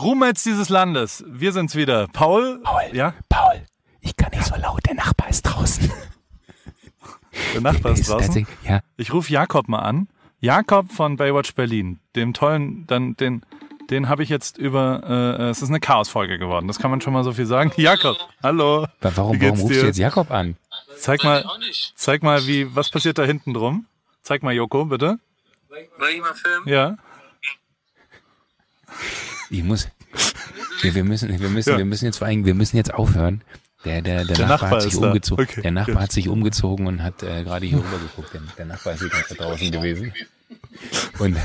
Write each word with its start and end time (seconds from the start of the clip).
Roommates 0.00 0.42
dieses 0.44 0.68
Landes, 0.68 1.24
wir 1.26 1.52
sind's 1.52 1.74
wieder. 1.74 2.08
Paul? 2.08 2.60
Paul, 2.62 2.82
Ja? 2.92 3.14
Paul, 3.28 3.62
ich 4.00 4.16
kann 4.16 4.30
nicht 4.30 4.44
so 4.46 4.54
laut, 4.56 4.80
der 4.86 4.94
Nachbar 4.94 5.28
ist 5.28 5.42
draußen. 5.42 5.90
Der 7.54 7.60
Nachbar 7.60 7.92
ist 7.92 8.08
draußen. 8.08 8.46
Ja, 8.64 8.80
Ich 8.96 9.12
rufe 9.12 9.32
Jakob 9.32 9.68
mal 9.68 9.80
an. 9.80 10.08
Jakob 10.40 10.90
von 10.92 11.16
Baywatch 11.16 11.54
Berlin, 11.54 12.00
dem 12.16 12.32
tollen, 12.32 12.86
dann 12.86 13.14
den, 13.16 13.42
den 13.90 14.08
habe 14.08 14.22
ich 14.22 14.28
jetzt 14.30 14.56
über. 14.56 15.36
Äh, 15.38 15.48
es 15.50 15.60
ist 15.60 15.68
eine 15.68 15.80
Chaos-Folge 15.80 16.38
geworden. 16.38 16.66
Das 16.66 16.78
kann 16.78 16.90
man 16.90 17.00
schon 17.02 17.12
mal 17.12 17.24
so 17.24 17.32
viel 17.32 17.44
sagen. 17.46 17.72
Jakob, 17.76 18.16
hallo. 18.42 18.86
Wie 19.00 19.16
warum, 19.16 19.40
warum 19.40 19.60
rufst 19.60 19.76
dir? 19.76 19.80
du 19.82 19.86
jetzt 19.88 19.98
Jakob 19.98 20.30
an? 20.30 20.56
Zeig 20.96 21.22
mal, 21.24 21.44
zeig 21.94 22.22
mal, 22.22 22.46
wie 22.46 22.74
was 22.74 22.88
passiert 22.90 23.18
da 23.18 23.24
hinten 23.24 23.52
drum. 23.52 23.86
Zeig 24.22 24.42
mal, 24.42 24.54
Joko, 24.54 24.86
bitte. 24.86 25.18
Soll 25.68 26.08
ich 26.08 26.20
mal 26.20 26.34
filmen? 26.34 26.68
Ja. 26.68 26.96
Ich 29.50 29.62
muss, 29.62 29.88
wir, 30.82 30.94
wir 30.94 31.04
müssen, 31.04 31.28
wir 31.40 31.48
müssen, 31.48 31.70
Ja. 31.70 31.78
wir 31.78 31.84
müssen 31.84 32.04
jetzt 32.06 32.18
vor 32.18 32.26
allem, 32.28 32.44
wir 32.44 32.54
müssen 32.54 32.76
jetzt 32.76 32.94
aufhören. 32.94 33.42
Der, 33.84 34.02
der, 34.02 34.24
der, 34.24 34.36
Der 34.36 34.46
Nachbar, 34.46 34.70
Nachbar 34.70 34.70
hat 34.72 34.82
sich 34.82 34.96
umgezogen. 34.96 35.44
Okay, 35.48 35.62
der 35.62 35.70
Nachbar 35.72 35.94
gut. 35.94 36.02
hat 36.02 36.12
sich 36.12 36.28
umgezogen 36.28 36.86
und 36.86 37.02
hat 37.02 37.22
äh, 37.22 37.42
gerade 37.44 37.66
hier 37.66 37.78
rüber 37.78 37.98
geguckt. 37.98 38.34
Der, 38.34 38.40
der 38.58 38.66
Nachbar 38.66 38.92
ist 38.94 39.00
Zeit 39.00 39.38
draußen 39.40 39.70
gewesen. 39.70 40.12
Und, 41.18 41.36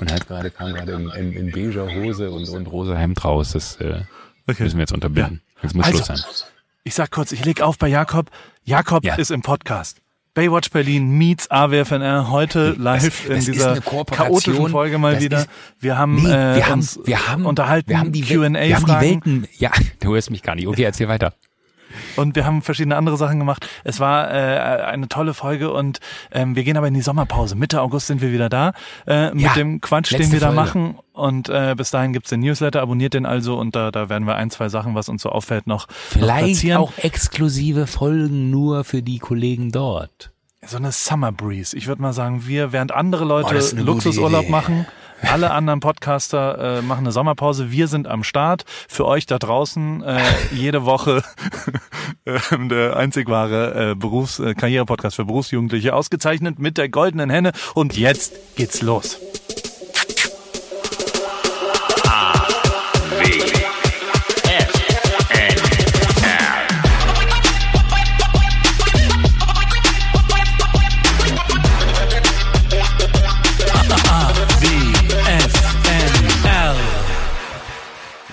und 0.00 0.12
hat 0.12 0.26
gerade, 0.28 0.50
kam 0.50 0.72
gerade 0.74 0.92
in, 0.92 1.08
in, 1.10 1.32
in 1.32 1.50
beiger 1.50 1.86
Hose 1.94 2.30
und, 2.30 2.48
und 2.48 2.66
rosa 2.66 2.94
Hemd 2.96 3.24
raus. 3.24 3.52
Das 3.52 3.76
äh, 3.76 4.02
Okay. 4.46 4.64
müssen 4.64 4.76
wir 4.76 4.82
jetzt 4.82 4.92
unterbinden. 4.92 5.40
Jetzt 5.62 5.74
muss 5.74 5.86
Also, 5.86 5.98
Schluss 6.04 6.06
sein. 6.22 6.48
Ich 6.82 6.94
sag 6.94 7.10
kurz, 7.10 7.30
ich 7.32 7.44
leg 7.44 7.60
auf 7.62 7.78
bei 7.78 7.88
Jakob. 7.88 8.30
Jakob 8.64 9.04
Ja. 9.04 9.14
ist 9.14 9.30
im 9.30 9.42
Podcast. 9.42 9.98
Baywatch 10.34 10.70
Berlin 10.70 11.10
meets 11.18 11.50
AWFNR 11.50 12.30
heute 12.30 12.76
live 12.78 13.26
das 13.26 13.30
in 13.30 13.36
ist 13.38 13.48
dieser 13.48 13.80
chaotischen 13.80 14.68
Folge 14.68 14.98
mal 14.98 15.14
Das 15.14 15.22
wieder. 15.24 15.38
ist- 15.40 15.48
wir 15.80 15.98
haben, 15.98 16.16
Nee, 16.22 16.28
äh, 16.30 16.54
wir 16.56 16.66
haben, 16.66 16.72
uns 16.74 17.00
wir 17.04 17.26
haben, 17.28 17.46
unterhalten, 17.46 17.88
wir 17.90 17.98
haben 17.98 18.12
die, 18.12 18.24
Wel- 18.24 18.36
Q&A 18.52 18.68
wir 18.68 18.76
haben 18.76 18.86
die 18.86 18.92
Welten, 19.06 19.48
ja, 19.58 19.70
du 20.00 20.14
hörst 20.14 20.30
mich 20.30 20.42
gar 20.42 20.54
nicht. 20.54 20.68
Okay, 20.68 20.82
erzähl 20.84 21.08
weiter. 21.08 21.34
Und 22.16 22.36
wir 22.36 22.44
haben 22.44 22.62
verschiedene 22.62 22.96
andere 22.96 23.16
Sachen 23.16 23.38
gemacht. 23.38 23.68
Es 23.84 24.00
war 24.00 24.30
äh, 24.32 24.82
eine 24.84 25.08
tolle 25.08 25.34
Folge 25.34 25.72
und 25.72 26.00
ähm, 26.32 26.56
wir 26.56 26.64
gehen 26.64 26.76
aber 26.76 26.88
in 26.88 26.94
die 26.94 27.02
Sommerpause. 27.02 27.56
Mitte 27.56 27.80
August 27.80 28.06
sind 28.08 28.20
wir 28.20 28.32
wieder 28.32 28.48
da 28.48 28.72
äh, 29.06 29.30
mit 29.32 29.40
Ja, 29.42 29.54
dem 29.54 29.80
Quatsch, 29.80 30.12
den 30.12 30.32
wir 30.32 30.40
da 30.40 30.46
Folge. 30.52 30.60
machen. 30.60 30.98
Und 31.12 31.48
äh, 31.50 31.74
bis 31.76 31.90
dahin 31.90 32.12
gibt's 32.12 32.30
den 32.30 32.40
Newsletter, 32.40 32.80
abonniert 32.80 33.14
den 33.14 33.26
also 33.26 33.58
und 33.58 33.76
da, 33.76 33.90
da 33.90 34.08
werden 34.08 34.26
wir 34.26 34.36
ein, 34.36 34.50
zwei 34.50 34.68
Sachen, 34.68 34.94
was 34.94 35.08
uns 35.08 35.22
so 35.22 35.28
auffällt, 35.30 35.66
noch, 35.66 35.86
noch 35.88 35.94
Vielleicht 35.94 36.44
platzieren. 36.46 36.78
auch 36.78 36.92
exklusive 36.98 37.86
Folgen 37.86 38.50
nur 38.50 38.84
für 38.84 39.02
die 39.02 39.18
Kollegen 39.18 39.70
dort. 39.70 40.30
So 40.64 40.76
eine 40.76 40.92
Summer 40.92 41.32
Breeze. 41.32 41.76
Ich 41.76 41.86
würde 41.86 42.02
mal 42.02 42.12
sagen, 42.12 42.46
wir, 42.46 42.72
während 42.72 42.92
andere 42.92 43.24
Leute 43.24 43.58
Oh, 43.58 43.76
Luxusurlaub 43.82 44.48
machen, 44.50 44.86
alle 45.32 45.50
anderen 45.50 45.80
Podcaster 45.80 46.78
äh, 46.78 46.82
machen 46.82 47.00
eine 47.00 47.12
Sommerpause. 47.12 47.70
Wir 47.70 47.88
sind 47.88 48.06
am 48.06 48.24
Start. 48.24 48.64
Für 48.88 49.06
euch 49.06 49.26
da 49.26 49.38
draußen 49.38 50.02
äh, 50.02 50.20
jede 50.52 50.84
Woche 50.84 51.22
äh, 52.24 52.38
der 52.68 52.96
einzig 52.96 53.28
wahre 53.28 53.90
äh, 53.90 53.94
Berufs-, 53.94 54.40
äh, 54.40 54.54
Karriere-Podcast 54.54 55.16
für 55.16 55.24
Berufsjugendliche, 55.24 55.94
ausgezeichnet 55.94 56.58
mit 56.58 56.78
der 56.78 56.88
goldenen 56.88 57.30
Henne. 57.30 57.52
Und 57.74 57.96
jetzt 57.96 58.56
geht's 58.56 58.82
los. 58.82 59.18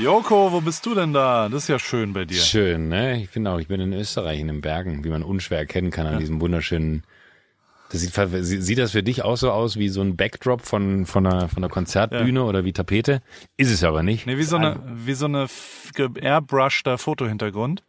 Joko, 0.07 0.53
wo 0.53 0.61
bist 0.61 0.85
du 0.85 0.95
denn 0.95 1.11
da? 1.11 1.49
Das 1.49 1.63
ist 1.63 1.67
ja 1.67 1.79
schön 1.79 2.13
bei 2.13 2.23
dir. 2.23 2.39
Schön, 2.39 2.87
ne? 2.87 3.21
Ich 3.21 3.29
bin 3.31 3.45
auch, 3.45 3.59
ich 3.59 3.67
bin 3.67 3.81
in 3.81 3.91
Österreich 3.91 4.39
in 4.39 4.47
den 4.47 4.61
Bergen, 4.61 5.03
wie 5.03 5.09
man 5.09 5.21
unschwer 5.21 5.57
erkennen 5.57 5.91
kann 5.91 6.07
an 6.07 6.17
diesem 6.17 6.39
wunderschönen. 6.39 7.03
Das 7.89 7.99
sieht, 7.99 8.13
sieht 8.13 8.77
das 8.77 8.93
für 8.93 9.03
dich 9.03 9.23
auch 9.23 9.35
so 9.35 9.51
aus 9.51 9.75
wie 9.75 9.89
so 9.89 9.99
ein 9.99 10.15
Backdrop 10.15 10.61
von, 10.61 11.05
von 11.05 11.27
einer, 11.27 11.49
von 11.49 11.57
einer 11.57 11.69
Konzertbühne 11.69 12.41
oder 12.45 12.63
wie 12.63 12.71
Tapete? 12.71 13.21
Ist 13.57 13.69
es 13.69 13.83
aber 13.83 14.01
nicht. 14.01 14.25
Nee, 14.25 14.37
wie 14.37 14.43
so 14.43 14.55
eine, 14.55 14.79
wie 14.85 15.13
so 15.13 15.25
eine 15.25 15.47
airbrushter 16.21 16.97
Fotohintergrund. 16.97 17.83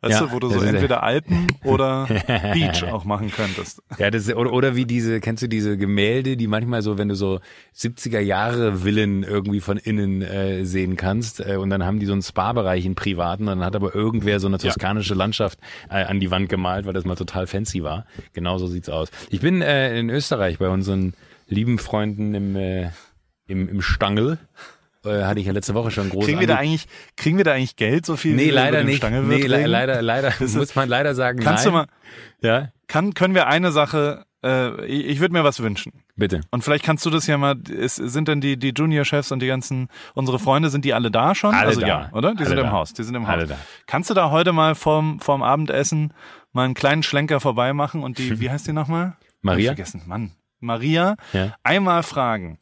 Weißt 0.00 0.20
Ja, 0.20 0.26
du, 0.26 0.32
wo 0.32 0.38
du 0.38 0.48
so 0.48 0.60
ist- 0.60 0.62
entweder 0.64 1.02
Alpen 1.02 1.48
oder 1.64 2.06
Beach 2.52 2.84
auch 2.84 3.04
machen 3.04 3.32
könntest. 3.32 3.82
Ja, 3.98 4.10
das, 4.12 4.32
oder, 4.32 4.52
oder 4.52 4.76
wie 4.76 4.84
diese, 4.84 5.18
kennst 5.20 5.42
du 5.42 5.48
diese 5.48 5.76
Gemälde, 5.76 6.36
die 6.36 6.46
manchmal 6.46 6.82
so, 6.82 6.98
wenn 6.98 7.08
du 7.08 7.16
so 7.16 7.40
70er 7.76 8.20
Jahre 8.20 8.84
Villen 8.84 9.24
irgendwie 9.24 9.58
von 9.60 9.76
innen 9.76 10.22
äh, 10.22 10.64
sehen 10.64 10.94
kannst 10.96 11.40
äh, 11.40 11.56
und 11.56 11.70
dann 11.70 11.84
haben 11.84 11.98
die 11.98 12.06
so 12.06 12.12
einen 12.12 12.22
Spa-Bereich 12.22 12.86
in 12.86 12.94
privaten, 12.94 13.46
dann 13.46 13.64
hat 13.64 13.74
aber 13.74 13.92
irgendwer 13.92 14.38
so 14.38 14.46
eine 14.46 14.58
toskanische 14.58 15.14
Landschaft 15.14 15.58
äh, 15.90 16.04
an 16.04 16.20
die 16.20 16.30
Wand 16.30 16.48
gemalt, 16.48 16.86
weil 16.86 16.92
das 16.92 17.04
mal 17.04 17.16
total 17.16 17.48
fancy 17.48 17.82
war. 17.82 18.06
Genauso 18.34 18.68
sieht's 18.68 18.88
aus. 18.88 19.08
Ich 19.30 19.40
bin 19.40 19.62
äh, 19.62 19.98
in 19.98 20.10
Österreich 20.10 20.58
bei 20.58 20.68
unseren 20.68 21.14
lieben 21.48 21.78
Freunden 21.78 22.34
im, 22.34 22.54
äh, 22.54 22.90
im, 23.48 23.68
im 23.68 23.82
Stangl. 23.82 24.38
Äh, 25.04 25.22
hatte 25.24 25.38
ich 25.40 25.46
ja 25.46 25.52
letzte 25.52 25.74
Woche 25.74 25.90
schon 25.90 26.10
groß 26.10 26.24
Kriegen 26.24 26.40
wir 26.40 26.46
da 26.46 26.56
eigentlich, 26.56 26.86
kriegen 27.16 27.36
wir 27.36 27.44
da 27.44 27.52
eigentlich 27.52 27.76
Geld, 27.76 28.04
so 28.04 28.16
viel? 28.16 28.34
Nee, 28.34 28.50
leider 28.50 28.82
nicht. 28.84 28.96
Stangewirt 28.98 29.40
Nee, 29.40 29.46
le 29.46 29.66
leider, 29.66 30.02
leider, 30.02 30.40
ist- 30.40 30.56
muss 30.56 30.74
man 30.74 30.88
leider 30.88 31.14
sagen, 31.14 31.38
Kannst 31.40 31.64
nein. 31.64 31.72
du 31.72 31.78
mal, 31.78 31.86
Ja, 32.42 32.68
kann, 32.88 33.14
können 33.14 33.34
wir 33.34 33.46
eine 33.46 33.70
Sache, 33.70 34.24
äh, 34.44 34.84
ich, 34.86 35.06
ich 35.06 35.20
würde 35.20 35.32
mir 35.34 35.44
was 35.44 35.60
wünschen. 35.60 35.92
bitte. 36.16 36.40
Und 36.50 36.64
vielleicht 36.64 36.84
kannst 36.84 37.06
du 37.06 37.10
das 37.10 37.26
ja 37.28 37.38
mal, 37.38 37.56
ist, 37.68 37.96
sind 37.96 38.26
denn 38.28 38.40
die, 38.40 38.56
die 38.58 38.70
Junior-Chefs 38.76 39.30
und 39.30 39.40
die 39.40 39.46
ganzen, 39.46 39.88
unsere 40.14 40.38
Freunde, 40.40 40.68
sind 40.68 40.84
die 40.84 40.94
alle 40.94 41.10
da 41.12 41.34
schon? 41.36 41.54
Alle 41.54 41.68
also 41.68 41.80
da. 41.80 41.86
ja, 41.86 42.10
oder? 42.12 42.32
Die 42.32 42.38
Alle 42.40 42.48
sind 42.48 42.58
im 42.58 42.64
da. 42.64 42.72
Haus, 42.72 42.92
die 42.92 43.02
sind 43.04 43.14
im 43.14 43.24
Alle 43.24 43.42
Haus. 43.42 43.48
da. 43.50 43.56
Kannst 43.86 44.10
du 44.10 44.14
da 44.14 44.30
heute 44.32 44.52
mal 44.52 44.74
vorm, 44.74 45.20
vorm 45.20 45.42
Abendessen 45.44 46.12
mal 46.52 46.64
einen 46.64 46.74
kleinen 46.74 47.02
Schlenker 47.04 47.38
vorbei 47.40 47.72
machen 47.72 48.02
und 48.02 48.18
die, 48.18 48.40
wie 48.40 48.50
heißt 48.50 48.66
die 48.66 48.72
nochmal? 48.72 49.16
Maria? 49.42 49.70
Vergessen, 49.70 50.02
Mann. 50.06 50.32
Maria, 50.60 51.14
Ja. 51.32 51.54
einmal 51.62 52.02
fragen, 52.02 52.58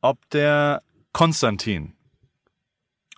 ob 0.00 0.18
der 0.30 0.82
Konstantin, 1.12 1.94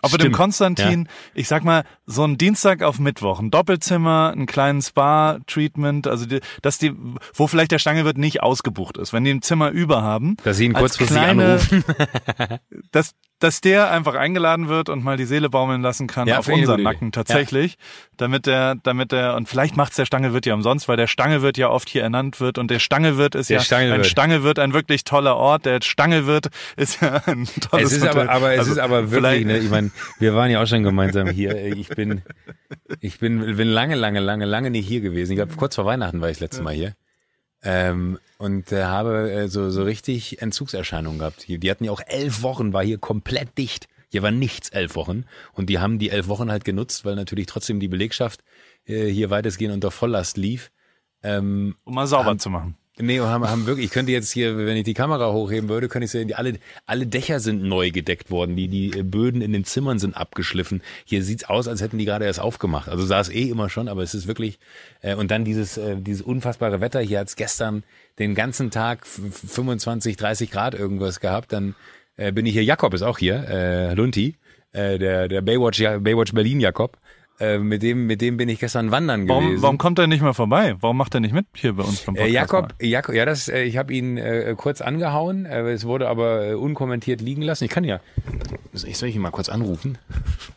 ob 0.04 0.10
er 0.12 0.18
dem 0.18 0.22
Stimmt, 0.22 0.36
Konstantin, 0.36 1.08
ich 1.32 1.46
sag 1.46 1.62
mal, 1.62 1.84
so 2.06 2.24
ein 2.24 2.36
Dienstag 2.36 2.82
auf 2.82 2.98
Mittwoch, 2.98 3.38
ein 3.38 3.52
Doppelzimmer, 3.52 4.32
einen 4.32 4.46
kleinen 4.46 4.82
Spa-Treatment, 4.82 6.08
also 6.08 6.26
die, 6.26 6.40
dass 6.60 6.78
die, 6.78 6.92
wo 7.34 7.46
vielleicht 7.46 7.70
der 7.70 7.78
Stangewirt 7.78 8.18
nicht 8.18 8.42
ausgebucht 8.42 8.98
ist, 8.98 9.12
wenn 9.12 9.22
die 9.22 9.30
ein 9.30 9.42
Zimmer 9.42 9.70
über 9.70 10.02
haben, 10.02 10.36
Dass 10.42 10.56
sie 10.56 10.64
ihn 10.64 10.72
kurzfristig 10.72 11.16
kleine- 11.16 11.44
anrufen. 11.52 11.84
dass, 12.90 13.14
dass 13.42 13.60
der 13.60 13.90
einfach 13.90 14.14
eingeladen 14.14 14.68
wird 14.68 14.88
und 14.88 15.02
mal 15.02 15.16
die 15.16 15.24
Seele 15.24 15.50
baumeln 15.50 15.82
lassen 15.82 16.06
kann 16.06 16.28
Ja, 16.28 16.38
auf 16.38 16.48
unseren 16.48 16.82
Nacken 16.82 17.10
tatsächlich, 17.12 17.76
damit 18.16 18.46
der, 18.46 18.76
damit 18.82 19.12
der, 19.12 19.34
und 19.36 19.48
vielleicht 19.48 19.76
macht's 19.76 19.96
der 19.96 20.06
Stangewirt 20.06 20.46
ja 20.46 20.54
umsonst, 20.54 20.88
weil 20.88 20.96
der 20.96 21.06
Stangewirt 21.06 21.58
ja 21.58 21.68
oft 21.68 21.88
hier 21.88 22.02
ernannt 22.02 22.40
wird 22.40 22.58
und 22.58 22.70
der 22.70 22.78
Stangewirt 22.78 23.34
ist 23.34 23.50
Der 23.50 23.58
ja, 23.58 23.62
Stangewirt. 23.62 23.98
ein 23.98 24.04
Stangewirt 24.04 24.58
ein 24.58 24.72
wirklich 24.72 25.04
toller 25.04 25.36
Ort, 25.36 25.66
der 25.66 25.80
Stangewirt 25.82 26.48
ist 26.76 27.00
ja 27.02 27.20
ein 27.26 27.46
tolles 27.70 27.92
Es 27.92 27.98
ist 27.98 28.02
aber, 28.04 28.20
Hotel. 28.22 28.28
aber 28.30 28.52
es 28.52 28.58
Also 28.60 28.72
ist 28.72 28.78
aber 28.78 29.10
wirklich, 29.10 29.14
vielleicht- 29.18 29.46
ne, 29.46 29.58
ich 29.58 29.70
meine, 29.70 29.90
wir 30.18 30.34
waren 30.34 30.50
ja 30.50 30.62
auch 30.62 30.66
schon 30.66 30.82
gemeinsam 30.82 31.28
hier. 31.28 31.56
Ich 31.76 31.88
bin, 31.88 32.22
ich 33.00 33.18
bin, 33.18 33.56
bin 33.56 33.68
lange, 33.68 33.94
lange, 33.96 34.20
lange, 34.20 34.44
lange 34.44 34.70
nicht 34.70 34.86
hier 34.86 35.00
gewesen. 35.00 35.32
Ich 35.32 35.36
glaube, 35.36 35.54
kurz 35.56 35.74
vor 35.74 35.84
Weihnachten 35.84 36.20
war 36.20 36.28
ich 36.28 36.36
das 36.36 36.40
letzte 36.42 36.62
Mal 36.62 36.74
hier. 36.74 36.94
Ähm, 37.62 38.18
und 38.38 38.72
äh, 38.72 38.84
habe 38.84 39.30
äh, 39.30 39.48
so, 39.48 39.70
so 39.70 39.84
richtig 39.84 40.42
Entzugserscheinungen 40.42 41.18
gehabt. 41.18 41.46
Die, 41.46 41.58
die 41.58 41.70
hatten 41.70 41.84
ja 41.84 41.92
auch 41.92 42.02
elf 42.04 42.42
Wochen, 42.42 42.72
war 42.72 42.84
hier 42.84 42.98
komplett 42.98 43.56
dicht. 43.56 43.88
Hier 44.10 44.22
war 44.22 44.30
nichts 44.30 44.68
elf 44.70 44.94
Wochen. 44.94 45.24
Und 45.52 45.70
die 45.70 45.78
haben 45.78 45.98
die 45.98 46.10
elf 46.10 46.28
Wochen 46.28 46.50
halt 46.50 46.64
genutzt, 46.64 47.04
weil 47.04 47.14
natürlich 47.14 47.46
trotzdem 47.46 47.80
die 47.80 47.88
Belegschaft 47.88 48.42
äh, 48.84 49.06
hier 49.06 49.30
weitestgehend 49.30 49.72
unter 49.74 49.90
Volllast 49.90 50.36
lief. 50.36 50.70
Ähm, 51.22 51.76
um 51.84 51.94
mal 51.94 52.06
sauber 52.06 52.36
zu 52.36 52.50
machen. 52.50 52.76
Nee, 52.98 53.20
und 53.20 53.26
haben, 53.28 53.48
haben 53.48 53.66
wirklich, 53.66 53.86
ich 53.86 53.90
könnte 53.92 54.12
jetzt 54.12 54.30
hier, 54.30 54.54
wenn 54.58 54.76
ich 54.76 54.84
die 54.84 54.92
Kamera 54.92 55.32
hochheben 55.32 55.70
würde, 55.70 55.88
könnte 55.88 56.04
ich 56.04 56.10
sehen, 56.10 56.28
die 56.28 56.34
alle, 56.34 56.58
alle 56.84 57.06
Dächer 57.06 57.40
sind 57.40 57.62
neu 57.62 57.90
gedeckt 57.90 58.30
worden, 58.30 58.54
die, 58.54 58.68
die 58.68 58.90
Böden 59.02 59.40
in 59.40 59.54
den 59.54 59.64
Zimmern 59.64 59.98
sind 59.98 60.14
abgeschliffen. 60.14 60.82
Hier 61.06 61.24
sieht's 61.24 61.44
aus, 61.44 61.68
als 61.68 61.80
hätten 61.80 61.96
die 61.96 62.04
gerade 62.04 62.26
erst 62.26 62.38
aufgemacht. 62.38 62.90
Also 62.90 63.06
sah 63.06 63.18
es 63.20 63.30
eh 63.30 63.48
immer 63.48 63.70
schon, 63.70 63.88
aber 63.88 64.02
es 64.02 64.12
ist 64.12 64.26
wirklich, 64.26 64.58
äh, 65.00 65.14
und 65.14 65.30
dann 65.30 65.44
dieses, 65.46 65.78
äh, 65.78 65.96
dieses 65.96 66.20
unfassbare 66.20 66.82
Wetter. 66.82 67.00
Hier 67.00 67.20
hat's 67.20 67.34
gestern 67.36 67.82
den 68.18 68.34
ganzen 68.34 68.70
Tag 68.70 69.06
f- 69.06 69.50
25, 69.50 70.18
30 70.18 70.50
Grad 70.50 70.74
irgendwas 70.74 71.20
gehabt. 71.20 71.50
Dann 71.54 71.74
äh, 72.18 72.30
bin 72.30 72.44
ich 72.44 72.52
hier, 72.52 72.62
Jakob 72.64 72.92
ist 72.92 73.02
auch 73.02 73.16
hier, 73.18 73.48
äh, 73.48 73.94
Lunti, 73.94 74.36
äh, 74.72 74.98
der, 74.98 75.28
der 75.28 75.40
Baywatch, 75.40 75.78
Baywatch 75.80 76.34
Berlin 76.34 76.60
Jakob. 76.60 76.98
Äh, 77.42 77.58
mit 77.58 77.82
dem, 77.82 78.06
mit 78.06 78.20
dem 78.20 78.36
bin 78.36 78.48
ich 78.48 78.60
gestern 78.60 78.90
wandern 78.92 79.26
gewesen. 79.26 79.42
Warum, 79.46 79.62
warum 79.62 79.78
kommt 79.78 79.98
er 79.98 80.06
nicht 80.06 80.22
mehr 80.22 80.32
vorbei? 80.34 80.76
Warum 80.80 80.96
macht 80.96 81.12
er 81.14 81.20
nicht 81.20 81.34
mit 81.34 81.46
hier 81.54 81.72
bei 81.72 81.82
uns 81.82 82.00
beim 82.02 82.14
Äh, 82.14 82.18
Podcast? 82.18 82.34
Jakob, 82.34 82.62
mal? 82.80 82.86
Jakob, 82.86 83.14
ja, 83.16 83.24
das, 83.24 83.48
äh, 83.48 83.62
ich 83.62 83.76
habe 83.76 83.92
ihn 83.92 84.16
äh, 84.16 84.54
kurz 84.56 84.80
angehauen. 84.80 85.44
Äh, 85.46 85.62
es 85.72 85.84
wurde 85.84 86.08
aber 86.08 86.46
äh, 86.46 86.54
unkommentiert 86.54 87.20
liegen 87.20 87.42
lassen. 87.42 87.64
Ich 87.64 87.70
kann 87.70 87.84
ja, 87.84 87.98
ich 88.86 88.96
soll 88.96 89.08
ich 89.08 89.16
ihn 89.16 89.22
mal 89.22 89.30
kurz 89.30 89.48
anrufen? 89.48 89.98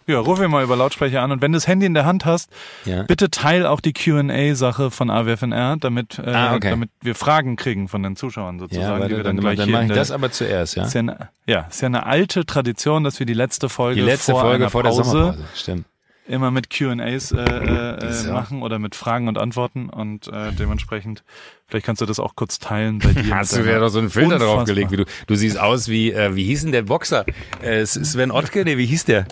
Ja, 0.08 0.20
ruf 0.20 0.40
ihn 0.40 0.52
mal 0.52 0.64
über 0.64 0.76
Lautsprecher 0.76 1.22
an 1.24 1.32
und 1.32 1.42
wenn 1.42 1.52
du 1.52 1.58
das 1.58 1.68
Handy 1.68 1.86
in 1.88 1.96
der 1.96 2.06
Hand 2.06 2.26
hast, 2.26 2.52
Ja. 2.86 3.02
bitte 3.04 3.32
teil 3.32 3.66
auch 3.66 3.80
die 3.82 3.94
Q&A-Sache 3.94 4.92
von 4.92 5.10
AWFNR, 5.10 5.78
damit, 5.80 6.20
äh, 6.20 6.30
Ah, 6.30 6.56
okay. 6.56 6.70
damit 6.70 6.90
wir 7.02 7.16
Fragen 7.16 7.56
kriegen 7.56 7.88
von 7.88 8.04
den 8.04 8.16
Zuschauern 8.16 8.60
sozusagen, 8.60 8.86
Ja, 8.88 8.96
die 8.96 9.02
warte, 9.02 9.18
wir 9.18 9.24
dann, 9.24 9.38
dann, 9.38 9.46
dann, 9.46 9.56
gleich 9.56 9.66
hier 9.66 9.74
mache 9.74 9.84
in 9.86 9.90
ich 9.90 9.96
das 9.96 10.12
aber 10.12 10.32
zuerst, 10.32 10.76
ja? 10.76 10.84
ist 10.84 10.94
ja, 10.94 11.00
eine, 11.00 11.30
ja, 11.48 11.62
ist 11.70 11.82
ja 11.82 11.88
eine 11.88 12.06
alte 12.06 12.46
Tradition, 12.46 13.04
dass 13.04 13.18
wir 13.20 13.26
die 13.26 13.34
letzte 13.34 13.70
Folge, 13.70 14.02
Die 14.02 14.06
letzte 14.06 14.34
vor 14.34 14.42
Folge 14.42 14.70
vor 14.70 14.84
der 14.84 14.90
Pause 14.92 15.04
Sommerpause, 15.04 15.44
stimmt. 15.56 15.86
Immer 16.28 16.50
mit 16.52 16.76
Q&As 16.76 17.32
äh, 17.32 17.38
äh, 17.44 18.32
machen 18.32 18.62
oder 18.64 18.80
mit 18.80 18.96
Fragen 18.96 19.28
und 19.28 19.38
Antworten 19.38 19.90
und 19.90 20.28
äh, 20.28 20.52
dementsprechend, 20.54 21.24
vielleicht 21.68 21.86
kannst 21.86 22.02
du 22.02 22.06
das 22.06 22.20
auch 22.20 22.36
kurz 22.36 22.60
teilen 22.60 23.00
bei 23.00 23.14
dir. 23.14 23.36
Hast 23.36 23.56
du 23.56 23.64
deiner- 23.64 23.80
doch 23.80 23.90
so 23.90 24.00
einen 24.00 24.10
Filter 24.10 24.34
Unfassbar. 24.36 24.56
draufgelegt, 24.58 24.92
wie 24.92 24.98
du, 24.98 25.06
du 25.28 25.36
siehst 25.36 25.60
aus 25.60 25.88
wie, 25.88 26.12
äh, 26.12 26.36
wie 26.36 26.46
hieß 26.46 26.64
denn 26.64 26.72
der 26.72 26.82
Boxer? 26.84 27.26
Äh, 27.62 27.86
Sven 27.86 28.32
Ottke? 28.32 28.64
Nee, 28.66 28.78
wie 28.78 28.86
hieß 28.88 29.06
der? 29.06 29.26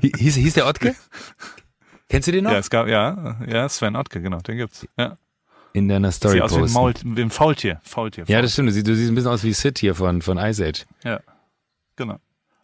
Hieß, 0.00 0.34
hieß 0.36 0.54
der 0.54 0.66
Ottke? 0.66 0.94
Kennst 2.08 2.28
du 2.28 2.32
den 2.32 2.44
noch? 2.44 2.52
Ja, 2.52 2.58
es 2.58 2.70
gab, 2.70 2.86
ja, 2.88 3.36
ja, 3.46 3.68
Sven 3.68 3.96
Ottke, 3.96 4.20
genau, 4.20 4.38
den 4.40 4.56
gibt's. 4.58 4.86
Ja. 4.98 5.16
In 5.72 5.88
deiner 5.88 6.10
Story 6.10 6.34
Sieht 6.34 6.42
aus 6.42 6.50
wie 6.52 6.56
ein, 6.56 6.60
posten. 6.62 6.74
Maul, 6.74 6.94
wie 7.16 7.22
ein 7.22 7.30
Faultier. 7.30 7.80
Faultier. 7.84 8.24
Ja, 8.26 8.42
das 8.42 8.52
stimmt. 8.54 8.68
Du 8.70 8.72
siehst, 8.72 8.88
du 8.88 8.94
siehst 8.96 9.10
ein 9.10 9.14
bisschen 9.14 9.30
aus 9.30 9.44
wie 9.44 9.52
Sid 9.52 9.78
hier 9.78 9.94
von, 9.94 10.20
von 10.20 10.36
Ice 10.36 10.64
Age. 10.66 10.84
Ja, 11.04 11.20
genau. 11.94 12.16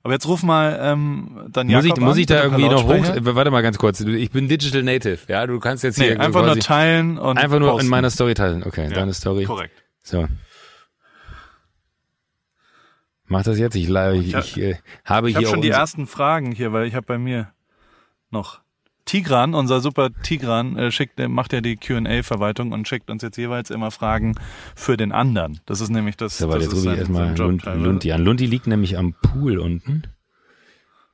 Aber 0.06 0.12
jetzt 0.12 0.28
ruf 0.28 0.44
mal 0.44 0.78
ähm, 0.80 1.48
dann 1.48 1.66
Muss 1.66 1.82
ich, 1.82 1.88
Jakob 1.88 2.04
muss 2.04 2.14
an, 2.14 2.20
ich 2.20 2.26
da 2.26 2.44
irgendwie 2.44 2.68
noch 2.68 2.84
hoch? 2.84 3.04
Warte 3.22 3.50
mal 3.50 3.60
ganz 3.62 3.76
kurz. 3.76 3.98
Ich 4.02 4.30
bin 4.30 4.46
Digital 4.46 4.84
Native. 4.84 5.18
Ja, 5.26 5.48
du 5.48 5.58
kannst 5.58 5.82
jetzt 5.82 5.98
Nee, 5.98 6.10
hier 6.10 6.20
einfach 6.20 6.46
nur 6.46 6.60
teilen 6.60 7.18
und 7.18 7.36
einfach 7.38 7.58
nur 7.58 7.70
posten. 7.70 7.86
in 7.86 7.90
meiner 7.90 8.10
Story 8.10 8.34
teilen. 8.34 8.62
Okay, 8.62 8.84
Ja, 8.84 8.90
deine 8.94 9.12
Story. 9.12 9.42
Korrekt. 9.46 9.82
So. 10.04 10.28
Mach 13.24 13.42
das 13.42 13.58
jetzt. 13.58 13.74
Ich, 13.74 13.88
ich, 13.88 14.14
Ich 14.14 14.34
ich 14.36 14.58
äh, 14.58 14.76
habe 15.04 15.28
Ich 15.28 15.36
hier 15.36 15.48
habe 15.48 15.56
schon 15.56 15.62
die 15.62 15.70
ersten 15.70 16.06
Fragen 16.06 16.52
hier, 16.52 16.72
weil 16.72 16.86
ich 16.86 16.94
habe 16.94 17.04
bei 17.04 17.18
mir 17.18 17.52
noch 18.30 18.60
Tigran, 19.06 19.54
unser 19.54 19.80
super 19.80 20.10
Tigran, 20.22 20.76
äh, 20.76 20.90
schickt, 20.90 21.18
äh, 21.20 21.28
macht 21.28 21.52
ja 21.52 21.60
die 21.62 21.76
Q&A-Verwaltung 21.76 22.72
und 22.72 22.86
schickt 22.88 23.08
uns 23.08 23.22
jetzt 23.22 23.36
jeweils 23.38 23.70
immer 23.70 23.90
Fragen 23.90 24.34
für 24.74 24.96
den 24.96 25.12
anderen. 25.12 25.60
Das 25.64 25.80
ist 25.80 25.88
nämlich 25.90 26.16
das, 26.16 26.36
So, 26.38 26.48
warte, 26.48 26.64
das 26.64 26.64
jetzt 26.66 26.72
ist 26.72 26.78
rufe 26.86 26.94
ich 27.00 27.06
sein, 27.06 27.16
erstmal 27.16 27.38
Lund. 27.38 27.64
Lundi 27.64 28.12
an. 28.12 28.22
Lundi 28.24 28.46
liegt 28.46 28.66
nämlich 28.66 28.98
am 28.98 29.14
Pool 29.14 29.58
unten. 29.58 30.02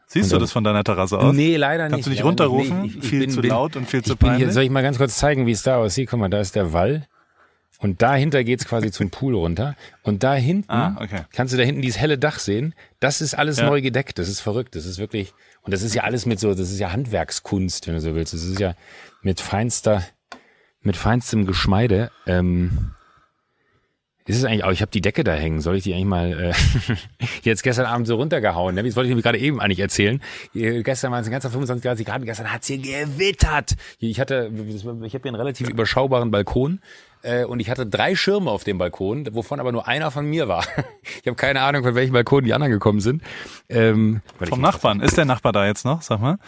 Siehst 0.07 0.33
Und 0.33 0.39
du 0.39 0.41
das 0.43 0.53
von 0.53 0.65
deiner 0.65 0.85
Terrasse 0.85 1.19
aus? 1.19 1.35
Nee, 1.35 1.57
leider 1.57 1.85
Kannst 1.85 1.97
nicht. 1.97 2.07
du 2.07 2.11
nicht 2.11 2.25
runterrufen? 2.25 2.81
Nee, 2.83 2.87
ich- 2.89 2.97
ich 2.99 3.05
viel 3.09 3.21
bin- 3.21 3.31
zu 3.31 3.41
bin- 3.41 3.51
laut 3.51 3.77
und 3.77 3.89
viel 3.89 4.03
zu 4.03 4.13
Ich 4.15 4.19
bin 4.19 4.29
hier, 4.31 4.37
peinlich? 4.39 4.55
soll 4.55 4.63
ich 4.65 4.71
mal 4.71 4.83
ganz 4.83 4.99
kurz 4.99 5.17
zeigen, 5.17 5.47
wie 5.47 5.53
es 5.53 5.63
da 5.63 5.77
aussieht? 5.77 6.09
Guck 6.11 6.19
mal, 6.19 6.29
da 6.29 6.41
ist 6.41 6.55
der 6.55 6.73
Wall. 6.73 7.07
Und 7.83 8.01
dahinter 8.01 8.45
geht's 8.45 8.65
quasi 8.65 8.91
zum 8.93 9.11
Pool 9.11 9.35
runter. 9.35 9.75
Und 10.03 10.23
da 10.23 10.35
hinten, 10.35 10.71
Ah, 10.71 10.97
okay. 11.01 11.23
kannst 11.33 11.53
du 11.53 11.59
da 11.59 11.65
hinten 11.65 11.83
dieses 11.83 12.01
helle 12.01 12.17
Dach 12.17 12.39
sehen. 12.39 12.75
Das 13.01 13.21
ist 13.21 13.35
alles 13.35 13.59
Ja. 13.59 13.67
neu 13.67 13.83
gedeckt. 13.83 14.19
Das 14.19 14.29
ist 14.29 14.41
verrückt. 14.41 14.77
Das 14.77 14.87
ist 14.87 14.99
wirklich, 14.99 15.35
und 15.63 15.75
das 15.75 15.83
ist 15.83 15.95
ja 15.95 16.05
alles 16.05 16.25
mit 16.25 16.39
so, 16.41 16.51
das 16.55 16.71
ist 16.71 16.79
ja 16.79 16.93
Handwerkskunst, 16.93 17.89
wenn 17.89 17.95
du 17.95 18.01
so 18.01 18.15
willst. 18.15 18.33
Das 18.35 18.45
ist 18.45 18.61
ja 18.61 18.75
mit 19.21 19.41
feinster, 19.41 20.05
mit 20.81 20.97
feinstem 20.97 21.45
Geschmeide. 21.45 22.11
Ähm, 22.27 22.93
ist 24.27 24.37
es 24.37 24.45
eigentlich 24.45 24.63
auch, 24.63 24.71
ich 24.71 24.81
habe 24.83 24.93
die 24.93 25.01
Decke 25.01 25.25
da 25.25 25.33
hängen, 25.35 25.61
soll 25.61 25.75
ich 25.77 25.83
die 25.83 25.95
eigentlich 25.95 26.05
mal 26.07 26.41
äh, 26.41 26.53
jetzt 27.43 27.65
gestern 27.65 27.87
Abend 27.87 28.07
so 28.07 28.15
runtergehauen, 28.15 28.77
ne? 28.77 28.85
Das 28.85 28.95
wollte 28.95 29.11
ich 29.11 29.17
mir 29.17 29.23
gerade 29.23 29.39
eben 29.39 29.61
eigentlich 29.61 29.81
erzählen. 29.81 30.23
Äh, 30.55 30.85
Gestern 30.85 31.11
waren 31.11 31.23
es 31.23 31.27
ein 31.27 31.33
ganzer 31.33 31.51
25 31.51 31.83
Grad, 31.83 31.99
Grad, 32.21 32.25
gestern 32.25 32.53
hat's 32.53 32.69
hier 32.69 32.79
gewittert. 32.79 33.75
Ich 33.99 34.21
hatte, 34.21 34.53
ich 34.55 34.85
habe 34.87 35.03
hier 35.05 35.21
einen 35.27 35.35
relativ 35.35 35.69
überschaubaren 35.69 36.31
Balkon 36.31 36.81
äh, 37.23 37.45
und 37.45 37.61
ich 37.61 37.71
hatte 37.71 37.87
drei 37.87 38.15
Schirme 38.15 38.51
auf 38.51 38.65
dem 38.65 38.79
Balkon, 38.79 39.29
wovon 39.33 39.61
aber 39.61 39.73
nur 39.73 39.89
einer 39.89 40.11
von 40.11 40.27
mir 40.27 40.49
war. 40.49 40.65
Ich 41.21 41.27
habe 41.27 41.37
keine 41.37 41.61
Ahnung, 41.61 41.83
von 41.85 41.95
welchem 41.95 42.13
Balkon 42.13 42.45
die 42.45 42.53
anderen 42.55 42.73
gekommen 42.73 43.01
sind. 43.01 43.23
Ähm, 43.69 44.23
Vom 44.41 44.61
Nachbarn. 44.61 45.01
Ist 45.01 45.17
der 45.17 45.25
Nachbar 45.25 45.53
da 45.53 45.67
jetzt 45.67 45.85
noch? 45.85 46.03
Sag 46.03 46.21
mal. 46.21 46.39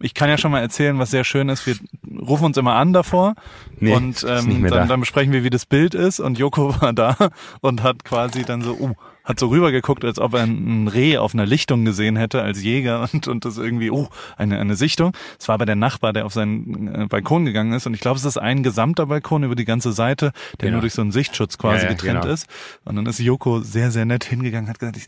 Ich 0.00 0.14
kann 0.14 0.28
ja 0.28 0.38
schon 0.38 0.50
mal 0.50 0.60
erzählen, 0.60 0.98
was 0.98 1.10
sehr 1.10 1.24
schön 1.24 1.48
ist. 1.48 1.66
Wir 1.66 1.76
rufen 2.20 2.46
uns 2.46 2.56
immer 2.56 2.74
an 2.74 2.92
davor 2.92 3.34
Nee, 3.78 3.94
und 3.94 4.24
ähm, 4.28 4.62
dann, 4.62 4.70
da. 4.70 4.86
dann 4.86 5.00
besprechen 5.00 5.32
wir, 5.32 5.44
wie 5.44 5.50
das 5.50 5.66
Bild 5.66 5.94
ist. 5.94 6.20
Und 6.20 6.38
Joko 6.38 6.74
war 6.80 6.92
da 6.92 7.16
und 7.60 7.82
hat 7.82 8.04
quasi 8.04 8.44
dann 8.44 8.62
so, 8.62 8.72
uh, 8.72 8.94
hat 9.24 9.40
so 9.40 9.48
rübergeguckt, 9.48 10.04
als 10.04 10.18
ob 10.18 10.34
er 10.34 10.42
ein 10.42 10.86
Reh 10.88 11.16
auf 11.18 11.34
einer 11.34 11.46
Lichtung 11.46 11.84
gesehen 11.84 12.16
hätte 12.16 12.42
als 12.42 12.62
Jäger 12.62 13.08
und, 13.12 13.26
und 13.26 13.44
das 13.44 13.56
irgendwie, 13.56 13.90
oh, 13.90 14.08
eine, 14.36 14.58
eine 14.58 14.76
Sichtung. 14.76 15.12
Es 15.38 15.48
war 15.48 15.54
aber 15.54 15.66
der 15.66 15.76
Nachbar, 15.76 16.12
der 16.12 16.26
auf 16.26 16.32
seinen 16.32 16.88
äh, 16.94 17.06
Balkon 17.06 17.44
gegangen 17.44 17.72
ist. 17.72 17.86
Und 17.86 17.94
ich 17.94 18.00
glaube, 18.00 18.18
es 18.18 18.24
ist 18.24 18.36
ein 18.38 18.62
gesamter 18.62 19.06
Balkon 19.06 19.42
über 19.42 19.54
die 19.54 19.64
ganze 19.64 19.92
Seite, 19.92 20.32
der 20.60 20.66
Genau. 20.68 20.76
nur 20.76 20.80
durch 20.82 20.94
so 20.94 21.02
einen 21.02 21.12
Sichtschutz 21.12 21.58
quasi 21.58 21.78
Ja, 21.78 21.82
ja, 21.84 21.88
getrennt 21.90 22.22
genau. 22.22 22.32
ist. 22.34 22.46
Und 22.84 22.96
dann 22.96 23.06
ist 23.06 23.18
Joko 23.18 23.60
sehr, 23.60 23.90
sehr 23.90 24.04
nett 24.04 24.24
hingegangen, 24.24 24.68
hat 24.68 24.78
gesagt, 24.78 24.96
ich, 24.96 25.06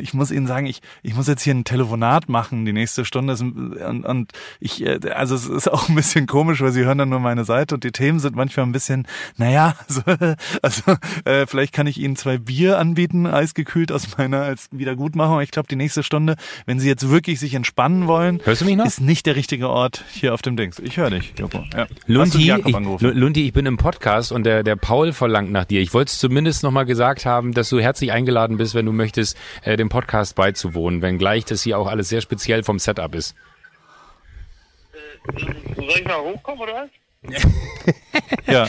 ich 0.00 0.14
muss 0.14 0.30
Ihnen 0.30 0.46
sagen, 0.46 0.66
ich, 0.66 0.80
ich 1.02 1.14
muss 1.14 1.26
jetzt 1.26 1.42
hier 1.42 1.54
ein 1.54 1.64
Telefonat 1.64 2.28
machen, 2.28 2.64
die 2.64 2.72
nächste 2.72 3.04
Stunde. 3.04 3.34
Und, 3.34 4.04
und 4.04 4.32
ich, 4.60 4.84
äh, 4.84 5.00
also 5.14 5.34
es 5.34 5.46
ist 5.46 5.68
auch 5.68 5.88
ein 5.88 5.94
bisschen 5.94 6.26
komisch, 6.26 6.60
weil 6.60 6.72
Sie 6.72 6.84
hören 6.84 6.98
dann 6.98 7.08
nur 7.08 7.20
meine 7.20 7.44
Seite 7.44 7.74
und 7.74 7.84
die 7.84 7.92
Themen 7.92 8.18
sind 8.20 8.36
manchmal 8.36 8.66
ein 8.66 8.72
bisschen, 8.72 9.06
naja, 9.36 9.74
also, 9.88 10.02
also 10.62 10.82
äh, 11.24 11.46
vielleicht 11.46 11.72
kann 11.72 11.86
ich 11.86 11.98
Ihnen 11.98 12.16
zwei 12.16 12.38
Bier 12.38 12.78
anbieten, 12.78 13.26
eisgekühlt 13.56 13.90
aus 13.90 14.16
meiner 14.18 14.42
als 14.42 14.68
Wiedergutmachung. 14.70 15.40
Ich 15.40 15.50
glaube, 15.50 15.68
die 15.68 15.76
nächste 15.76 16.02
Stunde, 16.02 16.36
wenn 16.66 16.78
Sie 16.78 16.88
jetzt 16.88 17.08
wirklich 17.08 17.40
sich 17.40 17.54
entspannen 17.54 18.06
wollen, 18.06 18.40
Hörst 18.44 18.60
du 18.60 18.64
mich 18.66 18.76
noch? 18.76 18.86
ist 18.86 19.00
nicht 19.00 19.26
der 19.26 19.36
richtige 19.36 19.68
Ort 19.68 20.04
hier 20.12 20.34
auf 20.34 20.42
dem 20.42 20.56
Dings. 20.56 20.78
Ich 20.78 20.96
höre 20.96 21.10
dich, 21.10 21.32
Joko. 21.38 21.64
Ja. 21.74 21.86
Lundi, 22.06 22.52
ich, 22.64 23.00
Lundi, 23.00 23.46
ich 23.46 23.52
bin 23.52 23.66
im 23.66 23.78
Podcast 23.78 24.32
und 24.32 24.44
der, 24.44 24.62
der 24.62 24.76
Paul 24.76 25.12
verlangt 25.12 25.50
nach 25.50 25.64
dir. 25.64 25.80
Ich 25.80 25.94
wollte 25.94 26.10
es 26.10 26.18
zumindest 26.18 26.62
nochmal 26.62 26.84
gesagt 26.84 27.24
haben, 27.24 27.52
dass 27.52 27.70
du 27.70 27.80
herzlich 27.80 28.12
eingeladen 28.12 28.58
bist, 28.58 28.74
wenn 28.74 28.86
du 28.86 28.92
möchtest, 28.92 29.36
äh, 29.62 29.76
dem 29.76 29.88
Podcast 29.88 30.34
beizuwohnen, 30.34 31.00
wenngleich 31.02 31.44
das 31.46 31.62
hier 31.62 31.78
auch 31.78 31.86
alles 31.86 32.08
sehr 32.08 32.20
speziell 32.20 32.62
vom 32.62 32.78
Setup 32.78 33.14
ist. 33.14 33.34
Soll 35.76 35.88
ich 35.88 36.04
mal 36.04 36.20
hochkommen 36.20 36.60
oder 36.60 36.74
was? 36.74 36.90
ja. 38.46 38.66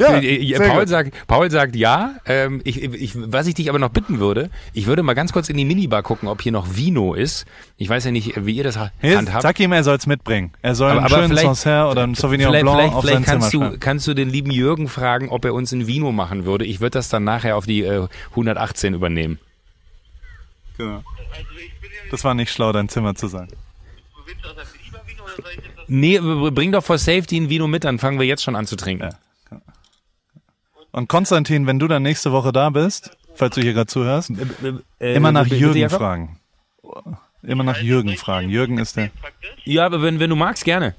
Ja, 0.00 0.20
sehr 0.20 0.58
Paul, 0.68 0.86
sagt, 0.86 1.26
Paul 1.26 1.50
sagt 1.50 1.74
ja. 1.76 2.16
Ähm, 2.26 2.60
ich, 2.64 2.82
ich, 2.82 3.12
was 3.16 3.46
ich 3.46 3.54
dich 3.54 3.68
aber 3.68 3.78
noch 3.78 3.88
bitten 3.90 4.18
würde, 4.20 4.50
ich 4.72 4.86
würde 4.86 5.02
mal 5.02 5.14
ganz 5.14 5.32
kurz 5.32 5.48
in 5.48 5.56
die 5.56 5.64
Minibar 5.64 6.02
gucken, 6.02 6.28
ob 6.28 6.42
hier 6.42 6.52
noch 6.52 6.76
Vino 6.76 7.14
ist. 7.14 7.46
Ich 7.76 7.88
weiß 7.88 8.04
ja 8.04 8.10
nicht, 8.10 8.44
wie 8.46 8.56
ihr 8.56 8.64
das 8.64 8.78
Hey, 8.98 9.14
handhabt. 9.14 9.42
sag 9.42 9.58
ihm, 9.60 9.72
er 9.72 9.82
soll's 9.84 10.06
mitbringen. 10.06 10.52
Er 10.62 10.74
soll 10.74 10.90
Aber- 10.90 11.00
einen 11.04 11.12
aber 11.12 11.22
schönen 11.22 11.36
Sancerre 11.36 11.90
oder 11.90 12.02
einen 12.04 12.14
Sauvignon 12.14 12.48
vielleicht, 12.48 12.64
Blanc 12.64 12.78
vielleicht, 12.78 12.94
auf 12.94 13.04
vielleicht 13.04 13.16
sein 13.16 13.24
Zimmer 13.24 13.40
kannst 13.40 13.54
du, 13.54 13.58
schreiben. 13.60 13.80
kannst 13.80 14.06
du 14.06 14.14
den 14.14 14.30
lieben 14.30 14.50
Jürgen 14.50 14.88
fragen, 14.88 15.28
ob 15.30 15.44
er 15.44 15.54
uns 15.54 15.72
ein 15.72 15.86
Vino 15.86 16.12
machen 16.12 16.44
würde. 16.44 16.64
Ich 16.64 16.80
würde 16.80 16.90
das 16.98 17.08
dann 17.08 17.24
nachher 17.24 17.56
auf 17.56 17.66
die 17.66 17.82
äh, 17.82 18.06
118 18.30 18.94
übernehmen. 18.94 19.38
Genau. 20.76 21.02
Das 22.10 22.24
war 22.24 22.34
nicht 22.34 22.52
schlau, 22.52 22.72
dein 22.72 22.88
Zimmer 22.88 23.14
zu 23.14 23.28
sein. 23.28 23.48
Du 23.48 24.26
willst 24.26 24.44
aus 24.46 24.54
der 24.56 24.64
Minibar-Vino 24.80 25.22
oder 25.24 25.32
soll 25.42 25.50
ich 25.50 25.56
jetzt 25.56 25.66
das? 25.66 25.69
Nee, 25.92 26.20
bring 26.20 26.70
doch 26.70 26.84
for 26.84 26.98
Safety 26.98 27.36
ein 27.36 27.48
Vino 27.48 27.66
mit, 27.66 27.82
dann 27.82 27.98
fangen 27.98 28.20
wir 28.20 28.26
jetzt 28.26 28.44
schon 28.44 28.54
an 28.54 28.64
zu 28.64 28.76
trinken. 28.76 29.10
Ja. 29.50 29.60
Und 30.92 31.08
Konstantin, 31.08 31.66
wenn 31.66 31.80
du 31.80 31.88
dann 31.88 32.04
nächste 32.04 32.30
Woche 32.30 32.52
da 32.52 32.70
bist, 32.70 33.16
falls 33.34 33.56
du 33.56 33.60
hier 33.60 33.72
gerade 33.72 33.88
zuhörst, 33.88 34.30
Äh, 35.00 35.14
immer 35.16 35.32
nach 35.32 35.46
Jürgen 35.46 35.90
fragen. 35.90 36.38
Immer 37.42 37.64
nach 37.64 37.78
Jürgen 37.78 38.16
fragen. 38.16 38.50
Jürgen 38.50 38.78
ist 38.78 38.96
der. 38.96 39.10
Ja, 39.64 39.86
aber 39.86 40.00
wenn, 40.02 40.20
wenn 40.20 40.30
du 40.30 40.36
magst, 40.36 40.64
gerne. 40.64 40.94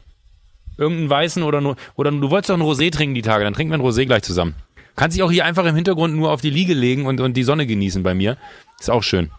Irgendeinen 0.78 1.10
weißen 1.10 1.44
oder 1.44 1.62
nur, 1.62 1.78
oder 1.96 2.12
du 2.12 2.30
wolltest 2.30 2.50
doch 2.50 2.58
ein 2.58 2.62
Rosé 2.62 2.92
trinken 2.92 3.16
die 3.16 3.22
Tage, 3.22 3.46
dann 3.46 3.54
trinken 3.54 3.72
wir 3.72 3.78
ein 3.78 3.86
Rosé 3.86 4.06
gleich 4.06 4.24
zusammen. 4.24 4.56
Kannst 4.98 5.16
dich 5.16 5.24
auch 5.24 5.32
hier 5.32 5.46
einfach 5.46 5.66
im 5.66 5.76
Hintergrund 5.76 6.16
nur 6.16 6.32
auf 6.32 6.42
die 6.42 6.50
Liege 6.50 6.74
legen 6.74 7.06
und, 7.06 7.22
und 7.22 7.36
die 7.38 7.44
Sonne 7.44 7.66
genießen 7.66 8.04
bei 8.04 8.14
mir. 8.14 8.38
Ist 8.80 8.90
auch 8.90 9.04
schön. 9.04 9.32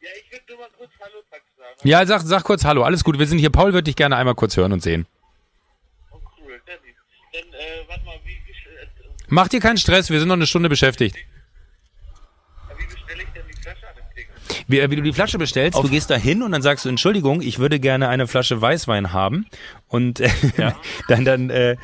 Ja, 0.00 0.08
ich 0.20 0.32
würde 0.32 0.44
nur 0.48 0.58
mal 0.58 0.68
kurz 0.76 0.90
Hallo 1.00 1.22
sagen. 1.30 1.42
Ja, 1.84 2.04
sag, 2.06 2.22
sag 2.22 2.44
kurz 2.44 2.64
Hallo, 2.64 2.82
alles 2.82 3.04
gut. 3.04 3.18
Wir 3.18 3.26
sind 3.26 3.38
hier. 3.38 3.50
Paul 3.50 3.72
würde 3.72 3.84
dich 3.84 3.96
gerne 3.96 4.16
einmal 4.16 4.34
kurz 4.34 4.56
hören 4.56 4.72
und 4.72 4.82
sehen. 4.82 5.06
Oh 6.10 6.16
cool, 6.40 6.60
sehr 6.66 6.76
lieb. 6.84 6.94
Dann, 7.32 7.42
äh, 7.52 7.88
warte 7.88 8.04
mal, 8.04 8.14
wie, 8.24 8.30
wie, 8.30 8.34
äh, 8.34 8.86
Mach 9.28 9.48
dir 9.48 9.60
keinen 9.60 9.76
Stress, 9.76 10.10
wir 10.10 10.18
sind 10.18 10.28
noch 10.28 10.34
eine 10.36 10.46
Stunde 10.46 10.68
beschäftigt. 10.68 11.16
wie 12.76 12.84
bestelle 12.86 13.22
ich 13.22 13.28
denn 13.34 13.42
die 13.48 13.60
Flasche 13.62 13.88
an 13.88 13.94
dem 13.96 14.14
Ding? 14.16 14.26
Wie, 14.68 14.78
äh, 14.80 14.90
wie 14.90 14.96
du 14.96 15.02
die 15.02 15.12
Flasche 15.12 15.38
bestellst, 15.38 15.78
du 15.78 15.88
gehst 15.88 16.10
da 16.10 16.16
hin 16.16 16.42
und 16.42 16.52
dann 16.52 16.62
sagst 16.62 16.84
du, 16.84 16.88
Entschuldigung, 16.88 17.40
ich 17.42 17.58
würde 17.58 17.78
gerne 17.78 18.08
eine 18.08 18.26
Flasche 18.26 18.60
Weißwein 18.60 19.12
haben. 19.12 19.46
Und 19.88 20.20
äh, 20.20 20.30
dann, 21.08 21.24
dann, 21.24 21.50
äh, 21.50 21.76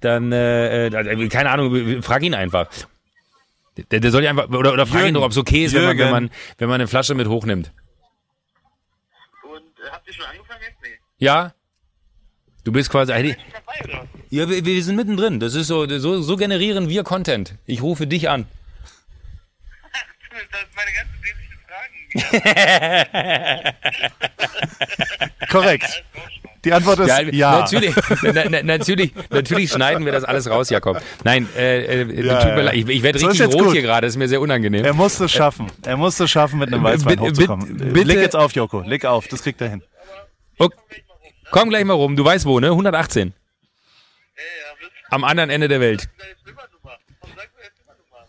dann, 0.00 0.30
äh, 0.32 0.86
äh, 0.88 1.28
keine 1.28 1.50
Ahnung, 1.50 2.02
frag 2.02 2.22
ihn 2.22 2.34
einfach. 2.34 2.68
Der, 3.90 4.00
der 4.00 4.10
soll 4.10 4.24
ja 4.24 4.30
einfach, 4.30 4.48
oder, 4.50 4.72
oder 4.72 4.86
frag 4.86 4.98
ihn 5.00 5.04
Jürgen. 5.06 5.14
doch, 5.14 5.22
ob 5.22 5.30
es 5.30 5.38
okay 5.38 5.64
ist, 5.64 5.74
wenn 5.74 5.84
man, 5.84 5.98
wenn, 5.98 6.10
man, 6.10 6.30
wenn 6.58 6.68
man 6.68 6.74
eine 6.80 6.88
Flasche 6.88 7.14
mit 7.14 7.28
hochnimmt. 7.28 7.72
Und 9.44 9.62
äh, 9.86 9.90
habt 9.90 10.06
ihr 10.08 10.14
schon 10.14 10.24
angefangen 10.26 10.60
jetzt? 10.62 10.82
Nee. 10.82 10.98
Ja? 11.18 11.52
Du 12.64 12.72
bist 12.72 12.90
quasi, 12.90 13.12
was? 13.12 13.36
ja, 14.30 14.48
wir, 14.48 14.64
wir 14.64 14.82
sind 14.84 14.96
mittendrin. 14.96 15.38
Das 15.40 15.54
ist 15.54 15.66
so, 15.68 15.86
so, 15.98 16.20
so 16.22 16.36
generieren 16.36 16.88
wir 16.88 17.02
Content. 17.04 17.54
Ich 17.66 17.82
rufe 17.82 18.06
dich 18.06 18.28
an. 18.28 18.46
Das 20.30 20.40
sind 20.60 20.68
meine 20.76 20.92
ganzen 20.92 21.14
dämlichen 21.24 21.58
Fragen. 23.26 23.74
Korrekt. 25.50 26.04
Die 26.64 26.72
Antwort 26.72 26.98
ist 26.98 27.08
ja. 27.32 27.60
Natürlich, 27.60 27.94
na, 28.22 28.44
na, 28.50 28.62
natürlich, 28.64 29.12
natürlich 29.30 29.70
schneiden 29.70 30.04
wir 30.04 30.10
das 30.12 30.24
alles 30.24 30.50
raus, 30.50 30.68
Jakob. 30.70 31.00
Nein, 31.24 31.48
äh, 31.56 32.02
äh, 32.02 32.26
Ja, 32.26 32.42
tut 32.42 32.50
mir 32.52 32.56
ja. 32.58 32.62
leid, 32.64 32.74
ich, 32.74 32.88
ich 32.88 33.02
werde 33.02 33.18
So 33.20 33.28
richtig 33.28 33.46
rot 33.54 33.62
gut. 33.64 33.72
hier 33.72 33.82
gerade, 33.82 34.06
ist 34.08 34.16
mir 34.16 34.28
sehr 34.28 34.40
unangenehm. 34.40 34.84
Er 34.84 34.92
muss 34.92 35.20
es 35.20 35.30
schaffen. 35.32 35.68
Er 35.84 35.96
muss 35.96 36.18
es 36.18 36.28
schaffen, 36.30 36.58
mit 36.58 36.72
einem 36.72 36.82
Weißwein 36.82 37.16
bitte- 37.16 37.30
hochzukommen. 37.30 37.76
bitte- 37.78 38.02
Leg 38.06 38.18
jetzt 38.18 38.34
auf, 38.36 38.52
Joko. 38.52 38.80
Leg 38.80 39.04
auf. 39.04 39.28
Das 39.28 39.42
kriegt 39.42 39.60
er 39.60 39.70
hin. 39.70 39.82
Okay. 40.58 40.76
Komm 41.50 41.68
gleich 41.70 41.84
mal 41.84 41.94
rum. 41.94 42.16
Du 42.16 42.24
weißt 42.24 42.44
wo, 42.46 42.60
ne? 42.60 42.68
118. 42.68 43.28
Ja, 44.36 44.42
ja, 44.42 44.74
bis 44.78 44.88
Am 45.10 45.24
anderen 45.24 45.50
Ende 45.50 45.68
der 45.68 45.80
Welt. 45.80 46.08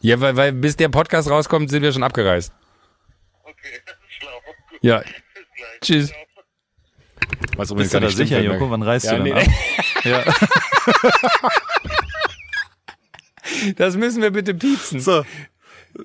Ja, 0.02 0.20
weil, 0.22 0.36
weil 0.38 0.54
bis 0.54 0.78
der 0.78 0.90
Podcast 0.90 1.30
rauskommt, 1.30 1.70
sind 1.70 1.84
wir 1.84 1.92
schon 1.92 2.04
abgereist. 2.04 2.54
Okay, 3.44 3.82
das 3.86 3.96
ist 3.96 4.14
schlau. 4.20 4.30
Gut, 4.46 4.80
Ja. 4.82 5.04
Tschüss. 5.82 6.12
Was 7.58 7.74
Bist 7.74 7.94
du 7.94 8.00
da 8.00 8.10
sicher, 8.10 8.40
Joko? 8.42 8.70
Wann 8.72 8.82
reist 8.82 9.06
Ja, 9.06 9.18
du 9.18 9.24
nee, 9.24 9.34
denn 9.34 9.48
ab? 9.48 9.54
Ja. 10.06 10.24
Das 13.76 13.96
müssen 13.96 14.22
wir 14.22 14.32
bitte 14.32 14.54
piepsen. 14.54 15.02
So. 15.02 15.26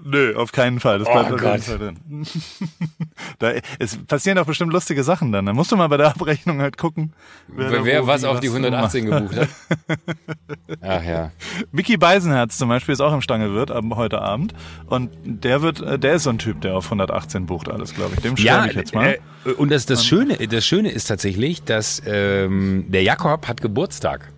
Nö, 0.03 0.35
auf 0.37 0.53
keinen 0.53 0.81
Fall. 0.81 0.99
Das 0.99 1.09
Oh 1.09 1.13
bleibt 1.13 1.33
auf 1.33 1.41
jeden 1.41 1.53
Gott. 1.53 1.61
Fall 1.63 1.79
drin. 1.79 1.99
da, 3.39 3.53
es 3.79 3.97
passieren 4.05 4.37
doch 4.37 4.47
bestimmt 4.47 4.73
lustige 4.73 5.05
Sachen 5.05 5.31
dann. 5.33 5.47
Dann 5.47 5.55
musst 5.57 5.71
du 5.73 5.77
mal 5.77 5.89
bei 5.89 5.97
der 5.97 6.09
Abrechnung 6.09 6.61
halt 6.61 6.77
gucken, 6.79 7.13
Wer, 7.49 7.71
da 7.71 7.85
wer 7.85 8.07
was 8.07 8.25
auf 8.25 8.41
die 8.41 8.49
du 8.49 8.55
118 8.55 9.09
machst. 9.09 9.31
gebucht 9.31 9.49
hat. 9.89 9.99
Ach 10.83 11.03
ja. 11.05 11.31
Mickey 11.73 11.97
Beisenherz 11.97 12.59
zum 12.59 12.69
Beispiel 12.69 12.93
ist 12.93 13.01
auch 13.01 13.13
im 13.15 13.21
Stangelwirt 13.21 13.71
ab 13.71 13.85
heute 13.95 14.21
Abend. 14.21 14.55
Und 14.87 15.11
der 15.25 15.63
wird, 15.63 15.81
äh, 15.81 15.99
der 15.99 16.15
ist 16.15 16.25
so 16.25 16.31
ein 16.31 16.39
Typ, 16.39 16.61
der 16.61 16.77
auf 16.77 16.87
118 16.87 17.47
bucht 17.47 17.69
alles, 17.69 17.95
glaube 17.95 18.15
ich. 18.15 18.21
Dem 18.23 18.37
schreibe 18.37 18.69
ich 18.71 18.75
jetzt 18.77 18.95
mal. 18.95 19.19
Äh, 19.45 19.51
und 19.53 19.71
das, 19.71 19.87
das, 19.87 20.05
Schöne, 20.05 20.37
das 20.37 20.67
Schöne 20.67 20.91
ist 20.91 21.05
tatsächlich, 21.07 21.63
dass 21.65 22.03
ähm, 22.07 22.87
der 22.89 23.03
Jakob 23.03 23.47
hat 23.49 23.61
Geburtstag 23.61 24.33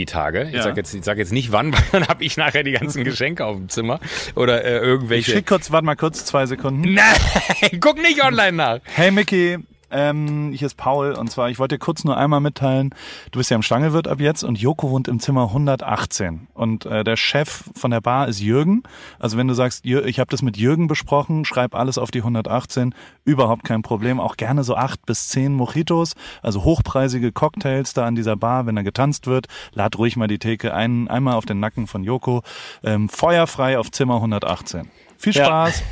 die 0.00 0.06
Tage. 0.06 0.44
Ich 0.48 0.54
Ja. 0.54 0.62
sag 0.62 0.76
jetzt, 0.76 0.94
ich 0.94 1.04
sag 1.04 1.18
jetzt 1.18 1.32
nicht 1.32 1.52
wann, 1.52 1.72
weil 1.74 1.82
dann 1.92 2.08
habe 2.08 2.24
ich 2.24 2.36
nachher 2.36 2.62
die 2.62 2.72
ganzen 2.72 3.04
Geschenke 3.04 3.44
auf 3.44 3.56
dem 3.56 3.68
Zimmer 3.68 4.00
oder 4.34 4.64
äh, 4.64 4.76
ich 4.78 4.82
irgendwelche. 4.82 5.30
schick 5.32 5.46
kurz, 5.46 5.70
warte 5.70 5.84
mal 5.86 5.96
kurz, 5.96 6.24
zwei 6.24 6.46
Sekunden. 6.46 6.94
Nein, 6.94 7.04
guck 7.80 7.96
nicht 8.00 8.24
online 8.24 8.52
nach. 8.52 8.78
Hey 8.94 9.10
Mickey, 9.10 9.58
ähm, 9.90 10.52
hier 10.52 10.66
ist 10.66 10.76
Paul 10.76 11.12
und 11.12 11.30
zwar, 11.30 11.50
ich 11.50 11.58
wollte 11.58 11.76
dir 11.76 11.78
kurz 11.78 12.04
nur 12.04 12.16
einmal 12.16 12.40
mitteilen, 12.40 12.94
du 13.32 13.38
bist 13.38 13.50
ja 13.50 13.56
im 13.56 13.62
Stangelwirt 13.62 14.08
ab 14.08 14.20
jetzt 14.20 14.42
und 14.44 14.58
Joko 14.58 14.90
wohnt 14.90 15.08
im 15.08 15.20
Zimmer 15.20 15.44
118 15.44 16.48
und 16.54 16.86
äh, 16.86 17.04
der 17.04 17.16
Chef 17.16 17.64
von 17.74 17.90
der 17.90 18.00
Bar 18.00 18.28
ist 18.28 18.40
Jürgen. 18.40 18.82
Also 19.18 19.36
wenn 19.36 19.48
du 19.48 19.54
sagst, 19.54 19.84
ich 19.84 20.18
habe 20.20 20.30
das 20.30 20.42
mit 20.42 20.56
Jürgen 20.56 20.86
besprochen, 20.86 21.44
schreib 21.44 21.74
alles 21.74 21.98
auf 21.98 22.10
die 22.10 22.20
118, 22.20 22.94
überhaupt 23.24 23.64
kein 23.64 23.82
Problem. 23.82 24.20
Auch 24.20 24.36
gerne 24.36 24.64
so 24.64 24.74
acht 24.76 25.04
bis 25.06 25.28
zehn 25.28 25.52
Mojitos, 25.54 26.14
also 26.42 26.64
hochpreisige 26.64 27.32
Cocktails 27.32 27.92
da 27.94 28.06
an 28.06 28.14
dieser 28.14 28.36
Bar, 28.36 28.66
wenn 28.66 28.76
da 28.76 28.82
getanzt 28.82 29.26
wird. 29.26 29.46
Lad 29.72 29.96
ruhig 29.98 30.16
mal 30.16 30.28
die 30.28 30.38
Theke 30.38 30.74
ein, 30.74 31.08
einmal 31.08 31.34
auf 31.34 31.46
den 31.46 31.60
Nacken 31.60 31.86
von 31.86 32.04
Joko. 32.04 32.42
Ähm, 32.82 33.08
feuerfrei 33.08 33.78
auf 33.78 33.90
Zimmer 33.90 34.16
118. 34.16 34.90
Viel 35.18 35.32
Ja. 35.34 35.44
Spaß. 35.46 35.82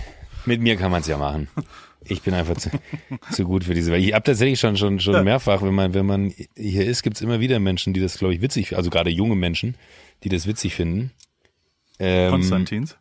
Mit 0.46 0.60
mir 0.62 0.76
kann 0.76 0.90
man 0.90 1.00
es 1.02 1.06
ja 1.06 1.18
machen. 1.18 1.48
Ich 2.08 2.22
bin 2.22 2.34
einfach 2.34 2.56
zu, 2.56 2.70
zu 3.32 3.44
gut 3.44 3.64
für 3.64 3.74
diese 3.74 3.92
Welt. 3.92 4.04
Ich 4.04 4.12
habe 4.14 4.24
tatsächlich 4.24 4.60
schon 4.60 4.76
schon 4.76 5.00
schon 5.00 5.24
mehrfach, 5.24 5.62
wenn 5.62 5.74
man 5.74 5.94
wenn 5.94 6.06
man 6.06 6.32
hier 6.56 6.86
ist, 6.86 7.02
gibt's 7.02 7.20
immer 7.20 7.40
wieder 7.40 7.58
Menschen, 7.58 7.92
die 7.94 8.00
das 8.00 8.18
glaube 8.18 8.34
ich 8.34 8.40
witzig, 8.40 8.76
also 8.76 8.90
gerade 8.90 9.10
junge 9.10 9.36
Menschen, 9.36 9.76
die 10.24 10.28
das 10.28 10.46
witzig 10.46 10.74
finden. 10.74 11.12
Ähm, 11.98 12.30
Konstantins. 12.30 12.96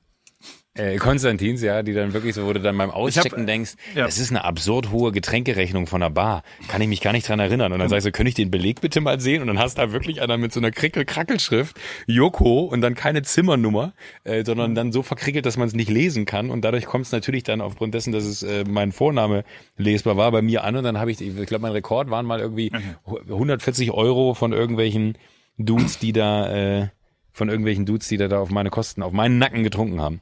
Äh, 0.78 0.98
Konstantins, 0.98 1.62
ja, 1.62 1.82
die 1.82 1.94
dann 1.94 2.14
wirklich 2.14 2.36
so, 2.36 2.46
wo 2.46 2.54
du 2.54 2.60
dann 2.60 2.78
beim 2.78 2.92
Auschecken 2.92 3.48
denkst, 3.48 3.74
ja. 3.96 4.06
das 4.06 4.20
ist 4.20 4.30
eine 4.30 4.44
absurd 4.44 4.92
hohe 4.92 5.12
Getränkerechnung 5.12 5.88
von 5.88 6.02
der 6.02 6.10
Bar. 6.10 6.44
Kann 6.68 6.82
ich 6.82 6.88
mich 6.88 7.02
gar 7.02 7.14
nicht 7.14 7.28
dran 7.28 7.40
erinnern. 7.40 7.74
Und 7.74 7.80
dann 7.80 7.90
sagst 7.90 8.06
du, 8.06 8.12
könnte 8.12 8.30
ich 8.30 8.36
den 8.36 8.52
Beleg 8.52 8.82
bitte 8.82 9.02
mal 9.02 9.20
sehen? 9.20 9.42
Und 9.42 9.48
dann 9.48 9.60
hast 9.60 9.78
du 9.78 9.82
da 9.82 9.92
wirklich 9.92 10.22
einer 10.22 10.38
mit 10.38 10.54
so 10.54 10.60
einer 10.60 10.72
Krickel-Krackelschrift, 10.72 11.80
Joko, 12.06 12.62
und 12.62 12.82
dann 12.82 12.94
keine 12.94 13.24
Zimmernummer, 13.24 13.94
äh, 14.24 14.46
sondern 14.46 14.76
dann 14.76 14.92
so 14.92 15.02
verkrickelt, 15.02 15.46
dass 15.46 15.58
man 15.58 15.68
es 15.68 15.74
nicht 15.74 15.90
lesen 15.90 16.26
kann. 16.26 16.50
Und 16.50 16.62
dadurch 16.64 16.86
kommt 16.86 17.06
es 17.06 17.12
natürlich 17.12 17.44
dann 17.44 17.62
aufgrund 17.62 17.94
dessen, 17.94 18.14
dass 18.14 18.26
es 18.26 18.44
äh, 18.44 18.64
mein 18.68 18.92
Vorname 18.92 19.44
lesbar 19.78 20.16
war, 20.16 20.32
bei 20.32 20.42
mir 20.42 20.64
an. 20.64 20.76
Und 20.76 20.84
dann 20.84 21.00
habe 21.00 21.12
ich, 21.12 21.22
ich 21.22 21.48
glaube, 21.48 21.64
mein 21.64 21.72
Rekord 21.72 22.10
waren 22.10 22.26
mal 22.26 22.40
irgendwie 22.40 22.72
140 23.06 23.92
Euro 23.92 24.36
von 24.36 24.54
irgendwelchen 24.54 25.18
Dudes, 25.58 25.98
die 25.98 26.14
da, 26.14 26.82
äh, 26.82 26.88
von 27.32 27.50
irgendwelchen 27.50 27.86
Dudes, 27.86 28.08
die 28.08 28.18
da, 28.18 28.28
da 28.28 28.40
auf 28.40 28.50
meine 28.50 28.70
Kosten, 28.70 29.02
auf 29.02 29.12
meinen 29.12 29.40
Nacken 29.40 29.64
getrunken 29.64 30.02
haben. 30.02 30.22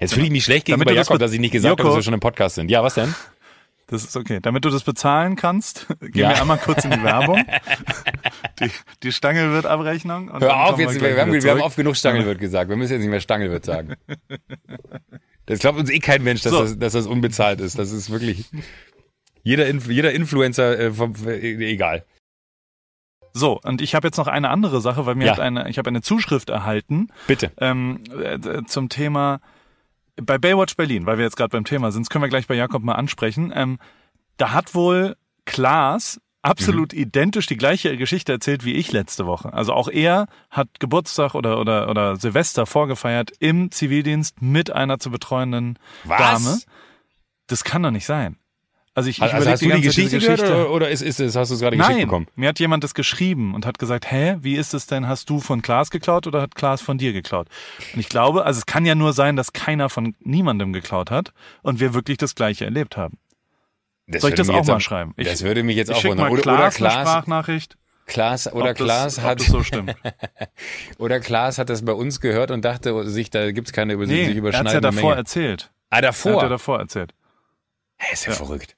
Jetzt 0.00 0.14
fühle 0.14 0.26
ich 0.26 0.32
mich 0.32 0.44
schlecht 0.44 0.66
gegenüber 0.66 0.94
das 0.94 1.06
Jakob, 1.08 1.14
be- 1.14 1.24
dass 1.24 1.32
ich 1.32 1.40
nicht 1.40 1.50
gesagt 1.52 1.72
habe, 1.72 1.80
Joko. 1.82 1.88
dass 1.90 1.98
wir 1.98 2.02
schon 2.04 2.14
im 2.14 2.20
Podcast 2.20 2.54
sind. 2.56 2.70
Ja, 2.70 2.82
was 2.82 2.94
denn? 2.94 3.14
Das 3.88 4.04
ist 4.04 4.16
okay. 4.16 4.38
Damit 4.42 4.64
du 4.64 4.70
das 4.70 4.82
bezahlen 4.84 5.34
kannst, 5.34 5.86
gehen 6.00 6.12
Ja. 6.14 6.28
wir 6.30 6.40
einmal 6.40 6.58
kurz 6.58 6.84
in 6.84 6.90
die 6.90 7.02
Werbung. 7.02 7.42
Die, 8.60 8.70
die 9.02 9.12
Stange 9.12 9.50
wird 9.52 9.66
Abrechnung. 9.66 10.30
Hör 10.40 10.64
auf, 10.64 10.78
jetzt, 10.78 10.98
gleich 10.98 11.14
wir, 11.14 11.20
haben, 11.22 11.32
wir 11.32 11.50
haben 11.50 11.60
oft 11.62 11.76
genug 11.76 11.96
Stangelwirt 11.96 12.38
gesagt. 12.40 12.68
Wir 12.68 12.76
müssen 12.76 12.92
jetzt 12.92 13.00
nicht 13.00 13.10
mehr 13.10 13.20
Stangelwirt 13.20 13.64
sagen. 13.64 13.94
Das 15.46 15.58
glaubt 15.60 15.78
uns 15.78 15.90
eh 15.90 15.98
kein 16.00 16.22
Mensch, 16.22 16.42
dass, 16.42 16.52
So. 16.52 16.60
das, 16.60 16.78
dass 16.78 16.92
das 16.92 17.06
unbezahlt 17.06 17.60
ist. 17.60 17.78
Das 17.78 17.90
ist 17.90 18.10
wirklich 18.10 18.44
jeder, 19.42 19.66
Inf 19.66 19.88
jeder 19.88 20.12
Influencer, 20.12 20.78
äh, 20.78 20.92
vom, 20.92 21.14
äh, 21.26 21.38
egal. 21.72 22.04
So, 23.32 23.58
und 23.62 23.80
ich 23.80 23.94
habe 23.94 24.08
jetzt 24.08 24.16
noch 24.18 24.26
eine 24.26 24.50
andere 24.50 24.80
Sache, 24.80 25.06
weil 25.06 25.14
mir 25.14 25.26
Ja. 25.26 25.32
hat 25.32 25.40
eine, 25.40 25.68
ich 25.70 25.78
habe 25.78 25.88
eine 25.88 26.02
Zuschrift 26.02 26.50
erhalten 26.50 27.08
Bitte. 27.26 27.52
ähm, 27.58 28.00
äh, 28.22 28.62
zum 28.66 28.88
Thema 28.90 29.40
bei 30.22 30.38
Baywatch 30.38 30.76
Berlin, 30.76 31.06
weil 31.06 31.18
wir 31.18 31.24
jetzt 31.24 31.36
gerade 31.36 31.50
beim 31.50 31.64
Thema 31.64 31.92
sind, 31.92 32.02
das 32.06 32.10
können 32.10 32.22
wir 32.24 32.28
gleich 32.28 32.46
bei 32.46 32.54
Jakob 32.54 32.82
mal 32.82 32.94
ansprechen. 32.94 33.52
Ähm, 33.54 33.78
da 34.36 34.52
hat 34.52 34.74
wohl 34.74 35.16
Klaas 35.44 36.20
absolut 36.42 36.92
Mhm. 36.92 36.98
identisch 37.00 37.46
die 37.46 37.56
gleiche 37.56 37.96
Geschichte 37.96 38.32
erzählt 38.32 38.64
wie 38.64 38.74
ich 38.74 38.92
letzte 38.92 39.26
Woche. 39.26 39.52
Also 39.52 39.72
auch 39.72 39.88
er 39.88 40.26
hat 40.50 40.68
Geburtstag 40.78 41.34
oder 41.34 41.58
oder 41.60 41.88
oder 41.90 42.16
Silvester 42.16 42.64
vorgefeiert 42.66 43.32
im 43.40 43.70
Zivildienst 43.70 44.40
mit 44.40 44.70
einer 44.70 44.98
zu 44.98 45.10
betreuenden 45.10 45.78
Was? 46.04 46.18
Dame. 46.44 46.58
Das 47.48 47.64
kann 47.64 47.82
doch 47.82 47.90
nicht 47.90 48.06
sein. 48.06 48.36
Also 48.98 49.10
ich, 49.10 49.18
ich 49.18 49.22
Also 49.22 49.48
hast 49.48 49.60
du 49.62 49.66
die 49.66 49.70
ganze 49.70 49.88
Zeit 49.90 49.96
diese 49.96 50.16
Geschichte 50.18 50.42
gehört 50.42 50.50
oder, 50.60 50.70
oder 50.72 50.88
ist, 50.90 51.02
ist, 51.02 51.20
ist, 51.20 51.36
hast 51.36 51.50
du 51.50 51.54
es 51.54 51.60
gerade 51.60 51.76
geschickt 51.76 51.96
Nein, 51.96 52.06
bekommen? 52.06 52.26
mir 52.34 52.48
hat 52.48 52.58
jemand 52.58 52.82
das 52.82 52.94
geschrieben 52.94 53.54
und 53.54 53.64
hat 53.64 53.78
gesagt, 53.78 54.10
hä, 54.10 54.36
wie 54.40 54.56
ist 54.56 54.74
es 54.74 54.86
denn, 54.86 55.06
hast 55.06 55.30
du 55.30 55.38
von 55.40 55.62
Klaas 55.62 55.90
geklaut 55.90 56.26
oder 56.26 56.42
hat 56.42 56.54
Klaas 56.56 56.80
von 56.82 56.98
dir 56.98 57.12
geklaut? 57.12 57.46
Und 57.94 58.00
ich 58.00 58.08
glaube, 58.08 58.44
also 58.44 58.58
es 58.58 58.66
kann 58.66 58.84
ja 58.84 58.94
nur 58.96 59.12
sein, 59.12 59.36
dass 59.36 59.52
keiner 59.52 59.88
von 59.88 60.16
niemandem 60.18 60.72
geklaut 60.72 61.10
hat 61.12 61.32
und 61.62 61.78
wir 61.78 61.94
wirklich 61.94 62.18
das 62.18 62.34
Gleiche 62.34 62.64
erlebt 62.64 62.96
haben. 62.96 63.18
Das 64.08 64.22
Soll 64.22 64.30
ich 64.30 64.36
das 64.36 64.48
auch 64.50 64.64
mal 64.66 64.74
auch- 64.76 64.80
schreiben? 64.80 65.12
Ich- 65.16 65.28
das 65.28 65.42
würde 65.42 65.62
mich 65.62 65.76
jetzt 65.76 65.90
auch 65.92 66.02
wundern. 66.02 66.18
mal 66.18 66.30
Oder, 66.32 66.42
oder 66.42 66.42
Klaas 66.42 66.76
eine 66.80 66.88
Klaas, 66.90 67.08
Sprachnachricht. 67.08 67.76
Klaas, 68.06 68.52
oder 68.52 68.70
ob 68.70 68.76
das, 68.78 68.84
Klaas 68.86 69.18
ob 69.18 69.24
hat, 69.24 69.40
das 69.40 69.46
so 69.48 69.62
stimmt. 69.62 69.94
oder 70.98 71.20
Klaas 71.20 71.58
hat 71.58 71.68
das 71.68 71.84
bei 71.84 71.92
uns 71.92 72.20
gehört 72.20 72.50
und 72.50 72.64
dachte 72.64 73.06
sich, 73.08 73.28
da 73.30 73.52
gibt's 73.52 73.72
keine 73.72 73.92
über 73.92 74.06
Nee, 74.06 74.12
sich 74.12 74.20
er 74.22 74.26
hat 74.28 74.32
ja 74.34 74.38
überschneidende 74.38 74.80
davor 74.80 75.02
Menge. 75.10 75.16
erzählt. 75.16 75.70
Ah, 75.90 75.96
Er 75.96 75.96
hat 75.98 76.04
davor? 76.04 76.42
ja 76.42 76.48
davor 76.48 76.78
erzählt. 76.78 77.12
Hä, 77.98 78.12
ist 78.14 78.24
ja, 78.26 78.32
verrückt. 78.32 78.76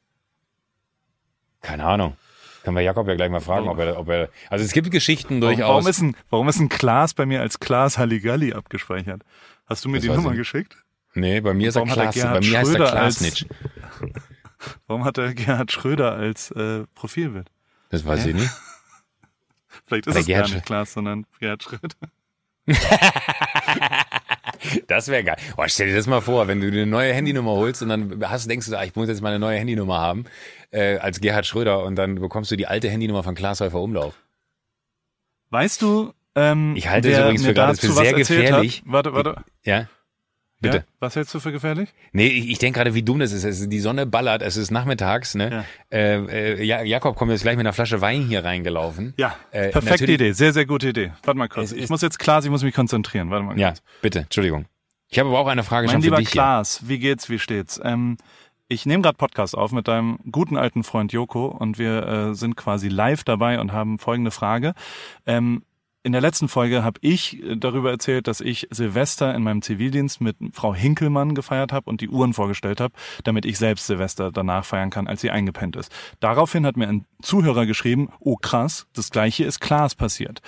Keine 1.61 1.85
Ahnung. 1.85 2.17
Können 2.63 2.77
wir 2.77 2.83
Jakob 2.83 3.09
ja 3.09 3.15
gleich 3.15 3.31
mal 3.31 3.41
fragen, 3.41 3.69
ob 3.69 3.79
er, 3.79 3.99
ob 3.99 4.09
er, 4.09 4.29
also 4.51 4.65
es 4.65 4.73
gibt 4.73 4.91
Geschichten 4.91 5.41
durchaus. 5.41 5.69
warum, 5.71 5.87
ist 5.87 6.01
ein, 6.03 6.17
warum 6.29 6.49
ist 6.49 6.61
ein 6.61 6.69
Klaas 6.69 7.15
bei 7.15 7.25
mir 7.25 7.41
als 7.41 7.59
Klaas 7.59 7.97
Halligalli 7.97 8.53
abgespeichert? 8.53 9.23
Hast 9.67 9.85
du 9.85 9.89
mir 9.89 9.97
Das 9.99 10.03
die 10.03 10.09
Nummer 10.11 10.33
ich 10.33 10.37
geschickt? 10.39 10.77
nee, 11.15 11.41
bei 11.41 11.55
mir 11.55 11.69
ist 11.71 11.77
er 11.77 11.85
Klaas, 11.85 12.15
bei 12.15 12.41
mir 12.41 12.41
heißt 12.41 12.53
er 12.53 12.65
Schröder 12.65 12.93
als- 12.93 13.19
Klasnitsch. 13.19 13.47
Warum 14.87 15.05
hat 15.05 15.17
er 15.17 15.33
Gerhard 15.33 15.73
Schröder 15.73 16.13
als 16.13 16.51
äh, 16.51 16.85
Profilbild? 16.95 17.51
Das 17.89 18.05
weiß 18.05 18.27
ich 18.27 18.35
nicht. 18.35 18.51
Vielleicht 19.87 20.07
ist 20.07 20.13
Oder 20.13 20.21
es 20.21 20.27
Gerhard 20.27 20.49
gar 20.49 20.55
nicht 20.57 20.67
Klaas, 20.67 20.93
sondern 20.93 21.27
Gerhard 21.39 21.63
Schröder. 21.63 21.97
Das 24.87 25.09
wäre 25.09 25.25
geil. 25.25 25.37
Oh, 25.57 25.65
stell 25.67 25.89
dir 25.89 25.97
das 25.97 26.07
mal 26.07 26.21
vor, 26.21 26.49
wenn 26.49 26.61
du 26.61 26.67
eine 26.67 26.87
neue 26.87 27.13
Handynummer 27.13 27.53
holst 27.53 27.83
und 27.83 27.89
dann 27.89 28.23
hast, 28.29 28.49
denkst 28.51 28.67
du, 28.69 28.77
ah, 28.77 28.85
ich 28.85 28.95
muss 28.95 29.09
jetzt 29.09 29.23
meine 29.23 29.39
neue 29.39 29.59
Handynummer 29.59 29.99
haben, 29.99 30.25
äh, 30.71 30.99
als 30.99 31.21
Gerhard 31.21 31.47
Schröder 31.47 31.85
und 31.85 31.97
dann 31.97 32.17
bekommst 32.17 32.51
du 32.51 32.57
die 32.57 32.67
alte 32.67 32.91
Handynummer 32.91 33.23
von 33.23 33.35
Klaas 33.35 33.61
Häufer 33.61 33.81
Umlauf. 33.81 34.15
Weißt 35.51 35.83
du, 35.83 36.13
ähm, 36.35 36.75
Ich 36.77 36.89
halte 36.89 37.11
es 37.11 37.19
übrigens 37.19 37.45
für 37.45 37.55
gerade 37.55 37.77
für 37.77 37.93
sehr 37.93 38.13
gefährlich. 38.13 38.83
Hat? 38.85 38.93
Warte, 38.93 39.15
warte. 39.15 39.45
Ja? 39.65 39.89
Bitte. 40.61 40.77
Ja? 40.79 40.83
Was 40.99 41.17
hältst 41.17 41.35
du 41.35 41.41
für 41.41 41.53
gefährlich? 41.53 41.89
Nee, 42.13 42.27
ich, 42.27 42.51
ich 42.51 42.59
denke 42.59 42.79
gerade, 42.79 42.95
wie 42.95 43.03
dumm 43.03 43.19
das 43.19 43.33
ist. 43.33 43.45
Es 43.45 43.61
ist. 43.61 43.71
Die 43.73 43.81
Sonne 43.81 44.07
ballert, 44.07 44.43
es 44.43 44.57
ist 44.57 44.71
nachmittags, 44.71 45.35
ne? 45.35 45.65
Äh, 45.91 46.17
äh, 46.59 46.63
ja, 46.65 46.83
Jakob 46.83 47.17
kommt 47.17 47.31
jetzt 47.33 47.43
gleich 47.43 47.57
mit 47.57 47.65
einer 47.67 47.73
Flasche 47.73 48.01
Wein 48.01 48.23
hier 48.27 48.45
reingelaufen. 48.45 49.15
Ja, 49.17 49.35
Äh, 49.51 49.71
perfekte 49.71 50.13
Idee, 50.13 50.33
sehr, 50.33 50.53
sehr 50.53 50.67
gute 50.67 50.89
Idee. 50.91 51.13
Warte 51.25 51.39
mal 51.39 51.49
kurz. 51.49 51.73
Ich 51.73 51.89
muss 51.89 52.03
jetzt 52.03 52.19
Klaas, 52.19 52.45
ich 52.45 52.51
muss 52.51 52.63
mich 52.63 52.75
konzentrieren. 52.75 53.31
Warte 53.31 53.45
mal 53.45 53.59
Ja, 53.59 53.69
kurz. 53.71 53.83
bitte, 54.03 54.19
Entschuldigung. 54.21 54.67
Ich 55.09 55.19
habe 55.19 55.29
aber 55.31 55.39
auch 55.41 55.47
eine 55.49 55.63
Frage 55.65 55.87
Mein 55.87 55.95
schon 55.95 56.03
für 56.03 56.07
lieber 56.09 56.17
dich. 56.19 56.29
hier. 56.29 56.33
Klaas, 56.43 56.87
wie 56.89 56.99
geht's, 56.99 57.29
wie 57.31 57.39
steht's? 57.39 57.81
Ähm, 57.83 58.17
ich 58.69 58.87
nehme 58.87 59.03
gerade 59.03 59.17
Podcast 59.17 59.57
auf 59.59 59.73
mit 59.73 59.89
deinem 59.89 60.19
guten 60.31 60.57
alten 60.57 60.85
Freund 60.85 61.13
Joko 61.13 61.47
und 61.47 61.79
wir 61.79 62.07
äh, 62.07 62.35
sind 62.35 62.55
quasi 62.57 62.89
live 62.89 63.25
dabei 63.25 63.59
und 63.59 63.73
haben 63.73 63.99
folgende 63.99 64.31
Frage. 64.31 64.75
Ähm, 65.27 65.63
in 66.03 66.13
der 66.13 66.21
letzten 66.21 66.49
Folge 66.49 66.83
habe 66.83 66.99
ich 67.03 67.43
äh, 67.43 67.57
darüber 67.57 67.91
erzählt, 67.91 68.27
dass 68.27 68.41
ich 68.41 68.69
Silvester 68.71 69.35
in 69.35 69.43
meinem 69.43 69.63
Zivildienst 69.63 70.21
mit 70.21 70.37
Frau 70.53 70.75
Hinkelmann 70.75 71.35
gefeiert 71.35 71.73
habe 71.73 71.91
und 71.91 72.01
die 72.01 72.09
Uhren 72.09 72.33
vorgestellt 72.33 72.81
habe, 72.81 72.95
damit 73.25 73.45
ich 73.45 73.59
selbst 73.59 73.87
Silvester 73.87 74.33
danach 74.33 74.65
feiern 74.65 74.91
kann, 74.91 75.07
als 75.07 75.21
sie 75.21 75.31
eingepennt 75.31 75.77
ist. 75.77 75.93
Daraufhin 76.21 76.65
hat 76.65 76.77
mir 76.77 76.89
ein 76.89 77.05
Zuhörer 77.23 77.67
geschrieben, 77.67 78.09
oh 78.19 78.37
krass, 78.37 78.87
das 78.95 79.11
gleiche 79.11 79.45
ist 79.45 79.61
Klaas 79.61 79.95
passiert. 79.95 80.41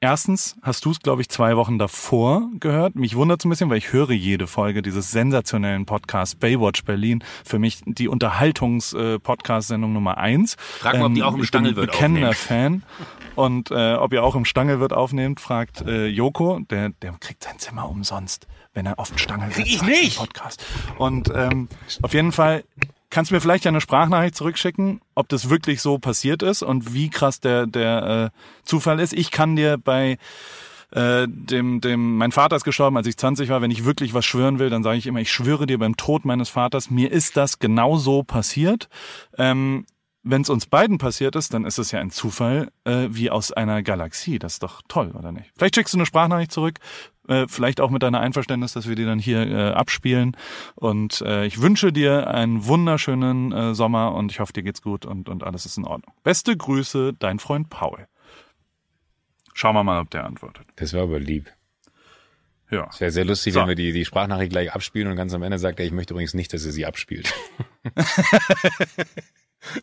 Erstens 0.00 0.56
hast 0.60 0.84
du 0.84 0.90
es, 0.90 1.00
glaube 1.00 1.22
ich, 1.22 1.30
zwei 1.30 1.56
Wochen 1.56 1.78
davor 1.78 2.50
gehört. 2.60 2.96
Mich 2.96 3.16
wundert 3.16 3.40
es 3.40 3.46
ein 3.46 3.48
bisschen, 3.48 3.70
weil 3.70 3.78
ich 3.78 3.94
höre 3.94 4.10
jede 4.10 4.46
Folge 4.46 4.82
dieses 4.82 5.10
sensationellen 5.10 5.86
Podcasts 5.86 6.34
Baywatch 6.34 6.84
Berlin. 6.84 7.24
Für 7.46 7.58
mich 7.58 7.80
die 7.86 8.06
Unterhaltungs-Podcast-Sendung 8.08 9.94
Nummer 9.94 10.18
eins. 10.18 10.56
Frag 10.58 10.98
mal, 10.98 11.06
ob 11.06 11.14
die 11.14 11.22
auch 11.22 11.32
im 11.32 11.36
ich 11.36 11.50
bin 11.50 11.60
Stangelwirt 11.62 11.92
bekennender. 11.92 12.34
Fan. 12.34 12.82
Und 13.36 13.70
äh, 13.70 13.94
ob 13.94 14.12
ihr 14.12 14.22
auch 14.22 14.34
im 14.34 14.44
Stangelwirt 14.44 14.92
aufnehmt, 14.92 15.40
fragt 15.40 15.80
äh, 15.80 16.08
Joko. 16.08 16.60
Der, 16.70 16.90
der 16.90 17.12
kriegt 17.12 17.42
sein 17.42 17.58
Zimmer 17.58 17.88
umsonst, 17.88 18.46
wenn 18.74 18.84
er 18.84 18.98
auf 18.98 19.08
den 19.08 19.18
Stangelwirt 19.18 19.54
Krieg 19.54 19.66
ich 19.66 19.82
nicht. 19.82 20.18
Podcast. 20.18 20.62
Und 20.98 21.32
ähm, 21.34 21.68
auf 22.02 22.12
jeden 22.12 22.32
Fall 22.32 22.64
kannst 23.10 23.30
du 23.30 23.34
mir 23.34 23.40
vielleicht 23.40 23.66
eine 23.66 23.80
Sprachnachricht 23.80 24.34
zurückschicken, 24.34 25.00
ob 25.14 25.28
das 25.28 25.50
wirklich 25.50 25.80
so 25.80 25.98
passiert 25.98 26.42
ist 26.42 26.62
und 26.62 26.94
wie 26.94 27.10
krass 27.10 27.40
der 27.40 27.66
der 27.66 28.32
äh, 28.32 28.38
Zufall 28.64 29.00
ist. 29.00 29.12
Ich 29.12 29.30
kann 29.30 29.56
dir 29.56 29.78
bei 29.78 30.18
äh, 30.92 31.26
dem, 31.28 31.80
dem, 31.80 32.16
mein 32.16 32.32
Vater 32.32 32.56
ist 32.56 32.64
gestorben, 32.64 32.96
als 32.96 33.06
ich 33.06 33.16
20 33.16 33.48
war. 33.48 33.60
Wenn 33.60 33.70
ich 33.70 33.84
wirklich 33.84 34.14
was 34.14 34.24
schwören 34.24 34.58
will, 34.58 34.70
dann 34.70 34.82
sage 34.82 34.98
ich 34.98 35.06
immer, 35.06 35.20
ich 35.20 35.32
schwöre 35.32 35.66
dir 35.66 35.78
beim 35.78 35.96
Tod 35.96 36.24
meines 36.24 36.48
Vaters, 36.48 36.90
mir 36.90 37.10
ist 37.10 37.36
das 37.36 37.58
genau 37.58 37.96
so 37.96 38.22
passiert. 38.22 38.88
Ähm, 39.36 39.84
wenn 40.28 40.42
es 40.42 40.50
uns 40.50 40.66
beiden 40.66 40.98
passiert 40.98 41.36
ist, 41.36 41.54
dann 41.54 41.64
ist 41.64 41.78
es 41.78 41.92
ja 41.92 42.00
ein 42.00 42.10
Zufall 42.10 42.72
äh, 42.84 43.06
wie 43.10 43.30
aus 43.30 43.52
einer 43.52 43.82
Galaxie. 43.82 44.40
Das 44.40 44.54
ist 44.54 44.62
doch 44.62 44.82
toll, 44.88 45.12
oder 45.16 45.30
nicht? 45.30 45.52
Vielleicht 45.56 45.76
schickst 45.76 45.94
du 45.94 45.98
eine 45.98 46.06
Sprachnachricht 46.06 46.50
zurück, 46.50 46.80
äh, 47.28 47.46
vielleicht 47.48 47.80
auch 47.80 47.90
mit 47.90 48.02
deiner 48.02 48.20
Einverständnis, 48.20 48.72
dass 48.72 48.88
wir 48.88 48.96
die 48.96 49.04
dann 49.04 49.18
hier 49.18 49.46
äh, 49.46 49.70
abspielen. 49.70 50.36
Und 50.74 51.20
äh, 51.22 51.46
ich 51.46 51.60
wünsche 51.60 51.92
dir 51.92 52.28
einen 52.28 52.66
wunderschönen 52.66 53.52
äh, 53.52 53.74
Sommer 53.74 54.14
und 54.14 54.32
ich 54.32 54.40
hoffe, 54.40 54.52
dir 54.52 54.62
geht's 54.62 54.82
gut 54.82 55.06
und, 55.06 55.28
und 55.28 55.44
alles 55.44 55.66
ist 55.66 55.78
in 55.78 55.84
Ordnung. 55.84 56.14
Beste 56.22 56.56
Grüße, 56.56 57.12
dein 57.18 57.38
Freund 57.38 57.70
Paul. 57.70 58.06
Schauen 59.54 59.74
wir 59.74 59.84
mal, 59.84 60.00
ob 60.00 60.10
der 60.10 60.24
antwortet. 60.24 60.66
Das 60.76 60.92
war 60.92 61.02
aber 61.02 61.18
lieb. 61.18 61.50
Ja. 62.70 62.88
Es 62.90 63.00
wäre 63.00 63.10
sehr 63.10 63.24
lustig, 63.24 63.54
So. 63.54 63.60
wenn 63.60 63.68
wir 63.68 63.74
die, 63.74 63.92
die 63.92 64.04
Sprachnachricht 64.04 64.50
gleich 64.50 64.74
abspielen 64.74 65.08
und 65.08 65.16
ganz 65.16 65.32
am 65.32 65.42
Ende 65.42 65.58
sagt 65.58 65.78
er, 65.78 65.86
ich 65.86 65.92
möchte 65.92 66.14
übrigens 66.14 66.34
nicht, 66.34 66.52
dass 66.52 66.64
er 66.64 66.72
sie 66.72 66.84
abspielt. 66.84 67.32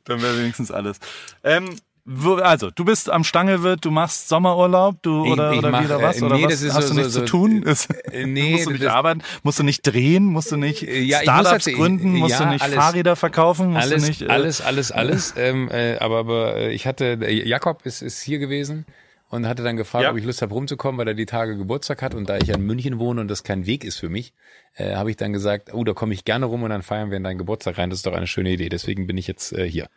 Dann 0.03 0.21
wäre 0.21 0.39
wenigstens 0.39 0.71
alles. 0.71 0.99
Ähm, 1.43 1.75
also, 2.05 2.69
du 2.69 2.83
bist 2.83 3.09
am 3.09 3.23
Stangelwirt, 3.23 3.85
du 3.85 3.89
machst 3.91 4.27
Sommerurlaub, 4.27 5.01
du 5.01 5.25
oder, 5.25 5.53
ich 5.53 5.59
oder 5.59 5.69
mach, 5.71 5.83
wieder 5.83 6.01
was? 6.01 6.21
äh, 6.21 6.25
oder 6.25 6.35
nee, 6.35 6.43
was? 6.43 6.51
das 6.51 6.61
ist 6.63 6.73
Hast 6.73 6.87
so- 6.89 6.93
du 6.93 6.99
nichts 6.99 7.13
so- 7.13 7.19
zu 7.21 7.25
tun? 7.25 7.63
Ist, 7.63 7.89
äh, 8.11 8.25
nee, 8.25 8.51
musst 8.51 8.65
du 8.65 8.71
nicht 8.71 8.83
das- 8.83 8.91
arbeiten? 8.93 9.21
Musst 9.43 9.59
du 9.59 9.63
nicht 9.63 9.81
drehen? 9.83 10.25
Musst 10.25 10.51
du 10.51 10.57
nicht 10.57 10.83
Äh, 10.83 10.99
ja, 11.01 11.19
ich 11.21 11.25
muss 11.27 11.33
Startups 11.33 11.49
tatsächlich- 11.49 11.79
gründen? 11.81 12.13
Musst 12.17 12.39
ja, 12.39 12.45
du 12.45 12.51
nicht 12.51 12.61
alles. 12.61 12.75
Fahrräder 12.75 13.15
verkaufen? 13.15 13.67
Musst 13.71 13.83
alles, 13.87 14.01
du 14.03 14.07
nicht, 14.09 14.21
äh, 14.23 14.27
alles, 14.27 14.59
alles, 14.61 14.91
alles. 14.93 15.33
Ähm, 15.37 15.69
äh, 15.71 15.97
aber, 15.99 16.17
aber 16.19 16.69
ich 16.71 16.85
hatte, 16.87 17.17
Jakob 17.29 17.85
ist, 17.85 18.01
ist 18.01 18.21
hier 18.21 18.39
gewesen 18.39 18.85
und 19.29 19.47
hatte 19.47 19.63
dann 19.63 19.77
gefragt, 19.77 20.03
Ja. 20.03 20.11
ob 20.11 20.17
ich 20.17 20.25
Lust 20.25 20.41
habe 20.41 20.53
rumzukommen, 20.53 20.99
weil 20.99 21.07
er 21.07 21.13
die 21.13 21.25
Tage 21.25 21.55
Geburtstag 21.57 22.01
hat 22.01 22.13
und 22.15 22.27
da 22.27 22.37
ich 22.37 22.49
in 22.49 22.61
München 22.65 22.99
wohne 22.99 23.21
und 23.21 23.29
das 23.29 23.43
kein 23.43 23.65
Weg 23.65 23.85
ist 23.85 23.97
für 23.97 24.09
mich, 24.09 24.33
äh, 24.75 24.95
habe 24.95 25.09
ich 25.09 25.15
dann 25.17 25.31
gesagt, 25.31 25.73
oh, 25.73 25.83
da 25.85 25.93
komme 25.93 26.13
ich 26.13 26.25
gerne 26.25 26.45
rum 26.47 26.63
und 26.63 26.69
dann 26.69 26.81
feiern 26.83 27.11
wir 27.11 27.17
in 27.17 27.23
deinen 27.23 27.37
Geburtstag 27.37 27.77
rein. 27.77 27.89
Das 27.89 27.99
ist 27.99 28.05
doch 28.05 28.13
eine 28.13 28.27
schöne 28.27 28.51
Idee. 28.51 28.67
Deswegen 28.69 29.07
bin 29.07 29.17
ich 29.17 29.25
jetzt 29.27 29.53
äh, 29.53 29.69
hier. 29.69 29.87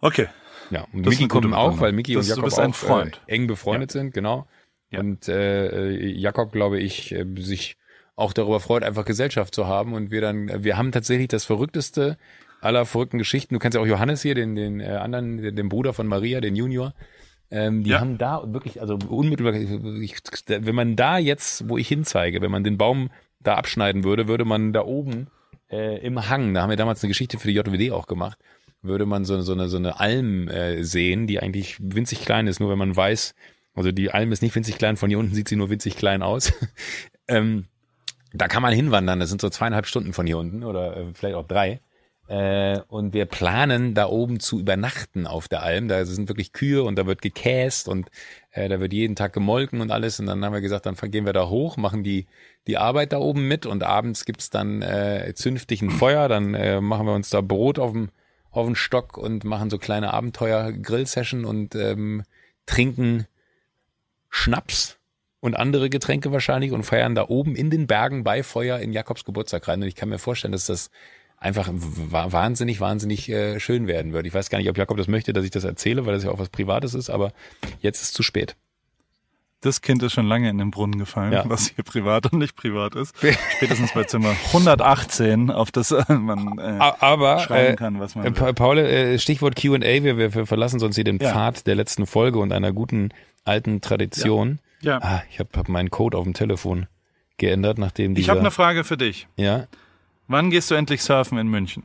Okay. 0.00 0.28
Ja, 0.70 0.86
und 0.92 1.04
Das 1.04 1.16
gute 1.16 1.28
kommt 1.28 1.46
auch, 1.46 1.50
Begründung. 1.72 1.80
weil 1.80 1.92
Miki 1.92 2.14
Das- 2.14 2.30
und 2.30 2.36
Jakob 2.44 2.58
auch 2.58 2.74
Freund. 2.74 3.20
Äh, 3.26 3.34
eng 3.34 3.46
befreundet 3.46 3.90
sind, 3.90 4.14
genau. 4.14 4.46
Ja. 4.90 5.00
Und 5.00 5.28
äh, 5.28 5.66
äh, 5.90 6.12
Jakob, 6.12 6.52
glaube 6.52 6.78
ich, 6.80 7.12
äh, 7.12 7.24
sich 7.38 7.76
auch 8.16 8.32
darüber 8.32 8.60
freut, 8.60 8.82
einfach 8.84 9.04
Gesellschaft 9.04 9.54
zu 9.54 9.66
haben. 9.66 9.94
Und 9.94 10.10
wir 10.10 10.20
dann, 10.20 10.48
äh, 10.48 10.62
wir 10.64 10.76
haben 10.76 10.92
tatsächlich 10.92 11.28
das 11.28 11.44
verrückteste 11.44 12.18
aller 12.60 12.84
verrückten 12.86 13.18
Geschichten. 13.18 13.54
Du 13.54 13.58
kennst 13.58 13.74
ja 13.76 13.80
auch 13.80 13.86
Johannes 13.86 14.22
hier, 14.22 14.34
den, 14.34 14.54
den 14.54 14.80
äh, 14.80 14.86
anderen, 14.88 15.38
den, 15.38 15.56
den 15.56 15.68
Bruder 15.68 15.92
von 15.92 16.06
Maria, 16.06 16.40
den 16.40 16.54
Junior. 16.56 16.92
Ähm, 17.50 17.82
die 17.82 17.90
Ja. 17.90 18.00
haben 18.00 18.18
da 18.18 18.42
wirklich, 18.52 18.80
also 18.80 18.96
unmittelbar, 19.08 19.54
ich, 19.54 20.16
wenn 20.46 20.74
man 20.74 20.94
da 20.94 21.18
jetzt, 21.18 21.68
wo 21.68 21.78
ich 21.78 21.88
hinzeige, 21.88 22.42
wenn 22.42 22.50
man 22.50 22.62
den 22.62 22.78
Baum 22.78 23.10
da 23.40 23.54
abschneiden 23.56 24.04
würde, 24.04 24.28
würde 24.28 24.44
man 24.44 24.72
da 24.72 24.84
oben 24.84 25.28
äh, 25.70 25.98
im 26.04 26.28
Hang, 26.28 26.52
da 26.54 26.62
haben 26.62 26.70
wir 26.70 26.76
damals 26.76 27.02
eine 27.02 27.08
Geschichte 27.08 27.38
für 27.38 27.48
die 27.48 27.54
JWD 27.54 27.92
auch 27.92 28.06
gemacht, 28.06 28.38
würde 28.82 29.06
man 29.06 29.24
so, 29.24 29.40
so 29.40 29.52
eine, 29.52 29.68
so 29.68 29.76
eine 29.76 30.00
Alm 30.00 30.48
äh, 30.48 30.82
sehen, 30.82 31.26
die 31.26 31.40
eigentlich 31.40 31.76
winzig 31.80 32.24
klein 32.24 32.46
ist, 32.46 32.60
nur 32.60 32.70
wenn 32.70 32.78
man 32.78 32.96
weiß, 32.96 33.34
also 33.74 33.92
die 33.92 34.10
Alm 34.10 34.32
ist 34.32 34.42
nicht 34.42 34.54
winzig 34.54 34.78
klein, 34.78 34.96
von 34.96 35.10
hier 35.10 35.18
unten 35.18 35.34
sieht 35.34 35.48
sie 35.48 35.56
nur 35.56 35.70
winzig 35.70 35.96
klein 35.96 36.22
aus. 36.22 36.52
ähm, 37.28 37.66
da 38.32 38.48
kann 38.48 38.62
man 38.62 38.72
hinwandern, 38.72 39.20
das 39.20 39.28
sind 39.28 39.40
so 39.40 39.50
zweieinhalb 39.50 39.86
Stunden 39.86 40.12
von 40.12 40.26
hier 40.26 40.38
unten 40.38 40.64
oder 40.64 40.96
äh, 40.96 41.04
vielleicht 41.14 41.34
auch 41.34 41.46
drei. 41.46 41.80
Äh, 42.30 42.80
und 42.86 43.12
wir 43.12 43.26
planen 43.26 43.92
da 43.92 44.06
oben 44.06 44.38
zu 44.38 44.60
übernachten 44.60 45.26
auf 45.26 45.48
der 45.48 45.64
Alm. 45.64 45.88
Da 45.88 46.04
sind 46.04 46.28
wirklich 46.28 46.52
Kühe 46.52 46.84
und 46.84 46.96
da 46.96 47.04
wird 47.06 47.22
gekäst 47.22 47.88
und 47.88 48.08
äh, 48.52 48.68
da 48.68 48.78
wird 48.78 48.92
jeden 48.92 49.16
Tag 49.16 49.32
gemolken 49.32 49.80
und 49.80 49.90
alles. 49.90 50.20
Und 50.20 50.26
dann 50.26 50.44
haben 50.44 50.52
wir 50.52 50.60
gesagt, 50.60 50.86
dann 50.86 50.94
gehen 51.10 51.26
wir 51.26 51.32
da 51.32 51.48
hoch, 51.48 51.76
machen 51.76 52.04
die 52.04 52.26
die 52.68 52.78
Arbeit 52.78 53.12
da 53.12 53.18
oben 53.18 53.48
mit 53.48 53.66
und 53.66 53.82
abends 53.82 54.24
gibt's 54.24 54.48
dann 54.48 54.80
äh, 54.80 55.32
zünftig 55.34 55.82
ein 55.82 55.90
Feuer. 55.90 56.28
Dann 56.28 56.54
äh, 56.54 56.80
machen 56.80 57.06
wir 57.06 57.14
uns 57.14 57.30
da 57.30 57.40
Brot 57.40 57.80
auf 57.80 57.92
dem 57.92 58.10
auf 58.50 58.66
den 58.66 58.76
Stock 58.76 59.16
und 59.16 59.44
machen 59.44 59.70
so 59.70 59.78
kleine 59.78 60.12
Abenteuer-Grill-Session 60.12 61.44
und 61.44 61.74
ähm, 61.74 62.24
trinken 62.66 63.26
Schnaps 64.28 64.98
und 65.40 65.56
andere 65.56 65.90
Getränke 65.90 66.32
wahrscheinlich 66.32 66.72
und 66.72 66.82
feiern 66.84 67.14
da 67.14 67.26
oben 67.28 67.56
in 67.56 67.70
den 67.70 67.86
Bergen 67.86 68.24
bei 68.24 68.42
Feuer 68.42 68.78
in 68.78 68.92
Jakobs 68.92 69.24
Geburtstag 69.24 69.68
rein. 69.68 69.82
Und 69.82 69.88
ich 69.88 69.94
kann 69.94 70.08
mir 70.08 70.18
vorstellen, 70.18 70.52
dass 70.52 70.66
das 70.66 70.90
einfach 71.38 71.70
wa- 71.72 72.30
wahnsinnig, 72.32 72.80
wahnsinnig 72.80 73.28
äh, 73.30 73.58
schön 73.58 73.86
werden 73.86 74.12
wird. 74.12 74.26
Ich 74.26 74.34
weiß 74.34 74.50
gar 74.50 74.58
nicht, 74.58 74.68
ob 74.68 74.76
Jakob 74.76 74.98
das 74.98 75.08
möchte, 75.08 75.32
dass 75.32 75.44
ich 75.44 75.50
das 75.50 75.64
erzähle, 75.64 76.04
weil 76.04 76.14
das 76.14 76.24
ja 76.24 76.30
auch 76.30 76.38
was 76.38 76.50
Privates 76.50 76.92
ist, 76.94 77.08
aber 77.08 77.32
jetzt 77.80 78.02
ist 78.02 78.14
zu 78.14 78.22
spät. 78.22 78.56
Das 79.62 79.82
Kind 79.82 80.02
ist 80.02 80.14
schon 80.14 80.26
lange 80.26 80.48
in 80.48 80.56
den 80.56 80.70
Brunnen 80.70 80.98
gefallen, 80.98 81.32
Ja. 81.32 81.44
was 81.46 81.68
hier 81.68 81.84
privat 81.84 82.32
und 82.32 82.38
nicht 82.38 82.56
privat 82.56 82.94
ist. 82.94 83.14
Spätestens 83.56 83.92
bei 83.92 84.04
Zimmer 84.04 84.34
118, 84.46 85.50
auf 85.50 85.70
das 85.70 85.90
äh, 85.90 86.02
man 86.14 86.58
äh, 86.58 86.78
Aber 86.78 87.40
schreiben 87.40 87.74
äh, 87.74 87.76
kann, 87.76 88.00
was 88.00 88.14
man 88.14 88.24
äh, 88.24 88.28
will. 88.28 88.32
Pa- 88.34 88.52
Paul, 88.54 88.78
äh, 88.78 89.18
Stichwort 89.18 89.60
Q&A, 89.60 89.80
wir, 89.80 90.16
wir 90.16 90.46
verlassen 90.46 90.78
sonst 90.80 90.94
hier 90.94 91.04
den 91.04 91.18
Ja. 91.18 91.32
Pfad 91.32 91.66
der 91.66 91.74
letzten 91.74 92.06
Folge 92.06 92.38
und 92.38 92.52
einer 92.52 92.72
guten 92.72 93.10
alten 93.44 93.80
Tradition. 93.82 94.60
Ja. 94.80 94.98
Ah, 95.02 95.22
ich 95.30 95.38
habe 95.40 95.50
hab 95.56 95.68
meinen 95.68 95.90
Code 95.90 96.16
auf 96.16 96.24
dem 96.24 96.32
Telefon 96.32 96.86
geändert, 97.36 97.76
nachdem 97.78 98.12
Ich 98.12 98.20
dieser, 98.20 98.30
habe 98.30 98.40
eine 98.40 98.50
Frage 98.50 98.82
für 98.84 98.96
dich. 98.96 99.26
ja, 99.36 99.66
Wann 100.26 100.48
gehst 100.50 100.70
du 100.70 100.74
endlich 100.76 101.02
surfen 101.02 101.36
in 101.38 101.48
München? 101.48 101.82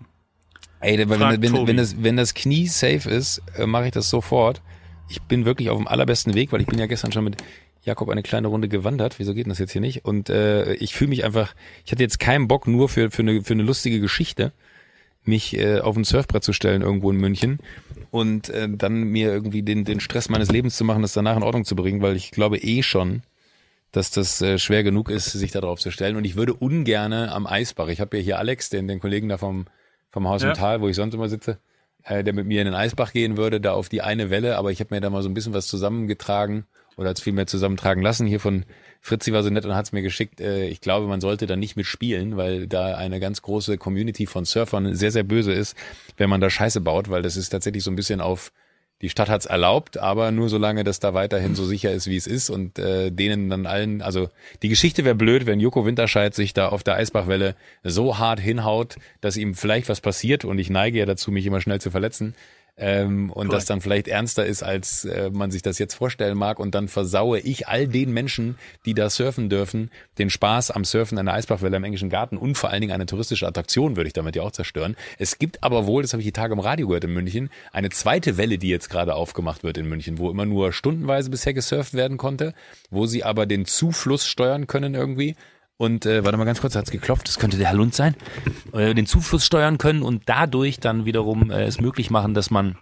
Ey, 0.80 0.98
wenn, 1.00 1.10
wenn, 1.10 1.42
Tobi. 1.52 1.68
wenn, 1.68 1.78
das, 1.78 2.04
wenn 2.04 2.16
das 2.16 2.36
Knie 2.36 2.68
safe 2.68 3.10
ist, 3.10 3.42
äh, 3.58 3.66
mache 3.66 3.86
ich 3.88 3.92
das 3.92 4.10
sofort. 4.10 4.62
Ich 5.10 5.22
bin 5.24 5.46
wirklich 5.46 5.70
auf 5.72 5.78
dem 5.78 5.88
allerbesten 5.88 6.36
Weg, 6.36 6.52
weil 6.52 6.62
ich 6.62 6.68
bin 6.68 6.78
ja 6.80 6.86
gestern 6.86 7.12
schon 7.12 7.24
mit 7.24 7.38
Jakob 7.86 8.10
eine 8.10 8.24
kleine 8.24 8.48
Runde 8.48 8.68
gewandert. 8.68 9.20
Wieso 9.20 9.34
geht 9.34 9.48
das 9.48 9.60
jetzt 9.60 9.72
hier 9.72 9.82
nicht? 9.82 10.06
Und 10.06 10.30
äh, 10.30 10.74
ich 10.76 10.96
fühle 10.96 11.10
mich 11.10 11.24
einfach, 11.24 11.54
ich 11.86 11.92
hatte 11.92 12.02
jetzt 12.04 12.20
keinen 12.20 12.48
Bock 12.48 12.68
nur 12.68 12.90
für, 12.90 13.12
für, 13.12 13.22
eine, 13.22 13.44
für 13.44 13.54
eine 13.54 13.64
lustige 13.64 14.00
Geschichte, 14.00 14.52
mich 15.24 15.58
äh, 15.58 15.80
auf 15.80 15.96
ein 15.96 16.04
Surfbrett 16.04 16.44
zu 16.44 16.52
stellen 16.54 16.82
irgendwo 16.82 17.12
in 17.12 17.18
München 17.18 17.60
und 18.12 18.50
äh, 18.50 18.68
dann 18.70 19.04
mir 19.04 19.32
irgendwie 19.32 19.64
den, 19.64 19.86
den 19.86 20.00
Stress 20.00 20.30
meines 20.30 20.52
Lebens 20.52 20.76
zu 20.78 20.84
machen, 20.84 21.02
das 21.02 21.14
danach 21.14 21.38
in 21.38 21.44
Ordnung 21.44 21.66
zu 21.66 21.76
bringen, 21.76 22.02
weil 22.02 22.16
ich 22.16 22.32
glaube 22.32 22.58
eh 22.58 22.84
schon, 22.84 23.24
dass 23.92 24.12
das 24.12 24.42
äh, 24.42 24.60
schwer 24.60 24.84
genug 24.84 25.10
ist, 25.10 25.32
sich 25.32 25.52
darauf 25.52 25.80
zu 25.80 25.90
stellen. 25.90 26.16
Und 26.16 26.26
ich 26.26 26.36
würde 26.36 26.54
ungerne 26.54 27.32
am 27.32 27.48
Eisbach, 27.48 27.88
ich 27.88 28.02
habe 28.02 28.18
ja 28.18 28.24
hier 28.24 28.40
Alex, 28.40 28.70
den, 28.70 28.88
den 28.88 29.00
Kollegen 29.00 29.30
da 29.30 29.38
vom, 29.38 29.66
vom 30.12 30.28
Haus 30.28 30.44
Ja. 30.44 30.50
im 30.50 30.56
Tal, 30.56 30.82
wo 30.82 30.88
ich 30.90 30.96
sonst 30.96 31.14
immer 31.14 31.30
sitze, 31.30 31.60
äh, 32.04 32.24
der 32.24 32.34
mit 32.34 32.46
mir 32.46 32.62
in 32.62 32.66
den 32.66 32.76
Eisbach 32.76 33.14
gehen 33.14 33.38
würde, 33.38 33.62
da 33.62 33.74
auf 33.74 33.90
die 33.90 34.02
eine 34.02 34.30
Welle, 34.30 34.58
aber 34.58 34.72
ich 34.72 34.80
habe 34.80 34.94
mir 34.94 35.02
da 35.02 35.10
mal 35.10 35.24
so 35.24 35.30
ein 35.30 35.34
bisschen 35.34 35.54
was 35.54 35.68
zusammengetragen 35.68 36.66
oder 36.98 37.10
als 37.10 37.22
viel 37.22 37.34
mehr 37.34 37.48
zusammentragen 37.48 38.02
lassen. 38.02 38.28
Hier 38.28 38.40
von 38.40 38.66
Fritzi 39.02 39.34
war 39.34 39.44
so 39.44 39.50
nett 39.50 39.66
und 39.66 39.76
hat 39.76 39.86
es 39.86 39.92
mir 39.92 40.02
geschickt. 40.02 40.42
Äh, 40.42 40.68
ich 40.68 40.82
glaube, 40.82 41.08
man 41.08 41.22
sollte 41.22 41.48
da 41.48 41.56
nicht 41.56 41.76
mitspielen, 41.76 42.38
weil 42.38 42.68
da 42.68 42.96
eine 42.96 43.20
ganz 43.20 43.42
große 43.42 43.78
Community 43.78 44.26
von 44.26 44.46
Surfern 44.46 44.96
sehr, 44.96 45.12
sehr 45.12 45.24
böse 45.24 45.52
ist, 45.52 45.76
wenn 46.18 46.30
man 46.30 46.42
da 46.42 46.50
Scheiße 46.50 46.82
baut, 46.82 47.10
weil 47.10 47.22
das 47.22 47.38
ist 47.38 47.50
tatsächlich 47.50 47.84
so 47.84 47.92
ein 47.92 47.96
bisschen 47.96 48.22
auf 48.22 48.52
die 49.02 49.10
Stadt 49.10 49.30
hat's 49.30 49.46
erlaubt, 49.46 49.98
aber 49.98 50.32
nur 50.32 50.48
solange 50.48 50.86
das 50.86 51.00
da 51.00 51.14
weiterhin 51.14 51.54
so 51.54 51.66
sicher 51.66 51.92
ist, 51.92 52.08
wie 52.08 52.16
es 52.16 52.28
ist 52.28 52.50
und 52.50 52.80
äh, 52.80 53.12
denen 53.12 53.50
dann 53.50 53.66
allen, 53.66 54.02
also 54.02 54.30
die 54.64 54.70
Geschichte 54.70 55.04
wäre 55.04 55.16
blöd, 55.16 55.46
wenn 55.46 55.60
Joko 55.60 55.86
Winterscheid 55.86 56.34
sich 56.34 56.54
da 56.54 56.70
auf 56.70 56.82
der 56.82 56.96
Eisbachwelle 56.96 57.56
so 57.84 58.18
hart 58.18 58.40
hinhaut, 58.40 58.96
dass 59.20 59.36
ihm 59.36 59.54
vielleicht 59.54 59.90
was 59.90 60.00
passiert 60.00 60.46
und 60.46 60.60
ich 60.60 60.70
neige 60.70 61.00
ja 61.00 61.06
dazu, 61.06 61.32
mich 61.32 61.46
immer 61.46 61.60
schnell 61.60 61.82
zu 61.82 61.92
verletzen. 61.92 62.36
Ähm, 62.78 63.32
und 63.32 63.54
das 63.54 63.64
dann 63.66 63.80
vielleicht 63.80 64.10
ernster 64.10 64.46
ist, 64.46 64.62
als 64.62 65.06
äh, 65.06 65.30
man 65.32 65.50
sich 65.50 65.62
das 65.62 65.80
jetzt 65.80 65.94
vorstellen 65.94 66.38
mag. 66.38 66.60
Und 66.60 66.76
dann 66.76 66.90
versaue 66.90 67.40
ich 67.40 67.68
all 67.68 67.88
den 67.88 68.12
Menschen, 68.12 68.58
die 68.86 68.94
da 68.94 69.10
surfen 69.10 69.50
dürfen, 69.50 69.92
den 70.18 70.30
Spaß 70.30 70.72
am 70.72 70.84
Surfen 70.84 71.18
an 71.18 71.28
der 71.28 71.36
Eisbachwelle 71.36 71.78
im 71.78 71.86
englischen 71.86 72.10
Garten 72.10 72.38
und 72.38 72.58
vor 72.58 72.70
allen 72.70 72.82
Dingen 72.82 72.94
eine 72.94 73.06
touristische 73.06 73.48
Attraktion 73.48 73.96
würde 73.96 74.08
ich 74.08 74.14
damit 74.14 74.36
ja 74.36 74.42
auch 74.42 74.52
zerstören. 74.52 74.98
Es 75.18 75.40
gibt 75.40 75.64
aber 75.64 75.88
wohl, 75.88 76.02
das 76.02 76.12
habe 76.12 76.22
ich 76.22 76.28
die 76.28 76.34
Tage 76.34 76.54
im 76.54 76.60
Radio 76.60 76.88
gehört 76.88 77.06
in 77.06 77.14
München, 77.14 77.50
eine 77.72 77.90
zweite 77.90 78.38
Welle, 78.38 78.58
die 78.58 78.70
jetzt 78.70 78.90
gerade 78.90 79.16
aufgemacht 79.16 79.64
wird 79.64 79.78
in 79.78 79.88
München, 79.88 80.18
wo 80.18 80.30
immer 80.30 80.46
nur 80.46 80.74
stundenweise 80.74 81.30
bisher 81.30 81.54
gesurft 81.54 81.94
werden 81.94 82.18
konnte, 82.18 82.54
wo 82.90 83.06
sie 83.06 83.24
aber 83.24 83.46
den 83.46 83.66
Zufluss 83.66 84.28
steuern 84.28 84.68
können 84.68 84.96
irgendwie. 84.96 85.36
Und 85.78 86.06
äh, 86.06 86.24
warte 86.24 86.38
mal 86.38 86.46
ganz 86.46 86.62
kurz, 86.62 86.76
hat's 86.76 86.92
geklopft, 86.92 87.28
das 87.28 87.38
könnte 87.38 87.58
der 87.58 87.68
Herr 87.68 87.76
Lund 87.76 87.94
sein. 87.94 88.16
Äh, 88.72 88.94
den 88.94 89.06
Zufluss 89.06 89.46
steuern 89.46 89.78
können 89.78 90.04
und 90.04 90.24
dadurch 90.28 90.80
dann 90.80 91.06
wiederum 91.06 91.52
äh, 91.52 91.64
es 91.64 91.82
möglich 91.82 92.10
machen, 92.10 92.34
dass 92.34 92.50
man 92.50 92.78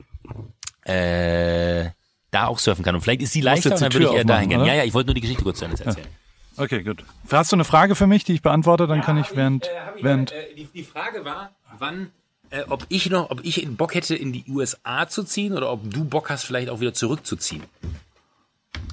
äh, 0.84 1.90
da 2.30 2.48
auch 2.48 2.60
surfen 2.60 2.86
kann. 2.86 2.94
Und 2.96 3.02
vielleicht 3.02 3.22
ist 3.22 3.34
sie 3.34 3.42
leichter 3.42 3.72
und 3.72 3.82
dann 3.82 3.90
die 3.90 4.00
würde 4.00 4.12
ich 4.12 4.18
eher 4.18 4.26
dahin 4.26 4.50
gehen. 4.50 4.64
Ja, 4.66 4.76
ja, 4.76 4.84
ich 4.84 4.94
wollte 4.94 5.08
nur 5.08 5.16
die 5.16 5.22
Geschichte 5.22 5.44
kurz 5.44 5.60
zu 5.60 5.66
Ende 5.66 5.84
erzählen. 5.84 6.08
Okay, 6.56 6.84
gut. 6.84 7.04
Hast 7.32 7.52
du 7.52 7.56
eine 7.56 7.64
Frage 7.64 7.96
für 7.96 8.06
mich, 8.06 8.26
die 8.26 8.34
ich 8.34 8.42
beantworte? 8.44 8.86
Dann 8.86 9.02
kann 9.02 9.18
ich 9.18 9.36
während, 9.36 9.70
während. 10.02 10.32
äh, 10.32 10.54
die, 10.56 10.66
die 10.66 10.84
Frage 10.84 11.26
war, 11.26 11.52
wann, 11.80 12.12
äh, 12.52 12.62
ob 12.70 12.86
ich 12.90 13.10
noch, 13.10 13.32
ob 13.32 13.44
ich 13.44 13.68
Bock 13.76 13.96
hätte, 13.96 14.16
in 14.16 14.32
die 14.32 14.46
USA 14.48 15.08
zu 15.08 15.24
ziehen 15.24 15.54
oder 15.54 15.72
ob 15.72 15.92
du 15.92 16.06
Bock 16.06 16.30
hast, 16.30 16.44
vielleicht 16.44 16.70
auch 16.70 16.80
wieder 16.80 16.94
zurückzuziehen. 16.94 17.64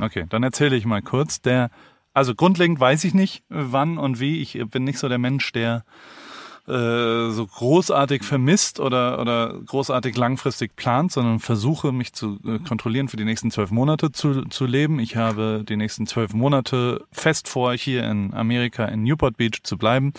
Okay, 0.01 0.25
dann 0.31 0.43
erzähle 0.43 0.77
ich 0.77 0.87
mal 0.87 1.03
kurz. 1.03 1.43
Der, 1.43 1.71
also 2.13 2.35
grundlegend 2.35 2.81
weiß 2.81 3.05
ich 3.05 3.15
nicht, 3.15 3.39
äh, 3.51 3.57
wann 3.57 3.99
und 3.99 4.21
wie. 4.21 4.41
Ich 4.41 4.59
bin 4.71 4.85
nicht 4.85 4.99
so 4.99 5.09
der 5.09 5.19
Mensch, 5.19 5.53
der 5.53 5.85
äh, 6.69 7.31
so 7.31 7.47
großartig 7.47 8.23
vermisst 8.23 8.81
oder, 8.81 9.19
oder 9.21 9.59
großartig 9.67 10.17
langfristig 10.17 10.77
plant, 10.77 11.11
sondern 11.11 11.41
versuche 11.41 11.91
mich 11.91 12.13
zu 12.13 12.39
äh, 12.47 12.59
kontrollieren, 12.59 13.09
für 13.09 13.17
die 13.17 13.25
nächsten 13.25 13.51
zwölf 13.51 13.71
Monate 13.71 14.13
zu, 14.13 14.43
zu 14.43 14.67
leben. 14.67 15.01
Ich 15.01 15.17
habe 15.17 15.65
die 15.69 15.77
nächsten 15.77 16.07
zwölf 16.07 16.33
Monate 16.33 17.05
fest 17.11 17.49
vor, 17.49 17.73
hier 17.73 18.05
in 18.05 18.35
Amerika 18.35 18.85
in 18.85 19.03
Newport 19.03 19.37
Beach 19.37 19.63
zu 19.63 19.79
bleiben. 19.79 20.13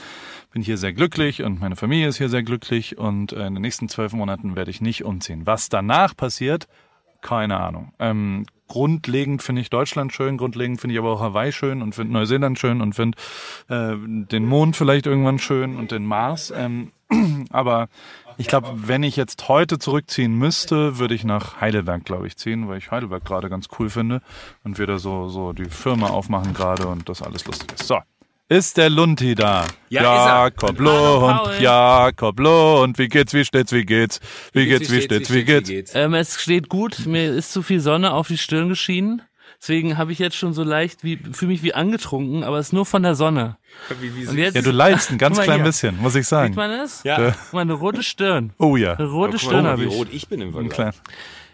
Bin 0.52 0.62
hier 0.62 0.78
sehr 0.78 0.94
glücklich 0.94 1.44
und 1.44 1.60
meine 1.60 1.76
Familie 1.76 2.08
ist 2.08 2.18
hier 2.18 2.30
sehr 2.30 2.44
glücklich 2.44 2.98
und 2.98 3.32
äh, 3.34 3.46
in 3.48 3.54
den 3.54 3.62
nächsten 3.62 3.88
zwölf 3.88 4.12
Monaten 4.12 4.56
werde 4.56 4.72
ich 4.72 4.82
nicht 4.82 5.06
umziehen. 5.06 5.46
Was 5.46 5.70
danach 5.70 6.18
passiert, 6.18 6.68
keine 7.22 7.60
Ahnung. 7.60 7.94
Ähm, 8.00 8.46
grundlegend 8.72 9.44
finde 9.44 9.62
ich 9.62 9.70
Deutschland 9.70 10.14
schön, 10.14 10.38
grundlegend 10.38 10.80
finde 10.80 10.94
ich 10.94 11.00
aber 11.00 11.12
auch 11.12 11.20
Hawaii 11.20 11.52
schön 11.52 11.82
und 11.82 11.94
finde 11.94 12.14
Neuseeland 12.14 12.58
schön 12.58 12.80
und 12.80 12.94
finde 12.96 13.18
äh, 13.68 13.98
den 13.98 14.46
Mond 14.46 14.78
vielleicht 14.78 15.08
irgendwann 15.08 15.40
schön 15.40 15.76
und 15.76 15.92
den 15.92 16.06
Mars. 16.06 16.54
Ähm, 16.56 16.94
aber 17.50 17.90
ich 18.38 18.48
glaube, 18.48 18.70
wenn 18.74 19.04
ich 19.04 19.18
jetzt 19.18 19.50
heute 19.50 19.78
zurückziehen 19.78 20.34
müsste, 20.38 20.98
würde 21.00 21.16
ich 21.16 21.26
nach 21.26 21.60
Heidelberg, 21.60 22.06
glaube 22.06 22.28
ich, 22.28 22.38
ziehen, 22.38 22.70
weil 22.70 22.78
ich 22.78 22.92
Heidelberg 22.92 23.26
gerade 23.26 23.50
ganz 23.50 23.68
cool 23.78 23.90
finde 23.90 24.22
und 24.64 24.80
wir 24.80 24.88
da 24.88 25.00
so, 25.00 25.28
so 25.28 25.52
die 25.52 25.66
Firma 25.66 26.08
aufmachen 26.08 26.54
gerade 26.54 26.88
und 26.88 27.10
das 27.10 27.22
alles 27.22 27.46
lustig 27.46 27.74
ist. 27.74 27.88
So. 27.88 27.98
Ist 28.52 28.76
der 28.76 28.90
Lunti 28.90 29.34
da? 29.34 29.66
Ja, 29.88 30.02
ist 30.02 30.06
er. 30.08 30.16
Jakob 30.44 30.78
Hallo, 30.78 31.30
Lund. 31.46 31.62
Jakob 31.62 32.38
Lund, 32.38 32.98
wie 33.00 33.08
geht's, 33.08 33.34
wie 33.34 33.46
steht's, 33.46 33.72
wie 33.72 33.86
geht's? 33.86 34.20
Wie 34.52 34.66
geht's, 34.66 34.92
wie 34.92 35.02
steht's, 35.02 35.32
wie 35.32 35.46
geht's? 35.46 35.96
Ähm, 35.96 36.14
es 36.16 36.38
steht 36.42 36.68
gut, 36.68 37.06
mir 37.06 37.32
ist 37.34 37.54
zu 37.54 37.62
viel 37.62 37.80
Sonne 37.80 38.12
auf 38.12 38.28
die 38.28 38.38
Stirn 38.38 38.68
geschienen. 38.68 39.22
Deswegen 39.62 39.98
habe 39.98 40.12
ich 40.12 40.20
jetzt 40.20 40.36
schon 40.36 40.52
so 40.54 40.64
leicht, 40.66 41.06
wie 41.06 41.18
fühle 41.32 41.52
mich 41.54 41.64
wie 41.64 41.74
angetrunken, 41.74 42.44
aber 42.44 42.58
es 42.58 42.68
ist 42.68 42.74
nur 42.74 42.86
von 42.86 43.04
der 43.04 43.16
Sonne. 43.16 43.56
Und 43.90 44.38
jetzt, 44.38 44.56
Ja, 44.56 44.62
du 44.62 44.72
leidst 44.72 45.12
ein 45.12 45.18
ganz 45.18 45.40
klein 45.40 45.58
hier. 45.60 45.64
bisschen, 45.64 45.98
muss 46.02 46.16
ich 46.16 46.24
Sieht 46.26 46.30
sagen. 46.30 46.54
man 46.56 46.72
es? 46.72 47.04
Ja. 47.06 47.32
Guck 47.32 47.54
mal, 47.54 47.62
eine 47.62 47.72
rote 47.74 48.04
Stirn. 48.04 48.52
Oh 48.58 48.76
ja. 48.76 48.96
Eine 48.96 49.08
rote 49.08 49.38
Guck 49.38 49.44
mal, 49.44 49.48
Stirn 49.50 49.66
habe 49.68 49.84
wie 49.84 49.88
ich. 49.88 49.94
rot 49.94 50.08
ich 50.12 50.28
bin 50.28 50.42
im 50.42 50.52
Vergleich. 50.52 50.96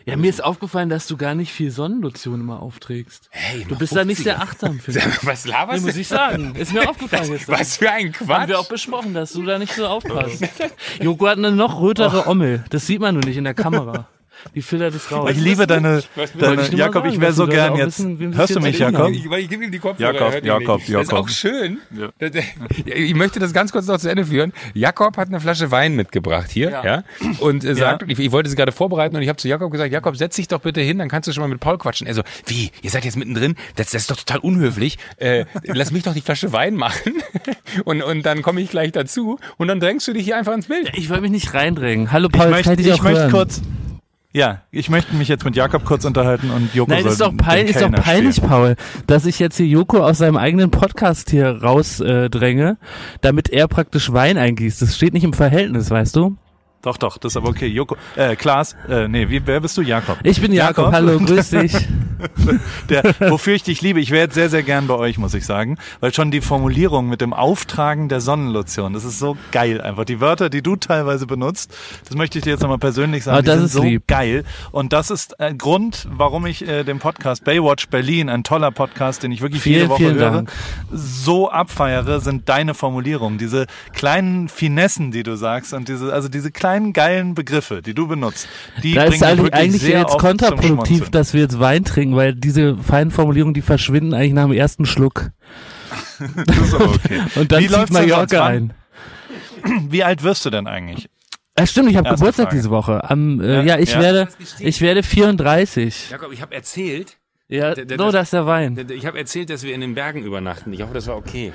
Ja, 0.07 0.15
mir 0.15 0.29
ist 0.29 0.41
aufgefallen, 0.43 0.87
dass 0.87 1.05
du 1.07 1.17
gar 1.17 1.35
nicht 1.35 1.51
viel 1.51 1.69
Sonnenlotion 1.69 2.39
immer 2.39 2.61
aufträgst. 2.61 3.27
Hey, 3.29 3.65
du 3.67 3.77
bist 3.77 3.93
da 3.93 4.05
nicht 4.05 4.19
50er. 4.21 4.23
sehr 4.23 4.41
achtsam, 4.41 4.79
finde 4.79 4.99
ich. 5.05 5.25
Was 5.25 5.45
laberst 5.45 5.83
muss 5.85 5.95
du? 5.95 5.99
ich 5.99 6.07
sagen. 6.07 6.55
Ist 6.55 6.73
mir 6.73 6.89
aufgefallen 6.89 7.29
gestern. 7.29 7.59
Was 7.59 7.75
für 7.77 7.91
ein 7.91 8.05
Haben 8.13 8.25
Quatsch. 8.25 8.47
wir 8.47 8.59
auch 8.59 8.69
besprochen, 8.69 9.13
dass 9.13 9.33
du 9.33 9.43
da 9.43 9.59
nicht 9.59 9.73
so 9.73 9.85
aufpasst. 9.85 10.43
Joko 11.01 11.27
hat 11.27 11.37
eine 11.37 11.51
noch 11.51 11.81
rötere 11.81 12.25
Ommel. 12.27 12.63
Das 12.69 12.87
sieht 12.87 13.01
man 13.01 13.15
nur 13.15 13.25
nicht 13.25 13.35
in 13.37 13.43
der 13.43 13.53
Kamera. 13.53 14.07
Die 14.55 14.62
filtert 14.62 14.93
es 14.95 15.12
raus. 15.12 15.29
Ich 15.31 15.38
liebe 15.38 15.67
deine, 15.67 16.01
deine 16.39 16.62
ich 16.63 16.71
Jakob, 16.71 17.03
sagen, 17.03 17.13
ich 17.13 17.21
wäre 17.21 17.33
so 17.33 17.45
gern 17.47 17.75
jetzt. 17.75 17.99
wissen, 17.99 18.36
Hörst 18.36 18.55
du 18.55 18.60
mich. 18.60 18.79
Jakob? 18.79 19.12
Ich, 19.12 19.25
ich 19.25 19.49
gebe 19.49 19.65
ihm 19.65 19.71
die 19.71 19.79
Kopfhörer. 19.79 20.13
Jakob, 20.13 20.43
Jakob, 20.45 20.79
nicht. 20.79 20.93
Das 20.93 21.01
ist 21.03 21.12
Jakob. 21.12 21.25
auch 21.25 21.29
schön. 21.29 21.77
Ja. 21.97 22.10
Das- 22.19 22.31
Ich 22.86 23.13
möchte 23.15 23.39
das 23.39 23.53
ganz 23.53 23.71
kurz 23.71 23.88
noch 23.88 23.97
zu 23.99 24.10
Ende 24.10 24.25
führen. 24.25 24.53
Jakob 24.73 25.17
hat 25.17 25.27
eine 25.29 25.39
Flasche 25.39 25.71
Wein 25.71 25.95
mitgebracht 25.95 26.49
hier, 26.51 26.69
ja, 26.71 26.83
Ja. 26.86 27.03
und 27.39 27.63
äh, 27.63 27.75
sagt, 27.75 28.03
ich, 28.07 28.17
ich 28.19 28.31
wollte 28.31 28.49
sie 28.49 28.55
gerade 28.55 28.71
vorbereiten 28.71 29.15
und 29.15 29.21
ich 29.21 29.29
habe 29.29 29.38
zu 29.38 29.47
Jakob 29.47 29.71
gesagt, 29.71 29.91
Jakob, 29.91 30.17
setz 30.17 30.36
dich 30.36 30.47
doch 30.47 30.60
bitte 30.62 30.81
hin, 30.81 30.97
dann 30.97 31.10
kannst 31.10 31.27
du 31.27 31.33
schon 31.33 31.41
mal 31.41 31.47
mit 31.47 31.60
Paul 31.60 31.77
quatschen. 31.77 32.07
Er 32.07 32.13
so, 32.13 32.21
wie? 32.45 32.71
Ihr 32.81 32.89
seid 32.89 33.05
jetzt 33.05 33.17
mittendrin? 33.17 33.55
Das, 33.75 33.91
das 33.91 34.01
ist 34.03 34.12
doch 34.12 34.17
total 34.17 34.39
unhöflich. 34.39 34.97
Äh, 35.17 35.45
lass 35.65 35.91
mich 35.91 36.03
doch 36.03 36.13
die 36.13 36.21
Flasche 36.21 36.51
Wein 36.53 36.75
machen 36.75 37.13
und 37.86 38.01
und 38.01 38.23
dann 38.25 38.41
komme 38.41 38.62
ich 38.62 38.69
gleich 38.69 38.91
dazu 38.91 39.38
und 39.57 39.67
dann 39.67 39.79
drängst 39.79 40.07
du 40.07 40.13
dich 40.13 40.25
hier 40.25 40.38
einfach 40.38 40.53
ins 40.53 40.67
Bild. 40.67 40.91
Ich 40.95 41.10
wollte 41.10 41.21
mich 41.23 41.31
nicht 41.31 41.53
reindrängen. 41.53 42.12
Hallo 42.12 42.29
Ich 42.31 42.39
Paul, 42.39 42.49
möchte, 42.49 42.71
ich 42.71 42.77
dich 42.77 42.88
ich 42.88 42.93
auch 42.93 43.03
möchte 43.03 43.19
hören. 43.21 43.31
kurz. 43.31 43.62
Ja, 44.33 44.61
ich 44.71 44.89
möchte 44.89 45.15
mich 45.15 45.29
jetzt 45.29 45.45
mit 45.45 45.55
Jakob 45.55 45.85
kurz 45.85 46.05
unterhalten 46.05 46.51
und 46.51 46.73
Joko 46.75 46.91
Nein, 46.91 47.03
soll 47.03 47.11
ist 47.13 47.21
doch, 47.21 47.35
pein, 47.35 47.65
ist 47.65 47.81
doch 47.81 47.91
peinlich. 47.91 48.41
Paul, 48.41 48.75
dass 49.07 49.25
ich 49.25 49.39
jetzt 49.39 49.57
hier 49.57 49.65
Joko 49.65 49.99
aus 50.05 50.17
seinem 50.17 50.37
eigenen 50.37 50.69
Podcast 50.69 51.29
hier 51.29 51.63
rausdränge, 51.63 52.71
äh, 52.71 52.85
damit 53.21 53.49
er 53.49 53.67
praktisch 53.67 54.11
Wein 54.11 54.37
eingießt. 54.37 54.81
Das 54.81 54.95
steht 54.95 55.13
nicht 55.13 55.23
im 55.23 55.33
Verhältnis, 55.33 55.89
weißt 55.89 56.15
du? 56.15 56.37
Doch, 56.88 56.95
doch, 56.95 57.17
das 57.17 57.34
ist 57.34 57.38
aber 57.38 57.50
okay. 57.50 57.67
Joko, 57.67 57.97
äh, 58.15 58.38
Klaas, 58.38 58.78
äh, 58.88 59.10
nee, 59.10 59.28
wie, 59.28 59.45
wer 59.45 59.60
bist 59.60 59.76
du? 59.76 59.82
Jakob. 59.82 60.19
Ich 60.23 60.39
bin 60.39 60.54
Jakob, 60.54 60.93
hallo, 60.93 61.19
grüß 61.19 61.50
dich. 61.50 61.73
Der, 62.89 63.04
wofür 63.30 63.54
ich 63.56 63.63
dich 63.63 63.82
liebe. 63.82 64.00
Ich 64.00 64.10
wäre 64.10 64.23
jetzt 64.23 64.36
sehr, 64.36 64.50
sehr 64.50 64.63
gern 64.63 64.88
bei 64.88 64.93
euch, 64.95 65.17
muss 65.17 65.34
ich 65.34 65.45
sagen. 65.45 65.78
Weil 66.00 66.13
schon 66.13 66.32
die 66.32 66.39
Formulierung 66.39 67.10
mit 67.10 67.19
dem 67.19 67.34
Auftragen 67.34 68.08
der 68.08 68.21
Sonnenlotion, 68.21 68.93
das 68.93 69.04
ist 69.04 69.19
so 69.19 69.38
geil 69.52 69.82
einfach. 69.82 70.06
Die 70.06 70.21
Wörter, 70.21 70.50
die 70.50 70.62
du 70.63 70.78
teilweise 70.78 71.28
benutzt, 71.28 71.76
das 72.08 72.15
möchte 72.15 72.38
ich 72.38 72.45
dir 72.45 72.52
jetzt 72.52 72.62
nochmal 72.62 72.78
persönlich 72.80 73.26
sagen, 73.26 73.38
Ah, 73.38 73.41
die 73.41 73.47
das 73.47 73.56
sind 73.58 73.65
ist 73.65 73.73
so 73.73 73.84
lieb. 73.84 74.08
geil. 74.08 74.45
Und 74.71 74.93
das 74.93 75.12
ist 75.12 75.39
ein 75.41 75.58
Grund, 75.58 76.08
warum 76.10 76.45
ich 76.45 76.65
äh, 76.65 76.86
den 76.86 77.00
Podcast 77.00 77.43
Baywatch 77.43 77.89
Berlin, 77.89 78.30
ein 78.30 78.45
toller 78.45 78.71
Podcast, 78.71 79.23
den 79.23 79.34
ich 79.34 79.41
wirklich 79.41 79.62
Vielen, 79.62 79.76
jede 79.82 79.89
Woche 79.89 80.13
höre, 80.13 80.32
Dank. 80.32 80.52
so 80.91 81.52
abfeiere, 81.52 82.21
sind 82.21 82.47
deine 82.47 82.73
Formulierungen. 82.73 83.38
Diese 83.38 83.67
kleinen 83.93 84.47
Finessen, 84.47 85.12
die 85.12 85.23
du 85.23 85.36
sagst 85.36 85.73
und 85.73 85.89
diese, 85.89 86.13
also 86.13 86.30
diese 86.30 86.50
kleinen 86.52 86.76
geilen 86.93 87.33
Begriffe, 87.35 87.81
die 87.81 87.93
du 87.93 88.07
benutzt, 88.07 88.47
die 88.83 88.93
Da 88.93 89.01
bringen 89.01 89.13
ist 89.15 89.23
eigentlich, 89.23 89.53
eigentlich 89.53 89.81
sehr 89.81 89.99
jetzt 89.99 90.17
kontraproduktiv, 90.17 91.09
dass 91.09 91.33
wir 91.33 91.41
jetzt 91.41 91.59
Wein 91.59 91.83
trinken, 91.83 92.15
weil 92.15 92.33
diese 92.35 92.75
feinen 92.77 93.11
Formulierungen, 93.11 93.53
die 93.53 93.61
verschwinden 93.61 94.13
eigentlich 94.13 94.33
nach 94.33 94.43
dem 94.45 94.53
ersten 94.53 94.85
Schluck. 94.85 95.29
Das 96.45 96.57
ist 96.57 96.73
aber 96.73 96.85
okay. 96.95 97.21
Und 97.35 97.51
dann 97.51 97.63
Wie 97.63 97.67
zieht? 97.67 97.91
Mallorca 97.91 98.45
ein. 98.45 98.73
Wie 99.89 100.03
alt 100.03 100.23
wirst 100.23 100.45
du 100.45 100.49
denn 100.49 100.67
eigentlich? 100.67 101.09
Ja, 101.57 101.65
stimmt, 101.65 101.89
ich 101.89 101.97
habe 101.97 102.09
Geburtstag 102.09 102.45
Frage. 102.47 102.55
diese 102.57 102.69
Woche. 102.69 103.09
Am, 103.09 103.39
äh, 103.41 103.55
Ja, 103.57 103.61
ja, 103.63 103.79
ich 103.79 103.93
ja. 103.93 103.99
werde, 104.01 104.27
ich 104.59 104.81
werde 104.81 105.01
34. 105.03 106.09
Jakob, 106.11 106.31
ich 106.31 106.41
habe 106.41 106.53
erzählt, 106.55 107.17
Ja, 107.49 107.73
D- 107.73 107.85
das- 107.85 108.13
ist 108.23 108.33
der 108.33 108.45
Wein. 108.45 108.87
ich 108.93 109.05
habe 109.05 109.17
erzählt, 109.17 109.49
dass 109.49 109.63
wir 109.63 109.73
in 109.73 109.81
den 109.81 109.95
Bergen 109.95 110.23
übernachten. 110.23 110.73
Ich 110.73 110.81
hoffe, 110.81 110.93
das 110.93 111.07
war 111.07 111.15
okay. 111.15 111.53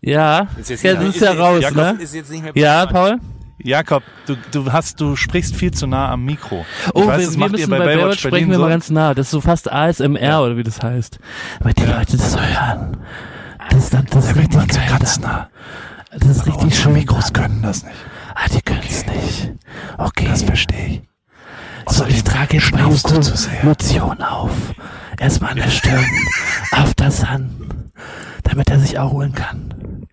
Ja, 0.00 0.46
Ist 0.58 0.70
jetzt 0.70 0.82
ja, 0.84 0.94
das 0.94 1.14
ist 1.16 1.20
ja 1.20 1.32
raus, 1.32 1.60
Jakob, 1.62 1.76
ne? 1.76 1.98
Ist 2.02 2.14
jetzt 2.14 2.30
nicht 2.30 2.42
mehr 2.42 2.52
Ja. 2.54 2.86
Paul? 2.86 3.18
Jakob, 3.58 4.02
du, 4.26 4.36
du 4.50 4.72
hast, 4.72 5.00
du 5.00 5.14
sprichst 5.16 5.54
viel 5.54 5.70
zu 5.72 5.86
nah 5.86 6.10
am 6.10 6.24
Mikro. 6.24 6.64
Ich 6.86 6.94
Oh, 6.94 7.06
weiß, 7.06 7.18
wir, 7.18 7.26
das 7.26 7.32
wir 7.34 7.38
macht 7.40 7.52
müssen 7.52 7.62
ihr 7.62 7.68
bei 7.68 7.78
bei 7.78 7.84
Baywatch 7.84 8.02
Baywatch 8.04 8.20
sprechen 8.20 8.48
wir 8.50 8.56
so. 8.56 8.62
mal 8.62 8.68
ganz 8.70 8.90
nah. 8.90 9.14
Das 9.14 9.26
ist 9.26 9.30
so 9.32 9.40
fast 9.40 9.70
ASMR 9.70 10.42
oder 10.42 10.56
wie 10.56 10.62
das 10.62 10.82
heißt. 10.82 11.18
Aber 11.60 11.72
die 11.72 11.84
Leute 11.84 12.16
das 12.16 12.32
so 12.32 12.40
hören. 12.40 12.96
Das, 13.70 13.90
das, 13.90 14.04
das 14.10 14.24
ist 14.30 14.36
richtig 14.36 14.68
geil. 14.68 14.86
dann. 14.98 15.22
nah. 15.22 15.48
Das 16.10 16.28
ist 16.28 16.46
richtig 16.46 16.76
schön. 16.78 16.92
Mikros 16.92 17.32
können 17.32 17.62
das 17.62 17.84
nicht. 17.84 17.96
Ah, 18.34 18.48
die 18.48 18.60
können 18.62 18.82
es 18.88 19.06
nicht. 19.06 19.52
Okay. 19.98 20.26
Das 20.28 20.42
verstehe 20.42 20.86
ich. 20.86 21.02
So, 21.88 22.04
ich 22.06 22.22
trage 22.24 22.56
jetzt 22.58 23.08
sehr. 23.08 23.64
Lotion 23.64 24.20
auf. 24.22 24.50
Erstmal 25.18 25.50
an 25.52 25.56
der 25.58 25.70
Stirn, 25.70 26.04
auf 26.72 26.94
das 26.94 27.18
Sun, 27.18 27.90
damit 28.42 28.70
er 28.70 28.78
sich 28.80 28.94
erholen 28.94 29.32
kann. 29.34 30.06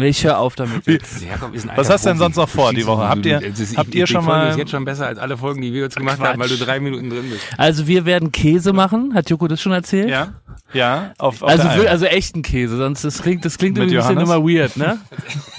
Ich 0.00 0.24
höre 0.24 0.38
auf 0.38 0.54
damit. 0.56 0.86
jetzt. 0.86 1.22
Jakob 1.22 1.54
ist 1.54 1.68
ein 1.68 1.76
Was 1.76 1.90
hast 1.90 2.04
du 2.04 2.10
denn 2.10 2.18
sonst 2.18 2.36
noch 2.36 2.48
vor 2.48 2.72
die 2.72 2.86
Woche? 2.86 3.08
Habt 3.08 3.26
ihr- 3.26 3.40
Das 3.40 3.58
ist- 3.60 3.76
habt 3.76 3.94
ihr 3.94 4.04
die 4.06 4.12
schon 4.12 4.24
Folge 4.24 4.40
mal- 4.44 4.50
ist 4.50 4.58
jetzt 4.58 4.70
schon 4.70 4.84
besser 4.84 5.06
als 5.06 5.18
alle 5.18 5.36
Folgen, 5.36 5.60
die 5.62 5.72
wir 5.72 5.82
jetzt 5.82 5.96
gemacht 5.96 6.18
Quatsch. 6.18 6.28
haben, 6.28 6.40
weil 6.40 6.48
du 6.48 6.56
drei 6.56 6.80
Minuten 6.80 7.10
drin 7.10 7.28
bist. 7.30 7.42
Also 7.56 7.86
wir 7.86 8.04
werden 8.04 8.32
Käse 8.32 8.72
machen. 8.72 9.14
Hat 9.14 9.28
Joko 9.30 9.48
das 9.48 9.60
schon 9.60 9.72
erzählt? 9.72 10.08
Ja? 10.10 10.34
Ja, 10.74 11.14
auf, 11.16 11.40
auf 11.42 11.48
Also, 11.48 11.66
Alm. 11.66 11.86
also 11.88 12.04
echten 12.04 12.42
Käse, 12.42 12.76
sonst 12.76 13.02
das 13.02 13.22
klingt, 13.22 13.42
das 13.42 13.56
klingt 13.56 13.78
irgendwie 13.78 13.98
ein 13.98 14.06
bisschen 14.06 14.20
immer 14.20 14.42
weird, 14.46 14.76
ne? 14.76 14.98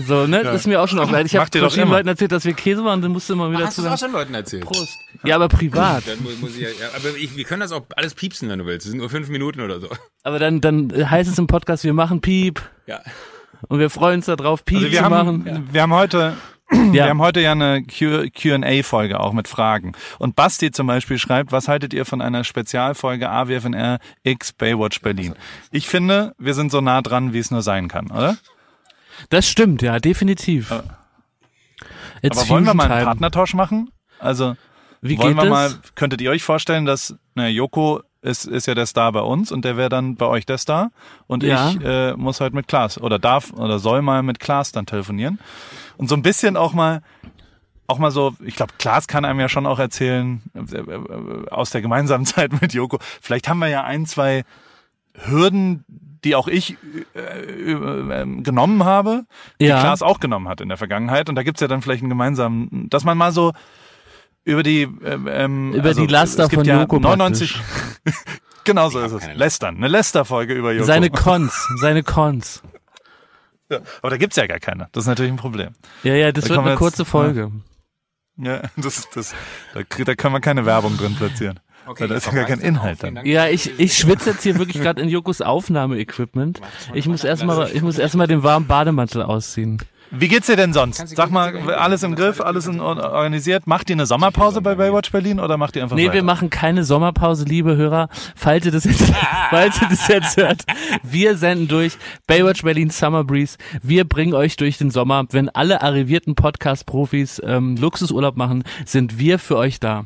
So, 0.08 0.28
ne? 0.28 0.44
Das 0.44 0.54
ist 0.56 0.68
mir 0.68 0.80
auch 0.80 0.88
schon 0.88 1.00
aufgefallen. 1.00 1.26
Ich 1.26 1.36
habe 1.36 1.48
verschiedenen 1.52 1.88
immer. 1.88 1.96
Leuten 1.98 2.10
erzählt, 2.10 2.32
dass 2.32 2.46
wir 2.46 2.54
Käse 2.54 2.84
machen, 2.84 3.02
dann 3.02 3.12
musst 3.12 3.28
du 3.28 3.34
immer 3.34 3.50
wieder 3.52 3.66
Hast 3.66 3.78
du 3.80 3.82
zu 3.82 3.88
es 3.88 3.94
auch 3.94 3.98
schon 3.98 4.12
Leuten 4.12 4.36
erzählt? 4.36 4.66
Prost. 4.66 5.00
Ja, 5.24 5.36
aber 5.36 5.48
privat. 5.48 6.04
Dann 6.08 6.22
muss, 6.22 6.40
muss 6.40 6.52
ich 6.56 6.62
ja, 6.62 6.68
ja, 6.70 6.90
aber 6.96 7.18
ich, 7.18 7.36
wir 7.36 7.44
können 7.44 7.62
das 7.62 7.72
auch 7.72 7.82
alles 7.96 8.14
piepsen, 8.14 8.50
wenn 8.50 8.60
du 8.60 8.66
willst. 8.68 8.86
Es 8.86 8.92
sind 8.92 9.00
nur 9.00 9.10
fünf 9.10 9.30
Minuten 9.30 9.62
oder 9.62 9.80
so. 9.82 9.88
Aber 10.22 10.38
dann, 10.38 10.62
dann 10.62 10.92
heißt 11.10 11.30
es 11.32 11.40
im 11.40 11.48
Podcast, 11.48 11.84
wir 11.86 11.94
machen 11.94 12.22
Piep 12.22 12.62
Ja. 12.86 13.00
Und 13.68 13.80
wir 13.80 13.90
freuen 13.90 14.16
uns 14.18 14.26
darauf, 14.26 14.64
Piep 14.66 14.78
Also 14.78 14.92
wir 14.92 14.98
zu 15.00 15.04
haben, 15.06 15.44
machen. 15.44 15.68
wir 15.72 15.82
haben 15.82 15.94
heute, 15.94 16.38
wir 16.70 16.94
Ja. 16.94 17.08
haben 17.10 17.22
heute 17.22 17.42
ja 17.42 17.52
eine 17.52 17.84
Q&A-Folge 17.84 19.20
auch 19.20 19.34
mit 19.34 19.48
Fragen. 19.48 19.94
Und 20.20 20.36
Basti 20.36 20.72
zum 20.72 20.88
Beispiel 20.88 21.18
schreibt, 21.18 21.52
was 21.52 21.68
haltet 21.68 21.94
ihr 21.94 22.06
von 22.06 22.22
einer 22.22 22.44
Spezialfolge 22.44 23.30
AWFNR 23.30 24.00
X 24.24 24.54
Baywatch 24.54 25.02
Berlin? 25.02 25.34
Ich 25.72 25.88
finde, 25.88 26.34
wir 26.38 26.54
sind 26.54 26.72
so 26.72 26.80
nah 26.82 27.02
dran, 27.02 27.34
wie 27.34 27.40
es 27.40 27.52
nur 27.52 27.62
sein 27.62 27.88
kann, 27.88 28.12
oder? 28.12 28.38
Das 29.30 29.48
stimmt, 29.50 29.82
ja, 29.82 30.00
definitiv. 30.00 30.72
It's 32.22 32.38
Aber 32.38 32.50
wollen 32.50 32.66
wir 32.66 32.74
mal 32.74 32.92
einen. 32.92 33.06
Partnertausch 33.06 33.54
machen? 33.54 33.90
Also 34.20 34.56
Wie 35.02 35.18
wollen 35.18 35.36
geht 35.36 35.44
wir 35.44 35.50
das? 35.50 35.72
mal, 35.74 35.80
könntet 35.96 36.22
ihr 36.22 36.32
euch 36.32 36.44
vorstellen, 36.44 36.86
dass 36.86 37.16
na, 37.36 37.48
Joko 37.48 38.02
ist, 38.22 38.46
ist 38.46 38.66
ja 38.68 38.76
der 38.76 38.86
Star 38.86 39.12
bei 39.12 39.22
uns 39.22 39.52
und 39.52 39.64
der 39.66 39.78
wäre 39.78 39.90
dann 39.90 40.16
bei 40.16 40.26
euch 40.26 40.46
der 40.46 40.58
Star 40.58 40.92
und 41.28 41.44
Ja. 41.44 41.70
ich 41.70 41.82
äh, 41.84 42.14
muss 42.16 42.42
halt 42.42 42.54
mit 42.54 42.68
Klaas 42.68 43.00
oder 43.00 43.18
darf 43.20 43.52
oder 43.54 43.80
soll 43.80 44.02
mal 44.02 44.24
mit 44.24 44.40
Klaas 44.40 44.72
dann 44.72 44.86
telefonieren 44.86 45.40
und 45.98 46.10
so 46.10 46.16
ein 46.16 46.22
bisschen 46.22 46.58
auch 46.58 46.74
mal 46.74 47.02
auch 47.88 47.98
mal 47.98 48.12
so, 48.12 48.36
ich 48.46 48.56
glaube, 48.56 48.74
Klaas 48.78 49.08
kann 49.08 49.26
einem 49.26 49.40
ja 49.40 49.50
schon 49.50 49.66
auch 49.66 49.80
erzählen, 49.80 50.44
äh, 50.54 51.50
aus 51.50 51.72
der 51.72 51.82
gemeinsamen 51.82 52.24
Zeit 52.28 52.62
mit 52.62 52.74
Joko, 52.74 53.00
vielleicht 53.22 53.50
haben 53.50 53.58
wir 53.60 53.68
ja 53.70 53.84
ein, 53.84 54.06
zwei 54.06 54.44
Hürden, 55.16 55.86
die 56.24 56.36
auch 56.36 56.48
ich 56.48 56.78
äh, 57.16 57.20
äh, 57.20 57.72
ähm, 58.22 58.44
genommen 58.44 58.84
habe, 58.84 59.24
die 59.60 59.66
Ja. 59.66 59.80
Klaas 59.80 60.02
auch 60.02 60.20
genommen 60.20 60.48
hat 60.48 60.62
in 60.62 60.68
der 60.70 60.78
Vergangenheit. 60.78 61.30
Und 61.30 61.36
da 61.36 61.44
gibt's 61.44 61.62
ja 61.62 61.68
dann 61.68 61.82
vielleicht 61.82 62.04
einen 62.04 62.10
gemeinsamen, 62.10 62.90
dass 62.90 63.06
man 63.06 63.18
mal 63.18 63.32
so 63.32 63.54
über 64.46 64.64
die 64.64 64.82
äh, 64.84 65.18
ähm, 65.28 65.74
Über 65.74 65.94
die 65.94 66.08
Laster 66.08 66.44
es 66.44 66.50
gibt 66.50 66.62
von 66.62 66.66
ja 66.68 66.82
Joko 66.82 67.00
99 67.00 67.60
Genau 68.66 68.90
so 68.90 69.00
ist 69.00 69.12
es. 69.14 69.24
Lästern. 69.36 69.78
Eine 69.78 69.88
Lästerfolge 69.88 70.54
über 70.54 70.74
Joko. 70.74 70.86
Seine 70.86 71.10
Cons, 71.12 71.68
seine 71.80 72.04
Cons. 72.04 72.62
ja. 73.70 73.80
Aber 74.02 74.10
da 74.12 74.18
gibt's 74.18 74.36
ja 74.36 74.46
gar 74.48 74.60
keine. 74.60 74.90
Das 74.92 75.04
ist 75.06 75.08
natürlich 75.08 75.32
ein 75.32 75.38
Problem. 75.38 75.70
Ja, 76.04 76.14
ja, 76.14 76.32
das 76.32 76.44
Da 76.46 76.50
wird 76.52 76.60
eine 76.60 76.70
jetzt- 76.72 76.78
kurze 76.80 77.06
Folge. 77.06 77.52
Ja, 78.38 78.62
das, 78.78 79.10
das, 79.14 79.34
da, 79.74 79.82
da 80.04 80.16
können 80.16 80.34
wir 80.36 80.40
keine 80.42 80.66
Werbung 80.66 80.98
drin 80.98 81.16
platzieren. 81.16 81.60
Okay, 81.88 82.08
da 82.08 82.16
ist 82.16 82.28
ja 82.28 82.34
gar 82.34 82.46
kein. 82.46 82.60
Inhalt 82.60 83.02
dann. 83.02 83.26
Ja, 83.26 83.48
ich, 83.48 83.80
ich 83.80 83.98
schwitze 83.98 84.32
jetzt 84.32 84.44
hier 84.44 84.60
wirklich 84.60 84.82
gerade 84.84 85.02
in 85.02 85.10
Jokos 85.10 85.42
Aufnahmeequipment. 85.42 86.62
Ich 86.94 87.08
muss 87.08 87.24
erstmal, 87.24 87.72
ich 87.74 87.82
muss 87.82 87.98
erstmal 87.98 88.28
den 88.28 88.44
warmen 88.44 88.68
Bademantel 88.68 89.24
ausziehen. 89.24 89.80
Wie 90.12 90.28
geht's 90.28 90.48
dir 90.48 90.56
denn 90.56 90.74
sonst? 90.74 91.08
Sag 91.10 91.30
mal, 91.30 91.56
alles 91.74 92.04
im 92.04 92.16
Griff, 92.16 92.42
alles 92.42 92.66
in, 92.66 92.80
organisiert? 92.80 93.68
Macht 93.68 93.90
ihr 93.90 93.96
eine 93.96 94.06
Sommerpause 94.06 94.62
bei 94.62 94.76
Baywatch 94.76 95.12
Berlin 95.12 95.40
oder 95.40 95.58
macht 95.58 95.76
ihr 95.76 95.84
einfach 95.84 95.96
Nee, 95.96 96.06
weiter? 96.06 96.16
wir 96.16 96.24
machen 96.24 96.50
keine 96.50 96.84
Sommerpause, 96.84 97.46
liebe 97.46 97.76
Hörer. 97.76 98.10
Falls 98.36 98.66
ihr 98.66 98.72
das 98.72 98.86
jetzt, 98.86 99.04
falls 99.50 99.82
ihr 99.82 99.88
das 99.90 100.08
jetzt 100.08 100.38
hört. 100.38 100.64
Wir 101.04 101.38
senden 101.38 101.68
durch 101.68 101.98
Baywatch 102.28 102.64
Berlin 102.64 102.90
Summer 102.90 103.24
Breeze. 103.24 103.58
Wir 103.84 104.04
bringen 104.04 104.34
euch 104.34 104.56
durch 104.58 104.78
den 104.78 104.90
Sommer. 104.90 105.26
Wenn 105.30 105.50
alle 105.50 105.82
arrivierten 105.82 106.34
Podcast-Profis 106.36 107.42
ähm, 107.46 107.76
Luxusurlaub 107.78 108.36
machen, 108.36 108.64
sind 108.86 109.20
wir 109.20 109.38
für 109.38 109.58
euch 109.58 109.80
da. 109.80 110.06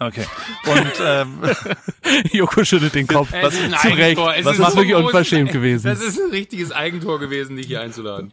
Okay. 0.00 0.24
Und 0.66 0.92
ähm, 1.04 1.40
Joko 2.32 2.62
schüttelt 2.64 2.94
den 2.94 3.06
Kopf. 3.06 3.32
Es 3.32 3.54
ist 3.54 3.64
ein 3.64 3.72
Zu 3.72 3.88
Recht. 3.88 4.00
Eigentor. 4.00 4.34
Es 4.36 4.44
Was 4.44 4.58
ist 4.58 4.76
wirklich 4.76 4.94
unverschämt 4.94 5.50
gewesen. 5.50 5.88
Das 5.88 6.00
ist 6.00 6.20
ein 6.20 6.30
richtiges 6.30 6.70
Eigentor 6.70 7.18
gewesen, 7.18 7.56
dich 7.56 7.66
hier 7.66 7.80
einzuladen. 7.80 8.32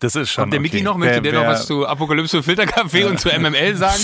Das 0.00 0.14
ist 0.16 0.30
schon. 0.30 0.44
Und 0.44 0.50
der 0.52 0.60
okay. 0.60 0.70
Micky 0.70 0.82
noch, 0.82 0.96
möchte 0.96 1.22
Wer- 1.22 1.32
der 1.32 1.40
noch 1.40 1.46
was 1.48 1.66
zu 1.66 1.86
Apokalypse 1.86 2.42
Filterkaffee 2.42 3.04
und 3.04 3.18
zu 3.20 3.28
MML 3.30 3.76
sagen? 3.76 4.02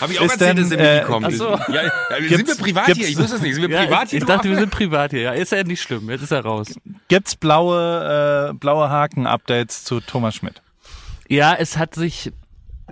Habe 0.00 0.12
ich 0.14 0.18
auch 0.20 0.24
Ist 0.24 0.32
erzählt, 0.32 0.56
denn, 0.58 0.68
dass 0.68 0.68
der 0.70 0.78
Micky 0.78 1.04
äh, 1.04 1.04
kommt. 1.04 1.26
ach 1.26 1.30
so. 1.32 1.50
Ja, 1.72 1.82
ja, 1.84 2.28
sind 2.28 2.48
wir 2.48 2.54
privat 2.56 2.86
hier? 2.96 3.08
Ich 3.08 3.18
wusste 3.18 3.36
es 3.36 3.42
nicht. 3.42 3.54
Sind 3.54 3.68
wir 3.68 3.76
Ja, 3.76 3.84
privat 3.84 4.04
ich, 4.04 4.10
hier? 4.10 4.18
ich 4.20 4.24
dachte, 4.24 4.48
wir 4.48 4.56
sind 4.56 4.70
privat 4.70 5.10
hier. 5.10 5.20
Ja, 5.20 5.32
ist 5.32 5.52
ja 5.52 5.62
nicht 5.64 5.82
schlimm. 5.82 6.08
Jetzt 6.08 6.22
ist 6.22 6.30
er 6.32 6.40
raus. 6.42 6.68
Gibt's 7.08 7.36
blaue, 7.36 8.50
äh, 8.50 8.54
blaue 8.54 8.88
Haken-Updates 8.88 9.84
zu 9.84 10.00
Thomas 10.00 10.34
Schmidt? 10.36 10.62
Ja, 11.28 11.54
es 11.54 11.76
hat 11.76 11.94
sich, 11.94 12.32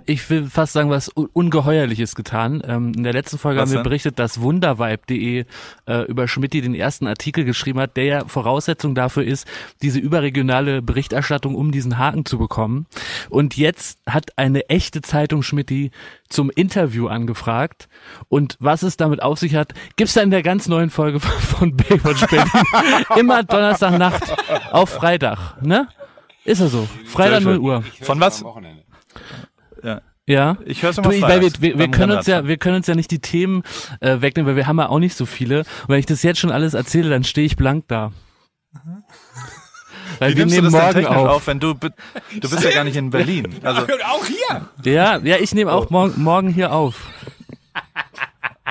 ich 0.09 0.27
will 0.29 0.47
fast 0.49 0.73
sagen, 0.73 0.89
was 0.89 1.15
Un- 1.15 1.29
Ungeheuerliches 1.33 2.15
getan. 2.15 2.61
Ähm, 2.65 2.93
in 2.95 3.03
der 3.03 3.13
letzten 3.13 3.37
Folge 3.37 3.59
Was 3.59 3.69
haben 3.69 3.73
wir 3.73 3.77
denn? 3.79 3.83
berichtet, 3.83 4.17
dass 4.19 4.41
wundervibe.de 4.41 5.45
äh, 5.87 6.01
über 6.05 6.27
Schmidti 6.27 6.61
den 6.61 6.73
ersten 6.73 7.05
Artikel 7.07 7.43
geschrieben 7.45 7.79
hat, 7.79 7.95
der 7.95 8.03
ja 8.05 8.25
Voraussetzung 8.25 8.95
dafür 8.95 9.23
ist, 9.23 9.47
diese 9.81 9.99
überregionale 9.99 10.81
Berichterstattung 10.81 11.55
um 11.55 11.71
diesen 11.71 11.97
Haken 11.97 12.25
zu 12.25 12.37
bekommen. 12.39 12.87
Und 13.29 13.55
jetzt 13.55 13.99
hat 14.07 14.37
eine 14.37 14.67
echte 14.69 15.01
Zeitung 15.01 15.43
Schmidti 15.43 15.91
zum 16.27 16.49
Interview 16.49 17.07
angefragt. 17.07 17.87
Und 18.29 18.55
was 18.59 18.81
es 18.83 18.97
damit 18.97 19.21
auf 19.21 19.37
sich 19.39 19.55
hat, 19.55 19.73
gibt's 19.95 20.15
da 20.15 20.21
in 20.21 20.31
der 20.31 20.41
ganz 20.43 20.67
neuen 20.67 20.89
Folge 20.89 21.19
von 21.19 21.75
Baywatch 21.77 22.25
Berlin. 22.27 22.49
Immer 23.17 23.43
Donnerstagnacht 23.43 24.23
auf 24.71 24.89
Freitag, 24.89 25.61
ne? 25.61 25.87
Ist 26.45 26.61
er 26.61 26.69
so. 26.69 26.87
Freitag 27.05 27.41
Sehr 27.43 27.51
0 27.51 27.53
schön. 27.55 27.61
Uhr. 27.63 27.83
Von 28.01 28.19
was? 28.19 28.43
Ja. 29.83 30.01
Ja. 30.27 30.57
Ich 30.65 30.83
höre 30.83 30.91
es 30.91 30.97
Du, 30.97 31.01
immer 31.01 31.13
ich, 31.13 31.21
weil 31.23 31.41
wir, 31.41 31.51
wir, 31.59 31.79
wir 31.79 31.87
können 31.89 32.11
uns 32.15 32.27
ja, 32.27 32.45
wir 32.47 32.57
können 32.57 32.75
uns 32.75 32.87
ja 32.87 32.93
nicht 32.95 33.09
die 33.09 33.19
Themen 33.19 33.63
äh, 33.99 34.21
wegnehmen, 34.21 34.47
weil 34.47 34.55
wir 34.55 34.67
haben 34.67 34.77
ja 34.77 34.87
auch 34.89 34.99
nicht 34.99 35.15
so 35.15 35.25
viele. 35.25 35.59
Und 35.59 35.89
wenn 35.89 35.99
ich 35.99 36.05
das 36.05 36.21
jetzt 36.23 36.39
schon 36.39 36.51
alles 36.51 36.75
erzähle, 36.75 37.09
dann 37.09 37.23
stehe 37.23 37.45
ich 37.47 37.55
blank 37.55 37.85
da. 37.87 38.11
Weil 40.19 40.33
Wie 40.33 40.37
wir 40.37 40.45
nimmst 40.45 40.57
du 40.57 40.61
nehmen 40.61 40.71
morgen 40.71 40.93
technisch 40.93 41.07
auf. 41.17 41.27
auf, 41.29 41.47
wenn 41.47 41.59
du, 41.59 41.73
du 41.73 41.89
bist 42.41 42.63
ja 42.63 42.71
gar 42.71 42.83
nicht 42.83 42.97
in 42.97 43.09
Berlin. 43.09 43.55
Also, 43.63 43.81
auch 44.05 44.25
hier. 44.25 44.91
Ja, 44.93 45.17
ja, 45.17 45.37
ich 45.37 45.55
nehme 45.55 45.71
Oh. 45.71 45.75
auch 45.75 45.89
morgen, 45.89 46.21
morgen 46.21 46.49
hier 46.49 46.73
auf. 46.73 47.07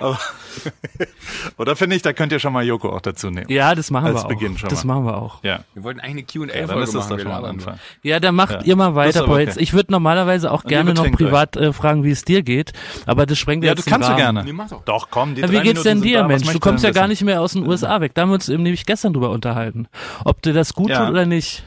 oder 1.56 1.76
finde 1.76 1.96
ich, 1.96 2.02
da 2.02 2.12
könnt 2.12 2.32
ihr 2.32 2.38
schon 2.38 2.52
mal 2.52 2.64
Joko 2.64 2.90
auch 2.90 3.00
dazu 3.00 3.30
nehmen. 3.30 3.46
Ja, 3.50 3.74
das 3.74 3.90
machen 3.90 4.06
Als 4.06 4.16
wir 4.16 4.24
auch. 4.24 4.28
Beginn 4.28 4.58
schon 4.58 4.68
das 4.68 4.84
mal. 4.84 4.94
machen 4.94 5.06
wir 5.06 5.16
auch. 5.16 5.42
Ja, 5.44 5.61
Wir 5.74 5.82
wollten 5.84 6.00
eigentlich 6.00 6.26
eine 6.34 6.46
ja 6.52 6.66
dann 6.66 6.66
Q&A-Folge 6.68 6.84
ist 6.84 6.94
das 6.94 7.24
machen. 7.24 7.44
Anfang. 7.44 7.78
Ja, 8.02 8.20
dann 8.20 8.34
macht 8.34 8.52
Ja. 8.52 8.61
ihr 8.62 8.76
mal 8.76 8.94
weiter, 8.94 9.22
aber 9.24 9.34
okay. 9.34 9.52
ich 9.56 9.72
würde 9.72 9.92
normalerweise 9.92 10.50
auch 10.50 10.64
Und 10.64 10.68
gerne 10.68 10.94
noch 10.94 11.02
betrinkt 11.04 11.20
euch. 11.22 11.26
privat 11.28 11.56
äh, 11.56 11.72
fragen, 11.72 12.04
wie 12.04 12.11
es 12.11 12.24
dir 12.24 12.42
geht, 12.42 12.72
aber 13.06 13.26
das 13.26 13.38
sprengt 13.38 13.64
Ja, 13.64 13.70
jetzt 13.72 13.80
du 13.80 13.84
den 13.84 13.90
kannst 13.92 14.08
du 14.08 14.12
Rahmen. 14.12 14.22
gerne. 14.22 14.44
Nee, 14.44 14.52
mach 14.52 14.68
doch. 14.68 14.84
Doch, 14.84 15.08
komm, 15.11 15.34
die 15.34 15.42
Ja, 15.42 15.50
wie 15.50 15.61
geht's 15.61 15.82
denn 15.82 16.00
dir, 16.02 16.20
da. 16.22 16.28
Mensch? 16.28 16.46
Du 16.50 16.58
kommst 16.61 16.84
ja 16.84 16.90
gar 16.90 17.08
nicht 17.08 17.22
mehr 17.22 17.40
aus 17.40 17.52
den 17.52 17.66
USA 17.66 18.00
weg. 18.00 18.12
Da 18.14 18.22
haben 18.22 18.30
wir 18.30 18.34
uns 18.34 18.48
eben 18.48 18.62
nämlich 18.62 18.87
gestern 18.87 19.12
drüber 19.12 19.30
unterhalten. 19.30 19.88
Ob 20.24 20.42
dir 20.42 20.52
das 20.52 20.74
gut 20.74 20.90
Ja. 20.90 21.00
tut 21.04 21.11
oder 21.11 21.26
nicht. 21.26 21.62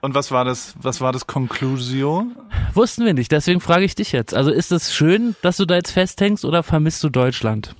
Und 0.00 0.14
was 0.14 0.30
war 0.30 0.44
das, 0.44 0.74
was 0.80 1.00
war 1.00 1.12
das 1.12 1.26
Conclusio? 1.26 2.26
Wussten 2.72 3.04
wir 3.04 3.12
nicht, 3.12 3.32
deswegen 3.32 3.60
frage 3.60 3.84
ich 3.84 3.94
dich 3.94 4.12
jetzt. 4.12 4.34
Also 4.34 4.50
ist 4.50 4.72
es 4.72 4.94
schön, 4.94 5.36
dass 5.42 5.58
du 5.58 5.66
da 5.66 5.76
jetzt 5.76 5.90
festhängst 5.90 6.44
oder 6.44 6.62
vermisst 6.62 7.04
du 7.04 7.10
Deutschland? 7.10 7.74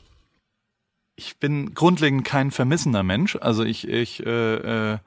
Ich 1.17 1.39
bin 1.39 1.75
grundlegend 1.75 2.25
kein 2.25 2.51
vermissender 2.51 3.03
Mensch. 3.03 3.37
Also 3.37 3.65
ich, 3.65 3.89
ich, 3.89 4.25
äh, 4.25 4.93
äh, 4.93 4.99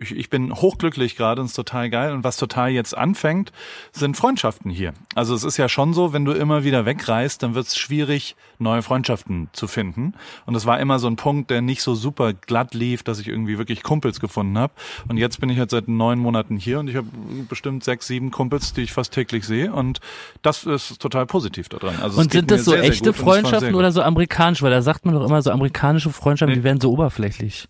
ich, 0.00 0.16
ich 0.16 0.30
bin 0.30 0.52
hochglücklich 0.54 1.16
gerade 1.16 1.40
und 1.40 1.46
es 1.46 1.52
ist 1.52 1.56
total 1.56 1.90
geil. 1.90 2.12
Und 2.12 2.24
was 2.24 2.36
total 2.36 2.70
jetzt 2.70 2.96
anfängt, 2.96 3.52
sind 3.92 4.16
Freundschaften 4.16 4.70
hier. 4.70 4.94
Also 5.14 5.34
es 5.34 5.44
ist 5.44 5.56
ja 5.56 5.68
schon 5.68 5.92
so, 5.92 6.12
wenn 6.12 6.24
du 6.24 6.32
immer 6.32 6.64
wieder 6.64 6.86
wegreist, 6.86 7.42
dann 7.42 7.54
wird 7.54 7.66
es 7.66 7.76
schwierig, 7.76 8.34
neue 8.58 8.82
Freundschaften 8.82 9.48
zu 9.52 9.68
finden. 9.68 10.14
Und 10.46 10.54
es 10.54 10.66
war 10.66 10.80
immer 10.80 10.98
so 10.98 11.06
ein 11.06 11.16
Punkt, 11.16 11.50
der 11.50 11.60
nicht 11.60 11.82
so 11.82 11.94
super 11.94 12.32
glatt 12.32 12.74
lief, 12.74 13.02
dass 13.02 13.20
ich 13.20 13.28
irgendwie 13.28 13.58
wirklich 13.58 13.82
Kumpels 13.82 14.20
gefunden 14.20 14.58
habe. 14.58 14.72
Und 15.08 15.18
jetzt 15.18 15.40
bin 15.40 15.50
ich 15.50 15.58
halt 15.58 15.70
seit 15.70 15.88
neun 15.88 16.18
Monaten 16.18 16.56
hier 16.56 16.80
und 16.80 16.88
ich 16.88 16.96
habe 16.96 17.08
bestimmt 17.48 17.84
sechs, 17.84 18.06
sieben 18.06 18.30
Kumpels, 18.30 18.72
die 18.72 18.82
ich 18.82 18.92
fast 18.92 19.12
täglich 19.12 19.46
sehe. 19.46 19.72
Und 19.72 20.00
das 20.42 20.64
ist 20.64 21.00
total 21.00 21.26
positiv 21.26 21.68
daran. 21.68 21.96
Also 22.00 22.20
Und 22.20 22.32
sind 22.32 22.50
das 22.50 22.64
so 22.64 22.70
sehr, 22.72 22.84
echte 22.84 23.04
sehr 23.04 23.14
Freundschaften 23.14 23.74
oder 23.74 23.92
so 23.92 24.02
amerikanisch? 24.02 24.62
Weil 24.62 24.70
da 24.70 24.82
sagt 24.82 25.04
man 25.04 25.14
doch 25.14 25.26
immer, 25.26 25.42
so 25.42 25.50
amerikanische 25.50 26.10
Freundschaften, 26.10 26.54
Nee. 26.54 26.60
die 26.60 26.64
werden 26.64 26.80
so 26.80 26.90
oberflächlich. 26.90 27.68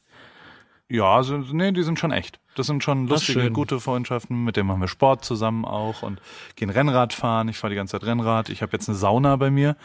Ja, 0.90 1.14
also, 1.14 1.36
nee, 1.36 1.70
die 1.70 1.84
sind 1.84 2.00
schon 2.00 2.10
echt. 2.10 2.40
Das 2.56 2.66
sind 2.66 2.82
schon 2.82 3.06
lustige, 3.06 3.52
gute 3.52 3.78
Freundschaften. 3.78 4.42
Mit 4.42 4.56
denen 4.56 4.66
machen 4.66 4.80
wir 4.80 4.88
Sport 4.88 5.24
zusammen 5.24 5.64
auch 5.64 6.02
und 6.02 6.20
gehen 6.56 6.68
Rennrad 6.68 7.12
fahren. 7.12 7.48
Ich 7.48 7.58
fahre 7.58 7.70
die 7.70 7.76
ganze 7.76 7.92
Zeit 7.92 8.04
Rennrad. 8.04 8.48
Ich 8.48 8.60
habe 8.60 8.72
jetzt 8.72 8.88
eine 8.88 8.98
Sauna 8.98 9.36
bei 9.36 9.52
mir. 9.52 9.76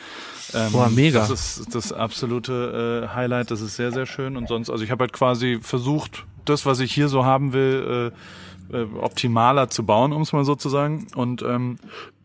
Ähm, 0.55 0.71
Boah, 0.71 0.89
mega. 0.89 1.19
Das 1.19 1.29
ist 1.29 1.75
das 1.75 1.93
absolute 1.93 3.05
äh, 3.05 3.15
Highlight. 3.15 3.51
Das 3.51 3.61
ist 3.61 3.75
sehr, 3.75 3.91
sehr 3.91 4.07
schön. 4.07 4.35
Und 4.35 4.47
sonst, 4.47 4.71
also 4.71 4.83
ich 4.83 4.89
habe 4.89 5.03
halt 5.03 5.13
quasi 5.13 5.59
versucht, 5.61 6.25
das, 6.43 6.65
was 6.65 6.79
ich 6.79 6.91
hier 6.91 7.07
so 7.07 7.23
haben 7.23 7.53
will, 7.53 8.11
äh, 8.71 8.75
äh, 8.75 8.87
optimaler 8.99 9.69
zu 9.69 9.85
bauen, 9.85 10.11
um 10.11 10.23
es 10.23 10.33
mal 10.33 10.43
so 10.43 10.55
zu 10.55 10.69
sagen. 10.69 11.05
Und 11.15 11.43
ähm, 11.43 11.77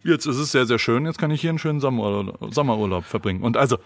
jetzt 0.04 0.24
ist 0.24 0.38
es 0.38 0.52
sehr, 0.52 0.64
sehr 0.64 0.78
schön. 0.78 1.04
Jetzt 1.04 1.18
kann 1.18 1.30
ich 1.30 1.42
hier 1.42 1.50
einen 1.50 1.58
schönen 1.58 1.80
Sommerurlaub, 1.80 2.54
Sommerurlaub 2.54 3.04
verbringen. 3.04 3.42
Und 3.42 3.58
also, 3.58 3.76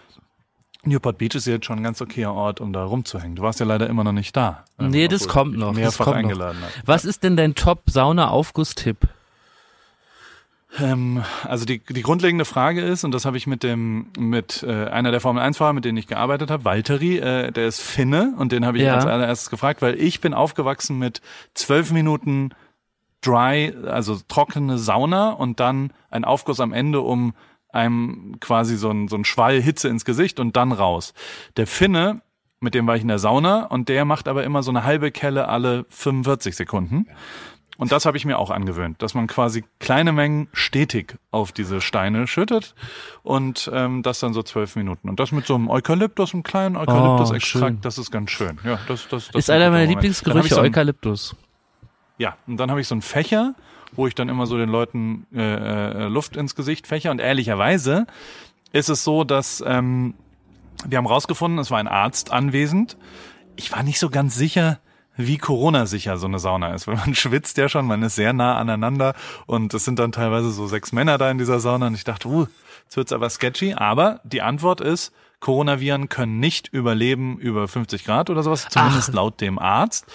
Newport 0.87 1.17
Beach 1.17 1.35
ist 1.35 1.45
jetzt 1.47 1.65
schon 1.65 1.79
ein 1.79 1.83
ganz 1.83 2.01
okayer 2.01 2.33
Ort, 2.33 2.61
um 2.61 2.73
da 2.73 2.83
rumzuhängen. 2.83 3.35
Du 3.35 3.43
warst 3.43 3.59
ja 3.59 3.65
leider 3.65 3.87
immer 3.87 4.03
noch 4.03 4.11
nicht 4.11 4.35
da. 4.35 4.65
Ähm, 4.79 4.89
Nee, 4.89 5.07
das 5.07 5.27
kommt 5.27 5.57
noch, 5.57 5.69
das 5.69 5.75
Mehrfach 5.77 6.05
kommt 6.05 6.17
noch. 6.17 6.23
eingeladen 6.23 6.57
habe. 6.61 6.71
Was 6.85 7.05
ist 7.05 7.23
denn 7.23 7.35
dein 7.37 7.55
Top-Sauna-Aufgusstipp? 7.55 9.07
Ähm, 10.79 11.23
also 11.45 11.63
die, 11.65 11.79
die 11.79 12.01
grundlegende 12.01 12.43
Frage 12.43 12.81
ist, 12.81 13.03
und 13.05 13.11
das 13.13 13.23
habe 13.25 13.37
ich 13.37 13.47
mit 13.47 13.63
dem 13.63 14.07
mit 14.17 14.61
äh, 14.63 14.87
einer 14.87 15.11
der 15.11 15.21
Formel 15.21 15.41
1 15.41 15.57
Fahrer, 15.57 15.71
mit 15.73 15.85
denen 15.85 15.97
ich 15.97 16.07
gearbeitet 16.07 16.51
habe, 16.51 16.65
Valtteri, 16.65 17.17
äh, 17.17 17.51
der 17.51 17.67
ist 17.67 17.81
Finne 17.81 18.33
und 18.37 18.51
den 18.51 18.65
habe 18.65 18.77
ich 18.77 18.83
Ja. 18.83 18.95
als 18.95 19.05
allererstes 19.05 19.49
gefragt, 19.49 19.81
weil 19.81 19.95
ich 19.99 20.19
bin 20.19 20.33
aufgewachsen 20.33 20.99
mit 20.99 21.21
zwölf 21.53 21.91
Minuten 21.91 22.49
dry, 23.21 23.73
also 23.85 24.19
trockene 24.27 24.77
Sauna 24.77 25.29
und 25.31 25.59
dann 25.61 25.91
ein 26.11 26.25
Aufguss 26.25 26.59
am 26.59 26.73
Ende, 26.73 26.99
um 27.01 27.33
einem 27.75 28.37
quasi 28.39 28.77
so 28.77 28.89
ein, 28.89 29.07
so 29.07 29.15
ein 29.15 29.25
Schwall 29.25 29.61
Hitze 29.61 29.89
ins 29.89 30.05
Gesicht 30.05 30.39
und 30.39 30.55
dann 30.55 30.71
raus. 30.71 31.13
Der 31.57 31.67
Finne, 31.67 32.21
mit 32.59 32.73
dem 32.73 32.87
war 32.87 32.95
ich 32.95 33.01
in 33.01 33.07
der 33.07 33.19
Sauna 33.19 33.65
und 33.65 33.89
der 33.89 34.05
macht 34.05 34.27
aber 34.27 34.43
immer 34.43 34.63
so 34.63 34.71
eine 34.71 34.83
halbe 34.83 35.11
Kelle 35.11 35.47
alle 35.47 35.85
45 35.89 36.55
Sekunden. 36.55 37.07
Und 37.77 37.91
das 37.91 38.05
habe 38.05 38.15
ich 38.15 38.25
mir 38.25 38.39
auch 38.39 38.51
angewöhnt, 38.51 39.01
dass 39.01 39.13
man 39.13 39.27
quasi 39.27 39.65
kleine 39.79 40.13
Mengen 40.13 40.47
stetig 40.53 41.17
auf 41.31 41.51
diese 41.51 41.81
Steine 41.81 42.25
schüttet 42.25 42.73
und 43.21 43.69
ähm, 43.73 44.01
das 44.01 44.19
dann 44.19 44.33
so 44.33 44.43
zwölf 44.43 44.75
Minuten. 44.77 45.09
Und 45.09 45.19
das 45.19 45.33
mit 45.33 45.45
so 45.45 45.55
einem 45.55 45.69
Eukalyptus, 45.69 46.33
einem 46.33 46.43
kleinen 46.43 46.77
Eukalyptus-Extrakt, 46.77 47.65
schön. 47.65 47.81
das 47.81 47.97
ist 47.97 48.11
ganz 48.11 48.31
schön. 48.31 48.59
Ja, 48.63 48.79
das, 48.87 49.07
das, 49.09 49.27
das 49.27 49.35
ist 49.35 49.49
einer 49.49 49.65
ein 49.65 49.71
meiner 49.73 49.87
Lieblingsgerüche, 49.87 50.55
so 50.55 50.61
Eukalyptus. 50.61 51.35
ja, 52.17 52.37
und 52.47 52.57
dann 52.57 52.71
habe 52.71 52.79
ich 52.79 52.87
so 52.87 52.95
einen 52.95 53.01
Fächer, 53.01 53.55
wo 53.95 54.07
ich 54.07 54.15
dann 54.15 54.29
immer 54.29 54.45
so 54.45 54.57
den 54.57 54.69
Leuten 54.69 55.25
äh, 55.33 55.41
äh, 55.41 56.07
Luft 56.07 56.35
ins 56.35 56.55
Gesicht 56.55 56.87
fächer. 56.87 57.11
Und 57.11 57.19
ehrlicherweise 57.19 58.07
ist 58.71 58.89
es 58.89 59.03
so, 59.03 59.23
dass 59.23 59.63
ähm, 59.65 60.15
wir 60.87 60.97
haben 60.97 61.07
rausgefunden, 61.07 61.59
es 61.59 61.71
war 61.71 61.79
ein 61.79 61.87
Arzt 61.87 62.31
anwesend. 62.31 62.97
Ich 63.55 63.71
war 63.71 63.83
nicht 63.83 63.99
so 63.99 64.09
ganz 64.09 64.35
sicher, 64.35 64.79
wie 65.17 65.37
Corona-sicher 65.37 66.17
so 66.17 66.27
eine 66.27 66.39
Sauna 66.39 66.73
ist. 66.73 66.87
Weil 66.87 66.95
man 66.95 67.15
schwitzt 67.15 67.57
ja 67.57 67.69
schon, 67.69 67.85
man 67.85 68.03
ist 68.03 68.15
sehr 68.15 68.33
nah 68.33 68.57
aneinander 68.57 69.13
und 69.45 69.73
es 69.73 69.85
sind 69.85 69.99
dann 69.99 70.11
teilweise 70.11 70.51
so 70.51 70.67
sechs 70.67 70.91
Männer 70.91 71.17
da 71.17 71.31
in 71.31 71.37
dieser 71.37 71.59
Sauna 71.59 71.87
und 71.87 71.95
ich 71.95 72.03
dachte, 72.03 72.27
uh, 72.27 72.47
jetzt 72.83 72.97
wird's 72.97 73.13
aber 73.13 73.29
sketchy. 73.29 73.73
Aber 73.73 74.19
die 74.23 74.41
Antwort 74.41 74.81
ist, 74.81 75.13
Coronaviren 75.39 76.09
können 76.09 76.39
nicht 76.39 76.69
überleben 76.69 77.37
über 77.37 77.67
50 77.67 78.03
Grad 78.05 78.29
oder 78.29 78.43
sowas, 78.43 78.67
zumindest 78.69 79.13
laut 79.13 79.41
dem 79.41 79.59
Arzt. 79.59 80.05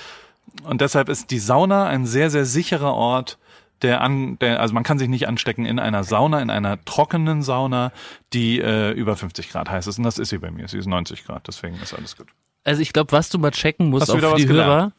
Und 0.64 0.80
deshalb 0.80 1.08
ist 1.08 1.30
die 1.30 1.38
Sauna 1.38 1.86
ein 1.86 2.06
sehr, 2.06 2.30
sehr 2.30 2.44
sicherer 2.44 2.94
Ort, 2.94 3.38
der 3.82 4.00
an, 4.00 4.38
der, 4.40 4.60
also 4.60 4.74
man 4.74 4.82
kann 4.82 4.98
sich 4.98 5.08
nicht 5.08 5.26
anstecken 5.28 5.64
in 5.66 5.78
einer 5.78 6.04
Sauna, 6.04 6.40
in 6.40 6.50
einer 6.50 6.84
trockenen 6.84 7.42
Sauna, 7.42 7.92
die 8.32 8.60
äh, 8.60 8.90
über 8.92 9.16
50 9.16 9.50
Grad 9.50 9.70
heiß 9.70 9.86
ist. 9.86 9.98
Und 9.98 10.04
das 10.04 10.18
ist 10.18 10.28
sie 10.30 10.38
bei 10.38 10.50
mir. 10.50 10.68
Sie 10.68 10.78
ist 10.78 10.86
90 10.86 11.24
Grad, 11.24 11.46
deswegen 11.48 11.76
ist 11.82 11.94
alles 11.94 12.16
gut. 12.16 12.26
Also 12.64 12.82
ich 12.82 12.92
glaube, 12.92 13.12
was 13.12 13.30
du 13.30 13.38
mal 13.38 13.50
checken 13.52 13.88
musst, 13.88 14.02
Hast 14.12 14.20
du 14.22 14.26
auch 14.26 14.32
für 14.32 14.36
die 14.36 14.46
gelernt? 14.46 14.68
Hörer. 14.70 14.92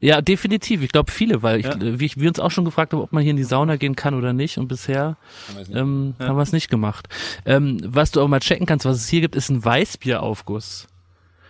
Ja, 0.00 0.20
definitiv. 0.20 0.82
Ich 0.82 0.92
glaube 0.92 1.10
viele, 1.10 1.42
weil 1.42 1.58
ich, 1.60 1.66
Ja. 1.66 1.72
äh, 1.72 1.98
wie 1.98 2.04
ich, 2.04 2.20
wir 2.20 2.28
uns 2.28 2.38
auch 2.38 2.50
schon 2.50 2.64
gefragt 2.64 2.92
haben, 2.92 3.00
ob 3.00 3.12
man 3.12 3.22
hier 3.22 3.30
in 3.30 3.36
die 3.36 3.44
Sauna 3.44 3.76
gehen 3.76 3.96
kann 3.96 4.14
oder 4.14 4.32
nicht. 4.32 4.58
Und 4.58 4.68
bisher 4.68 5.16
ähm, 5.72 6.14
haben 6.18 6.36
wir 6.36 6.42
es 6.42 6.52
nicht 6.52 6.68
gemacht. 6.70 7.08
Ähm, 7.46 7.80
was 7.84 8.10
du 8.12 8.20
auch 8.20 8.28
mal 8.28 8.40
checken 8.40 8.66
kannst, 8.66 8.84
was 8.86 8.96
es 8.98 9.08
hier 9.08 9.22
gibt, 9.22 9.34
ist 9.34 9.48
ein 9.48 9.64
Weißbieraufguss. 9.64 10.86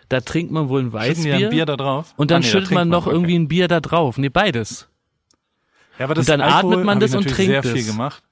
Da 0.09 0.21
trinkt 0.21 0.53
man 0.53 0.69
wohl 0.69 0.81
ein 0.83 0.93
Weißbier 0.93 1.37
ein 1.37 1.51
Bier 1.51 1.67
da 1.67 1.77
drauf? 1.77 2.15
und 2.17 2.31
dann 2.31 2.37
Ah, 2.37 2.39
nee, 2.41 2.45
da 2.47 2.51
schüttet 2.53 2.71
man 2.71 2.83
trinkt 2.83 2.93
noch 2.93 3.07
okay. 3.07 3.15
irgendwie 3.17 3.37
ein 3.39 3.49
Bier 3.49 3.67
da 3.69 3.81
drauf. 3.81 4.19
Nee, 4.19 4.29
beides. 4.29 4.89
Ja, 5.99 6.05
aber 6.05 6.15
das 6.15 6.23
Und 6.25 6.29
dann 6.29 6.41
Alkohol 6.41 6.73
atmet 6.75 6.87
man 6.87 7.01
das 7.01 7.11
und 7.15 7.25
natürlich 7.25 7.37
trinkt 7.49 7.63
sehr 7.65 7.73
viel 7.75 7.81
es. 7.83 7.87
gemacht. 7.87 8.23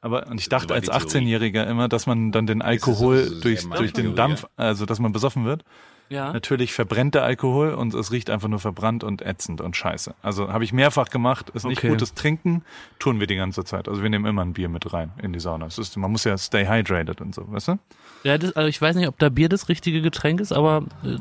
Aber 0.00 0.26
und 0.28 0.40
ich 0.40 0.48
dachte 0.48 0.72
als 0.74 0.86
die 0.86 0.90
Theorie. 0.90 1.06
18-Jähriger 1.36 1.66
immer, 1.66 1.88
dass 1.88 2.06
man 2.06 2.30
dann 2.30 2.46
den 2.46 2.62
Alkohol 2.62 3.24
so- 3.24 3.34
so 3.34 3.40
durch, 3.40 3.68
durch 3.70 3.92
den 3.92 4.14
Dampf, 4.14 4.46
also 4.56 4.86
dass 4.86 4.98
man 5.00 5.12
besoffen 5.12 5.44
wird. 5.44 5.64
Ja. 6.08 6.32
Natürlich 6.32 6.72
verbrennt 6.72 7.16
der 7.16 7.24
Alkohol 7.24 7.70
und 7.74 7.92
es 7.92 8.12
riecht 8.12 8.30
einfach 8.30 8.46
nur 8.46 8.60
verbrannt 8.60 9.02
und 9.02 9.22
ätzend 9.22 9.60
und 9.60 9.74
scheiße. 9.76 10.14
Also 10.22 10.52
habe 10.52 10.62
ich 10.62 10.72
mehrfach 10.72 11.08
gemacht, 11.08 11.50
ist 11.50 11.64
nicht 11.66 11.78
Okay. 11.78 11.88
gutes 11.88 12.14
Trinken, 12.14 12.62
tun 13.00 13.18
wir 13.18 13.26
die 13.26 13.34
ganze 13.34 13.64
Zeit. 13.64 13.88
Also 13.88 14.02
wir 14.04 14.10
nehmen 14.10 14.24
immer 14.26 14.42
ein 14.42 14.52
Bier 14.52 14.68
mit 14.68 14.92
rein 14.92 15.10
in 15.20 15.32
die 15.32 15.40
Sauna. 15.40 15.66
Es 15.66 15.78
ist, 15.78 15.96
man 15.96 16.12
muss 16.12 16.22
ja 16.22 16.38
stay 16.38 16.64
hydrated 16.68 17.20
und 17.20 17.34
so, 17.34 17.50
weißt 17.50 17.68
du? 17.68 17.78
Ja, 18.24 18.38
das, 18.38 18.56
also 18.56 18.68
ich 18.68 18.80
weiß 18.80 18.96
nicht, 18.96 19.06
ob 19.06 19.18
da 19.18 19.28
Bier 19.28 19.48
das 19.48 19.68
richtige 19.68 20.02
Getränk 20.02 20.40
ist, 20.40 20.52
aber 20.52 20.84
äh, 21.04 21.16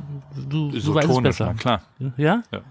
du, 0.50 0.72
du 0.72 0.96
weißt 0.96 1.10
es 1.10 1.22
besser. 1.22 1.54
klar. 1.54 1.82
Ja? 2.18 2.44
Ja. 2.52 2.62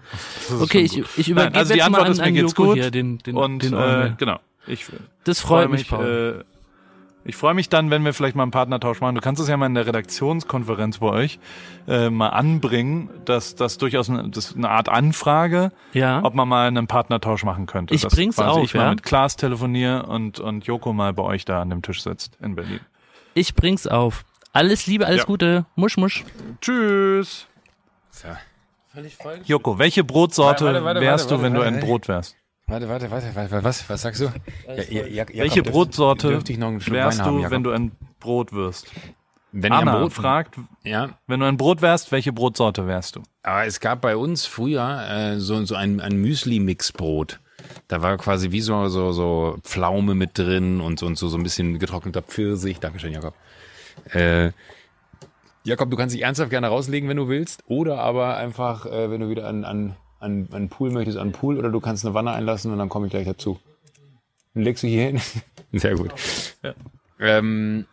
Das 0.49 0.61
Okay, 0.61 0.79
ich, 0.79 0.97
ich 1.17 1.29
übergebe 1.29 1.51
Nein, 1.51 1.55
also 1.55 1.73
die 1.73 1.79
jetzt 1.79 1.85
Antwort 1.85 2.01
mal 2.01 2.05
an, 2.07 2.11
ist, 2.11 2.17
mir 2.19 2.25
an 2.25 2.33
geht's 2.33 2.51
Joko 2.51 2.65
gut. 2.65 2.75
hier, 2.75 2.91
den, 2.91 3.17
den, 3.19 3.35
und 3.35 3.63
den 3.63 3.73
äh, 3.73 4.11
genau. 4.17 4.39
Ich 4.67 4.85
Das 5.23 5.39
freut 5.39 5.69
mich, 5.69 5.81
mich, 5.81 5.89
Paul. 5.89 6.43
äh, 6.43 6.43
ich 7.27 7.35
freue 7.35 7.55
mich 7.55 7.69
dann, 7.69 7.89
wenn 7.89 8.05
wir 8.05 8.13
vielleicht 8.13 8.35
mal 8.35 8.43
einen 8.43 8.51
Partnertausch 8.51 9.01
machen. 9.01 9.15
Du 9.15 9.21
kannst 9.21 9.41
es 9.41 9.47
ja 9.47 9.57
mal 9.57 9.65
in 9.65 9.73
der 9.73 9.87
Redaktionskonferenz 9.87 10.99
bei 10.99 11.07
euch 11.07 11.39
äh, 11.87 12.11
mal 12.11 12.29
anbringen, 12.29 13.09
dass 13.25 13.55
das 13.55 13.79
durchaus 13.79 14.11
eine, 14.11 14.29
das 14.29 14.55
eine 14.55 14.69
Art 14.69 14.89
Anfrage, 14.89 15.71
ja. 15.93 16.23
ob 16.23 16.35
man 16.35 16.47
mal 16.47 16.67
einen 16.67 16.85
Partnertausch 16.85 17.43
machen 17.43 17.65
könnte. 17.65 17.95
Ich 17.95 18.01
dass 18.01 18.13
bring's 18.13 18.35
quasi 18.35 18.59
auf, 18.59 18.63
ich 18.63 18.73
mal 18.75 18.83
ja. 18.83 18.89
mit 18.91 19.03
Klaas 19.03 19.37
telefoniere 19.37 20.05
und 20.05 20.39
und 20.39 20.65
Joko 20.67 20.93
mal 20.93 21.13
bei 21.13 21.23
euch 21.23 21.45
da 21.45 21.61
an 21.61 21.71
dem 21.71 21.81
Tisch 21.81 22.03
sitzt 22.03 22.37
in 22.41 22.55
Berlin. 22.55 22.79
Ich 23.33 23.53
bring's 23.55 23.87
auf. 23.87 24.25
Alles 24.53 24.87
Liebe, 24.87 25.05
alles 25.05 25.21
Ja. 25.21 25.25
Gute. 25.25 25.65
Musch, 25.75 25.97
musch. 25.97 26.23
Tschüss. 26.61 27.47
So. 28.11 28.27
Joko, 29.45 29.77
welche 29.77 30.03
Brotsorte 30.05 30.65
Warte, 30.65 30.83
warte, 30.85 31.01
wärst 31.01 31.25
warte, 31.25 31.35
du, 31.37 31.43
wenn 31.43 31.53
warte, 31.55 31.69
du 31.71 31.75
ein. 31.77 31.83
Brot 31.85 32.07
wärst? 32.07 32.37
Warte, 32.67 32.87
warte, 32.87 33.11
warte, 33.11 33.35
warte, 33.35 33.63
was, 33.63 33.89
was 33.89 34.01
sagst 34.01 34.21
du? 34.21 34.31
Ja, 34.67 34.83
ja, 34.89 35.05
ja, 35.05 35.25
Welche 35.43 35.61
Brotsorte 35.63 36.29
einen 36.49 36.81
Schluck 36.81 36.95
wärst 36.95 37.21
haben, 37.21 37.35
du, 37.35 37.39
Jakob? 37.39 37.51
wenn 37.51 37.63
du 37.63 37.71
ein 37.71 37.91
Brot 38.19 38.53
wirst? 38.53 38.87
wenn 39.51 39.71
ich 39.71 39.79
Anna 39.79 39.99
Brot 39.99 40.13
fragt, 40.13 40.55
Ja, 40.83 41.17
wenn 41.27 41.39
du 41.41 41.45
ein 41.45 41.57
Brot 41.57 41.81
wärst, 41.81 42.11
welche 42.11 42.33
Brotsorte 42.33 42.87
wärst 42.87 43.17
du? 43.17 43.23
aber 43.43 43.65
es 43.65 43.79
gab 43.79 44.01
bei 44.01 44.15
uns 44.17 44.45
früher 44.45 45.05
äh, 45.09 45.39
so, 45.39 45.63
so 45.65 45.75
ein, 45.75 45.99
ein 46.01 46.15
Müsli-Mix-Brot. 46.21 47.39
Da 47.87 48.01
war 48.01 48.17
quasi 48.17 48.51
wie 48.51 48.61
so, 48.61 48.87
so, 48.87 49.11
so 49.11 49.57
Pflaume 49.63 50.15
mit 50.15 50.37
drin 50.37 50.81
und 50.81 50.99
so, 50.99 51.05
und 51.05 51.17
so, 51.17 51.27
so 51.27 51.37
ein 51.37 51.43
bisschen 51.43 51.79
getrockneter 51.79 52.21
Pfirsich. 52.21 52.79
Dankeschön, 52.79 53.13
Jakob. 53.13 53.33
Äh, 54.11 54.51
Jakob, 55.63 55.89
du 55.89 55.97
kannst 55.97 56.13
dich 56.13 56.21
ernsthaft 56.21 56.51
gerne 56.51 56.67
rauslegen, 56.67 57.09
wenn 57.09 57.17
du 57.17 57.27
willst. 57.27 57.63
Oder 57.67 57.99
aber 57.99 58.37
einfach, 58.37 58.85
äh, 58.85 59.09
wenn 59.09 59.21
du 59.21 59.29
wieder 59.29 59.47
an, 59.47 59.63
an, 59.65 59.95
an, 60.19 60.47
an 60.51 60.69
Pool 60.69 60.91
möchtest, 60.91 61.17
an 61.17 61.31
Pool. 61.31 61.57
Oder 61.57 61.69
du 61.69 61.79
kannst 61.79 62.05
eine 62.05 62.13
Wanne 62.13 62.31
einlassen 62.31 62.71
und 62.71 62.77
dann 62.77 62.89
komme 62.89 63.07
ich 63.07 63.11
gleich 63.11 63.25
dazu. 63.25 63.59
Dann 64.53 64.63
legst 64.63 64.83
du 64.83 64.87
hier 64.87 65.07
hin. 65.07 65.21
Sehr 65.73 65.95
gut. 65.95 66.13
Ähm, 67.19 67.85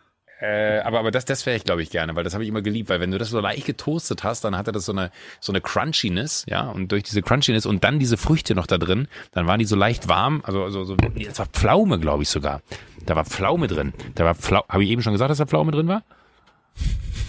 äh, 0.43 0.81
aber, 0.81 0.99
aber 0.99 1.11
das, 1.11 1.23
das 1.23 1.45
wäre 1.45 1.55
ich, 1.55 1.63
glaube 1.63 1.81
ich, 1.81 1.89
gerne, 1.89 2.17
weil 2.17 2.25
das 2.25 2.33
habe 2.33 2.43
ich 2.43 2.49
immer 2.49 2.61
geliebt, 2.61 2.89
weil 2.89 2.99
wenn 2.99 3.11
du 3.11 3.17
das 3.17 3.29
so 3.29 3.39
leicht 3.39 3.65
getoastet 3.65 4.25
hast, 4.25 4.43
dann 4.43 4.57
hatte 4.57 4.73
das 4.73 4.83
so 4.83 4.91
eine, 4.91 5.09
so 5.39 5.53
eine 5.53 5.61
Crunchiness, 5.61 6.45
ja, 6.49 6.69
und 6.69 6.91
durch 6.91 7.03
diese 7.03 7.21
Crunchiness 7.21 7.65
und 7.65 7.85
dann 7.85 7.97
diese 7.97 8.17
Früchte 8.17 8.53
noch 8.53 8.67
da 8.67 8.77
drin, 8.77 9.07
dann 9.31 9.47
waren 9.47 9.59
die 9.59 9.65
so 9.65 9.77
leicht 9.77 10.09
warm, 10.09 10.41
also, 10.43 10.65
also 10.65 10.83
so, 10.83 10.97
das 10.97 11.39
war 11.39 11.45
Pflaume, 11.45 11.97
glaube 11.97 12.23
ich 12.23 12.29
sogar. 12.29 12.61
Da 13.05 13.15
war 13.15 13.23
Pflaume 13.23 13.67
drin. 13.67 13.93
Da 14.15 14.25
war 14.25 14.35
Pflaume, 14.35 14.65
habe 14.67 14.83
ich 14.83 14.89
eben 14.89 15.01
schon 15.01 15.13
gesagt, 15.13 15.31
dass 15.31 15.37
da 15.37 15.45
Pflaume 15.45 15.71
drin 15.71 15.87
war? 15.87 16.03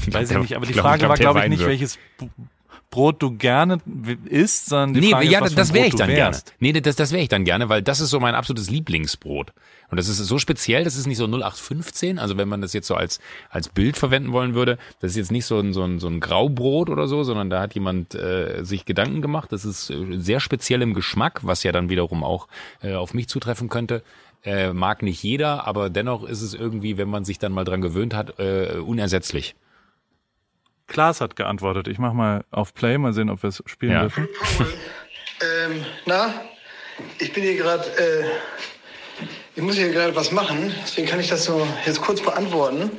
Weiß 0.09 0.33
ich 0.33 0.39
nicht, 0.39 0.57
aber 0.57 0.67
die 0.67 0.73
glaub, 0.73 0.87
Frage 0.87 0.99
glaub, 0.99 1.11
war, 1.11 1.17
glaube 1.17 1.41
ich, 1.41 1.49
nicht, 1.51 1.61
wird. 1.61 1.71
welches 1.71 2.01
Brot 2.91 3.23
du 3.23 3.37
gerne 3.37 3.79
isst, 4.25 4.67
sondern 4.67 4.95
die 4.95 5.01
nee, 5.01 5.11
Frage 5.11 5.27
ja, 5.27 5.39
ist, 5.39 5.45
was 5.45 5.55
das, 5.55 5.69
das 5.69 5.75
wäre 5.75 5.87
ich 5.87 5.95
dann 5.95 6.11
gerne. 6.11 6.37
Nee, 6.59 6.73
das, 6.73 6.97
das 6.97 7.13
wäre 7.13 7.23
ich 7.23 7.29
dann 7.29 7.45
gerne, 7.45 7.69
weil 7.69 7.81
das 7.81 8.01
ist 8.01 8.11
so 8.11 8.19
mein 8.19 8.35
absolutes 8.35 8.71
Lieblingsbrot. 8.71 9.53
Und 9.91 9.99
das 9.99 10.09
ist 10.09 10.19
so 10.19 10.39
speziell, 10.39 10.85
das 10.85 10.97
ist 10.97 11.07
nicht 11.07 11.19
so 11.19 11.25
0815, 11.27 12.19
also 12.19 12.37
wenn 12.37 12.49
man 12.49 12.61
das 12.61 12.73
jetzt 12.73 12.87
so 12.87 12.95
als, 12.95 13.21
als 13.51 13.69
Bild 13.69 13.97
verwenden 13.97 14.33
wollen 14.33 14.55
würde, 14.55 14.79
das 15.01 15.13
ist 15.13 15.17
jetzt 15.17 15.33
nicht 15.33 15.47
so 15.47 15.59
ein, 15.59 15.73
so 15.73 15.83
ein, 15.85 15.99
so 16.01 16.09
ein 16.09 16.21
Graubrot 16.21 16.91
oder 16.91 17.07
so, 17.07 17.23
sondern 17.23 17.51
da 17.51 17.61
hat 17.61 17.75
jemand 17.75 18.15
äh, 18.15 18.65
sich 18.65 18.85
Gedanken 18.85 19.23
gemacht. 19.23 19.53
Das 19.53 19.65
ist 19.65 19.91
äh, 19.91 20.19
sehr 20.19 20.41
speziell 20.41 20.83
im 20.83 20.95
Geschmack, 20.95 21.41
was 21.43 21.63
ja 21.63 21.73
dann 21.73 21.89
wiederum 21.91 22.25
auch 22.25 22.49
äh, 22.83 22.95
auf 22.95 23.15
mich 23.15 23.29
zutreffen 23.29 23.69
könnte. 23.69 24.03
Äh, 24.45 24.73
mag 24.73 25.03
nicht 25.03 25.23
jeder, 25.23 25.67
aber 25.67 25.89
dennoch 25.91 26.25
ist 26.25 26.43
es 26.43 26.53
irgendwie, 26.55 26.99
wenn 26.99 27.09
man 27.09 27.25
sich 27.25 27.39
dann 27.39 27.53
mal 27.53 27.65
dran 27.65 27.81
gewöhnt 27.81 28.15
hat, 28.15 28.39
äh, 28.39 28.77
unersetzlich. 28.79 29.55
Klaas 30.87 31.23
hat 31.23 31.35
geantwortet. 31.35 31.89
Ich 31.89 31.99
mach 31.99 32.13
mal 32.13 32.45
auf 32.51 32.75
Play, 32.75 32.99
mal 32.99 33.15
sehen, 33.15 33.31
ob 33.31 33.43
wir 33.43 33.49
es 33.49 33.63
spielen 33.67 33.93
Ja. 33.93 34.01
dürfen. 34.03 34.29
Ähm, 35.67 35.85
na, 36.07 36.33
ich 37.19 37.33
bin 37.33 37.43
hier 37.43 37.57
gerade, 37.57 37.85
äh, 37.99 38.25
ich 39.57 39.63
muss 39.63 39.77
hier 39.77 39.91
gerade 39.91 40.17
was 40.17 40.33
machen, 40.33 40.75
deswegen 40.83 41.07
kann 41.07 41.21
ich 41.21 41.29
das 41.29 41.45
so 41.45 41.65
jetzt 41.87 42.01
kurz 42.01 42.21
beantworten. 42.21 42.91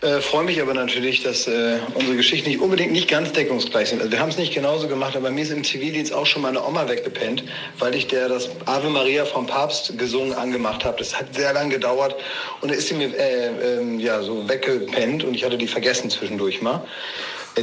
Äh, 0.00 0.20
Freue 0.20 0.42
mich 0.42 0.60
aber 0.60 0.74
natürlich, 0.74 1.22
dass 1.22 1.46
äh, 1.46 1.78
unsere 1.94 2.16
Geschichten 2.16 2.48
nicht 2.48 2.60
unbedingt 2.60 2.90
nicht 2.90 3.08
ganz 3.08 3.30
deckungsgleich 3.30 3.90
sind. 3.90 4.00
Also 4.00 4.10
wir 4.10 4.18
haben 4.18 4.30
es 4.30 4.36
nicht 4.36 4.52
genauso 4.52 4.88
gemacht, 4.88 5.14
aber 5.14 5.30
mir 5.30 5.42
ist 5.42 5.52
im 5.52 5.62
Zivildienst 5.62 6.12
auch 6.12 6.26
schon 6.26 6.42
meine 6.42 6.60
Oma 6.66 6.88
weggepennt, 6.88 7.44
weil 7.78 7.94
ich 7.94 8.08
der 8.08 8.28
das 8.28 8.50
Ave 8.66 8.90
Maria 8.90 9.24
vom 9.24 9.46
Papst 9.46 9.96
gesungen 9.96 10.32
angemacht 10.32 10.84
habe. 10.84 10.98
Das 10.98 11.16
hat 11.16 11.36
sehr 11.36 11.52
lang 11.52 11.70
gedauert 11.70 12.16
und 12.62 12.72
da 12.72 12.74
ist 12.74 12.88
sie 12.88 12.94
mir 12.94 13.16
äh, 13.16 13.78
ähm, 13.78 14.00
ja 14.00 14.22
so 14.22 14.48
weggepennt 14.48 15.22
und 15.22 15.34
ich 15.34 15.44
hatte 15.44 15.56
die 15.56 15.68
vergessen 15.68 16.10
zwischendurch 16.10 16.62
mal. 16.62 16.84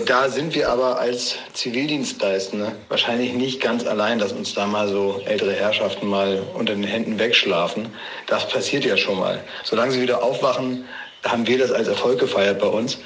Da 0.05 0.29
sind 0.29 0.53
wir 0.53 0.69
aber 0.69 0.99
als 0.99 1.35
Zivildienstleistende 1.53 2.73
wahrscheinlich 2.89 3.33
nicht 3.33 3.59
ganz 3.59 3.87
allein, 3.87 4.19
dass 4.19 4.31
uns 4.31 4.53
da 4.53 4.67
mal 4.67 4.87
so 4.87 5.19
ältere 5.25 5.53
Herrschaften 5.53 6.05
mal 6.07 6.43
unter 6.53 6.75
den 6.75 6.83
Händen 6.83 7.17
wegschlafen. 7.17 7.87
Das 8.27 8.47
passiert 8.47 8.85
ja 8.85 8.97
schon 8.97 9.17
mal. 9.17 9.43
Solange 9.63 9.91
sie 9.91 10.01
wieder 10.01 10.21
aufwachen, 10.21 10.85
haben 11.23 11.47
wir 11.47 11.57
das 11.57 11.71
als 11.71 11.87
Erfolg 11.87 12.19
gefeiert 12.19 12.59
bei 12.59 12.67
uns. 12.67 12.99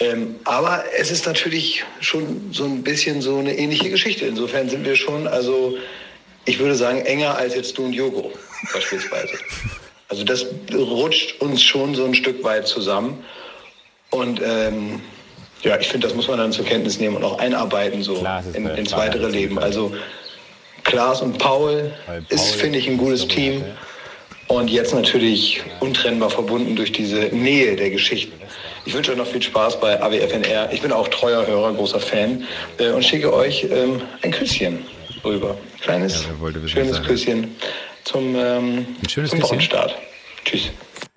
Ähm, 0.00 0.34
aber 0.42 0.84
es 0.98 1.12
ist 1.12 1.24
natürlich 1.24 1.84
schon 2.00 2.52
so 2.52 2.64
ein 2.64 2.82
bisschen 2.82 3.22
so 3.22 3.38
eine 3.38 3.56
ähnliche 3.56 3.90
Geschichte. 3.90 4.26
Insofern 4.26 4.68
sind 4.68 4.84
wir 4.84 4.96
schon, 4.96 5.28
also 5.28 5.76
ich 6.46 6.58
würde 6.58 6.74
sagen, 6.74 7.02
enger 7.02 7.36
als 7.36 7.54
jetzt 7.54 7.78
du 7.78 7.84
und 7.84 7.92
Jogo 7.92 8.32
beispielsweise. 8.72 9.38
Also 10.08 10.24
das 10.24 10.46
rutscht 10.72 11.40
uns 11.40 11.62
schon 11.62 11.94
so 11.94 12.04
ein 12.04 12.14
Stück 12.14 12.42
weit 12.42 12.66
zusammen. 12.66 13.24
Und 14.10 14.40
ähm, 14.44 15.00
ja, 15.64 15.78
ich 15.78 15.88
finde, 15.88 16.06
das 16.06 16.14
muss 16.16 16.28
man 16.28 16.38
dann 16.38 16.52
zur 16.52 16.64
Kenntnis 16.64 16.98
nehmen 17.00 17.16
und 17.16 17.24
auch 17.24 17.38
einarbeiten 17.38 18.02
so 18.02 18.14
Klaas 18.14 18.46
ist 18.46 18.56
in, 18.56 18.66
ins 18.66 18.92
weitere 18.92 19.28
Leben. 19.28 19.58
Also 19.58 19.94
Klaas 20.84 21.20
und 21.22 21.38
Paul 21.38 21.92
Weil 22.06 22.24
ist, 22.28 22.50
Paul 22.52 22.58
finde 22.60 22.78
ich, 22.78 22.88
ein 22.88 22.98
gutes 22.98 23.26
Team. 23.26 23.64
Und 24.46 24.68
jetzt 24.70 24.92
natürlich 24.94 25.62
untrennbar 25.80 26.28
verbunden 26.28 26.76
durch 26.76 26.92
diese 26.92 27.16
Nähe 27.34 27.76
der 27.76 27.88
Geschichten. 27.88 28.34
Ich 28.84 28.92
wünsche 28.92 29.12
euch 29.12 29.16
noch 29.16 29.26
viel 29.26 29.40
Spaß 29.40 29.80
bei 29.80 29.98
AWFNR. 30.02 30.70
Ich 30.70 30.82
bin 30.82 30.92
auch 30.92 31.08
treuer 31.08 31.46
Hörer, 31.46 31.72
großer 31.72 31.98
Fan 31.98 32.44
äh, 32.78 32.90
und 32.90 33.02
schicke 33.02 33.32
euch 33.32 33.64
ähm, 33.70 34.02
ein 34.20 34.30
Küsschen 34.32 34.84
rüber. 35.24 35.56
Kleines, 35.80 36.26
Ja, 36.26 36.68
schönes 36.68 36.96
sagen? 36.96 37.06
Küsschen 37.06 37.56
zum, 38.04 38.36
ähm, 38.36 38.86
Ein 39.02 39.08
schönes 39.08 39.30
zum 39.30 39.38
Küsschen? 39.38 39.42
Wochenstart. 39.54 39.94
Tschüss. 40.44 40.70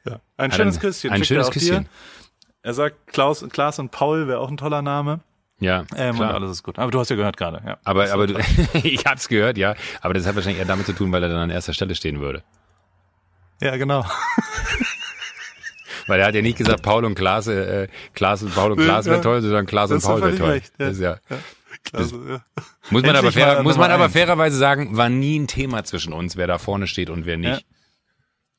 Ja. 0.05 0.21
Ein 0.37 0.51
Hat 0.51 0.57
schönes 0.57 0.75
ein- 0.77 0.79
Küsschen. 0.79 1.11
ein 1.11 1.25
schönes 1.25 1.51
Küsschen. 1.51 1.83
Dir. 1.83 1.85
Er 2.67 2.73
sagt, 2.73 3.07
Klaus, 3.07 3.45
Klaas 3.49 3.79
und 3.79 3.91
Paul 3.91 4.27
wäre 4.27 4.39
auch 4.39 4.49
ein 4.49 4.57
toller 4.57 4.81
Name. 4.81 5.21
Ja, 5.59 5.85
Ähm, 5.95 6.15
klar. 6.17 6.33
alles 6.35 6.51
ist 6.51 6.63
gut. 6.63 6.77
Aber 6.77 6.91
du 6.91 6.99
hast 6.99 7.09
ja 7.09 7.15
gehört 7.15 7.37
gerade. 7.37 7.61
Ja. 7.65 7.77
Aber, 7.85 8.11
aber 8.11 8.27
du, 8.27 8.37
ich 8.83 9.05
hab's 9.05 9.27
gehört, 9.29 9.57
ja. 9.57 9.73
Aber 10.01 10.13
das 10.13 10.27
hat 10.27 10.35
wahrscheinlich 10.35 10.59
eher 10.59 10.65
damit 10.67 10.85
zu 10.85 10.93
tun, 10.93 11.11
weil 11.11 11.23
er 11.23 11.29
dann 11.29 11.37
an 11.39 11.49
erster 11.49 11.73
Stelle 11.73 11.95
stehen 11.95 12.19
würde. 12.19 12.43
ja, 13.61 13.75
genau. 13.77 14.05
Weil 16.07 16.19
er 16.21 16.27
hat 16.27 16.35
ja 16.35 16.41
nicht 16.41 16.57
gesagt, 16.57 16.83
Paul 16.83 17.03
und 17.05 17.15
Klaas, 17.15 17.47
äh, 17.47 17.87
Klaas 18.13 18.41
und 18.43 18.53
Paul 18.55 18.71
und 18.73 18.79
Klaas 18.79 19.05
wäre 19.05 19.17
Ja. 19.17 19.21
toll, 19.21 19.41
sondern 19.41 19.65
Klaas 19.65 19.91
und 19.91 20.01
Paul 20.03 20.21
wäre 20.21 20.35
toll. 20.35 20.49
recht, 20.51 20.71
ja. 20.79 20.85
Das 20.85 20.93
ist 20.95 21.01
ja, 21.01 21.17
Also, 21.93 22.17
ja. 22.27 22.41
Muss 22.89 23.01
man, 23.01 23.09
aber, 23.15 23.17
Endlich 23.27 23.33
fair, 23.33 23.63
muss 23.63 23.77
man 23.77 23.91
aber 23.91 24.09
fairerweise 24.09 24.57
sagen, 24.57 24.95
war 24.95 25.09
nie 25.09 25.37
ein 25.39 25.47
Thema 25.47 25.83
zwischen 25.83 26.13
uns, 26.13 26.37
wer 26.37 26.47
da 26.47 26.57
vorne 26.59 26.87
steht 26.87 27.09
und 27.09 27.25
wer 27.25 27.37
nicht. 27.37 27.61
Ja. 27.61 27.76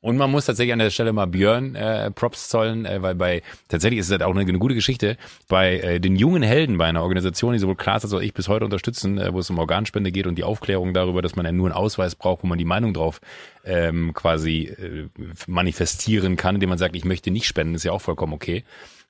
Und 0.00 0.16
man 0.16 0.30
muss 0.30 0.46
tatsächlich 0.46 0.72
an 0.72 0.78
der 0.78 0.90
Stelle 0.90 1.12
mal 1.12 1.26
Björn 1.26 1.74
äh, 1.74 2.12
Props 2.12 2.48
zollen, 2.48 2.86
äh, 2.86 3.02
weil 3.02 3.16
bei 3.16 3.42
tatsächlich 3.68 3.98
ist 3.98 4.06
es 4.06 4.12
halt 4.12 4.22
auch 4.22 4.30
eine, 4.30 4.40
eine 4.40 4.58
gute 4.58 4.76
Geschichte. 4.76 5.16
Bei 5.48 5.78
äh, 5.80 6.00
den 6.00 6.14
jungen 6.14 6.44
Helden 6.44 6.78
bei 6.78 6.84
einer 6.84 7.02
Organisation, 7.02 7.52
die 7.52 7.58
sowohl 7.58 7.74
Klaas 7.74 8.04
als 8.04 8.14
auch 8.14 8.20
ich 8.20 8.32
bis 8.32 8.46
heute 8.46 8.64
unterstützen, 8.64 9.18
äh, 9.18 9.32
wo 9.32 9.40
es 9.40 9.50
um 9.50 9.58
Organspende 9.58 10.12
geht 10.12 10.28
und 10.28 10.36
die 10.36 10.44
Aufklärung 10.44 10.94
darüber, 10.94 11.20
dass 11.20 11.34
man 11.34 11.46
ja 11.46 11.50
nur 11.50 11.66
einen 11.66 11.74
Ausweis 11.74 12.14
braucht, 12.14 12.44
wo 12.44 12.46
man 12.46 12.58
die 12.58 12.64
Meinung 12.64 12.94
drauf 12.94 13.20
ähm, 13.64 14.14
quasi 14.14 14.66
äh, 14.66 15.08
manifestieren 15.48 16.36
kann, 16.36 16.54
indem 16.54 16.68
man 16.68 16.78
sagt, 16.78 16.94
ich 16.94 17.04
möchte 17.04 17.32
nicht 17.32 17.48
spenden, 17.48 17.74
ist 17.74 17.84
ja 17.84 17.90
auch 17.90 18.00
vollkommen 18.00 18.34
okay. 18.34 18.62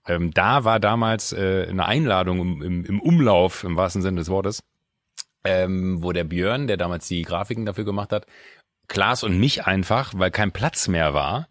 Ähm, 0.06 0.32
da 0.32 0.64
war 0.64 0.80
damals 0.80 1.34
äh, 1.34 1.66
eine 1.68 1.84
Einladung 1.84 2.40
im, 2.40 2.62
im, 2.62 2.84
im 2.86 3.00
Umlauf, 3.00 3.62
im 3.62 3.76
wahrsten 3.76 4.00
Sinne 4.00 4.20
des 4.20 4.30
Wortes, 4.30 4.62
ähm, 5.44 6.02
wo 6.02 6.12
der 6.12 6.24
Björn, 6.24 6.66
der 6.66 6.78
damals 6.78 7.08
die 7.08 7.22
Grafiken 7.22 7.66
dafür 7.66 7.84
gemacht 7.84 8.10
hat, 8.10 8.26
Klaas 8.88 9.22
und 9.22 9.38
mich 9.38 9.66
einfach, 9.66 10.12
weil 10.16 10.30
kein 10.30 10.50
Platz 10.52 10.88
mehr 10.88 11.14
war, 11.14 11.48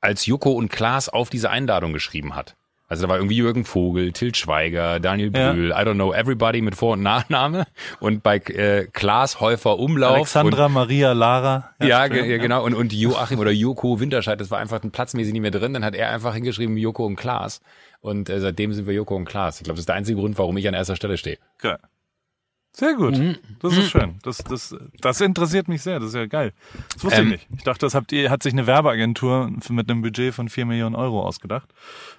als 0.00 0.26
Joko 0.26 0.52
und 0.52 0.70
Klaas 0.70 1.08
auf 1.08 1.30
diese 1.30 1.50
Einladung 1.50 1.92
geschrieben 1.92 2.34
hat. 2.34 2.56
Also 2.88 3.02
da 3.04 3.08
war 3.08 3.18
irgendwie 3.18 3.36
Jürgen 3.36 3.64
Vogel, 3.64 4.12
Til 4.12 4.34
Schweiger, 4.34 4.98
Daniel 4.98 5.30
Ja. 5.32 5.52
Brühl, 5.52 5.70
I 5.70 5.74
don't 5.74 5.94
know, 5.94 6.12
everybody 6.12 6.60
mit 6.60 6.74
Vor- 6.74 6.94
und 6.94 7.02
Nachname 7.02 7.64
und 8.00 8.24
bei 8.24 8.38
äh, 8.38 8.88
Klaas 8.92 9.38
Häufer 9.38 9.78
Umlauf 9.78 10.16
Alexandra, 10.16 10.68
Maria, 10.68 11.12
Lara. 11.12 11.70
und, 11.78 11.86
ja, 11.86 12.08
ge- 12.08 12.28
ja, 12.28 12.38
genau 12.38 12.64
und, 12.64 12.74
und 12.74 12.92
Joachim 12.92 13.38
oder 13.38 13.52
Joko 13.52 14.00
Winterscheid, 14.00 14.40
das 14.40 14.50
war 14.50 14.58
einfach 14.58 14.82
ein 14.82 14.90
platzmäßig 14.90 15.32
nicht 15.32 15.42
mehr 15.42 15.52
drin, 15.52 15.72
dann 15.72 15.84
hat 15.84 15.94
er 15.94 16.10
einfach 16.10 16.34
hingeschrieben 16.34 16.76
Joko 16.76 17.06
und 17.06 17.14
Klaas 17.14 17.60
und 18.00 18.28
äh, 18.28 18.40
seitdem 18.40 18.72
sind 18.72 18.88
wir 18.88 18.94
Joko 18.94 19.14
und 19.14 19.24
Klaas. 19.26 19.58
Ich 19.58 19.64
glaube, 19.64 19.76
das 19.76 19.82
ist 19.82 19.88
der 19.88 19.94
einzige 19.94 20.18
Grund, 20.18 20.36
warum 20.36 20.56
ich 20.56 20.66
an 20.66 20.74
erster 20.74 20.96
Stelle 20.96 21.16
stehe. 21.16 21.38
Geil. 21.58 21.78
Sehr 22.72 22.94
gut. 22.94 23.18
Mhm. 23.18 23.36
Das 23.60 23.76
ist 23.76 23.90
schön. 23.90 24.18
Das, 24.22 24.38
das, 24.38 24.74
das 25.00 25.20
interessiert 25.20 25.66
mich 25.68 25.82
sehr. 25.82 25.98
Das 25.98 26.10
ist 26.10 26.14
ja 26.14 26.26
geil. 26.26 26.52
Das 26.94 27.04
wusste 27.04 27.20
Ähm, 27.20 27.26
ich 27.26 27.32
nicht. 27.32 27.46
Ich 27.58 27.64
dachte, 27.64 27.80
das 27.84 27.94
habt 27.94 28.12
ihr, 28.12 28.30
hat 28.30 28.42
sich 28.44 28.52
eine 28.52 28.66
Werbeagentur 28.66 29.50
mit 29.70 29.90
einem 29.90 30.02
Budget 30.02 30.32
von 30.32 30.48
4 30.48 30.66
Millionen 30.66 30.94
Euro 30.94 31.22
ausgedacht. 31.26 31.68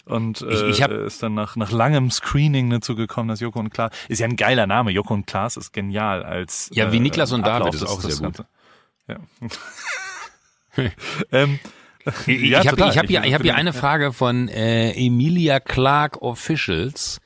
Und 0.06 0.42
äh, 0.42 0.50
Ich- 0.54 0.64
ich 0.78 0.84
hab- 0.84 0.92
ist 0.92 1.24
dann 1.24 1.34
nach, 1.34 1.56
nach 1.56 1.72
langem 1.72 2.12
Screening 2.12 2.70
dazu 2.70 2.96
gekommen, 2.96 3.30
dass 3.30 3.40
Joko 3.40 3.60
und 3.60 3.70
Klaas, 3.72 3.92
ist 4.10 4.20
ja 4.20 4.28
ein 4.28 4.36
geiler 4.36 4.68
Name. 4.68 4.92
Joko 4.92 5.14
und 5.14 5.26
Klaas 5.26 5.56
ist 5.58 5.72
genial 5.72 6.22
als 6.24 6.70
Ja, 6.74 6.92
wie 6.92 7.00
Niklas 7.00 7.32
und 7.32 7.44
Ablauf 7.46 7.70
David 7.72 7.82
ist 7.82 7.88
auch 7.90 8.02
sehr 8.02 8.16
gut. 8.16 8.22
Ganzen. 8.22 8.46
Ja. 9.08 9.18
ähm, 11.32 11.60
Ich, 12.28 12.42
Ja, 12.50 12.66
habe 12.66 12.90
ich 12.90 12.98
hab 12.98 13.08
hier, 13.08 13.24
Ich- 13.24 13.34
hab 13.34 13.42
hier 13.42 13.56
eine 13.56 13.74
Frage 13.74 14.12
von 14.12 14.48
äh, 14.48 14.92
Emilia 14.94 15.60
Clark 15.60 16.22
Officials, 16.22 17.22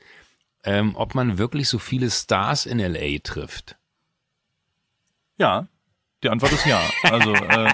ähm, 0.66 0.94
ob 0.96 1.14
man 1.14 1.38
wirklich 1.38 1.68
so 1.68 1.78
viele 1.78 2.10
Stars 2.10 2.66
in 2.66 2.78
LA 2.78 3.18
trifft. 3.22 3.76
ja, 5.38 5.66
die 6.22 6.28
Antwort 6.30 6.52
ist 6.52 6.66
ja. 6.66 6.80
Also 7.04 7.32
äh, 7.34 7.72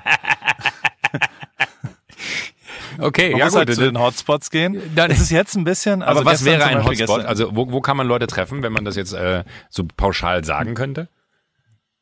Okay, 2.99 3.31
man 3.33 3.41
muss 3.45 3.57
halt 3.57 3.75
zu 3.75 3.81
den 3.81 3.99
Hotspots 3.99 4.51
gehen. 4.51 4.81
Dann- 4.95 5.11
es 5.11 5.19
ist 5.21 5.31
jetzt 5.31 5.57
ein 5.57 5.65
bisschen. 5.65 6.03
Also 6.03 6.21
Aber 6.21 6.31
was 6.31 6.45
wäre 6.45 6.65
ein 6.65 6.79
Hotspot? 6.85 6.97
gestern- 6.99 7.27
Also 7.27 7.57
wo, 7.57 7.73
wo 7.73 7.81
kann 7.81 7.97
man 7.97 8.07
Leute 8.07 8.27
treffen, 8.27 8.63
wenn 8.63 8.73
man 8.73 8.85
das 8.85 8.97
jetzt 8.97 9.15
äh, 9.15 9.45
so 9.71 9.85
pauschal 9.97 10.45
sagen 10.45 10.75
könnte? 10.75 11.09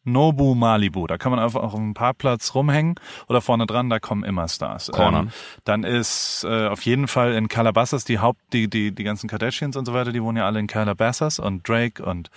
Nobu 0.04 0.54
Malibu. 0.54 1.06
Da 1.06 1.18
kann 1.18 1.30
man 1.30 1.38
einfach 1.38 1.62
auf 1.62 1.74
dem 1.74 1.94
Parkplatz 1.94 2.54
rumhängen 2.54 2.94
oder 3.28 3.40
vorne 3.40 3.66
dran, 3.66 3.90
da 3.90 3.98
kommen 3.98 4.24
immer 4.24 4.48
Stars. 4.48 4.90
Corner. 4.92 5.20
Ähm, 5.20 5.30
dann 5.64 5.84
ist 5.84 6.44
äh, 6.48 6.68
auf 6.68 6.82
jeden 6.82 7.06
Fall 7.06 7.32
in 7.34 7.48
Calabasas 7.48 8.04
die 8.04 8.18
Haupt, 8.18 8.40
die, 8.52 8.68
die, 8.68 8.92
die 8.92 9.04
ganzen 9.04 9.28
Kardashians 9.28 9.76
und 9.76 9.84
so 9.84 9.92
weiter, 9.92 10.12
die 10.12 10.22
wohnen 10.22 10.38
ja 10.38 10.46
alle 10.46 10.58
in 10.58 10.66
Calabasas 10.66 11.38
und 11.38 11.68
Drake 11.68 12.02
und 12.02 12.30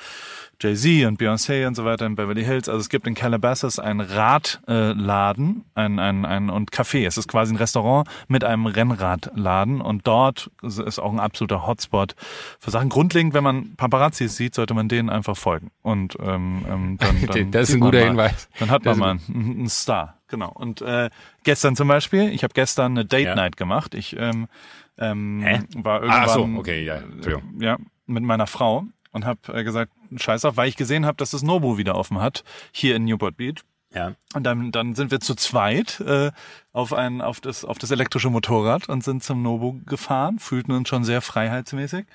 Jay-Z 0.59 1.07
und 1.07 1.19
Beyoncé 1.19 1.67
und 1.67 1.75
so 1.75 1.83
weiter 1.83 2.05
in 2.05 2.15
Beverly 2.15 2.43
Hills. 2.43 2.69
Also 2.69 2.79
es 2.79 2.89
gibt 2.89 3.07
in 3.07 3.15
Calabasas 3.15 3.79
einen 3.79 4.01
Radladen 4.01 5.65
äh, 5.75 5.81
ein, 5.81 5.99
ein, 5.99 6.25
ein, 6.25 6.49
und 6.49 6.71
Café. 6.71 7.05
Es 7.05 7.17
ist 7.17 7.27
quasi 7.27 7.53
ein 7.53 7.57
Restaurant 7.57 8.07
mit 8.27 8.43
einem 8.43 8.65
Rennradladen 8.65 9.81
und 9.81 10.07
dort 10.07 10.51
ist 10.61 10.99
auch 10.99 11.11
ein 11.11 11.19
absoluter 11.19 11.67
Hotspot 11.67 12.15
für 12.59 12.71
Sachen. 12.71 12.89
Grundlegend, 12.89 13.33
wenn 13.33 13.43
man 13.43 13.75
Paparazzis 13.75 14.35
sieht, 14.35 14.55
sollte 14.55 14.73
man 14.73 14.87
denen 14.87 15.09
einfach 15.09 15.35
folgen. 15.35 15.71
Und 15.81 16.17
ähm, 16.21 16.65
ähm, 16.69 16.97
dann, 16.97 17.25
dann 17.27 17.51
Das 17.53 17.69
ist 17.69 17.75
ein 17.75 17.81
guter 17.81 17.99
mal, 17.99 18.07
Hinweis. 18.07 18.49
Dann 18.59 18.69
hat 18.69 18.85
Das 18.85 18.97
man 18.97 19.17
ist 19.17 19.29
mal 19.29 19.35
einen, 19.35 19.51
einen 19.59 19.69
Star, 19.69 20.17
genau. 20.27 20.51
Und 20.51 20.81
äh, 20.81 21.09
gestern 21.43 21.75
zum 21.75 21.87
Beispiel, 21.87 22.29
ich 22.29 22.43
habe 22.43 22.53
gestern 22.53 22.93
eine 22.93 23.05
Date 23.05 23.27
Ja. 23.27 23.35
Night 23.35 23.57
gemacht. 23.57 23.93
Ich 23.95 24.15
ähm, 24.17 24.47
ähm, 24.97 25.41
Hä? 25.43 25.61
war 25.75 26.01
irgendwann 26.01 26.23
Ah, 26.23 26.27
so, 26.27 26.49
okay, 26.57 26.83
ja, 26.83 26.95
Entschuldigung. 26.97 27.61
ja, 27.61 27.77
mit 28.05 28.23
meiner 28.23 28.47
Frau 28.47 28.85
und 29.11 29.25
habe 29.25 29.39
äh, 29.53 29.63
gesagt, 29.63 29.91
scheiß 30.15 30.45
auf, 30.45 30.57
weil 30.57 30.69
ich 30.69 30.75
gesehen 30.75 31.05
habe, 31.05 31.17
dass 31.17 31.31
das 31.31 31.41
Nobu 31.43 31.77
wieder 31.77 31.95
offen 31.95 32.19
hat, 32.19 32.43
hier 32.71 32.95
in 32.95 33.05
Newport 33.05 33.37
Beach. 33.37 33.61
Ja. 33.95 34.13
Und 34.33 34.43
dann, 34.43 34.71
dann 34.71 34.95
sind 34.95 35.11
wir 35.11 35.19
zu 35.19 35.35
zweit 35.35 35.99
äh, 35.99 36.31
auf 36.71 36.93
ein 36.93 37.21
auf 37.21 37.41
das 37.41 37.63
auf 37.63 37.77
das 37.77 37.91
elektrische 37.91 38.31
Motorrad 38.31 38.89
und 38.89 39.03
sind 39.03 39.23
zum 39.23 39.43
Nobu 39.43 39.81
gefahren, 39.85 40.39
fühlten 40.39 40.71
uns 40.71 40.89
schon 40.89 41.03
sehr 41.03 41.21
freiheitsmäßig 41.21 42.05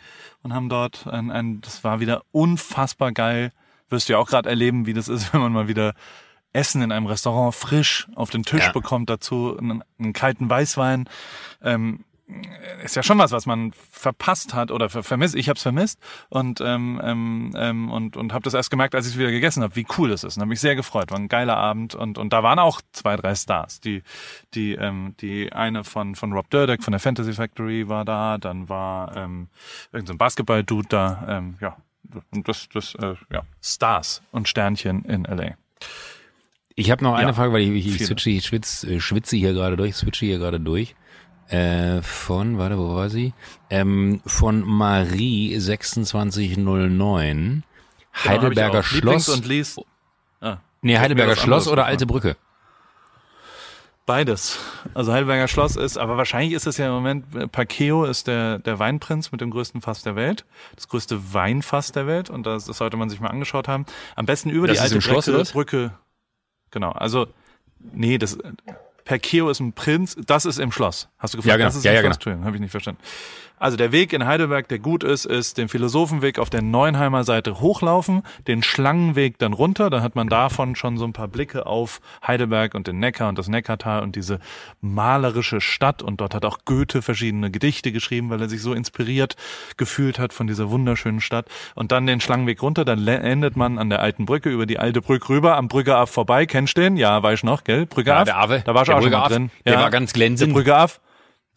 und 0.42 0.52
haben 0.54 0.68
dort 0.68 1.06
ein, 1.06 1.30
ein 1.30 1.60
das 1.60 1.84
war 1.84 2.00
wieder 2.00 2.22
unfassbar 2.32 3.12
geil. 3.12 3.52
Wirst 3.90 4.08
du 4.08 4.14
ja 4.14 4.18
auch 4.18 4.28
gerade 4.28 4.48
erleben, 4.48 4.86
wie 4.86 4.94
das 4.94 5.08
ist, 5.08 5.32
wenn 5.32 5.40
man 5.40 5.52
mal 5.52 5.68
wieder 5.68 5.94
Essen 6.52 6.82
in 6.82 6.92
einem 6.92 7.06
Restaurant 7.06 7.54
frisch 7.54 8.08
auf 8.14 8.30
den 8.30 8.42
Tisch 8.42 8.66
Ja. 8.66 8.72
bekommt, 8.72 9.10
dazu 9.10 9.56
einen, 9.58 9.82
einen 9.98 10.12
kalten 10.12 10.48
Weißwein. 10.48 11.08
Ähm, 11.62 12.04
ist 12.84 12.94
ja 12.94 13.02
schon 13.02 13.16
was, 13.18 13.32
was 13.32 13.46
man 13.46 13.72
verpasst 13.90 14.52
hat 14.52 14.70
oder 14.70 14.90
ver 14.90 15.02
vermisst. 15.02 15.34
Ich 15.34 15.48
habe 15.48 15.56
es 15.56 15.62
vermisst 15.62 15.98
und 16.28 16.60
ähm, 16.60 17.00
ähm, 17.02 17.52
ähm, 17.56 17.90
und 17.90 18.18
und 18.18 18.34
habe 18.34 18.44
das 18.44 18.52
erst 18.52 18.70
gemerkt, 18.70 18.94
als 18.94 19.06
ich 19.06 19.14
es 19.14 19.18
wieder 19.18 19.30
gegessen 19.30 19.62
habe, 19.62 19.74
wie 19.76 19.86
cool 19.96 20.10
das 20.10 20.24
ist. 20.24 20.36
Und 20.36 20.42
habe 20.42 20.50
mich 20.50 20.60
sehr 20.60 20.74
gefreut. 20.76 21.10
War 21.10 21.18
ein 21.18 21.28
geiler 21.28 21.56
Abend 21.56 21.94
und 21.94 22.18
und 22.18 22.32
da 22.34 22.42
waren 22.42 22.58
auch 22.58 22.82
zwei, 22.92 23.16
drei 23.16 23.34
Stars. 23.34 23.80
Die 23.80 24.02
die 24.52 24.74
ähm, 24.74 25.14
die 25.20 25.52
eine 25.54 25.84
von 25.84 26.14
von 26.16 26.32
Rob 26.34 26.50
Dyrdek 26.50 26.82
von 26.82 26.92
der 26.92 27.00
Fantasy 27.00 27.32
Factory 27.32 27.88
war 27.88 28.04
da. 28.04 28.36
Dann 28.36 28.68
war 28.68 29.16
ähm, 29.16 29.48
irgendein 29.92 30.14
so 30.14 30.18
Basketball-Dude 30.18 30.88
da. 30.88 31.24
Ähm, 31.28 31.56
ja 31.62 31.76
und 32.30 32.48
das 32.48 32.68
das 32.72 32.94
äh, 32.96 33.14
ja 33.32 33.42
Stars 33.62 34.22
und 34.32 34.48
Sternchen 34.48 35.04
in 35.04 35.24
LA. 35.24 35.54
Ich 36.74 36.90
habe 36.90 37.02
noch 37.02 37.14
eine 37.14 37.28
Ja, 37.28 37.32
Frage, 37.34 37.52
weil 37.52 37.62
ich, 37.62 37.86
ich, 37.86 38.00
ich, 38.00 38.06
switche, 38.06 38.30
ich 38.30 38.46
schwitz, 38.46 38.84
äh, 38.84 39.00
schwitze 39.00 39.36
hier 39.36 39.52
gerade 39.52 39.76
durch, 39.76 39.96
switche 39.96 40.26
hier 40.26 40.38
gerade 40.38 40.60
durch. 40.60 40.94
Äh, 41.48 42.02
von, 42.02 42.58
warte, 42.58 42.78
wo 42.78 42.94
war 42.94 43.08
sie? 43.10 43.32
Ähm, 43.70 44.20
von 44.26 44.62
Marie 44.64 45.58
2609. 45.58 47.64
Heidelberger 48.24 48.82
Genau, 48.82 49.12
Lieblings- 49.12 49.24
Schloss. 49.24 49.28
und 49.28 49.46
liest 49.46 49.80
ah, 50.40 50.58
nee, 50.82 50.98
Heidelberger 50.98 51.36
Schloss 51.36 51.68
oder. 51.68 51.86
Alte 51.86 52.06
Brücke? 52.06 52.36
Beides. 54.08 54.58
Also 54.94 55.12
Heidelberger 55.12 55.48
Schloss 55.48 55.76
ist, 55.76 55.98
aber 55.98 56.16
wahrscheinlich 56.16 56.54
ist 56.54 56.66
es 56.66 56.78
ja 56.78 56.86
im 56.86 56.92
Moment, 56.94 57.36
äh, 57.36 57.46
Parkeo 57.46 58.06
ist 58.06 58.26
der, 58.26 58.58
der 58.58 58.78
Weinprinz 58.78 59.32
mit 59.32 59.42
dem 59.42 59.50
größten 59.50 59.82
Fass 59.82 60.02
der 60.02 60.16
Welt. 60.16 60.46
Das 60.76 60.88
größte 60.88 61.34
Weinfass 61.34 61.92
der 61.92 62.06
Welt. 62.06 62.30
Und 62.30 62.46
das, 62.46 62.64
das 62.64 62.78
sollte 62.78 62.96
man 62.96 63.10
sich 63.10 63.20
mal 63.20 63.28
angeschaut 63.28 63.68
haben. 63.68 63.84
Am 64.16 64.24
besten 64.24 64.48
über 64.48 64.66
Das 64.66 64.78
die 64.78 64.82
alte 64.82 65.02
Schloss, 65.02 65.26
Brücke? 65.26 65.52
Brücke. 65.52 65.92
Genau. 66.70 66.92
Also, 66.92 67.26
nee, 67.92 68.16
das, 68.16 68.38
Perkeo 69.04 69.50
ist 69.50 69.60
ein 69.60 69.74
Prinz. 69.74 70.16
Das 70.26 70.46
ist 70.46 70.58
im 70.58 70.72
Schloss. 70.72 71.08
Hast 71.18 71.34
du 71.34 71.38
gefragt? 71.38 71.50
Ja, 71.50 71.56
genau. 71.58 71.66
Das 71.68 71.76
ist 71.76 71.84
Ja, 71.84 71.90
im 71.92 71.96
ja, 71.96 72.02
Schloss. 72.04 72.18
genau. 72.18 72.44
Habe 72.46 72.56
ich 72.56 72.62
nicht 72.62 72.70
verstanden. 72.70 73.02
Also 73.58 73.76
der 73.76 73.92
Weg 73.92 74.12
in 74.12 74.26
Heidelberg, 74.26 74.68
der 74.68 74.78
gut 74.78 75.04
ist, 75.04 75.24
ist 75.24 75.58
den 75.58 75.68
Philosophenweg 75.68 76.38
auf 76.38 76.50
der 76.50 76.62
Neuenheimer 76.62 77.24
Seite 77.24 77.60
hochlaufen, 77.60 78.22
den 78.46 78.62
Schlangenweg 78.62 79.38
dann 79.38 79.52
runter, 79.52 79.90
dann 79.90 80.02
hat 80.02 80.14
man 80.14 80.28
davon 80.28 80.76
schon 80.76 80.96
so 80.96 81.04
ein 81.04 81.12
paar 81.12 81.28
Blicke 81.28 81.66
auf 81.66 82.00
Heidelberg 82.26 82.74
und 82.74 82.86
den 82.86 82.98
Neckar 82.98 83.28
und 83.28 83.38
das 83.38 83.48
Neckartal 83.48 84.02
und 84.02 84.16
diese 84.16 84.38
malerische 84.80 85.60
Stadt 85.60 86.02
und 86.02 86.20
dort 86.20 86.34
hat 86.34 86.44
auch 86.44 86.58
Goethe 86.64 87.02
verschiedene 87.02 87.50
Gedichte 87.50 87.92
geschrieben, 87.92 88.30
weil 88.30 88.40
er 88.40 88.48
sich 88.48 88.62
so 88.62 88.74
inspiriert 88.74 89.36
gefühlt 89.76 90.18
hat 90.18 90.32
von 90.32 90.46
dieser 90.46 90.70
wunderschönen 90.70 91.20
Stadt 91.20 91.46
und 91.74 91.92
dann 91.92 92.06
den 92.06 92.20
Schlangenweg 92.20 92.62
runter, 92.62 92.84
dann 92.84 93.06
endet 93.06 93.56
man 93.56 93.78
an 93.78 93.90
der 93.90 94.00
alten 94.00 94.26
Brücke 94.26 94.50
über 94.50 94.66
die 94.66 94.78
alte 94.78 95.02
Brücke 95.02 95.28
rüber, 95.30 95.56
am 95.56 95.68
Brügge 95.68 95.96
Af 95.96 96.10
vorbei, 96.10 96.46
kennst 96.46 96.76
du 96.76 96.82
den? 96.82 96.96
Ja, 96.96 97.22
weiß 97.22 97.40
ich 97.40 97.44
noch, 97.44 97.64
gell? 97.64 97.86
Brügge 97.86 98.10
Ja, 98.10 98.18
Af. 98.18 98.24
der 98.24 98.38
Ave, 98.38 98.62
da 98.64 98.74
war 98.74 98.82
ich 98.82 98.86
der 98.86 98.96
auch 98.98 99.02
schon 99.02 99.10
drin. 99.12 99.50
der 99.64 99.74
ja, 99.74 99.80
war 99.80 99.90
ganz 99.90 100.12
glänzend. 100.12 100.50
Der 100.50 100.54
Brügge 100.54 100.76
Af. 100.76 101.00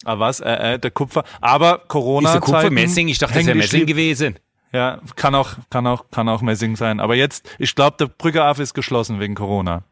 Ah, 0.04 0.18
was? 0.18 0.40
Äh, 0.40 0.74
äh, 0.74 0.78
der 0.78 0.90
Kupfer. 0.90 1.24
Aber 1.40 1.78
Corona. 1.88 2.28
Ist 2.28 2.34
der 2.34 2.40
Kupfer 2.40 2.70
Messing? 2.70 3.08
Ich 3.08 3.18
dachte, 3.18 3.34
das 3.34 3.46
wäre 3.46 3.56
Messing 3.56 3.86
gewesen. 3.86 4.36
Ja, 4.72 5.00
kann 5.16 5.34
auch, 5.34 5.50
kann 5.70 5.86
auch, 5.86 6.06
kann 6.10 6.28
auch 6.28 6.40
Messing 6.40 6.76
sein. 6.76 6.98
Aber 7.00 7.14
jetzt, 7.14 7.48
ich 7.58 7.74
glaube, 7.74 7.96
der 8.00 8.06
Brügge 8.06 8.42
Af 8.42 8.58
ist 8.58 8.72
geschlossen 8.74 9.20
wegen 9.20 9.34
Corona. 9.34 9.82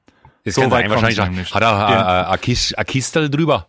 Das 0.44 0.54
So 0.54 0.70
weit 0.70 0.88
wahrscheinlich 0.88 1.18
nämlich. 1.18 1.54
hat 1.54 1.62
er 1.62 1.68
Ja. 1.70 2.30
äh, 2.30 2.34
äh, 2.34 2.38
Kis- 2.38 2.74
ein 2.74 2.86
Kistel 2.86 3.28
drüber. 3.28 3.66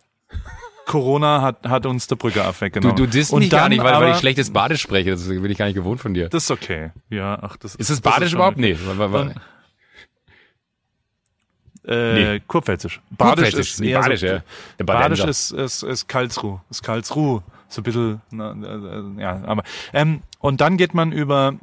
Corona 0.86 1.42
hat, 1.42 1.68
hat 1.68 1.86
uns 1.86 2.06
der 2.08 2.16
Brügge 2.16 2.42
Af 2.44 2.58
Du, 2.58 2.64
weggenommen. 2.64 2.96
du 2.96 3.06
disst 3.06 3.32
mich 3.34 3.50
gar 3.50 3.68
nicht, 3.68 3.78
weil, 3.78 3.86
weil 3.92 3.94
aber- 3.94 4.10
ich 4.10 4.16
schlechtes 4.18 4.52
Badisch 4.52 4.80
spreche. 4.82 5.10
Das 5.12 5.28
bin 5.28 5.44
ich 5.50 5.56
gar 5.58 5.66
nicht 5.66 5.74
gewohnt 5.76 6.00
von 6.00 6.12
dir. 6.14 6.28
Das 6.28 6.44
ist 6.44 6.50
okay. 6.50 6.90
Ja, 7.08 7.38
ach, 7.40 7.56
das 7.56 7.74
Ist 7.76 7.90
das 7.90 8.00
das 8.00 8.12
Badisch 8.12 8.32
überhaupt? 8.32 8.56
Nee. 8.56 8.76
Äh, 11.86 12.34
Nee. 12.34 12.40
Kurpfälzisch. 12.46 13.00
Badisch 13.10 13.44
Kurpfälzisch, 13.44 13.72
ist 13.74 13.80
eher 13.80 14.00
Badisch, 14.00 14.20
so, 14.20 14.26
ja. 14.26 14.42
Der 14.78 14.84
Badisch 14.84 15.24
ist, 15.24 15.50
ist, 15.52 15.82
ist 15.82 16.08
Karlsruhe. 16.08 16.60
Ist 16.70 16.82
Karlsruhe. 16.82 17.42
So 17.68 17.80
ein 17.80 17.84
bisschen, 17.84 18.20
na, 18.30 18.52
äh, 18.52 18.56
äh, 18.56 19.20
ja, 19.22 19.40
aber, 19.46 19.62
ähm, 19.92 20.22
und 20.38 20.60
dann 20.60 20.76
geht 20.76 20.94
man 20.94 21.10
über, 21.10 21.54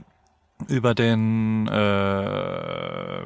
über 0.67 0.95
den 0.95 1.67
äh, 1.67 3.21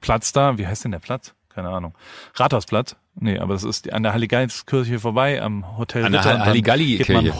Platz 0.00 0.32
da, 0.32 0.58
wie 0.58 0.66
heißt 0.66 0.84
denn 0.84 0.92
der 0.92 0.98
Platz? 1.00 1.34
Keine 1.50 1.68
Ahnung. 1.68 1.94
Rathausplatz? 2.34 2.96
Nee, 3.14 3.38
aber 3.38 3.54
das 3.54 3.62
ist 3.64 3.90
an 3.92 4.02
der 4.02 4.12
Halligalli-Kirche 4.12 4.98
vorbei, 4.98 5.40
am 5.40 5.78
Hotel 5.78 6.04
An 6.04 6.12
der 6.12 6.20
Ritter. 6.22 6.32
dann 6.34 6.44
Halligalli-Kirche. 6.46 7.32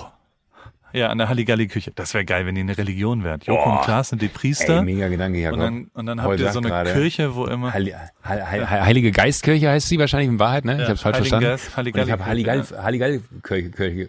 Ja, 0.92 1.08
an 1.08 1.18
der 1.18 1.28
Halligalli-Kirche. 1.28 1.92
Das 1.94 2.14
wäre 2.14 2.24
geil, 2.24 2.46
wenn 2.46 2.54
die 2.54 2.62
eine 2.62 2.76
Religion 2.78 3.22
wären. 3.24 3.40
Joko 3.44 3.62
Boah. 3.64 3.76
und 3.78 3.84
Klaas 3.84 4.08
sind 4.10 4.22
die 4.22 4.28
Priester. 4.28 4.78
Ey, 4.78 4.82
mega 4.84 5.08
Gedanke, 5.08 5.38
Jakob. 5.40 5.58
und 5.58 5.64
dann, 5.64 5.90
und 5.92 6.06
dann 6.06 6.22
habt 6.22 6.40
ihr 6.40 6.52
so 6.52 6.60
eine 6.60 6.84
Kirche, 6.90 7.34
wo 7.34 7.44
immer... 7.46 7.72
Heilig, 7.74 7.94
Heil, 8.24 8.46
Heil, 8.50 8.70
Heilige 8.70 9.10
Geistkirche 9.10 9.68
heißt 9.68 9.88
sie 9.88 9.98
wahrscheinlich 9.98 10.28
in 10.30 10.38
Wahrheit, 10.38 10.64
ne? 10.64 10.72
ich 10.74 10.78
Ja, 10.78 10.84
habe 10.84 10.94
es 10.94 11.00
falsch 11.02 11.16
Heiligen 11.16 11.28
verstanden. 11.40 11.50
Geist, 11.50 11.76
Halligalli- 11.76 12.00
Und 12.02 12.06
ich 12.06 12.12
habe 12.12 12.26
Halligalli, 12.26 12.62
Halligalli 12.62 13.20
Kirche, 13.42 13.70
Kirche, 13.70 14.08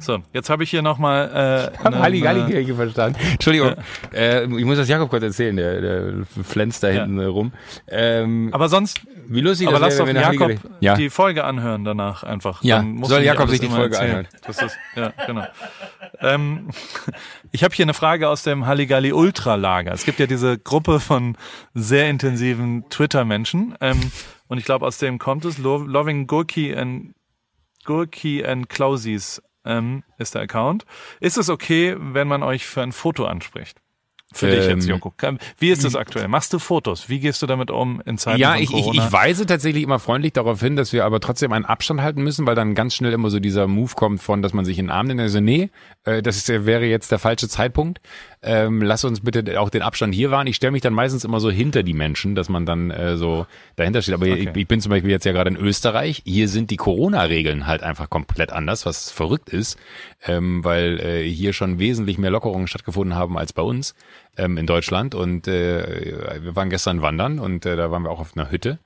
So, 0.00 0.18
jetzt 0.32 0.48
habe 0.50 0.64
ich 0.64 0.70
hier 0.70 0.82
nochmal 0.82 1.28
äh, 1.72 1.78
hab 1.78 1.86
eine- 1.86 1.98
Halligalli 2.00 2.40
eine- 2.40 2.50
Kirche 2.50 2.74
verstanden. 2.74 3.18
Entschuldigung, 3.32 3.74
äh, 4.14 4.44
ich 4.44 4.64
muss 4.64 4.78
das 4.78 4.88
Jakob 4.88 5.10
kurz 5.10 5.22
erzählen, 5.22 5.54
der, 5.56 5.80
der 5.80 6.12
flänzt 6.42 6.82
da 6.82 6.88
Ja. 6.90 7.02
hinten 7.04 7.20
rum. 7.20 7.52
Ähm, 7.86 8.48
Aber 8.52 8.68
sonst, 8.68 9.00
wie 9.28 9.40
lustig 9.42 9.68
aber 9.68 9.78
das 9.78 9.98
lass 9.98 10.06
wäre, 10.06 10.14
doch 10.20 10.30
wenn 10.32 10.38
Jakob 10.38 10.72
Ja. 10.80 10.94
die 10.94 11.10
Folge 11.10 11.44
anhören 11.44 11.84
danach 11.84 12.22
einfach. 12.24 12.62
Ja, 12.64 12.84
soll 13.02 13.22
Jakob 13.22 13.50
sich 13.50 13.60
die 13.60 13.68
Folge 13.68 13.94
erzählen. 13.94 14.10
anhören. 14.26 14.28
Das 14.46 14.62
ist, 14.62 14.76
ja, 14.96 15.12
genau. 15.26 15.44
ähm, 16.20 16.70
ich 17.52 17.62
habe 17.62 17.74
hier 17.74 17.84
eine 17.84 17.94
Frage 17.94 18.28
aus 18.28 18.42
dem 18.42 18.66
Halligalli 18.66 19.12
Ultra 19.12 19.54
Lager. 19.56 19.92
Es 19.92 20.04
gibt 20.04 20.18
ja 20.18 20.26
diese 20.26 20.58
Gruppe 20.58 20.98
von 21.00 21.36
sehr 21.74 22.08
intensiven 22.08 22.88
Twitter-Menschen. 22.88 23.74
Ähm, 23.80 23.98
und 24.48 24.58
ich 24.58 24.64
glaube, 24.64 24.86
aus 24.86 24.98
dem 24.98 25.18
kommt 25.18 25.44
es. 25.44 25.58
Lo 25.58 25.76
Loving 25.78 26.26
Gurki 26.26 26.74
and 26.74 27.14
Gurki 27.84 28.44
and 28.44 28.68
Klausis 28.68 29.40
ähm, 29.64 30.02
ist 30.18 30.34
der 30.34 30.42
Account. 30.42 30.84
Ist 31.20 31.38
es 31.38 31.48
okay, 31.48 31.96
wenn 31.98 32.28
man 32.28 32.42
euch 32.42 32.66
für 32.66 32.82
ein 32.82 32.92
Foto 32.92 33.24
anspricht? 33.24 33.78
Für 34.32 34.46
dich 34.48 34.66
jetzt, 34.66 34.84
Ähm, 34.84 34.90
Joko. 34.90 35.12
Wie 35.58 35.70
ist 35.70 35.84
das 35.84 35.96
aktuell? 35.96 36.28
Machst 36.28 36.52
du 36.52 36.60
Fotos? 36.60 37.08
Wie 37.08 37.18
gehst 37.18 37.42
du 37.42 37.46
damit 37.46 37.68
um 37.72 38.00
in 38.06 38.16
Zeiten 38.16 38.38
Ja, 38.38 38.52
von 38.52 38.62
ich, 38.62 38.70
ich, 38.70 38.76
Corona? 38.84 39.04
ich 39.06 39.12
weise 39.12 39.44
tatsächlich 39.44 39.82
immer 39.82 39.98
freundlich 39.98 40.32
darauf 40.34 40.60
hin, 40.60 40.76
dass 40.76 40.92
wir 40.92 41.04
aber 41.04 41.18
trotzdem 41.18 41.52
einen 41.52 41.64
Abstand 41.64 42.00
halten 42.00 42.22
müssen, 42.22 42.46
weil 42.46 42.54
dann 42.54 42.76
ganz 42.76 42.94
schnell 42.94 43.12
immer 43.12 43.28
so 43.28 43.40
dieser 43.40 43.66
Move 43.66 43.92
kommt 43.96 44.22
von, 44.22 44.40
dass 44.40 44.52
man 44.52 44.64
sich 44.64 44.78
in 44.78 44.86
den 44.86 44.90
Arm 44.92 45.08
nimmt. 45.08 45.20
Also 45.20 45.40
nee, 45.40 45.70
äh, 46.04 46.22
das 46.22 46.46
wäre 46.48 46.84
jetzt 46.84 47.10
der 47.10 47.18
falsche 47.18 47.48
Zeitpunkt. 47.48 48.00
Ähm, 48.42 48.80
lass 48.80 49.04
uns 49.04 49.20
bitte 49.20 49.60
auch 49.60 49.68
den 49.68 49.82
Abstand 49.82 50.14
hier 50.14 50.30
wahren. 50.30 50.46
Ich 50.46 50.56
stelle 50.56 50.70
mich 50.70 50.80
dann 50.80 50.94
meistens 50.94 51.24
immer 51.24 51.40
so 51.40 51.50
hinter 51.50 51.82
die 51.82 51.92
Menschen, 51.92 52.34
dass 52.34 52.48
man 52.48 52.64
dann 52.64 52.90
äh, 52.90 53.18
so 53.18 53.46
dahinter 53.76 54.00
steht. 54.00 54.14
Aber 54.14 54.26
ich, 54.26 54.48
ich 54.54 54.66
bin 54.66 54.80
zum 54.80 54.90
Beispiel 54.90 55.10
jetzt 55.10 55.26
ja 55.26 55.32
gerade 55.32 55.50
in 55.50 55.56
Österreich. 55.56 56.22
Hier 56.24 56.48
sind 56.48 56.70
die 56.70 56.78
Corona-Regeln 56.78 57.66
halt 57.66 57.82
einfach 57.82 58.08
komplett 58.08 58.50
anders, 58.50 58.86
was 58.86 59.10
verrückt 59.10 59.50
ist, 59.50 59.78
ähm, 60.26 60.64
weil 60.64 61.00
äh, 61.00 61.28
hier 61.28 61.52
schon 61.52 61.78
wesentlich 61.78 62.16
mehr 62.16 62.30
Lockerungen 62.30 62.66
stattgefunden 62.66 63.14
haben 63.14 63.36
als 63.36 63.52
bei 63.52 63.62
uns 63.62 63.94
ähm, 64.38 64.56
in 64.56 64.66
Deutschland. 64.66 65.14
Und 65.14 65.46
äh, 65.46 66.40
wir 66.40 66.56
waren 66.56 66.70
gestern 66.70 67.02
wandern 67.02 67.40
und 67.40 67.66
äh, 67.66 67.76
da 67.76 67.90
waren 67.90 68.04
wir 68.04 68.10
auch 68.10 68.20
auf 68.20 68.36
einer 68.36 68.50
Hütte. 68.50 68.78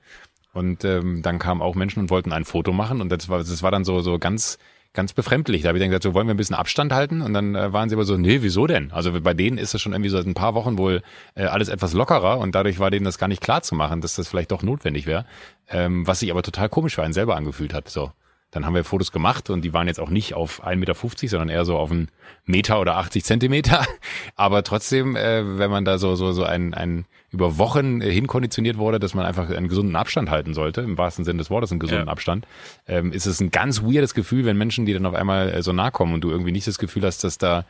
Und 0.51 0.83
ähm, 0.83 1.21
dann 1.21 1.39
kamen 1.39 1.61
auch 1.61 1.75
Menschen 1.75 1.99
und 1.99 2.09
wollten 2.09 2.33
ein 2.33 2.45
Foto 2.45 2.73
machen 2.73 3.01
und 3.01 3.09
das 3.09 3.27
war, 3.27 3.39
das 3.39 3.61
war 3.61 3.71
dann 3.71 3.83
so, 3.83 3.99
so 3.99 4.19
ganz, 4.19 4.57
ganz 4.95 5.13
befremdlich. 5.13 5.61
Da 5.61 5.67
habe 5.69 5.77
ich 5.77 5.81
dann 5.81 5.89
gesagt, 5.89 6.03
so 6.03 6.13
wollen 6.13 6.27
wir 6.27 6.33
ein 6.33 6.37
bisschen 6.37 6.55
Abstand 6.55 6.91
halten 6.91 7.21
und 7.21 7.33
dann 7.33 7.55
äh, 7.55 7.71
waren 7.71 7.89
sie 7.89 7.95
aber 7.95 8.05
so, 8.05 8.17
nee, 8.17 8.41
wieso 8.41 8.65
denn? 8.65 8.91
Also 8.91 9.21
bei 9.21 9.33
denen 9.33 9.57
ist 9.57 9.75
es 9.75 9.81
schon 9.81 9.93
irgendwie 9.93 10.09
seit 10.09 10.25
ein 10.25 10.33
paar 10.33 10.55
Wochen 10.55 10.77
wohl 10.77 11.03
äh, 11.35 11.43
alles 11.43 11.69
etwas 11.69 11.93
lockerer 11.93 12.39
und 12.39 12.55
dadurch 12.55 12.79
war 12.79 12.89
denen 12.89 13.05
das 13.05 13.17
gar 13.17 13.27
nicht 13.27 13.41
klar 13.41 13.61
zu 13.61 13.75
machen, 13.75 14.01
dass 14.01 14.15
das 14.15 14.27
vielleicht 14.27 14.51
doch 14.51 14.63
notwendig 14.63 15.05
wäre. 15.05 15.25
Ähm, 15.69 16.07
was 16.07 16.19
sich 16.19 16.31
aber 16.31 16.43
total 16.43 16.69
komisch 16.69 16.95
für 16.95 17.03
einen 17.03 17.13
selber 17.13 17.35
angefühlt 17.35 17.73
hat. 17.73 17.89
So. 17.89 18.11
Dann 18.51 18.65
haben 18.65 18.73
wir 18.73 18.83
Fotos 18.85 19.11
gemacht 19.11 19.49
und 19.49 19.63
die 19.63 19.73
waren 19.73 19.87
jetzt 19.87 19.99
auch 19.99 20.09
nicht 20.09 20.33
auf 20.33 20.65
1,50 20.65 20.75
Meter, 20.77 21.27
sondern 21.27 21.49
eher 21.49 21.65
so 21.65 21.77
auf 21.77 21.91
einen 21.91 22.09
Meter 22.45 22.79
oder 22.79 22.95
80 22.95 23.23
Zentimeter. 23.25 23.85
Aber 24.35 24.63
trotzdem, 24.63 25.15
äh, 25.15 25.59
wenn 25.59 25.69
man 25.69 25.83
da 25.83 25.97
so, 25.97 26.15
so, 26.15 26.31
so 26.31 26.43
ein, 26.43 26.73
ein 26.73 27.05
über 27.31 27.57
Wochen 27.57 28.01
äh, 28.01 28.09
hinkonditioniert 28.11 28.77
wurde, 28.77 28.99
dass 28.99 29.13
man 29.13 29.25
einfach 29.25 29.49
einen 29.49 29.67
gesunden 29.67 29.95
Abstand 29.95 30.29
halten 30.29 30.53
sollte, 30.53 30.81
im 30.81 30.97
wahrsten 30.97 31.25
Sinne 31.25 31.39
des 31.39 31.49
Wortes 31.49 31.71
einen 31.71 31.79
gesunden 31.79 32.07
Ja. 32.07 32.11
Abstand, 32.11 32.47
ähm, 32.87 33.11
ist 33.11 33.25
es 33.25 33.41
ein 33.41 33.51
ganz 33.51 33.83
weirdes 33.83 34.13
Gefühl, 34.13 34.45
wenn 34.45 34.57
Menschen, 34.57 34.85
die 34.85 34.93
dann 34.93 35.05
auf 35.05 35.15
einmal 35.15 35.49
äh, 35.49 35.61
so 35.61 35.73
nahe 35.73 35.91
kommen 35.91 36.13
und 36.13 36.21
du 36.21 36.31
irgendwie 36.31 36.53
nicht 36.53 36.67
das 36.67 36.79
Gefühl 36.79 37.03
hast, 37.03 37.23
dass 37.23 37.37
da 37.37 37.65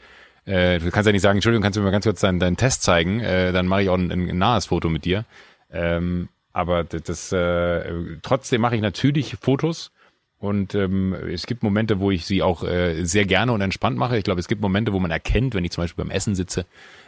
äh, 0.46 0.78
du 0.80 0.92
kannst 0.92 1.08
ja 1.08 1.12
nicht 1.12 1.24
sagen, 1.24 1.38
Entschuldigung, 1.38 1.64
kannst 1.64 1.78
du 1.78 1.82
mir 1.82 1.86
mal 1.86 1.92
ganz 1.92 2.06
kurz 2.06 2.22
deinen, 2.22 2.40
deinen 2.40 2.58
Test 2.58 2.84
zeigen, 2.84 3.20
äh, 3.20 3.52
dann 3.52 3.66
mache 3.66 3.82
ich 3.84 3.90
auch 3.90 3.98
ein, 3.98 4.12
ein 4.12 4.38
nahes 4.38 4.68
Foto 4.68 4.90
mit 4.90 5.06
dir. 5.06 5.26
Ähm, 5.72 6.30
aber 6.54 6.84
das, 6.84 7.02
das 7.04 7.32
äh, 7.32 7.92
trotzdem 8.22 8.62
mache 8.62 8.76
ich 8.76 8.82
natürlich 8.82 9.36
Fotos 9.42 9.92
und 10.40 10.76
ähm, 10.76 11.14
es 11.14 11.46
gibt 11.48 11.64
Momente, 11.64 12.00
wo 12.00 12.12
ich 12.12 12.26
sie 12.26 12.42
auch 12.44 12.64
äh, 12.64 13.04
sehr 13.06 13.26
gerne 13.26 13.52
und 13.54 13.62
entspannt 13.62 13.98
mache. 13.98 14.18
Ich 14.18 14.24
glaube, 14.24 14.40
es 14.40 14.48
gibt 14.48 14.62
Momente, 14.62 14.94
wo 14.94 15.00
man 15.00 15.12
erkennt, 15.12 15.56
wenn 15.56 15.64
ich 15.66 15.72
zum 15.72 15.84
Beispiel 15.84 16.04
beim 16.04 16.12
Essen 16.12 16.36
sitze, 16.36 16.66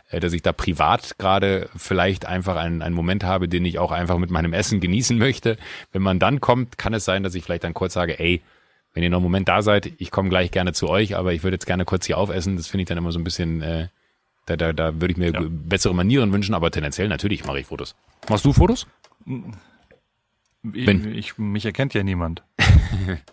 äh, 0.10 0.20
dass 0.20 0.34
ich 0.34 0.42
da 0.42 0.54
privat 0.54 1.18
gerade 1.20 1.70
vielleicht 1.76 2.26
einfach 2.26 2.56
einen, 2.56 2.82
einen 2.82 2.96
Moment 2.96 3.24
habe, 3.24 3.48
den 3.48 3.66
ich 3.66 3.80
auch 3.80 3.92
einfach 3.92 4.18
mit 4.18 4.30
meinem 4.32 4.54
Essen 4.54 4.80
genießen 4.80 5.18
möchte. 5.20 5.58
Wenn 5.92 6.02
man 6.02 6.20
dann 6.20 6.40
kommt, 6.42 6.78
kann 6.78 6.94
es 6.94 7.06
sein, 7.06 7.24
dass 7.24 7.36
ich 7.36 7.44
vielleicht 7.44 7.64
dann 7.64 7.74
kurz 7.74 7.94
sage, 7.94 8.20
ey, 8.20 8.42
wenn 8.94 9.04
ihr 9.04 9.10
noch 9.12 9.18
einen 9.18 9.24
Moment 9.26 9.48
da 9.48 9.62
seid, 9.62 9.92
ich 10.00 10.10
komme 10.10 10.30
gleich 10.30 10.50
gerne 10.50 10.74
zu 10.74 10.90
euch, 10.90 11.16
aber 11.16 11.34
ich 11.34 11.44
würde 11.44 11.56
jetzt 11.56 11.68
gerne 11.68 11.86
kurz 11.86 12.08
hier 12.08 12.18
aufessen. 12.18 12.56
Das 12.56 12.68
finde 12.68 12.82
ich 12.84 12.88
dann 12.88 12.98
immer 12.98 13.12
so 13.12 13.20
ein 13.20 13.24
bisschen, 13.24 13.62
äh, 13.62 13.90
da, 14.48 14.56
da, 14.58 14.74
da 14.74 14.96
würde 15.00 15.12
ich 15.12 15.18
mir 15.18 15.32
Ja. 15.34 15.42
bessere 15.48 15.94
Manieren 15.94 16.32
wünschen, 16.34 16.56
aber 16.56 16.72
tendenziell 16.72 17.08
natürlich 17.08 17.46
mache 17.46 17.60
ich 17.60 17.68
Fotos. 17.68 17.94
Machst 18.30 18.46
du 18.46 18.54
Fotos? 18.54 18.88
Ich, 19.28 19.34
Wenn- 20.64 21.14
ich, 21.14 21.38
mich 21.38 21.66
erkennt 21.66 21.94
ja 21.94 22.04
niemand. 22.04 22.44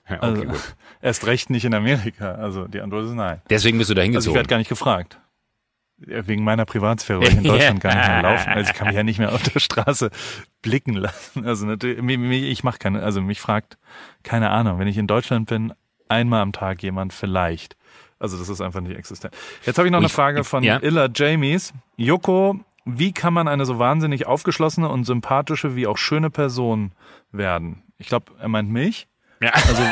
Ja, 0.08 0.16
okay, 0.18 0.18
Also, 0.20 0.44
erst 1.02 1.26
recht 1.26 1.50
nicht 1.50 1.64
in 1.64 1.74
Amerika. 1.74 2.32
Also 2.34 2.66
die 2.68 2.80
Antwort 2.80 3.04
ist 3.06 3.12
nein. 3.14 3.40
Deswegen 3.50 3.78
bist 3.78 3.90
du 3.90 3.94
da 3.94 4.00
Also 4.02 4.06
ich 4.08 4.12
hingezogen. 4.12 4.34
werde 4.36 4.48
gar 4.48 4.58
nicht 4.58 4.68
gefragt. 4.68 5.18
Wegen 5.96 6.44
meiner 6.44 6.64
Privatsphäre, 6.64 7.20
weil 7.20 7.28
ich 7.28 7.36
in 7.38 7.44
Deutschland 7.44 7.80
gar 7.80 7.94
nicht 7.94 8.06
mehr 8.08 8.22
laufen. 8.32 8.48
Also 8.52 8.70
ich 8.70 8.76
kann 8.76 8.88
mich 8.88 8.96
ja 8.96 9.02
nicht 9.04 9.18
mehr 9.18 9.32
auf 9.32 9.42
der 9.42 9.58
Straße 9.60 10.10
blicken 10.60 10.94
lassen. 10.94 11.44
Also 11.46 11.66
natürlich, 11.66 11.98
ich 12.50 12.62
mache 12.64 12.78
keine, 12.78 13.02
also 13.02 13.20
mich 13.22 13.40
fragt, 13.40 13.78
keine 14.22 14.50
Ahnung, 14.50 14.78
wenn 14.78 14.88
ich 14.88 14.98
in 14.98 15.06
Deutschland 15.06 15.48
bin, 15.48 15.72
einmal 16.08 16.42
am 16.42 16.52
Tag 16.52 16.82
jemand 16.82 17.12
vielleicht. 17.12 17.76
Also 18.18 18.36
das 18.38 18.48
ist 18.48 18.60
einfach 18.60 18.80
nicht 18.80 18.96
existent. 18.96 19.34
Jetzt 19.64 19.78
habe 19.78 19.88
ich 19.88 19.92
noch 19.92 19.98
eine 19.98 20.08
Frage 20.08 20.44
von 20.44 20.62
ja. 20.62 20.78
Illa 20.78 21.08
Jamies. 21.14 21.72
Joko, 21.96 22.60
wie 22.84 23.12
kann 23.12 23.34
man 23.34 23.48
eine 23.48 23.64
so 23.66 23.78
wahnsinnig 23.78 24.26
aufgeschlossene 24.26 24.88
und 24.88 25.04
sympathische 25.04 25.76
wie 25.76 25.86
auch 25.86 25.98
schöne 25.98 26.30
Person 26.30 26.92
werden? 27.32 27.82
Ich 27.98 28.08
glaube, 28.08 28.32
er 28.38 28.48
meint 28.48 28.70
mich. 28.70 29.08
Ja. 29.40 29.50
Also 29.50 29.82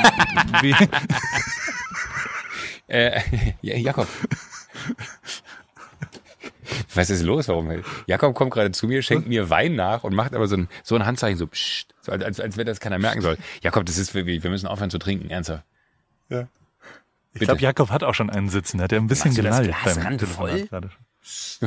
wie, 0.63 0.75
Äh, 2.93 3.21
ja, 3.63 3.75
Jakob. 3.77 4.07
Was 6.95 7.09
ist 7.09 7.23
los? 7.23 7.49
Warum? 7.49 7.83
Jakob 8.07 8.35
kommt 8.35 8.51
gerade 8.53 8.71
zu 8.71 8.87
mir, 8.87 9.03
schenkt 9.03 9.27
mir 9.27 9.49
Wein 9.49 9.75
nach 9.77 10.05
und 10.05 10.15
macht 10.15 10.35
aber 10.35 10.47
so 10.47 10.57
ein, 10.57 10.69
so 10.83 10.95
ein 10.95 11.07
Handzeichen, 11.07 11.39
so, 11.39 11.47
pssst, 11.47 11.95
so 12.03 12.13
als, 12.13 12.23
als, 12.23 12.41
als 12.41 12.57
wenn 12.59 12.67
das 12.67 12.81
keiner 12.81 12.99
merken 12.99 13.23
soll. 13.23 13.39
Jakob, 13.63 13.87
das 13.87 13.97
ist, 13.97 14.15
wir, 14.15 14.27
wir 14.27 14.51
müssen 14.51 14.67
aufhören 14.67 14.91
zu 14.91 14.99
trinken, 14.99 15.31
ernsthaft. 15.31 15.65
ich 16.29 17.41
glaube, 17.41 17.61
Jakob 17.61 17.91
hat 17.91 18.05
auch 18.05 18.15
schon 18.15 18.29
einen 18.29 18.51
sitzen. 18.51 18.77
Der 18.77 18.85
hat 18.85 18.93
ja 18.93 18.99
ein 18.99 19.07
bisschen 19.07 19.35
du 19.35 19.43
das 19.43 19.63
Glas 19.63 19.95
beim 19.95 20.05
randvoll? 20.05 20.69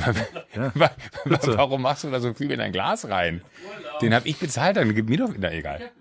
Wa- 0.73 0.91
Warum 1.25 1.81
machst 1.81 2.03
du 2.03 2.11
da 2.11 2.19
so 2.19 2.33
viel 2.33 2.51
in 2.51 2.59
dein 2.59 2.71
Glas 2.73 3.07
rein? 3.07 3.41
Den 4.01 4.13
habe 4.13 4.27
ich 4.27 4.37
bezahlt, 4.37 4.75
dann 4.77 4.93
gib 4.93 5.07
mir 5.09 5.17
doch, 5.17 5.33
na 5.37 5.51
egal. 5.51 5.91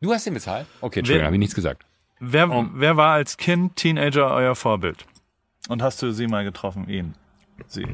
Du 0.00 0.12
hast 0.12 0.26
den 0.26 0.34
bezahlt? 0.34 0.66
Okay, 0.80 1.00
Entschuldigung, 1.00 1.26
habe 1.26 1.36
ich 1.36 1.40
nichts 1.40 1.54
gesagt. 1.54 1.84
Wer, 2.20 2.50
Oh. 2.50 2.66
wer 2.74 2.96
war 2.96 3.12
als 3.14 3.36
Kind, 3.36 3.76
Teenager 3.76 4.30
euer 4.34 4.54
Vorbild? 4.54 5.06
Und 5.68 5.82
hast 5.82 6.02
du 6.02 6.12
sie 6.12 6.26
mal 6.26 6.44
getroffen? 6.44 6.88
Ihn? 6.88 7.14
Sie? 7.66 7.86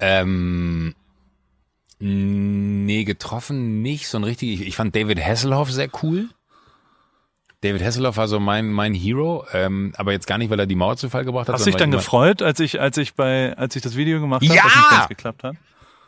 Ähm, 0.00 0.94
nee, 1.98 3.04
getroffen 3.04 3.82
nicht, 3.82 4.08
so 4.08 4.18
ein 4.18 4.24
richtig, 4.24 4.60
ich, 4.60 4.66
ich 4.68 4.76
fand 4.76 4.94
David 4.94 5.24
Hasselhoff 5.24 5.70
sehr 5.70 5.88
cool. 6.02 6.28
David 7.62 7.82
Hasselhoff 7.82 8.16
war 8.16 8.28
so 8.28 8.40
mein, 8.40 8.70
mein 8.70 8.92
Hero, 8.92 9.46
ähm, 9.52 9.92
aber 9.96 10.12
jetzt 10.12 10.26
gar 10.26 10.36
nicht, 10.38 10.50
weil 10.50 10.58
er 10.60 10.66
die 10.66 10.74
Mauer 10.74 10.96
zu 10.96 11.08
Fall 11.08 11.24
gebracht 11.24 11.48
hat. 11.48 11.54
Hast 11.54 11.64
du 11.66 11.70
dich 11.70 11.76
dann 11.76 11.90
gefreut, 11.92 12.42
als 12.42 12.58
ich, 12.60 12.80
als 12.80 12.96
ich 12.98 13.14
bei, 13.14 13.56
als 13.56 13.76
ich 13.76 13.82
das 13.82 13.96
Video 13.96 14.20
gemacht 14.20 14.42
habe, 14.42 14.54
Ja! 14.54 14.64
nicht 14.64 14.90
ganz 14.90 15.08
geklappt 15.08 15.44
hat? 15.44 15.54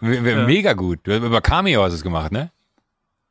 immer- 0.01 0.29
Ja. 0.29 0.45
Mega 0.47 0.73
gut. 0.73 1.07
Über 1.07 1.41
Cameo 1.41 1.83
hast 1.83 1.93
du 1.93 1.97
es 1.97 2.03
gemacht, 2.03 2.33
ne? 2.33 2.51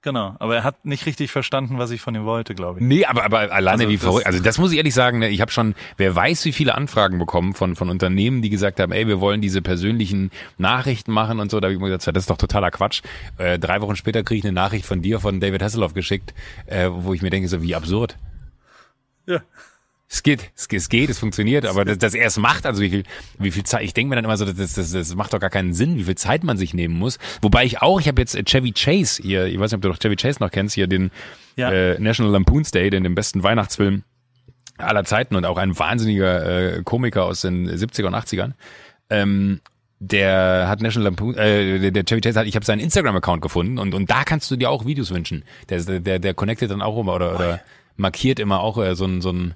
Genau. 0.04 0.36
Aber 0.40 0.58
er 0.58 0.64
hat 0.66 0.84
nicht 0.84 1.06
richtig 1.06 1.32
verstanden, 1.32 1.80
was 1.80 1.90
ich 1.92 2.02
von 2.02 2.14
ihm 2.14 2.26
wollte, 2.26 2.56
glaube 2.56 2.80
ich. 2.80 2.86
Nee, 2.86 3.06
aber, 3.06 3.24
aber 3.24 3.40
alleine 3.54 3.84
Also 3.84 3.90
wie 3.90 3.98
verrückt. 3.98 4.26
Also 4.26 4.44
das 4.44 4.58
muss 4.58 4.74
ich 4.74 4.78
ehrlich 4.78 4.94
sagen, 4.94 5.20
ne, 5.20 5.30
ich 5.30 5.40
habe 5.40 5.50
schon, 5.50 5.76
wer 5.96 6.14
weiß, 6.14 6.44
wie 6.44 6.52
viele 6.52 6.76
Anfragen 6.76 7.18
bekommen 7.20 7.54
von, 7.54 7.78
von 7.78 7.90
Unternehmen, 7.90 8.42
die 8.42 8.50
gesagt 8.50 8.82
haben, 8.82 8.92
ey, 8.92 9.08
wir 9.08 9.22
wollen 9.22 9.40
diese 9.40 9.62
persönlichen 9.62 10.30
Nachrichten 10.58 11.14
machen 11.14 11.40
und 11.40 11.50
so. 11.50 11.62
Da 11.62 11.68
habe 11.68 11.74
ich 11.74 11.80
mir 11.80 11.88
gesagt, 11.88 12.18
das 12.18 12.24
ist 12.24 12.30
doch 12.30 12.38
totaler 12.38 12.70
Quatsch. 12.70 13.02
Äh, 13.38 13.58
drei 13.60 13.80
Wochen 13.80 13.96
später 13.96 14.24
kriege 14.24 14.40
ich 14.40 14.44
eine 14.44 14.52
Nachricht 14.52 14.86
von 14.86 15.02
dir, 15.02 15.22
von 15.22 15.40
David 15.40 15.64
Hasselhoff 15.64 15.94
geschickt, 15.94 16.34
äh, 16.66 16.90
wo 16.92 17.14
ich 17.14 17.22
mir 17.22 17.30
denke, 17.30 17.48
so 17.48 17.62
wie 17.62 17.74
absurd. 17.74 18.18
Ja. 19.26 19.40
Es 20.14 20.22
geht, 20.22 20.52
es, 20.56 20.68
es 20.72 20.90
geht, 20.90 21.10
es 21.10 21.18
funktioniert, 21.18 21.66
aber 21.66 21.86
dass, 21.86 21.98
dass 21.98 22.14
er 22.14 22.28
es 22.28 22.38
macht, 22.38 22.68
also 22.68 22.84
wie 22.84 22.90
viel, 22.92 23.04
wie 23.40 23.50
viel 23.50 23.64
Zeit, 23.64 23.82
ich 23.82 23.96
denke 23.96 24.10
mir 24.10 24.16
dann 24.16 24.26
immer 24.26 24.38
so, 24.38 24.46
das, 24.46 24.74
das, 24.76 24.92
das 24.92 25.16
macht 25.16 25.34
doch 25.34 25.40
gar 25.40 25.50
keinen 25.50 25.74
Sinn, 25.74 25.98
wie 25.98 26.04
viel 26.04 26.14
Zeit 26.14 26.44
man 26.44 26.56
sich 26.56 26.76
nehmen 26.76 26.94
muss. 26.94 27.18
Wobei 27.42 27.66
ich 27.66 27.82
auch, 27.82 28.00
ich 28.00 28.08
habe 28.08 28.22
jetzt 28.22 28.38
Chevy 28.46 28.74
Chase 28.74 29.24
hier, 29.24 29.48
ich 29.48 29.58
weiß 29.60 29.72
nicht, 29.72 29.78
ob 29.78 29.82
du 29.82 29.90
noch 29.90 29.98
Chevy 29.98 30.16
Chase 30.16 30.38
noch 30.40 30.52
kennst, 30.52 30.76
hier 30.76 30.86
den 30.86 31.10
Ja. 31.56 31.72
äh, 31.72 32.00
National 32.00 32.32
Lampoon's 32.32 32.70
Day, 32.70 32.92
den, 32.92 33.04
den 33.04 33.16
besten 33.16 33.42
Weihnachtsfilm 33.42 34.04
aller 34.78 35.04
Zeiten 35.04 35.36
und 35.36 35.46
auch 35.46 35.58
ein 35.58 35.78
wahnsinniger 35.80 36.76
äh, 36.78 36.84
Komiker 36.84 37.26
aus 37.26 37.42
den 37.42 37.68
70er 37.68 38.06
und 38.06 38.14
80ern. 38.16 38.52
ähm, 39.10 39.62
der 40.00 40.66
hat 40.68 40.82
National 40.82 41.06
Lampoon, 41.06 41.36
äh, 41.38 41.80
der, 41.80 41.92
der 41.92 42.04
Chevy 42.04 42.22
Chase 42.22 42.40
hat, 42.40 42.46
ich 42.46 42.56
habe 42.56 42.66
seinen 42.66 42.82
Instagram-Account 42.82 43.42
gefunden 43.42 43.80
und, 43.80 43.96
und 43.96 44.12
da 44.12 44.26
kannst 44.26 44.52
du 44.52 44.58
dir 44.58 44.70
auch 44.70 44.86
Videos 44.86 45.12
wünschen. 45.12 45.44
Der, 45.70 45.82
der, 46.02 46.20
der 46.20 46.34
connectet 46.34 46.70
dann 46.72 46.82
auch 46.82 47.00
immer 47.00 47.16
oder, 47.16 47.34
oder 47.36 47.62
markiert 47.96 48.40
immer 48.40 48.60
auch 48.60 48.78
äh, 48.78 48.96
so 48.96 49.06
ein, 49.06 49.22
so 49.22 49.32
ein, 49.32 49.54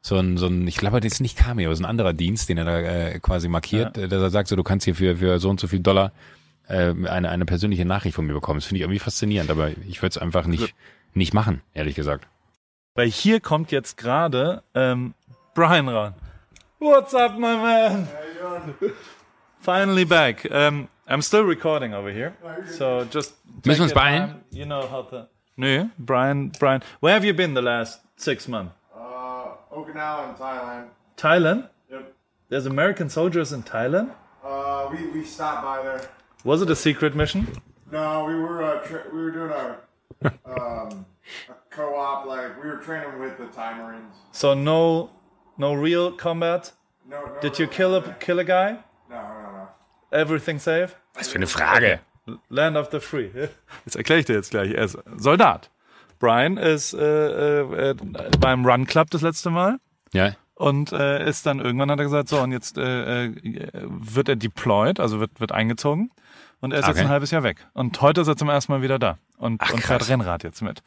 so 0.00 0.16
ein, 0.16 0.36
so 0.36 0.46
ein, 0.46 0.66
ich 0.66 0.76
glaube, 0.76 1.00
das 1.00 1.14
ist 1.14 1.20
nicht 1.20 1.36
Cameo, 1.36 1.70
das 1.70 1.80
ist 1.80 1.84
ein 1.84 1.90
anderer 1.90 2.12
Dienst, 2.12 2.48
den 2.48 2.58
er 2.58 2.64
da 2.64 2.78
äh, 2.78 3.18
quasi 3.20 3.48
markiert, 3.48 3.96
ja. 3.96 4.06
dass 4.06 4.22
er 4.22 4.30
sagt, 4.30 4.48
so, 4.48 4.56
du 4.56 4.62
kannst 4.62 4.84
hier 4.84 4.94
für, 4.94 5.16
für 5.16 5.38
so 5.38 5.50
und 5.50 5.60
so 5.60 5.66
viel 5.66 5.80
Dollar 5.80 6.12
äh, 6.68 6.94
eine, 7.06 7.28
eine 7.28 7.44
persönliche 7.44 7.84
Nachricht 7.84 8.14
von 8.14 8.26
mir 8.26 8.34
bekommen. 8.34 8.58
Das 8.58 8.66
finde 8.66 8.78
ich 8.78 8.82
irgendwie 8.82 9.00
faszinierend, 9.00 9.50
aber 9.50 9.70
ich 9.88 10.02
würde 10.02 10.10
es 10.10 10.18
einfach 10.18 10.46
nicht, 10.46 10.74
nicht 11.14 11.34
machen, 11.34 11.62
ehrlich 11.74 11.94
gesagt. 11.94 12.26
Weil 12.94 13.08
hier 13.08 13.40
kommt 13.40 13.70
jetzt 13.70 13.96
gerade 13.96 14.62
ähm, 14.74 15.14
Brian 15.54 15.88
ran. 15.88 16.14
What's 16.80 17.14
up, 17.14 17.34
my 17.34 17.56
man? 17.56 18.08
Finally 19.60 20.04
back. 20.04 20.48
Um, 20.50 20.88
I'm 21.08 21.22
still 21.22 21.42
recording 21.42 21.94
over 21.94 22.10
here. 22.10 22.34
So 22.76 23.04
just 23.10 23.34
Müssen 23.64 23.80
wir 23.80 23.84
uns 23.84 23.94
beeilen? 23.94 24.36
You 24.50 24.64
know 24.64 24.88
how 24.88 25.08
to. 25.10 25.28
Nö, 25.56 25.86
Brian, 25.98 26.52
Brian. 26.60 26.82
Where 27.00 27.14
have 27.14 27.24
you 27.24 27.34
been 27.34 27.54
the 27.54 27.62
last 27.62 28.00
six 28.16 28.46
months? 28.46 28.77
Okinawa 29.72 30.28
and 30.28 30.36
Thailand. 30.38 30.88
Thailand? 31.16 31.68
Yep. 31.90 32.14
There's 32.48 32.66
American 32.66 33.08
soldiers 33.08 33.52
in 33.52 33.62
Thailand? 33.62 34.10
Uh, 34.44 34.88
we, 34.90 35.06
we 35.08 35.24
stopped 35.24 35.62
by 35.62 35.82
there. 35.82 36.08
Was 36.44 36.62
it 36.62 36.70
a 36.70 36.76
secret 36.76 37.14
mission? 37.14 37.46
No, 37.90 38.24
we 38.24 38.34
were 38.34 38.62
uh, 38.62 38.80
tra- 38.86 39.04
we 39.12 39.18
were 39.18 39.30
doing 39.30 39.50
a 39.50 39.78
um, 40.46 41.04
a 41.48 41.54
co-op 41.70 42.26
like 42.26 42.62
we 42.62 42.68
were 42.68 42.76
training 42.76 43.18
with 43.18 43.36
the 43.38 43.46
Thai 43.46 43.76
Marines. 43.78 44.14
So 44.32 44.54
no, 44.54 45.10
no 45.56 45.74
real 45.74 46.12
combat. 46.12 46.72
No, 47.08 47.24
no 47.24 47.40
Did 47.40 47.58
you 47.58 47.66
kill 47.66 47.94
a 47.96 48.14
kill 48.20 48.38
a 48.38 48.44
guy? 48.44 48.78
No, 49.10 49.16
no, 49.16 49.52
no. 49.52 49.68
Everything 50.12 50.58
safe? 50.58 50.96
Was 51.14 51.28
für 51.28 51.36
eine 51.38 51.46
Frage. 51.46 52.00
Land 52.50 52.76
of 52.76 52.90
the 52.90 53.00
Free. 53.00 53.30
Das 53.84 53.96
erkläre 53.96 54.20
ich 54.20 54.26
dir 54.26 54.34
jetzt 54.34 54.50
gleich. 54.50 54.72
Er 54.72 54.84
ist 54.84 54.98
Soldat. 55.16 55.70
Brian 56.18 56.56
ist 56.56 56.94
äh, 56.94 57.60
äh, 57.60 57.90
äh, 57.90 57.94
beim 58.40 58.64
Run 58.66 58.86
Club 58.86 59.10
das 59.10 59.22
letzte 59.22 59.50
Mal 59.50 59.78
Ja. 60.12 60.32
und 60.54 60.92
äh, 60.92 61.28
ist 61.28 61.46
dann 61.46 61.60
irgendwann 61.60 61.90
hat 61.90 61.98
er 61.98 62.04
gesagt, 62.04 62.28
so 62.28 62.40
und 62.40 62.52
jetzt 62.52 62.78
äh, 62.78 63.26
äh, 63.26 63.32
wird 63.88 64.28
er 64.28 64.36
deployed, 64.36 65.00
also 65.00 65.20
wird 65.20 65.38
wird 65.40 65.52
eingezogen 65.52 66.10
und 66.60 66.72
er 66.72 66.80
ist 66.80 66.86
jetzt 66.86 66.96
Okay. 66.96 67.04
ein 67.06 67.10
halbes 67.10 67.30
Jahr 67.30 67.42
weg 67.42 67.66
und 67.74 68.00
heute 68.00 68.20
ist 68.22 68.28
er 68.28 68.36
zum 68.36 68.48
ersten 68.48 68.72
Mal 68.72 68.82
wieder 68.82 68.98
da 68.98 69.18
und, 69.36 69.60
Ach, 69.62 69.72
und 69.72 69.82
fährt. 69.82 70.08
Rennrad 70.08 70.42
jetzt 70.42 70.60
mit 70.62 70.82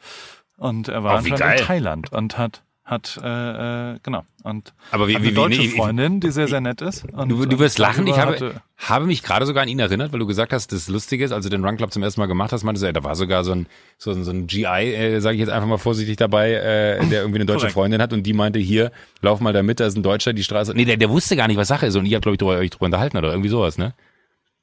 und 0.58 0.88
er 0.88 1.02
war 1.04 1.14
Oh, 1.14 1.16
anscheinend 1.18 1.60
in 1.60 1.66
Thailand 1.66 2.12
und 2.12 2.36
hat 2.38 2.62
hat 2.84 3.18
äh, 3.22 3.92
äh, 3.94 3.98
genau 4.02 4.24
und 4.42 4.74
Aber 4.90 5.06
wie- 5.06 5.14
hat 5.14 5.22
wie- 5.22 5.26
eine 5.28 5.32
wie- 5.32 5.40
deutsche 5.40 5.60
nee, 5.62 5.68
Freundin, 5.68 6.18
die 6.20 6.30
sehr 6.32 6.48
sehr 6.48 6.60
nett 6.60 6.80
ist. 6.82 7.04
Und, 7.12 7.28
Du, 7.28 7.46
du 7.46 7.58
wirst 7.60 7.78
und 7.78 7.82
lachen. 7.86 8.06
Ich 8.08 8.18
habe, 8.18 8.60
habe 8.76 9.06
mich 9.06 9.22
gerade 9.22 9.46
sogar 9.46 9.62
an 9.62 9.68
ihn 9.68 9.78
erinnert, 9.78 10.12
weil 10.12 10.18
du 10.18 10.26
gesagt 10.26 10.52
hast, 10.52 10.72
das 10.72 10.88
Lustige 10.88 11.24
ist, 11.24 11.30
als 11.30 11.44
du 11.44 11.50
den 11.50 11.64
Run 11.64 11.76
Club 11.76 11.92
zum 11.92 12.02
ersten 12.02 12.20
Mal 12.20 12.26
gemacht 12.26 12.52
hast, 12.52 12.64
meintest 12.64 12.82
du, 12.82 12.86
ey, 12.88 12.92
da 12.92 13.04
war 13.04 13.14
sogar 13.14 13.44
so 13.44 13.52
ein, 13.52 13.66
so 13.98 14.12
so 14.22 14.30
ein 14.32 14.48
GI, 14.48 14.64
äh, 14.64 15.20
sage 15.20 15.34
ich 15.36 15.40
jetzt 15.40 15.50
einfach 15.50 15.68
mal 15.68 15.78
vorsichtig 15.78 16.16
dabei, 16.16 16.52
äh, 16.54 17.06
der 17.06 17.20
irgendwie 17.22 17.38
eine 17.38 17.46
deutsche. 17.46 17.70
Freundin 17.70 18.02
hat 18.02 18.12
und 18.12 18.24
die 18.24 18.32
meinte, 18.32 18.58
hier, 18.58 18.90
lauf 19.20 19.38
mal 19.40 19.52
da 19.52 19.62
mit, 19.62 19.78
da 19.78 19.86
ist 19.86 19.96
ein 19.96 20.02
Deutscher, 20.02 20.32
die 20.32 20.42
Straße. 20.42 20.72
Nee, 20.74 20.84
der, 20.84 20.96
der 20.96 21.08
wusste 21.10 21.36
gar 21.36 21.46
nicht, 21.46 21.56
was 21.58 21.68
Sache 21.68 21.86
ist 21.86 21.94
und 21.96 22.04
ihr 22.06 22.16
habt, 22.16 22.22
glaube 22.24 22.34
ich, 22.34 22.38
drüber, 22.40 22.56
euch 22.56 22.70
drüber 22.70 22.86
unterhalten 22.86 23.16
oder 23.16 23.30
irgendwie 23.30 23.48
sowas, 23.50 23.78
ne? 23.78 23.94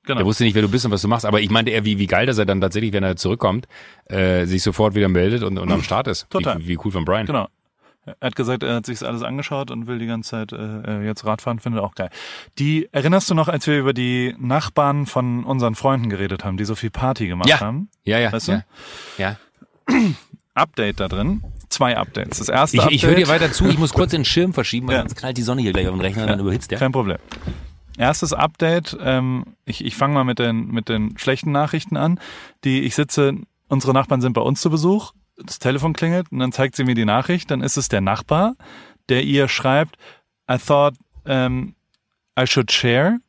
genau. 0.06 0.18
Der 0.20 0.26
wusste 0.26 0.44
nicht, 0.44 0.56
wer 0.56 0.62
du 0.64 0.70
bist 0.70 0.86
und 0.86 0.92
was 0.92 1.02
du 1.04 1.08
machst, 1.08 1.26
aber 1.26 1.40
ich 1.40 1.50
meinte 1.52 1.72
eher, 1.72 1.86
wie, 1.86 2.00
wie 2.00 2.08
geil, 2.08 2.26
dass 2.26 2.38
er 2.38 2.46
dann 2.46 2.60
tatsächlich, 2.60 2.92
wenn 2.94 3.04
er 3.04 3.16
zurückkommt, 3.16 3.68
äh, 4.08 4.46
sich 4.46 4.62
sofort 4.64 4.96
wieder 4.96 5.08
meldet 5.08 5.44
und, 5.44 5.58
und 5.58 5.72
am 5.72 5.84
Start 5.84 6.08
ist. 6.08 6.28
Total. 6.30 6.58
Wie, 6.60 6.68
wie 6.68 6.78
cool 6.84 6.92
von 6.92 7.06
Brian. 7.06 7.26
Genau. 7.28 7.48
Er 8.20 8.28
hat 8.28 8.36
gesagt, 8.36 8.64
er 8.64 8.76
hat 8.76 8.86
sich 8.86 9.02
alles 9.06 9.24
angeschaut 9.24 9.72
und 9.72 9.88
will 9.88 10.00
die 10.00 10.08
ganze 10.08 10.30
Zeit 10.32 10.52
äh, 10.54 11.04
jetzt 11.06 11.26
Radfahren, 11.26 11.60
findet 11.60 11.82
auch 11.82 11.96
geil. 11.96 12.10
Die 12.58 12.90
erinnerst 12.92 13.30
du 13.30 13.36
noch, 13.36 13.48
als 13.48 13.68
wir 13.68 13.78
über 13.80 13.94
die 13.94 14.36
Nachbarn 14.40 15.06
von 15.06 15.44
unseren 15.44 15.76
Freunden 15.76 16.10
geredet 16.10 16.44
haben, 16.44 16.58
die 16.58 16.66
so 16.66 16.76
viel 16.76 16.90
Party 16.90 17.28
gemacht 17.28 17.50
Ja. 17.50 17.60
haben? 17.60 17.90
Ja, 18.04 18.20
ja, 18.20 18.32
Weißt 18.32 18.48
du? 18.48 18.52
ja. 18.54 18.64
ja. 19.18 19.36
Update 20.54 21.00
da 21.00 21.08
drin. 21.08 21.44
Zwei 21.70 21.96
Updates. 21.98 22.40
Das 22.40 22.50
erste 22.50 22.78
Ich, 22.78 22.84
Update. 22.84 22.96
ich 22.96 23.06
höre 23.06 23.16
dir 23.16 23.28
weiter 23.28 23.52
zu, 23.52 23.68
ich 23.68 23.78
muss 23.78 23.94
kurz 23.94 24.12
den 24.12 24.26
Schirm 24.26 24.54
verschieben, 24.54 24.88
weil 24.88 24.96
Ja. 24.96 25.02
sonst 25.02 25.16
knallt 25.16 25.38
die 25.38 25.44
Sonne 25.44 25.62
hier 25.62 25.72
gleich 25.72 25.88
auf 25.88 25.94
den 25.94 26.02
Rechner 26.02 26.24
und 26.24 26.30
dann 26.30 26.40
überhitzt 26.40 26.72
der. 26.72 26.80
Kein 26.80 26.92
Problem. 26.92 27.18
Erstes 27.98 28.34
Update, 28.34 28.98
ähm, 29.02 29.44
ich, 29.66 29.84
ich 29.86 29.96
fange 29.96 30.14
mal 30.16 30.24
mit 30.24 30.40
den, 30.40 30.68
mit 30.72 30.90
den 30.90 31.18
schlechten 31.18 31.52
Nachrichten 31.52 31.96
an. 31.98 32.20
Die, 32.64 32.82
ich 32.82 32.96
sitze, 32.96 33.34
unsere 33.68 33.94
Nachbarn 33.94 34.22
sind 34.22 34.34
bei 34.34 34.42
uns 34.42 34.62
zu 34.62 34.70
Besuch, 34.70 35.12
das 35.44 35.60
Telefon 35.60 35.94
klingelt 35.94 36.32
und 36.32 36.40
dann 36.40 36.52
zeigt 36.52 36.76
sie 36.76 36.84
mir 36.84 36.96
die 36.96 37.06
Nachricht, 37.06 37.52
dann 37.52 37.62
ist 37.62 37.78
es 37.78 37.90
der 37.90 38.02
Nachbar, 38.02 38.56
der 39.10 39.24
ihr 39.24 39.48
schreibt, 39.48 39.98
I 40.50 40.58
thought 40.58 40.96
um, 41.26 41.76
I 42.40 42.48
should 42.48 42.72
share. 42.72 43.20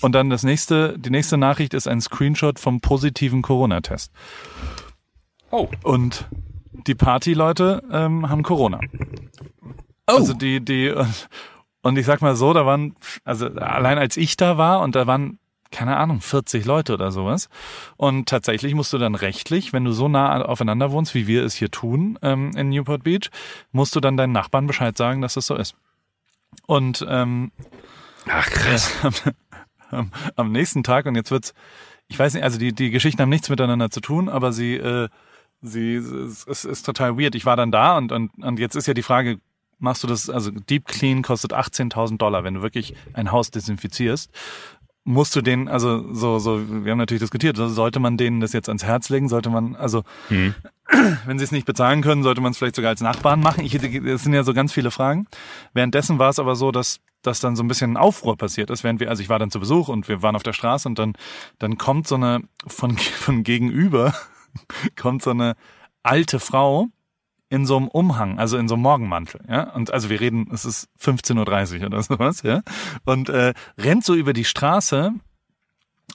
Und 0.00 0.12
dann 0.12 0.30
das 0.30 0.44
nächste, 0.44 0.98
die 0.98 1.10
nächste 1.10 1.36
Nachricht 1.36 1.74
ist 1.74 1.86
ein 1.86 2.00
Screenshot 2.00 2.58
vom 2.58 2.80
positiven 2.80 3.42
Corona-Test. 3.42 4.10
Oh. 5.50 5.68
Und 5.82 6.26
die 6.86 6.94
Partyleute 6.94 7.82
ähm, 7.90 8.28
haben 8.28 8.42
Corona. 8.42 8.80
Oh. 9.62 9.72
Also 10.06 10.32
die, 10.32 10.64
die, 10.64 10.90
und, 10.90 11.28
und 11.82 11.98
ich 11.98 12.06
sag 12.06 12.22
mal 12.22 12.36
so, 12.36 12.52
da 12.54 12.64
waren, 12.64 12.96
also 13.24 13.46
allein 13.48 13.98
als 13.98 14.16
ich 14.16 14.36
da 14.36 14.56
war 14.56 14.80
und 14.80 14.94
da 14.94 15.06
waren, 15.06 15.38
keine 15.70 15.96
Ahnung, 15.96 16.20
40 16.20 16.64
Leute 16.64 16.94
oder 16.94 17.12
sowas. 17.12 17.48
Und 17.96 18.28
tatsächlich 18.28 18.74
musst 18.74 18.92
du 18.92 18.98
dann 18.98 19.14
rechtlich, 19.14 19.72
wenn 19.72 19.84
du 19.84 19.92
so 19.92 20.08
nah 20.08 20.42
aufeinander 20.42 20.90
wohnst, 20.90 21.14
wie 21.14 21.26
wir 21.26 21.44
es 21.44 21.54
hier 21.54 21.70
tun 21.70 22.18
ähm, 22.22 22.50
in 22.56 22.70
Newport 22.70 23.04
Beach, 23.04 23.30
musst 23.72 23.94
du 23.94 24.00
dann 24.00 24.16
deinen 24.16 24.32
Nachbarn 24.32 24.66
Bescheid 24.66 24.96
sagen, 24.96 25.20
dass 25.20 25.34
das 25.34 25.46
so 25.46 25.54
ist. 25.54 25.76
Und 26.66 27.06
ähm, 27.08 27.52
Ach 28.28 28.48
krass. 28.50 28.92
am, 29.90 30.10
am 30.36 30.52
nächsten 30.52 30.82
Tag 30.82 31.06
und 31.06 31.14
jetzt 31.14 31.30
wird's, 31.30 31.54
ich 32.08 32.18
weiß 32.18 32.34
nicht, 32.34 32.42
also 32.42 32.58
die 32.58 32.72
die 32.72 32.90
Geschichten 32.90 33.22
haben 33.22 33.28
nichts 33.28 33.48
miteinander 33.48 33.90
zu 33.90 34.00
tun, 34.00 34.28
aber 34.28 34.52
sie 34.52 34.74
äh, 34.74 35.08
sie 35.62 35.96
es 35.96 36.44
ist, 36.44 36.64
ist 36.64 36.82
total 36.82 37.18
weird. 37.18 37.34
Ich 37.34 37.46
war 37.46 37.56
dann 37.56 37.70
da 37.70 37.96
und 37.96 38.12
und 38.12 38.30
und 38.42 38.58
jetzt 38.58 38.74
ist 38.74 38.86
ja 38.86 38.94
die 38.94 39.02
Frage, 39.02 39.38
machst 39.78 40.02
du 40.02 40.06
das? 40.08 40.28
Also 40.28 40.50
Deep 40.50 40.86
Clean 40.86 41.22
kostet 41.22 41.52
18.000 41.52 42.18
Dollar, 42.18 42.44
wenn 42.44 42.54
du 42.54 42.62
wirklich 42.62 42.94
ein 43.12 43.32
Haus 43.32 43.50
desinfizierst. 43.50 44.30
Musst 45.04 45.34
du 45.34 45.40
den, 45.40 45.68
also 45.68 46.12
so, 46.12 46.38
so, 46.38 46.84
wir 46.84 46.92
haben 46.92 46.98
natürlich 46.98 47.22
diskutiert, 47.22 47.56
so 47.56 47.68
sollte 47.68 48.00
man 48.00 48.16
denen 48.16 48.40
das 48.40 48.52
jetzt 48.52 48.68
ans 48.68 48.84
Herz 48.84 49.08
legen, 49.08 49.28
sollte 49.28 49.48
man, 49.48 49.74
also 49.74 50.04
wenn 50.28 51.38
sie 51.38 51.44
es 51.44 51.52
nicht 51.52 51.66
bezahlen 51.66 52.02
können, 52.02 52.22
sollte 52.22 52.40
man 52.40 52.52
es 52.52 52.58
vielleicht 52.58 52.76
sogar 52.76 52.90
als 52.90 53.00
Nachbarn 53.00 53.40
machen. 53.40 53.64
Ich, 53.64 53.72
das 53.72 54.22
sind 54.22 54.34
ja 54.34 54.42
so 54.42 54.52
ganz 54.52 54.72
viele 54.72 54.90
Fragen. 54.90 55.26
Währenddessen 55.72 56.18
war 56.18 56.28
es 56.28 56.38
aber 56.38 56.54
so, 56.54 56.70
dass 56.70 57.00
dass 57.22 57.40
dann 57.40 57.56
so 57.56 57.62
ein 57.62 57.68
bisschen 57.68 57.92
ein 57.92 57.96
Aufruhr 57.96 58.36
passiert 58.36 58.70
ist, 58.70 58.84
während 58.84 59.00
wir, 59.00 59.10
also 59.10 59.22
ich 59.22 59.28
war 59.28 59.38
dann 59.38 59.50
zu 59.50 59.60
Besuch 59.60 59.88
und 59.88 60.08
wir 60.08 60.22
waren 60.22 60.36
auf 60.36 60.42
der 60.42 60.52
Straße 60.52 60.88
und 60.88 60.98
dann, 60.98 61.14
dann 61.58 61.76
kommt 61.76 62.08
so 62.08 62.14
eine, 62.14 62.40
von, 62.66 62.96
von 62.96 63.42
gegenüber, 63.42 64.14
kommt 64.96 65.22
so 65.22 65.30
eine 65.30 65.54
alte 66.02 66.40
Frau 66.40 66.88
in 67.50 67.66
so 67.66 67.76
einem 67.76 67.88
Umhang, 67.88 68.38
also 68.38 68.56
in 68.56 68.68
so 68.68 68.74
einem 68.74 68.82
Morgenmantel, 68.84 69.40
ja. 69.48 69.64
Und 69.74 69.92
also 69.92 70.08
wir 70.08 70.20
reden, 70.20 70.48
es 70.52 70.64
ist 70.64 70.88
15.30 71.02 71.80
Uhr 71.80 71.86
oder 71.86 72.02
sowas, 72.02 72.42
ja. 72.42 72.62
Und 73.04 73.28
äh, 73.28 73.52
rennt 73.76 74.04
so 74.04 74.14
über 74.14 74.32
die 74.32 74.44
Straße 74.46 75.12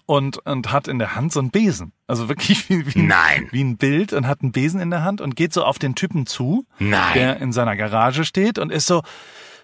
und, 0.05 0.37
und 0.45 0.71
hat 0.71 0.87
in 0.87 0.97
der 0.97 1.15
Hand 1.15 1.33
so 1.33 1.39
einen 1.41 1.51
Besen. 1.51 1.91
Also 2.07 2.29
wirklich 2.29 2.69
wie, 2.69 2.85
wie, 2.87 2.99
ein, 2.99 3.07
Nein. 3.07 3.47
wie 3.51 3.63
ein 3.63 3.77
Bild 3.77 4.13
und 4.13 4.27
hat 4.27 4.41
einen 4.41 4.51
Besen 4.51 4.79
in 4.79 4.89
der 4.91 5.03
Hand 5.03 5.21
und 5.21 5.35
geht 5.35 5.53
so 5.53 5.63
auf 5.63 5.77
den 5.77 5.93
Typen 5.95 6.25
zu, 6.25 6.65
Nein. 6.79 7.13
der 7.15 7.37
in 7.41 7.51
seiner 7.51 7.75
Garage 7.75 8.23
steht 8.25 8.57
und 8.57 8.71
ist 8.71 8.87
so, 8.87 9.01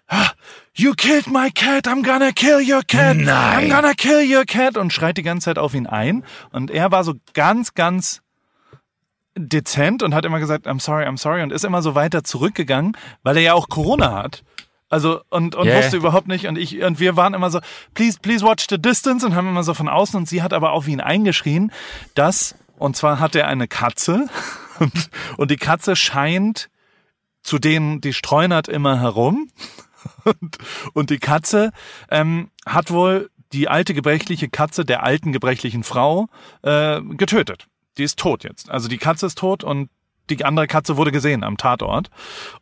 "Ah, 0.08 0.30
You 0.74 0.94
killed 0.94 1.28
my 1.28 1.52
cat, 1.52 1.88
I'm 1.88 2.04
gonna 2.04 2.32
kill 2.32 2.60
your 2.62 2.82
cat, 2.88 3.16
Nein. 3.18 3.26
I'm 3.28 3.70
gonna 3.70 3.94
kill 3.94 4.22
your 4.30 4.46
cat 4.46 4.78
und 4.78 4.92
schreit 4.94 5.18
die 5.18 5.22
ganze 5.24 5.46
Zeit 5.46 5.58
auf 5.58 5.74
ihn 5.74 5.86
ein. 5.88 6.24
Und 6.52 6.72
er 6.72 6.92
war 6.92 7.04
so 7.04 7.14
ganz, 7.34 7.74
ganz 7.76 8.22
dezent 9.38 10.04
und 10.04 10.14
hat 10.14 10.26
immer 10.26 10.40
gesagt, 10.40 10.68
I'm 10.68 10.80
sorry, 10.80 11.06
I'm 11.06 11.18
sorry 11.18 11.42
und 11.42 11.52
ist 11.52 11.66
immer 11.66 11.82
so 11.82 11.96
weiter 11.96 12.24
zurückgegangen, 12.24 12.98
weil 13.24 13.38
er 13.38 13.44
ja 13.44 13.54
auch 13.54 13.70
Corona 13.70 14.14
hat. 14.14 14.44
Also 14.90 15.22
und 15.30 15.56
und 15.56 15.68
Yeah. 15.68 15.78
wusste 15.78 15.96
überhaupt 15.96 16.28
nicht 16.28 16.48
und 16.48 16.58
ich 16.58 16.82
und 16.84 17.00
wir 17.00 17.16
waren 17.16 17.34
immer 17.34 17.50
so 17.50 17.62
please 17.94 18.20
please 18.22 18.46
watch 18.46 18.66
the 18.70 18.78
distance 18.78 19.26
und 19.26 19.36
haben 19.36 19.48
immer 19.48 19.64
so 19.64 19.74
von 19.74 19.88
außen 19.88 20.18
und 20.18 20.28
sie 20.28 20.42
hat 20.42 20.52
aber 20.52 20.74
auf 20.74 20.88
ihn 20.88 21.00
eingeschrien, 21.00 21.72
dass 22.14 22.56
und 22.78 22.98
zwar 22.98 23.20
hat 23.22 23.36
er 23.36 23.48
eine 23.48 23.70
Katze 23.70 24.28
und, 24.80 25.10
und 25.38 25.50
die 25.50 25.56
Katze 25.56 25.96
scheint 25.96 26.70
zu 27.42 27.58
denen 27.58 28.02
die 28.02 28.12
streunert 28.12 28.68
immer 28.68 29.00
herum 29.00 29.50
und, 30.26 30.58
und 30.94 31.10
die 31.10 31.20
Katze 31.20 31.72
ähm, 32.10 32.52
hat 32.66 32.92
wohl 32.92 33.30
die 33.54 33.70
alte 33.70 33.94
gebrechliche 33.94 34.50
Katze 34.50 34.84
der 34.84 35.04
alten 35.04 35.32
gebrechlichen 35.32 35.84
Frau 35.84 36.28
äh, 36.64 37.02
getötet. 37.02 37.68
Die 37.98 38.04
ist 38.04 38.20
tot 38.20 38.44
jetzt. 38.44 38.70
Also 38.70 38.88
die 38.88 38.98
Katze 38.98 39.26
ist 39.26 39.38
tot 39.38 39.64
und 39.64 39.90
die 40.30 40.46
andere 40.46 40.68
Katze 40.68 40.98
wurde 40.98 41.12
gesehen 41.12 41.44
am 41.44 41.58
Tatort. 41.58 42.10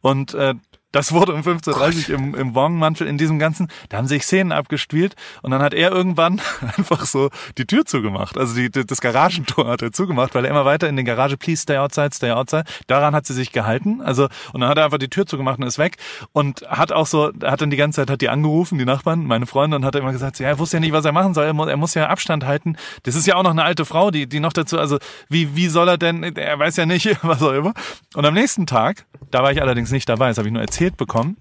Und 0.01 0.33
äh, 0.33 0.55
Das 0.91 1.11
wurde 1.11 1.35
um 1.35 1.41
15.30 1.41 2.09
Uhr 2.09 2.15
im, 2.15 2.33
im 2.33 2.55
Wong-Mantel 2.55 3.05
in 3.05 3.19
diesem 3.19 3.37
ganzen, 3.37 3.67
da 3.89 3.97
haben 3.97 4.07
sich 4.07 4.23
Szenen 4.23 4.51
abgespielt 4.51 5.15
und 5.43 5.51
dann 5.51 5.61
hat 5.61 5.75
er 5.75 5.91
irgendwann 5.91 6.41
einfach 6.77 7.05
so 7.05 7.29
die 7.59 7.65
Tür 7.65 7.85
zugemacht. 7.85 8.39
Also 8.39 8.55
die, 8.55 8.71
das 8.71 8.99
Garagentor 8.99 9.67
hat 9.67 9.83
er 9.83 9.91
zugemacht, 9.91 10.33
weil 10.33 10.45
er 10.45 10.51
immer 10.51 10.65
weiter 10.65 10.89
in 10.89 10.97
die 10.97 11.03
Garage, 11.03 11.37
please 11.37 11.61
stay 11.61 11.77
outside, 11.77 12.09
stay 12.11 12.31
outside. 12.31 12.63
Daran 12.87 13.13
hat 13.13 13.27
sie 13.27 13.33
sich 13.33 13.51
gehalten. 13.51 14.01
Also, 14.01 14.29
und 14.51 14.61
dann 14.61 14.69
hat 14.69 14.79
er 14.79 14.85
einfach 14.85 14.97
die 14.97 15.09
Tür 15.09 15.27
zugemacht 15.27 15.59
und 15.59 15.67
ist 15.67 15.77
weg 15.77 15.97
und 16.31 16.61
hat 16.67 16.91
auch 16.91 17.05
so, 17.05 17.31
hat 17.43 17.61
dann 17.61 17.69
die 17.69 17.77
ganze 17.77 17.97
Zeit, 17.97 18.09
hat 18.09 18.21
die 18.21 18.29
angerufen, 18.29 18.79
die 18.79 18.85
Nachbarn, 18.85 19.25
meine 19.25 19.45
Freunde, 19.45 19.77
und 19.77 19.85
hat 19.85 19.95
immer 19.95 20.11
gesagt, 20.11 20.39
ja, 20.39 20.47
er 20.47 20.57
wusste 20.57 20.77
ja 20.77 20.81
nicht, 20.81 20.93
was 20.93 21.05
er 21.05 21.11
machen 21.11 21.35
soll. 21.35 21.45
Er 21.45 21.53
muss, 21.53 21.67
er 21.67 21.77
muss 21.77 21.93
ja 21.93 22.07
Abstand 22.07 22.47
halten. 22.47 22.77
Das 23.03 23.13
ist 23.13 23.27
ja 23.27 23.35
auch 23.35 23.43
noch 23.43 23.51
eine 23.51 23.63
alte 23.63 23.85
Frau, 23.85 24.09
die, 24.09 24.25
die 24.25 24.39
noch 24.39 24.53
dazu, 24.53 24.79
also 24.79 24.97
wie, 25.29 25.55
wie 25.55 25.67
soll 25.67 25.87
er 25.87 25.99
denn, 25.99 26.23
er 26.23 26.57
weiß 26.57 26.77
ja 26.77 26.87
nicht, 26.87 27.15
was 27.23 27.43
auch 27.43 27.53
immer. 27.53 27.73
Und 28.15 28.25
am 28.25 28.33
nächsten 28.33 28.65
Tag, 28.65 29.05
da 29.29 29.43
war 29.43 29.51
ich 29.51 29.61
allerdings 29.61 29.91
nicht 29.91 30.09
dabei, 30.09 30.29
das 30.29 30.39
habe 30.39 30.47
ich 30.47 30.53
nur 30.53 30.63
erzählt 30.63 30.78
bekommen, 30.79 31.37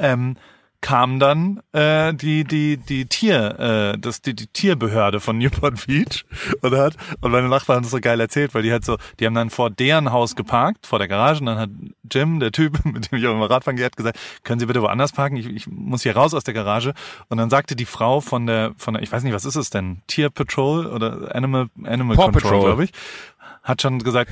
ähm, 0.00 0.36
kam 0.82 1.20
dann 1.20 1.62
äh, 1.72 2.12
die 2.12 2.42
die 2.42 2.76
die 2.76 3.06
Tier 3.06 3.92
äh, 3.94 3.98
das 3.98 4.20
die, 4.20 4.34
die 4.34 4.48
Tierbehörde 4.48 5.20
von 5.20 5.38
Newport 5.38 5.86
Beach 5.86 6.24
und 6.60 6.76
hat 6.76 6.96
und 7.20 7.30
meine 7.30 7.48
Nachbarn 7.48 7.76
haben 7.76 7.82
das 7.84 7.92
so 7.92 8.00
geil 8.00 8.18
erzählt, 8.20 8.52
weil 8.52 8.62
die 8.62 8.72
halt 8.72 8.84
so 8.84 8.98
die 9.20 9.26
haben 9.26 9.34
dann 9.34 9.48
vor 9.48 9.70
deren 9.70 10.10
Haus 10.10 10.34
geparkt 10.34 10.86
vor 10.86 10.98
der 10.98 11.06
Garage 11.06 11.40
und 11.40 11.46
dann 11.46 11.58
hat 11.58 11.70
Jim 12.12 12.40
der 12.40 12.50
Typ 12.50 12.84
mit 12.84 13.10
dem 13.10 13.18
ich 13.18 13.26
auch 13.26 13.32
immer 13.32 13.48
Radfahren 13.48 13.76
gehe 13.76 13.86
hat 13.86 13.96
gesagt 13.96 14.18
können 14.42 14.58
Sie 14.58 14.66
bitte 14.66 14.82
woanders 14.82 15.12
parken? 15.12 15.36
Ich, 15.36 15.46
ich 15.46 15.68
muss 15.68 16.02
hier 16.02 16.16
raus 16.16 16.34
aus 16.34 16.44
der 16.44 16.54
Garage. 16.54 16.94
Und 17.28 17.38
dann 17.38 17.48
sagte 17.48 17.76
die 17.76 17.84
Frau 17.84 18.20
von 18.20 18.46
der 18.46 18.72
von 18.76 18.94
der 18.94 19.04
ich 19.04 19.12
weiß 19.12 19.22
nicht 19.22 19.34
was 19.34 19.44
ist 19.44 19.56
es 19.56 19.70
denn? 19.70 20.02
Tier 20.08 20.30
Patrol 20.30 20.86
oder 20.86 21.32
Animal 21.34 21.68
Animal 21.84 22.16
Paw 22.16 22.24
Control 22.24 22.42
Patrol. 22.42 22.64
glaube 22.64 22.84
ich 22.84 22.90
hat 23.62 23.80
schon 23.82 24.00
gesagt 24.00 24.30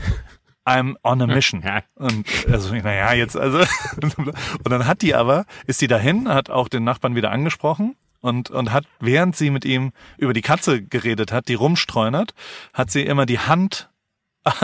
I'm 0.70 0.96
on 1.02 1.20
a 1.22 1.26
mission. 1.26 1.62
Ja. 1.70 1.82
Und 1.94 2.26
also, 2.50 2.74
naja, 2.74 3.12
jetzt, 3.12 3.36
also, 3.36 3.58
und 4.02 4.34
dann 4.68 4.86
hat 4.86 5.02
die 5.02 5.14
aber, 5.14 5.44
ist 5.66 5.80
die 5.80 5.88
dahin, 5.88 6.28
hat 6.28 6.50
auch 6.50 6.68
den 6.68 6.84
Nachbarn 6.84 7.14
wieder 7.14 7.30
angesprochen 7.30 7.96
und, 8.20 8.50
und 8.50 8.72
hat, 8.72 8.84
während 8.98 9.36
sie 9.36 9.50
mit 9.50 9.64
ihm 9.64 9.92
über 10.16 10.32
die 10.32 10.42
Katze 10.42 10.82
geredet 10.82 11.32
hat, 11.32 11.48
die 11.48 11.54
rumstreunert, 11.54 12.34
hat 12.72 12.90
sie 12.90 13.02
immer 13.02 13.26
die 13.26 13.38
Hand 13.38 13.89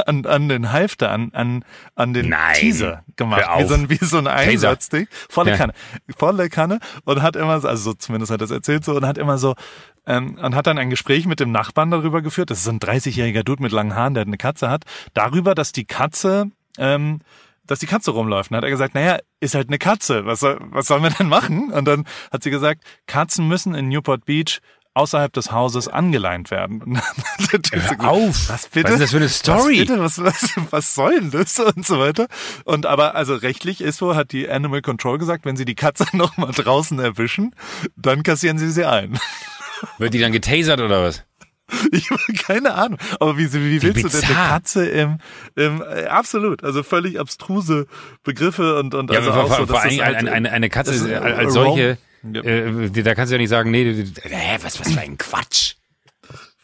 an, 0.06 0.24
an 0.26 0.48
den 0.48 0.72
Halfter, 0.72 1.10
an, 1.10 1.30
an, 1.32 1.64
an 1.94 2.14
den 2.14 2.28
Nein. 2.30 2.54
Teaser 2.54 3.04
gemacht. 3.16 3.44
Wie 3.58 3.64
so 3.66 3.74
ein, 3.74 3.90
wie 3.90 3.96
so 4.04 4.18
ein 4.18 4.26
Einsatzding. 4.26 5.06
Volle 5.28 5.50
Ja. 5.52 5.56
Kanne. 5.56 5.72
Volle 6.16 6.48
Kanne. 6.48 6.78
Und 7.04 7.22
hat 7.22 7.36
immer, 7.36 7.60
so- 7.60 7.68
also 7.68 7.90
so 7.90 7.94
zumindest 7.94 8.32
hat 8.32 8.40
er 8.40 8.44
es 8.46 8.50
erzählt 8.50 8.84
so, 8.84 8.94
und 8.94 9.06
hat 9.06 9.18
immer 9.18 9.38
so, 9.38 9.54
ähm, 10.06 10.38
und 10.42 10.54
hat 10.54 10.66
dann 10.66 10.78
ein 10.78 10.90
Gespräch 10.90 11.26
mit 11.26 11.40
dem 11.40 11.52
Nachbarn 11.52 11.90
darüber 11.90 12.22
geführt. 12.22 12.50
Das 12.50 12.58
ist 12.58 12.64
so 12.64 12.70
ein 12.70 12.80
30-jähriger 12.80 13.42
Dude 13.42 13.62
mit 13.62 13.72
langen 13.72 13.94
Haaren, 13.94 14.14
der 14.14 14.24
eine 14.24 14.36
Katze 14.38 14.70
hat. 14.70 14.84
Darüber, 15.14 15.54
dass 15.54 15.72
die 15.72 15.84
Katze, 15.84 16.46
ähm, 16.78 17.20
dass 17.66 17.80
die 17.80 17.86
Katze 17.86 18.12
rumläuft. 18.12 18.50
Und 18.52 18.56
hat 18.56 18.64
er 18.64 18.70
gesagt, 18.70 18.94
naja, 18.94 19.18
ist 19.40 19.54
halt 19.56 19.68
eine 19.68 19.78
Katze. 19.78 20.24
Was 20.24 20.40
soll, 20.40 20.58
was 20.70 20.86
sollen 20.86 21.02
wir 21.02 21.10
denn 21.10 21.28
machen? 21.28 21.72
Und 21.72 21.84
dann 21.86 22.04
hat 22.32 22.42
sie 22.44 22.50
gesagt, 22.50 22.82
Katzen 23.06 23.48
müssen 23.48 23.74
in 23.74 23.88
Newport 23.88 24.24
Beach 24.24 24.60
außerhalb 24.96 25.32
des 25.32 25.52
Hauses 25.52 25.88
angeleint 25.88 26.50
werden. 26.50 27.00
Gesagt, 27.70 28.00
auf! 28.00 28.48
Was 28.48 28.68
bitte? 28.68 28.88
Was 28.88 28.94
ist 28.94 29.00
das 29.00 29.10
für 29.10 29.16
eine 29.18 29.28
Story? 29.28 29.80
Was 29.80 29.86
bitte? 29.86 30.00
Was, 30.00 30.22
was, 30.22 30.50
was 30.70 30.94
soll 30.94 31.20
denn 31.20 31.30
das? 31.30 31.58
Und 31.58 31.86
so 31.86 31.98
weiter. 31.98 32.28
Und 32.64 32.86
aber, 32.86 33.14
also 33.14 33.34
rechtlich 33.34 33.80
ist 33.80 33.98
so, 33.98 34.16
hat 34.16 34.32
die 34.32 34.48
Animal 34.48 34.82
Control 34.82 35.18
gesagt, 35.18 35.44
wenn 35.44 35.56
sie 35.56 35.64
die 35.64 35.74
Katze 35.74 36.06
noch 36.16 36.36
mal 36.36 36.52
draußen 36.52 36.98
erwischen, 36.98 37.54
dann 37.96 38.22
kassieren 38.22 38.58
sie 38.58 38.70
sie 38.70 38.84
ein. 38.84 39.18
Wird 39.98 40.14
die 40.14 40.20
dann 40.20 40.32
getasert 40.32 40.80
oder 40.80 41.02
was? 41.02 41.24
Ich 41.90 42.10
habe 42.10 42.20
keine 42.34 42.74
Ahnung. 42.74 42.98
Aber 43.18 43.36
wie, 43.36 43.52
wie 43.52 43.82
willst 43.82 44.04
du 44.04 44.08
denn 44.08 44.18
eine 44.18 44.28
bizarr. 44.28 44.48
Katze 44.48 44.86
im, 44.86 45.18
im 45.56 45.82
äh, 45.82 46.06
absolut, 46.06 46.62
also 46.62 46.82
völlig 46.82 47.18
abstruse 47.18 47.86
Begriffe 48.22 48.78
und, 48.78 48.94
und 48.94 49.10
Ja, 49.10 49.18
also 49.18 49.32
vor, 49.32 49.44
auch 49.44 49.58
so, 49.58 49.66
vor 49.66 49.82
Dingen 49.82 50.04
halt, 50.04 50.16
eine, 50.16 50.30
eine, 50.30 50.52
eine 50.52 50.70
Katze 50.70 51.20
als 51.20 51.52
solche, 51.52 51.98
Ja. 52.34 52.42
äh, 52.42 52.90
da 53.02 53.14
kannst 53.14 53.30
du 53.30 53.36
ja 53.36 53.40
nicht 53.40 53.48
sagen, 53.50 53.70
nee, 53.70 53.84
hä, 54.22 54.58
was, 54.62 54.78
was 54.80 54.92
für 54.92 55.00
ein 55.00 55.18
Quatsch. 55.18 55.74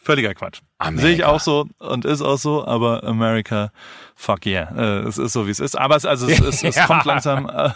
Völliger 0.01 0.33
Quatsch. 0.33 0.59
Amerika. 0.79 1.07
Sehe 1.07 1.15
ich 1.15 1.23
auch 1.23 1.39
so 1.39 1.65
und 1.79 2.03
ist 2.03 2.21
auch 2.21 2.37
so, 2.37 2.65
aber 2.67 3.05
America, 3.05 3.71
fuck 4.15 4.45
yeah. 4.45 4.69
Äh, 4.75 5.07
es 5.07 5.17
ist 5.17 5.31
so, 5.31 5.47
wie 5.47 5.51
es 5.51 5.61
ist. 5.61 5.77
Aber 5.79 5.95
es, 5.95 6.05
also 6.05 6.27
es, 6.27 6.41
es, 6.41 6.61
es 6.63 6.75
Ja. 6.75 6.87
kommt 6.87 7.05
langsam, 7.05 7.49
äh, 7.49 7.69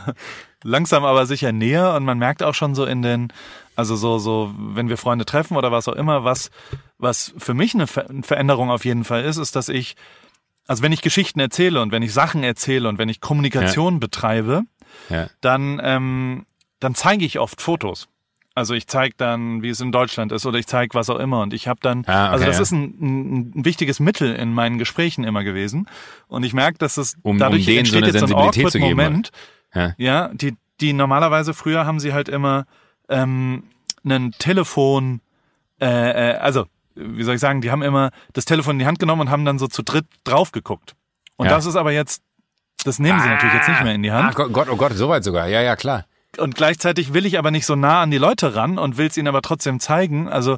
langsam 0.64 1.06
aber 1.06 1.26
sicher 1.26 1.54
näher 1.54 1.94
und 1.96 2.04
man 2.04 2.20
merkt 2.20 2.44
auch 2.44 2.54
schon 2.54 2.76
so 2.76 2.84
in 2.86 3.02
den, 3.02 3.32
also 3.78 3.96
so, 3.96 4.18
so, 4.20 4.54
wenn 4.58 4.90
wir 4.90 4.98
Freunde 4.98 5.24
treffen 5.24 5.56
oder 5.56 5.72
was 5.72 5.88
auch 5.88 5.96
immer, 5.96 6.26
was, 6.26 6.52
was 6.98 7.34
für 7.38 7.54
mich 7.54 7.74
eine 7.76 7.88
Ver 7.88 8.06
Veränderung 8.24 8.72
auf 8.72 8.84
jeden 8.84 9.06
Fall 9.06 9.24
ist, 9.24 9.38
ist, 9.38 9.56
dass 9.56 9.70
ich, 9.70 9.96
also 10.68 10.84
wenn 10.84 10.92
ich 10.92 11.02
Geschichten 11.02 11.40
erzähle 11.40 11.82
und 11.82 11.94
wenn 11.94 12.04
ich 12.04 12.12
Sachen 12.12 12.44
erzähle 12.44 12.90
und 12.90 12.98
wenn 12.98 13.08
ich 13.08 13.22
Kommunikation 13.22 14.02
betreibe, 14.02 14.64
Ja. 15.10 15.30
dann, 15.40 15.80
ähm, 15.82 16.46
dann 16.80 16.96
zeige 16.96 17.26
ich 17.26 17.40
oft 17.40 17.62
Fotos. 17.62 18.08
Also 18.56 18.74
ich 18.74 18.88
zeige 18.88 19.14
dann, 19.18 19.62
wie 19.62 19.70
es 19.70 19.80
in 19.82 19.92
Deutschland 19.92 20.32
ist 20.32 20.46
oder 20.48 20.58
ich 20.58 20.66
zeige 20.66 20.96
was 20.96 21.12
auch 21.12 21.20
immer 21.20 21.42
und 21.42 21.54
ich 21.54 21.68
habe 21.68 21.80
dann, 21.82 22.04
Ah, 22.08 22.26
okay, 22.28 22.34
also 22.34 22.46
das 22.46 22.56
ja. 22.58 22.62
ist 22.64 22.72
ein, 22.72 23.52
ein, 23.56 23.66
wichtiges 23.66 24.00
Mittel 24.00 24.34
in 24.34 24.52
meinen 24.52 24.80
Gesprächen 24.80 25.24
immer 25.24 25.44
gewesen 25.44 25.88
und 26.28 26.44
ich 26.44 26.54
merke, 26.54 26.80
dass 26.80 26.98
es 26.98 27.14
Um- 27.22 27.32
um 27.34 27.38
dadurch 27.38 27.66
denen 27.66 27.86
so 27.86 27.96
entsteht 27.98 28.04
eine 28.04 28.14
jetzt 28.14 28.30
so 28.30 28.36
ein 28.36 28.42
awkward 28.48 28.74
geben, 28.74 28.90
Moment. 28.90 29.30
Ja. 29.76 29.94
Ja, 29.98 30.28
die, 30.34 30.56
die 30.82 30.94
normalerweise 30.94 31.54
früher 31.54 31.86
haben 31.86 32.00
sie 32.00 32.14
halt 32.14 32.30
immer 32.30 32.66
ähm, 33.10 33.64
ein 34.04 34.32
Telefon, 34.40 35.22
äh, 35.80 36.32
äh, 36.32 36.38
also 36.38 36.66
wie 36.96 37.22
soll 37.24 37.36
ich 37.36 37.42
sagen, 37.42 37.62
die 37.62 37.70
haben 37.70 37.84
immer 37.84 38.10
das 38.34 38.46
Telefon 38.46 38.74
in 38.78 38.80
die 38.80 38.86
Hand 38.88 38.98
genommen 38.98 39.22
und 39.22 39.30
haben 39.30 39.46
dann 39.46 39.60
so 39.60 39.68
zu 39.68 39.84
dritt 39.84 40.06
drauf 40.24 40.52
geguckt. 40.52 40.96
Und 41.36 41.46
Ja. 41.46 41.52
das 41.52 41.68
ist 41.68 41.76
aber 41.76 41.92
jetzt, 41.92 42.24
das 42.84 42.98
nehmen 42.98 43.20
sie 43.20 43.28
natürlich 43.28 43.54
jetzt 43.54 43.68
nicht 43.70 43.84
mehr 43.84 43.94
in 43.94 44.02
die 44.02 44.12
Hand. 44.12 44.30
Ah, 44.30 44.34
Gott, 44.34 44.52
Gott, 44.52 44.68
oh 44.72 44.78
Gott, 44.78 44.94
soweit 44.94 45.24
sogar. 45.24 45.48
Ja, 45.48 45.62
ja, 45.62 45.76
klar. 45.76 46.06
Und 46.38 46.56
gleichzeitig 46.56 47.14
will 47.14 47.26
ich 47.26 47.38
aber 47.38 47.52
nicht 47.52 47.66
so 47.66 47.76
nah 47.76 48.02
an 48.02 48.12
die 48.12 48.18
Leute 48.18 48.56
ran 48.56 48.78
und 48.78 48.98
will 48.98 49.08
es 49.08 49.18
ihnen 49.18 49.28
aber 49.28 49.42
trotzdem 49.42 49.80
zeigen. 49.80 50.28
Also 50.28 50.58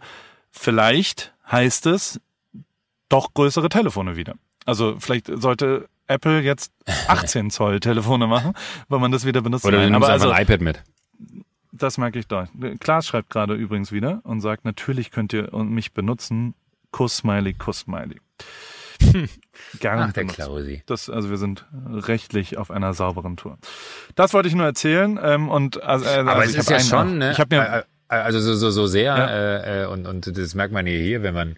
vielleicht 0.52 1.34
heißt 1.50 1.86
es 1.88 2.20
doch 3.08 3.34
größere 3.34 3.70
Telefone 3.70 4.16
wieder. 4.16 4.36
Also 4.66 4.98
vielleicht 5.00 5.28
sollte 5.28 5.88
Apple 6.08 6.42
jetzt 6.42 6.72
18 7.08 7.50
Zoll 7.52 7.80
Telefone 7.80 8.28
machen, 8.28 8.54
weil 8.88 9.00
man 9.00 9.12
das 9.12 9.26
wieder 9.26 9.42
benutzt. 9.42 9.66
Oder 9.66 9.84
du 9.84 9.90
nimmst 9.90 10.10
also, 10.10 10.30
ein 10.30 10.44
iPad 10.44 10.62
mit. 10.62 10.84
das 11.72 11.98
merke 11.98 12.20
ich 12.20 12.28
doch. 12.28 12.48
Klaas 12.80 13.08
schreibt 13.08 13.30
gerade 13.30 13.54
übrigens 13.54 13.92
wieder 13.92 14.22
und 14.24 14.42
sagt, 14.42 14.66
natürlich 14.66 15.12
könnt 15.12 15.34
ihr 15.34 15.56
mich 15.56 15.94
benutzen. 15.94 16.56
Kuss-Smiley, 16.92 17.54
Kuss-Smiley. 19.12 19.30
Gerne 19.80 20.06
Ach, 20.10 20.14
der. 20.14 20.26
Klausi. 20.26 20.84
Das, 20.86 21.10
also 21.10 21.30
wir 21.30 21.38
sind 21.38 21.66
rechtlich 21.92 22.58
auf 22.58 22.72
einer 22.72 22.94
sauberen 22.94 23.38
Tour. 23.38 23.58
Das 24.16 24.34
wollte 24.34 24.48
ich 24.48 24.56
nur 24.56 24.66
erzählen. 24.66 25.20
Ähm, 25.22 25.50
und 25.50 25.82
also, 25.84 26.06
äh, 26.06 26.20
Aber 26.20 26.36
also 26.36 26.44
es 26.44 26.52
ich 26.54 26.58
ist 26.60 26.66
hab 26.68 26.72
ja 26.72 26.78
einen- 26.78 27.10
schon, 27.10 27.18
ne? 27.20 27.32
Ich 27.32 27.40
habe 27.40 27.56
mir 27.56 27.64
äh, 27.64 27.80
äh, 28.16 28.20
also 28.22 28.40
so, 28.40 28.56
so, 28.56 28.70
so 28.72 28.88
sehr, 28.88 29.04
Ja. 29.16 29.84
äh, 29.84 29.86
und, 29.88 30.08
und 30.08 30.38
das 30.38 30.56
merkt 30.56 30.74
man 30.74 30.86
hier, 30.86 31.00
hier, 31.00 31.24
wenn 31.24 31.34
man 31.34 31.56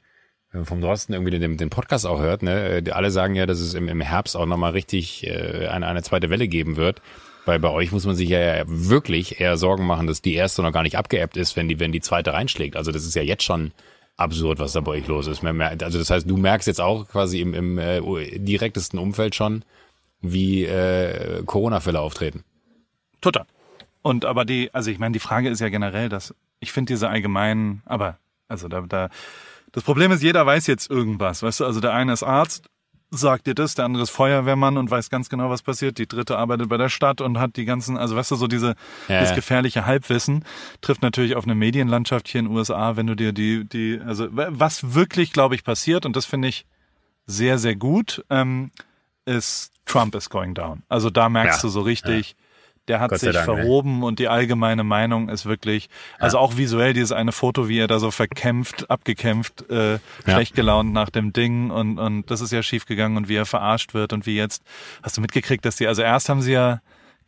vom 0.64 0.82
Drosten 0.82 1.14
irgendwie 1.14 1.32
den, 1.40 1.56
den 1.58 1.70
Podcast 1.70 2.06
auch 2.06 2.20
hört, 2.20 2.44
ne? 2.44 2.84
Alle 2.92 3.10
sagen 3.12 3.36
ja, 3.36 3.46
dass 3.46 3.60
es 3.62 3.74
im, 3.74 3.88
im 3.88 4.02
Herbst 4.02 4.36
auch 4.36 4.46
nochmal 4.46 4.72
richtig 4.74 5.26
äh, 5.26 5.68
eine, 5.68 5.88
eine 5.88 6.04
zweite 6.04 6.30
Welle 6.30 6.48
geben 6.50 6.76
wird. 6.76 7.02
Weil 7.46 7.58
bei 7.58 7.70
euch 7.70 7.92
muss 7.92 8.06
man 8.06 8.16
sich 8.16 8.30
ja 8.30 8.64
wirklich 8.68 9.40
eher 9.42 9.58
Sorgen 9.58 9.88
machen, 9.88 10.06
dass 10.06 10.22
die 10.22 10.36
erste 10.36 10.62
noch 10.62 10.72
gar 10.72 10.84
nicht 10.84 10.96
abgeebbt 10.98 11.38
ist, 11.38 11.56
wenn 11.56 11.68
die, 11.68 11.80
wenn 11.80 11.92
die 11.92 12.00
zweite 12.02 12.34
reinschlägt. 12.34 12.76
Also 12.76 12.92
das 12.92 13.04
ist 13.04 13.16
ja 13.16 13.24
jetzt 13.24 13.42
schon 13.44 13.72
absurd, 14.18 14.60
was 14.60 14.74
da 14.74 14.82
bei 14.82 14.92
euch 14.92 15.08
los 15.08 15.28
ist. 15.28 15.44
Also 15.44 16.00
das 16.00 16.10
heißt, 16.10 16.30
du 16.30 16.38
merkst 16.38 16.68
jetzt 16.68 16.82
auch 16.82 17.08
quasi 17.08 17.42
im, 17.42 17.54
im 17.54 17.78
äh, 17.78 18.02
direktesten 18.40 19.00
Umfeld 19.00 19.36
schon, 19.36 19.64
wie 20.22 20.66
äh, 20.66 21.44
Corona-Fälle 21.46 22.00
auftreten. 22.00 22.44
Total. 23.22 23.46
Und 24.02 24.26
aber 24.26 24.46
die, 24.46 24.74
also 24.74 24.92
ich 24.92 25.00
meine, 25.00 25.14
die 25.14 25.20
Frage 25.20 25.50
ist 25.50 25.60
ja 25.60 25.70
generell, 25.70 26.10
dass 26.10 26.34
ich 26.60 26.72
finde 26.72 26.94
diese 26.94 27.10
allgemeinen, 27.10 27.82
aber 27.86 28.18
also 28.48 28.68
da, 28.68 28.82
da, 28.82 29.10
das 29.72 29.84
Problem 29.84 30.12
ist, 30.12 30.24
jeder 30.24 30.46
weiß 30.46 30.68
jetzt 30.68 30.90
irgendwas, 30.90 31.44
weißt 31.44 31.62
du, 31.62 31.66
also 31.66 31.80
der 31.80 31.94
eine 31.94 32.14
ist 32.14 32.24
Arzt, 32.24 32.70
sagt 33.12 33.46
dir 33.46 33.54
das, 33.54 33.76
der 33.76 33.86
andere 33.86 34.04
ist 34.04 34.10
Feuerwehrmann 34.10 34.78
und 34.78 34.90
weiß 34.90 35.10
ganz 35.10 35.30
genau, 35.30 35.50
was 35.50 35.62
passiert, 35.62 35.98
die 35.98 36.08
dritte 36.08 36.38
arbeitet 36.38 36.70
bei 36.70 36.78
der 36.78 36.90
Stadt 36.90 37.20
und 37.22 37.38
hat 37.40 37.58
die 37.58 37.66
ganzen, 37.66 37.98
also 37.98 38.16
weißt 38.16 38.32
du, 38.32 38.36
so 38.38 38.48
diese, 38.48 38.76
Ja, 39.10 39.20
das 39.20 39.36
gefährliche 39.36 39.86
Halbwissen 39.86 40.46
trifft 40.80 41.02
natürlich 41.02 41.36
auf 41.36 41.44
eine 41.44 41.54
Medienlandschaft 41.56 42.28
hier 42.30 42.40
in 42.40 42.46
den 42.46 42.56
USA, 42.56 42.96
wenn 42.96 43.08
du 43.08 43.16
dir 43.16 43.34
die, 43.34 43.66
die, 43.66 44.00
also 44.06 44.28
was 44.32 44.94
wirklich, 44.96 45.34
glaube 45.34 45.56
ich, 45.56 45.64
passiert 45.64 46.06
und 46.06 46.16
das 46.16 46.26
finde 46.26 46.48
ich 46.48 46.66
sehr, 47.28 47.60
sehr 47.60 47.76
gut, 47.76 48.24
ähm, 48.30 48.72
ist 49.26 49.72
Trump 49.86 50.16
is 50.16 50.30
going 50.30 50.54
down. 50.56 50.84
Also 50.90 51.10
da 51.10 51.28
merkst 51.30 51.58
Ja, 51.58 51.62
du 51.64 51.70
so 51.70 51.82
richtig, 51.82 52.36
der 52.92 53.00
hat 53.00 53.18
sich 53.18 53.32
Dank, 53.32 53.48
ne? 53.48 53.56
verhoben 53.56 54.04
und 54.04 54.20
die 54.20 54.28
allgemeine 54.28 54.84
Meinung 54.84 55.30
ist 55.30 55.46
wirklich, 55.46 55.90
also 56.20 56.38
auch 56.38 56.58
visuell 56.58 56.94
dieses 56.94 57.14
eine 57.14 57.32
Foto, 57.32 57.70
wie 57.70 57.80
er 57.80 57.88
da 57.88 58.00
so 58.00 58.12
verkämpft, 58.12 58.90
abgekämpft, 58.90 59.70
äh, 59.70 60.00
schlecht 60.24 60.56
gelaunt 60.56 60.92
nach 60.92 61.10
dem 61.10 61.32
Ding 61.32 61.72
und, 61.72 61.98
und 61.98 62.30
das 62.30 62.42
ist 62.42 62.52
ja 62.52 62.62
schief 62.62 62.86
gegangen 62.86 63.16
und 63.16 63.30
wie 63.30 63.36
er 63.36 63.46
verarscht 63.46 63.94
wird 63.94 64.12
und 64.12 64.26
wie 64.26 64.36
jetzt, 64.36 64.62
hast 65.04 65.16
du 65.16 65.22
mitgekriegt, 65.22 65.64
dass 65.64 65.78
die, 65.78 65.88
also 65.88 66.02
erst 66.02 66.28
haben 66.28 66.42
sie 66.42 66.52
ja 66.52 66.82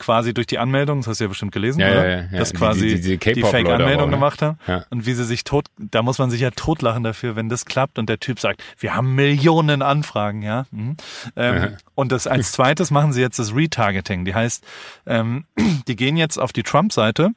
quasi 0.04 0.34
durch 0.34 0.47
die 0.47 0.60
Anmeldung, 0.60 0.99
das 0.99 1.08
hast 1.08 1.20
du 1.20 1.24
ja 1.24 1.28
bestimmt 1.30 1.51
gelesen, 1.54 1.80
Ja, 1.80 1.91
oder? 1.91 2.08
ja, 2.10 2.16
ja, 2.18 2.28
ja. 2.32 2.38
Dass 2.39 2.51
Die- 2.51 2.58
quasi 2.58 2.82
die- 2.82 2.95
die, 2.95 3.01
diese 3.01 3.18
K-Pop-Leute 3.18 3.47
Fake-Anmeldung 3.51 4.10
ne? 4.10 4.16
gemacht 4.16 4.41
haben. 4.41 4.58
Ja. 4.68 4.84
Und 4.89 5.06
wie 5.06 5.14
sie 5.14 5.24
sich 5.24 5.43
tot, 5.43 5.66
da 5.78 6.01
muss 6.01 6.18
man 6.20 6.30
sich 6.30 6.41
ja 6.41 6.51
totlachen 6.51 7.04
dafür, 7.04 7.36
wenn 7.36 7.47
das 7.49 7.66
klappt 7.66 7.97
und 7.99 8.10
der 8.10 8.20
Typ 8.20 8.39
sagt, 8.39 8.62
wir 8.78 8.93
haben 8.95 9.16
Millionen 9.16 9.82
Anfragen, 9.82 10.41
ja. 10.41 10.66
Mhm. 10.72 10.97
Ähm, 11.36 11.78
und 11.95 12.12
das 12.12 12.28
als 12.28 12.51
zweites 12.54 12.91
machen 12.91 13.14
sie 13.14 13.22
jetzt 13.22 13.39
das 13.39 13.56
Retargeting. 13.56 14.26
Die 14.26 14.36
heißt, 14.36 14.66
ähm, 15.08 15.45
die 15.88 15.95
gehen 15.95 16.18
jetzt 16.18 16.38
auf 16.38 16.51
die 16.54 16.64
Trump-Seite 16.64 17.30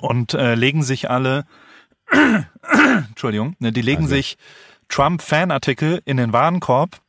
und 0.00 0.32
äh, 0.34 0.54
legen 0.54 0.82
sich 0.82 1.10
alle, 1.10 1.44
Entschuldigung, 3.08 3.56
ne, 3.58 3.72
die 3.72 3.82
legen 3.82 4.04
Also. 4.04 4.14
sich 4.14 4.36
Trump-Fanartikel 4.88 6.00
in 6.04 6.16
den 6.16 6.32
Warenkorb 6.32 7.00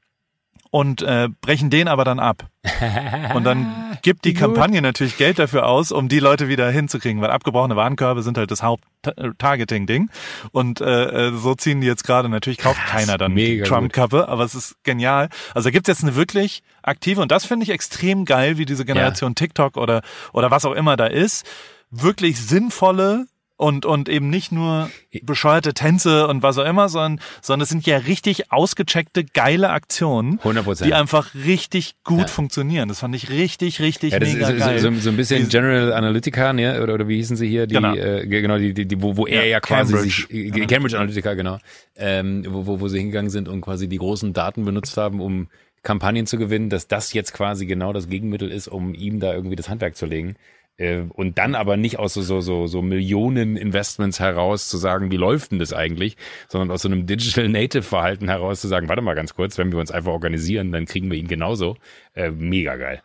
und 0.74 1.04
äh, 1.04 1.30
brechen 1.42 1.70
den 1.70 1.88
aber 1.88 2.04
dann 2.04 2.20
ab. 2.20 2.48
Und 3.36 3.44
dann 3.44 3.98
gibt 4.02 4.26
die 4.26 4.34
Kampagne 4.34 4.82
natürlich 4.82 5.18
Geld 5.18 5.38
dafür 5.38 5.68
aus, 5.68 5.92
um 5.92 6.08
die 6.08 6.20
Leute 6.20 6.48
wieder 6.48 6.72
hinzukriegen, 6.72 7.22
weil 7.22 7.30
abgebrochene 7.30 7.76
Warenkörbe 7.76 8.24
sind 8.24 8.40
halt 8.40 8.50
das 8.50 8.64
Haupt-Targeting-Ding. 8.64 10.10
Und 10.52 10.82
äh, 10.82 11.28
äh, 11.28 11.38
so 11.38 11.54
ziehen 11.54 11.82
die 11.82 11.88
jetzt 11.88 12.04
gerade. 12.06 12.28
Natürlich 12.28 12.58
kauft 12.58 12.84
keiner 12.88 13.20
dann 13.20 13.36
Trump-Kappe, 13.36 14.28
aber 14.28 14.46
es 14.46 14.56
ist 14.56 14.76
genial. 14.84 15.30
Also 15.54 15.68
da 15.68 15.72
gibt's 15.72 15.90
jetzt 15.90 16.04
eine 16.04 16.16
wirklich 16.16 16.64
aktive, 16.82 17.22
und 17.22 17.32
das 17.32 17.46
finde 17.46 17.66
ich 17.66 17.70
extrem 17.70 18.26
geil, 18.26 18.58
wie 18.58 18.66
diese 18.66 18.84
Generation 18.84 19.36
TikTok 19.36 19.78
oder, 19.78 20.02
oder 20.32 20.50
was 20.50 20.66
auch 20.66 20.74
immer 20.74 20.98
da 20.98 21.06
ist, 21.06 21.46
wirklich 21.92 22.42
sinnvolle 22.42 23.28
und, 23.64 23.86
und 23.86 24.09
eben 24.09 24.30
nicht 24.30 24.51
nur 24.51 24.89
bescheuerte 25.24 25.74
Tänze 25.74 26.28
und 26.28 26.43
was 26.43 26.57
auch 26.57 26.66
immer, 26.66 26.89
sondern, 26.89 27.20
sondern 27.41 27.64
es 27.64 27.70
sind 27.70 27.86
ja 27.86 27.97
richtig 27.97 28.51
ausgecheckte, 28.51 29.24
geile 29.24 29.70
Aktionen, 29.70 30.39
100%. 30.43 30.84
die 30.84 30.93
einfach 30.93 31.34
richtig 31.34 31.95
gut 32.03 32.20
Ja. 32.20 32.28
funktionieren. 32.28 32.89
Das 32.89 32.99
fand 32.99 33.16
ich 33.16 33.30
richtig, 33.30 33.80
richtig 33.80 34.11
Ja, 34.14 34.20
das 34.20 34.30
ist 34.30 34.36
mega 34.36 34.47
so, 34.47 34.53
geil. 34.57 34.80
so, 34.80 34.91
so 34.95 35.09
ein 35.09 35.18
bisschen 35.18 35.47
General 35.49 35.93
Analytica, 35.93 36.53
ne? 36.53 36.82
oder, 36.84 36.93
oder 36.95 37.07
wie 37.07 37.16
hießen 37.18 37.38
sie 37.38 37.47
hier? 37.47 37.66
Die, 37.68 37.76
Genau. 37.76 37.95
äh, 37.95 38.28
genau, 38.28 38.57
die, 38.57 38.74
die, 38.74 38.86
die, 38.86 39.01
wo, 39.01 39.18
wo 39.18 39.26
er 39.26 39.43
Ja, 39.43 39.49
ja 39.51 39.59
quasi 39.59 39.93
Cambridge. 39.93 40.28
sich, 40.30 40.55
äh, 40.61 40.66
Cambridge 40.68 40.97
Analytica, 40.97 41.34
genau, 41.34 41.57
ähm, 41.95 42.45
wo, 42.49 42.68
wo, 42.68 42.80
wo 42.82 42.88
sie 42.89 42.97
hingegangen 42.99 43.30
sind 43.32 43.47
und 43.47 43.61
quasi 43.61 43.88
die 43.88 43.97
großen 43.97 44.34
Daten 44.34 44.66
benutzt 44.66 44.97
haben, 44.97 45.22
um 45.22 45.47
Kampagnen 45.84 46.26
zu 46.26 46.38
gewinnen, 46.38 46.70
dass 46.70 46.88
das 46.88 47.14
jetzt 47.14 47.34
quasi 47.34 47.66
genau 47.66 47.91
das 47.93 48.07
Gegenmittel 48.07 48.51
ist, 48.51 48.68
um 48.68 48.93
ihm 48.93 49.20
da 49.20 49.34
irgendwie 49.34 49.55
das 49.55 49.70
Handwerk 49.70 49.95
zu 49.95 50.05
legen. 50.05 50.36
Äh, 50.78 51.02
und 51.10 51.38
dann 51.38 51.56
aber 51.56 51.78
nicht 51.78 52.00
aus 52.00 52.16
so, 52.16 52.22
so, 52.22 52.42
so, 52.42 52.68
so 52.68 52.82
Millionen 52.82 53.58
Investments 53.58 54.20
heraus 54.20 54.70
zu 54.70 54.78
sagen, 54.78 55.12
wie 55.12 55.18
läuft 55.18 55.52
denn 55.52 55.60
das 55.60 55.74
eigentlich, 55.74 56.18
sondern 56.48 56.72
aus 56.72 56.82
so 56.82 56.90
einem 56.90 57.06
Digital 57.06 57.48
Native 57.50 57.84
Verhalten 57.84 58.28
heraus 58.28 58.62
zu 58.62 58.68
sagen, 58.68 58.90
warte 58.90 59.02
mal 59.02 59.14
ganz 59.16 59.36
kurz, 59.36 59.58
wenn 59.58 59.72
wir 59.72 59.80
uns 59.80 59.92
einfach 59.92 60.12
organisieren, 60.12 60.72
dann 60.72 60.86
kriegen 60.86 61.12
wir 61.12 61.18
ihn 61.18 61.28
genauso. 61.28 61.78
Äh, 62.14 62.32
mega 62.32 62.76
geil. 62.76 63.04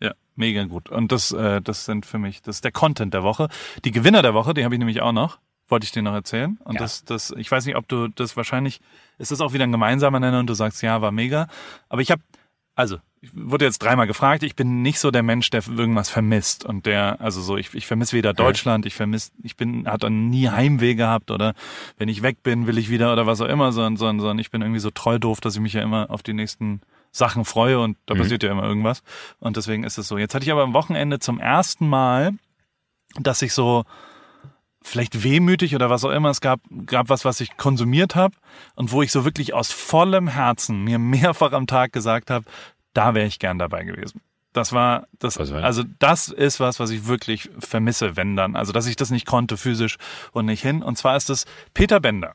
Ja, 0.00 0.12
mega 0.34 0.64
gut. 0.64 0.90
Und 0.90 1.12
das, 1.12 1.32
äh, 1.32 1.62
das 1.62 1.86
sind 1.86 2.04
für 2.04 2.18
mich, 2.18 2.42
das 2.42 2.56
ist 2.56 2.64
der 2.64 2.72
Content 2.72 3.14
der 3.14 3.22
Woche. 3.22 3.48
Die 3.84 3.92
Gewinner 3.92 4.22
der 4.22 4.34
Woche, 4.34 4.52
die 4.52 4.64
habe 4.64 4.74
ich 4.74 4.78
nämlich 4.78 5.00
auch 5.00 5.12
noch. 5.12 5.38
Wollte 5.68 5.84
ich 5.84 5.90
dir 5.92 6.02
noch 6.02 6.14
erzählen. 6.14 6.58
Und 6.64 6.74
Ja. 6.74 6.80
das, 6.80 7.04
das, 7.04 7.34
ich 7.36 7.50
weiß 7.50 7.66
nicht, 7.66 7.76
ob 7.76 7.88
du 7.88 8.06
das 8.08 8.36
wahrscheinlich, 8.36 8.80
ist 9.18 9.32
das 9.32 9.40
auch 9.40 9.52
wieder 9.52 9.64
ein 9.64 9.72
gemeinsamer 9.72 10.20
Nenner 10.20 10.38
und 10.38 10.46
du 10.48 10.54
sagst, 10.54 10.80
ja, 10.82 11.00
war 11.00 11.10
mega. 11.10 11.48
Aber 11.88 12.02
ich 12.02 12.10
habe, 12.12 12.22
also, 12.76 12.98
ich 13.26 13.30
wurde 13.34 13.64
jetzt 13.64 13.82
dreimal 13.82 14.06
gefragt, 14.06 14.42
ich 14.42 14.54
bin 14.54 14.82
nicht 14.82 14.98
so 14.98 15.10
der 15.10 15.22
Mensch, 15.22 15.50
der 15.50 15.62
irgendwas 15.66 16.08
vermisst. 16.08 16.64
Und 16.64 16.86
der, 16.86 17.20
also 17.20 17.40
so, 17.40 17.56
ich, 17.56 17.74
ich 17.74 17.86
vermisse 17.86 18.16
weder 18.16 18.32
Deutschland, 18.32 18.86
ich 18.86 18.94
vermisse, 18.94 19.32
ich 19.42 19.56
bin, 19.56 19.88
hat 19.88 20.02
dann 20.02 20.28
nie 20.28 20.48
Heimweh 20.48 20.94
gehabt 20.94 21.30
oder 21.30 21.54
wenn 21.98 22.08
ich 22.08 22.22
weg 22.22 22.42
bin, 22.42 22.66
will 22.66 22.78
ich 22.78 22.90
wieder 22.90 23.12
oder 23.12 23.26
was 23.26 23.40
auch 23.40 23.48
immer, 23.48 23.72
sondern, 23.72 23.96
sondern, 23.96 24.20
sondern 24.20 24.38
ich 24.38 24.50
bin 24.50 24.62
irgendwie 24.62 24.80
so 24.80 24.90
treu 24.90 25.18
doof, 25.18 25.40
dass 25.40 25.54
ich 25.54 25.60
mich 25.60 25.72
ja 25.72 25.82
immer 25.82 26.10
auf 26.10 26.22
die 26.22 26.34
nächsten 26.34 26.80
Sachen 27.10 27.44
freue 27.44 27.80
und 27.80 27.96
da 28.06 28.14
passiert 28.14 28.42
ja 28.42 28.50
immer 28.50 28.64
irgendwas. 28.64 29.02
Und 29.40 29.56
deswegen 29.56 29.84
ist 29.84 29.98
es 29.98 30.06
so. 30.06 30.18
Jetzt 30.18 30.34
hatte 30.34 30.44
ich 30.44 30.52
aber 30.52 30.62
am 30.62 30.74
Wochenende 30.74 31.18
zum 31.18 31.40
ersten 31.40 31.88
Mal, 31.88 32.32
dass 33.18 33.42
ich 33.42 33.52
so 33.52 33.84
vielleicht 34.86 35.24
wehmütig 35.24 35.74
oder 35.74 35.90
was 35.90 36.04
auch 36.04 36.10
immer, 36.10 36.30
es 36.30 36.40
gab, 36.40 36.60
gab 36.86 37.08
was, 37.08 37.24
was 37.24 37.40
ich 37.40 37.56
konsumiert 37.56 38.14
habe 38.14 38.36
und 38.76 38.92
wo 38.92 39.02
ich 39.02 39.10
so 39.10 39.24
wirklich 39.24 39.52
aus 39.52 39.72
vollem 39.72 40.28
Herzen 40.28 40.84
mir 40.84 40.98
mehrfach 41.00 41.52
am 41.52 41.66
Tag 41.66 41.92
gesagt 41.92 42.30
habe, 42.30 42.44
da 42.96 43.14
wäre 43.14 43.26
ich 43.26 43.38
gern 43.38 43.58
dabei 43.58 43.84
gewesen. 43.84 44.20
Das 44.52 44.72
war 44.72 45.06
das, 45.18 45.36
also 45.38 45.84
das 45.98 46.28
ist 46.28 46.60
was, 46.60 46.80
was 46.80 46.88
ich 46.88 47.06
wirklich 47.06 47.50
vermisse, 47.58 48.16
wenn 48.16 48.36
dann. 48.36 48.56
Also, 48.56 48.72
dass 48.72 48.86
ich 48.86 48.96
das 48.96 49.10
nicht 49.10 49.26
konnte 49.26 49.58
physisch 49.58 49.96
und 50.32 50.46
nicht 50.46 50.62
hin. 50.62 50.82
Und 50.82 50.96
zwar 50.96 51.14
ist 51.16 51.28
es 51.28 51.44
Peter 51.74 52.00
Bender. 52.00 52.34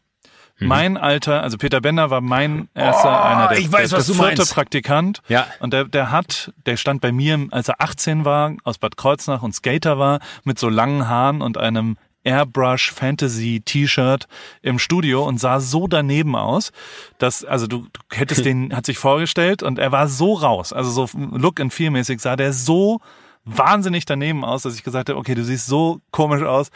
Mhm. 0.59 0.67
Mein 0.67 0.97
alter, 0.97 1.41
also 1.41 1.57
Peter 1.57 1.81
Bender 1.81 2.11
war 2.11 2.21
mein 2.21 2.69
erster, 2.75 3.25
einer 3.25 3.47
der, 3.47 3.57
Oh, 3.57 3.61
ich 3.61 3.71
weiß, 3.71 3.89
der, 3.89 3.99
der 3.99 4.05
vierte 4.05 4.21
meinst. 4.21 4.53
Praktikant. 4.53 5.21
Ja. 5.29 5.47
Und 5.59 5.73
der, 5.73 5.85
der 5.85 6.11
hat, 6.11 6.53
der 6.67 6.77
stand 6.77 7.01
bei 7.01 7.11
mir, 7.11 7.47
als 7.49 7.67
er 7.69 7.81
18 7.81 8.23
war, 8.23 8.53
aus 8.63 8.77
Bad 8.77 8.97
Kreuznach 8.97 9.41
und 9.41 9.55
Skater 9.55 9.97
war, 9.97 10.19
mit 10.43 10.59
so 10.59 10.69
langen 10.69 11.07
Haaren 11.07 11.41
und 11.41 11.57
einem 11.57 11.97
Airbrush 12.23 12.91
Fantasy 12.91 13.61
T-Shirt 13.63 14.27
im 14.61 14.79
Studio 14.79 15.27
und 15.27 15.39
sah 15.39 15.59
so 15.59 15.87
daneben 15.87 16.35
aus, 16.35 16.71
dass, 17.17 17.43
also 17.43 17.67
du, 17.67 17.87
du 17.91 18.01
hättest 18.11 18.45
den, 18.45 18.75
hat 18.75 18.85
sich 18.85 18.97
vorgestellt 18.97 19.63
und 19.63 19.79
er 19.79 19.91
war 19.91 20.07
so 20.07 20.33
raus, 20.33 20.73
also 20.73 20.89
so 20.91 21.17
Look 21.17 21.59
and 21.59 21.73
Feel 21.73 21.91
mäßig 21.91 22.21
sah 22.21 22.35
der 22.35 22.53
so 22.53 22.99
wahnsinnig 23.43 24.05
daneben 24.05 24.45
aus, 24.45 24.63
dass 24.63 24.75
ich 24.75 24.83
gesagt 24.83 25.09
habe, 25.09 25.17
okay, 25.17 25.35
du 25.35 25.43
siehst 25.43 25.65
so 25.65 25.99
komisch 26.11 26.43
aus, 26.43 26.69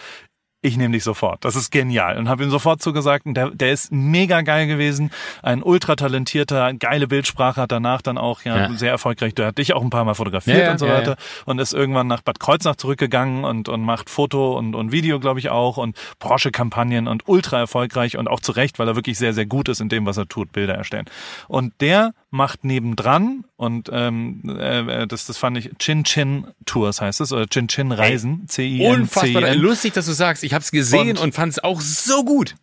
ich 0.65 0.77
nehme 0.77 0.93
dich 0.93 1.03
sofort. 1.03 1.45
Das 1.45 1.55
ist 1.55 1.71
genial. 1.71 2.17
Und 2.17 2.27
habe 2.27 2.43
ihm 2.43 2.49
sofort 2.49 2.81
zugesagt, 2.81 3.25
und 3.25 3.35
der, 3.35 3.51
der 3.51 3.71
ist 3.71 3.91
mega 3.91 4.41
geil 4.41 4.67
gewesen, 4.67 5.11
ein 5.43 5.61
ultra 5.63 5.95
talentierter, 5.95 6.73
geile 6.73 7.07
Bildsprache, 7.07 7.61
hat 7.61 7.71
danach 7.71 8.01
dann 8.01 8.17
auch 8.17 8.41
ja, 8.41 8.57
Ja. 8.57 8.73
sehr 8.73 8.89
erfolgreich. 8.91 9.35
Der 9.35 9.47
hat 9.47 9.57
dich 9.57 9.73
auch 9.73 9.81
ein 9.83 9.89
paar 9.89 10.03
Mal 10.05 10.15
fotografiert 10.15 10.57
Ja, 10.57 10.63
ja, 10.65 10.71
und 10.71 10.79
so 10.79 10.87
weiter 10.87 11.15
und 11.45 11.59
ist 11.59 11.73
irgendwann 11.73 12.07
nach 12.07 12.21
Bad 12.21 12.39
Kreuznach 12.39 12.75
zurückgegangen 12.75 13.45
und, 13.45 13.69
und 13.69 13.81
macht 13.83 14.09
Foto 14.09 14.57
und, 14.57 14.73
und 14.75 14.91
Video, 14.91 15.19
glaube 15.19 15.39
ich, 15.39 15.49
auch 15.49 15.77
und 15.77 15.95
Porsche-Kampagnen 16.19 17.07
und 17.07 17.27
ultra 17.27 17.59
erfolgreich 17.59 18.17
und 18.17 18.27
auch 18.27 18.39
zu 18.39 18.51
Recht, 18.51 18.79
weil 18.79 18.87
er 18.87 18.95
wirklich 18.95 19.17
sehr, 19.17 19.33
sehr 19.33 19.45
gut 19.45 19.69
ist 19.69 19.81
in 19.81 19.89
dem, 19.89 20.05
was 20.05 20.17
er 20.17 20.27
tut, 20.27 20.51
Bilder 20.51 20.73
erstellen. 20.75 21.05
Und 21.47 21.73
der 21.81 22.13
macht 22.35 22.63
nebendran 22.65 23.45
und 23.55 23.89
ähm, 23.91 24.41
äh, 24.59 25.07
das, 25.07 25.25
das 25.25 25.37
fand 25.37 25.57
ich 25.57 25.71
Chin 25.79 26.03
Chin 26.03 26.47
Tours 26.65 27.01
heißt 27.01 27.21
es 27.21 27.31
oder 27.31 27.47
Chin 27.47 27.67
Chin 27.67 27.91
Reisen, 27.91 28.47
C 28.47 28.67
I 28.67 28.73
N 28.73 28.77
C 28.77 28.83
I 28.83 28.87
Unfassbar 29.01 29.43
N. 29.43 29.59
lustig, 29.59 29.93
dass 29.93 30.05
du 30.05 30.11
sagst. 30.11 30.43
Ich 30.43 30.53
habe 30.53 30.61
es 30.61 30.71
gesehen 30.71 31.11
Und- 31.17 31.19
und, 31.19 31.35
fand 31.35 31.53
es 31.53 31.63
auch 31.63 31.79
so 31.81 32.23
gut. 32.25 32.55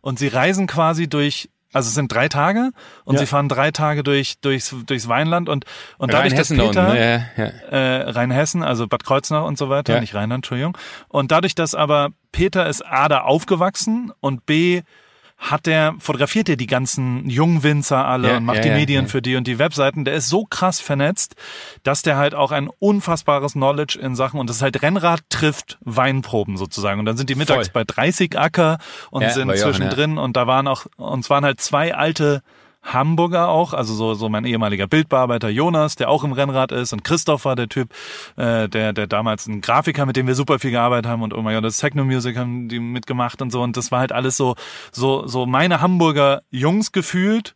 Und 0.00 0.18
sie 0.18 0.28
reisen 0.28 0.66
quasi 0.68 1.08
durch, 1.08 1.48
also 1.72 1.88
es 1.88 1.94
sind 1.94 2.12
drei 2.12 2.28
Tage 2.28 2.70
und 3.04 3.14
Ja. 3.14 3.20
sie 3.20 3.26
fahren 3.26 3.48
drei 3.48 3.72
Tage 3.72 4.04
durch, 4.04 4.38
durchs, 4.40 4.74
durchs 4.86 5.08
Weinland 5.08 5.48
und, 5.48 5.64
und 5.98 6.12
dadurch, 6.12 6.34
dass 6.34 6.48
Peter, 6.50 6.92
ne? 6.94 7.26
ja, 7.36 7.44
ja. 7.44 7.50
äh, 7.70 8.10
Rheinhessen, 8.10 8.62
also 8.62 8.86
Bad 8.86 9.02
Kreuznach 9.04 9.44
und 9.44 9.58
so 9.58 9.68
weiter, 9.68 9.94
Ja. 9.94 10.00
nicht 10.00 10.14
Rheinland, 10.14 10.44
Entschuldigung. 10.44 10.78
Und 11.08 11.32
dadurch, 11.32 11.54
dass 11.56 11.74
aber 11.74 12.10
Peter 12.30 12.68
ist 12.68 12.86
A, 12.86 13.08
da 13.08 13.22
aufgewachsen 13.22 14.12
und 14.20 14.46
B, 14.46 14.82
hat 15.36 15.66
der, 15.66 15.94
fotografiert 15.98 16.48
er 16.48 16.56
die 16.56 16.66
ganzen 16.66 17.28
Jungwinzer 17.28 18.06
alle 18.06 18.28
Ja, 18.28 18.36
und 18.38 18.44
macht 18.44 18.56
ja, 18.56 18.62
die 18.62 18.68
ja, 18.68 18.74
Medien 18.74 19.06
für 19.06 19.20
die 19.20 19.36
und 19.36 19.46
die 19.46 19.58
Webseiten. 19.58 20.04
Der 20.04 20.14
ist 20.14 20.28
so 20.28 20.44
krass 20.44 20.80
vernetzt, 20.80 21.36
dass 21.82 22.02
der 22.02 22.16
halt 22.16 22.34
auch 22.34 22.52
ein 22.52 22.70
unfassbares 22.78 23.52
Knowledge 23.52 23.98
in 24.00 24.14
Sachen 24.14 24.40
und 24.40 24.48
das 24.48 24.56
ist 24.56 24.62
halt 24.62 24.82
Rennrad 24.82 25.20
trifft 25.28 25.78
Weinproben 25.82 26.56
sozusagen. 26.56 27.00
Und 27.00 27.06
dann 27.06 27.16
sind 27.16 27.28
die 27.28 27.34
mittags 27.34 27.68
Voll. 27.68 27.84
bei 27.84 27.84
30 27.84 28.38
Acker 28.38 28.78
und 29.10 29.30
sind 29.30 29.48
Jochen, 29.48 29.60
zwischendrin 29.60 30.18
und 30.18 30.36
da 30.36 30.46
waren 30.46 30.66
auch, 30.66 30.86
uns 30.96 31.28
waren 31.28 31.44
halt 31.44 31.60
zwei 31.60 31.94
alte 31.94 32.42
Hamburger 32.86 33.48
auch, 33.48 33.74
also 33.74 33.94
so, 33.94 34.14
so 34.14 34.28
mein 34.28 34.44
ehemaliger 34.44 34.86
Bildbearbeiter 34.86 35.48
Jonas, 35.48 35.96
der 35.96 36.08
auch 36.08 36.24
im 36.24 36.32
Rennrad 36.32 36.72
ist 36.72 36.92
und 36.92 37.04
Christoph 37.04 37.44
war 37.44 37.56
der 37.56 37.68
Typ, 37.68 37.90
äh, 38.36 38.68
der, 38.68 38.92
der 38.92 39.06
damals 39.06 39.46
ein 39.46 39.60
Grafiker, 39.60 40.06
mit 40.06 40.16
dem 40.16 40.26
wir 40.26 40.34
super 40.34 40.58
viel 40.58 40.70
gearbeitet 40.70 41.10
haben 41.10 41.22
und 41.22 41.34
oh 41.34 41.42
mein 41.42 41.54
Gott, 41.54 41.64
das 41.64 41.78
Techno 41.78 42.04
Music 42.04 42.36
haben 42.36 42.68
die 42.68 42.78
mitgemacht 42.78 43.42
und 43.42 43.50
so. 43.50 43.62
Und 43.62 43.76
das 43.76 43.90
war 43.90 44.00
halt 44.00 44.12
alles 44.12 44.36
so, 44.36 44.54
so, 44.92 45.26
so 45.26 45.46
meine 45.46 45.80
Hamburger 45.80 46.42
Jungs 46.50 46.92
gefühlt, 46.92 47.54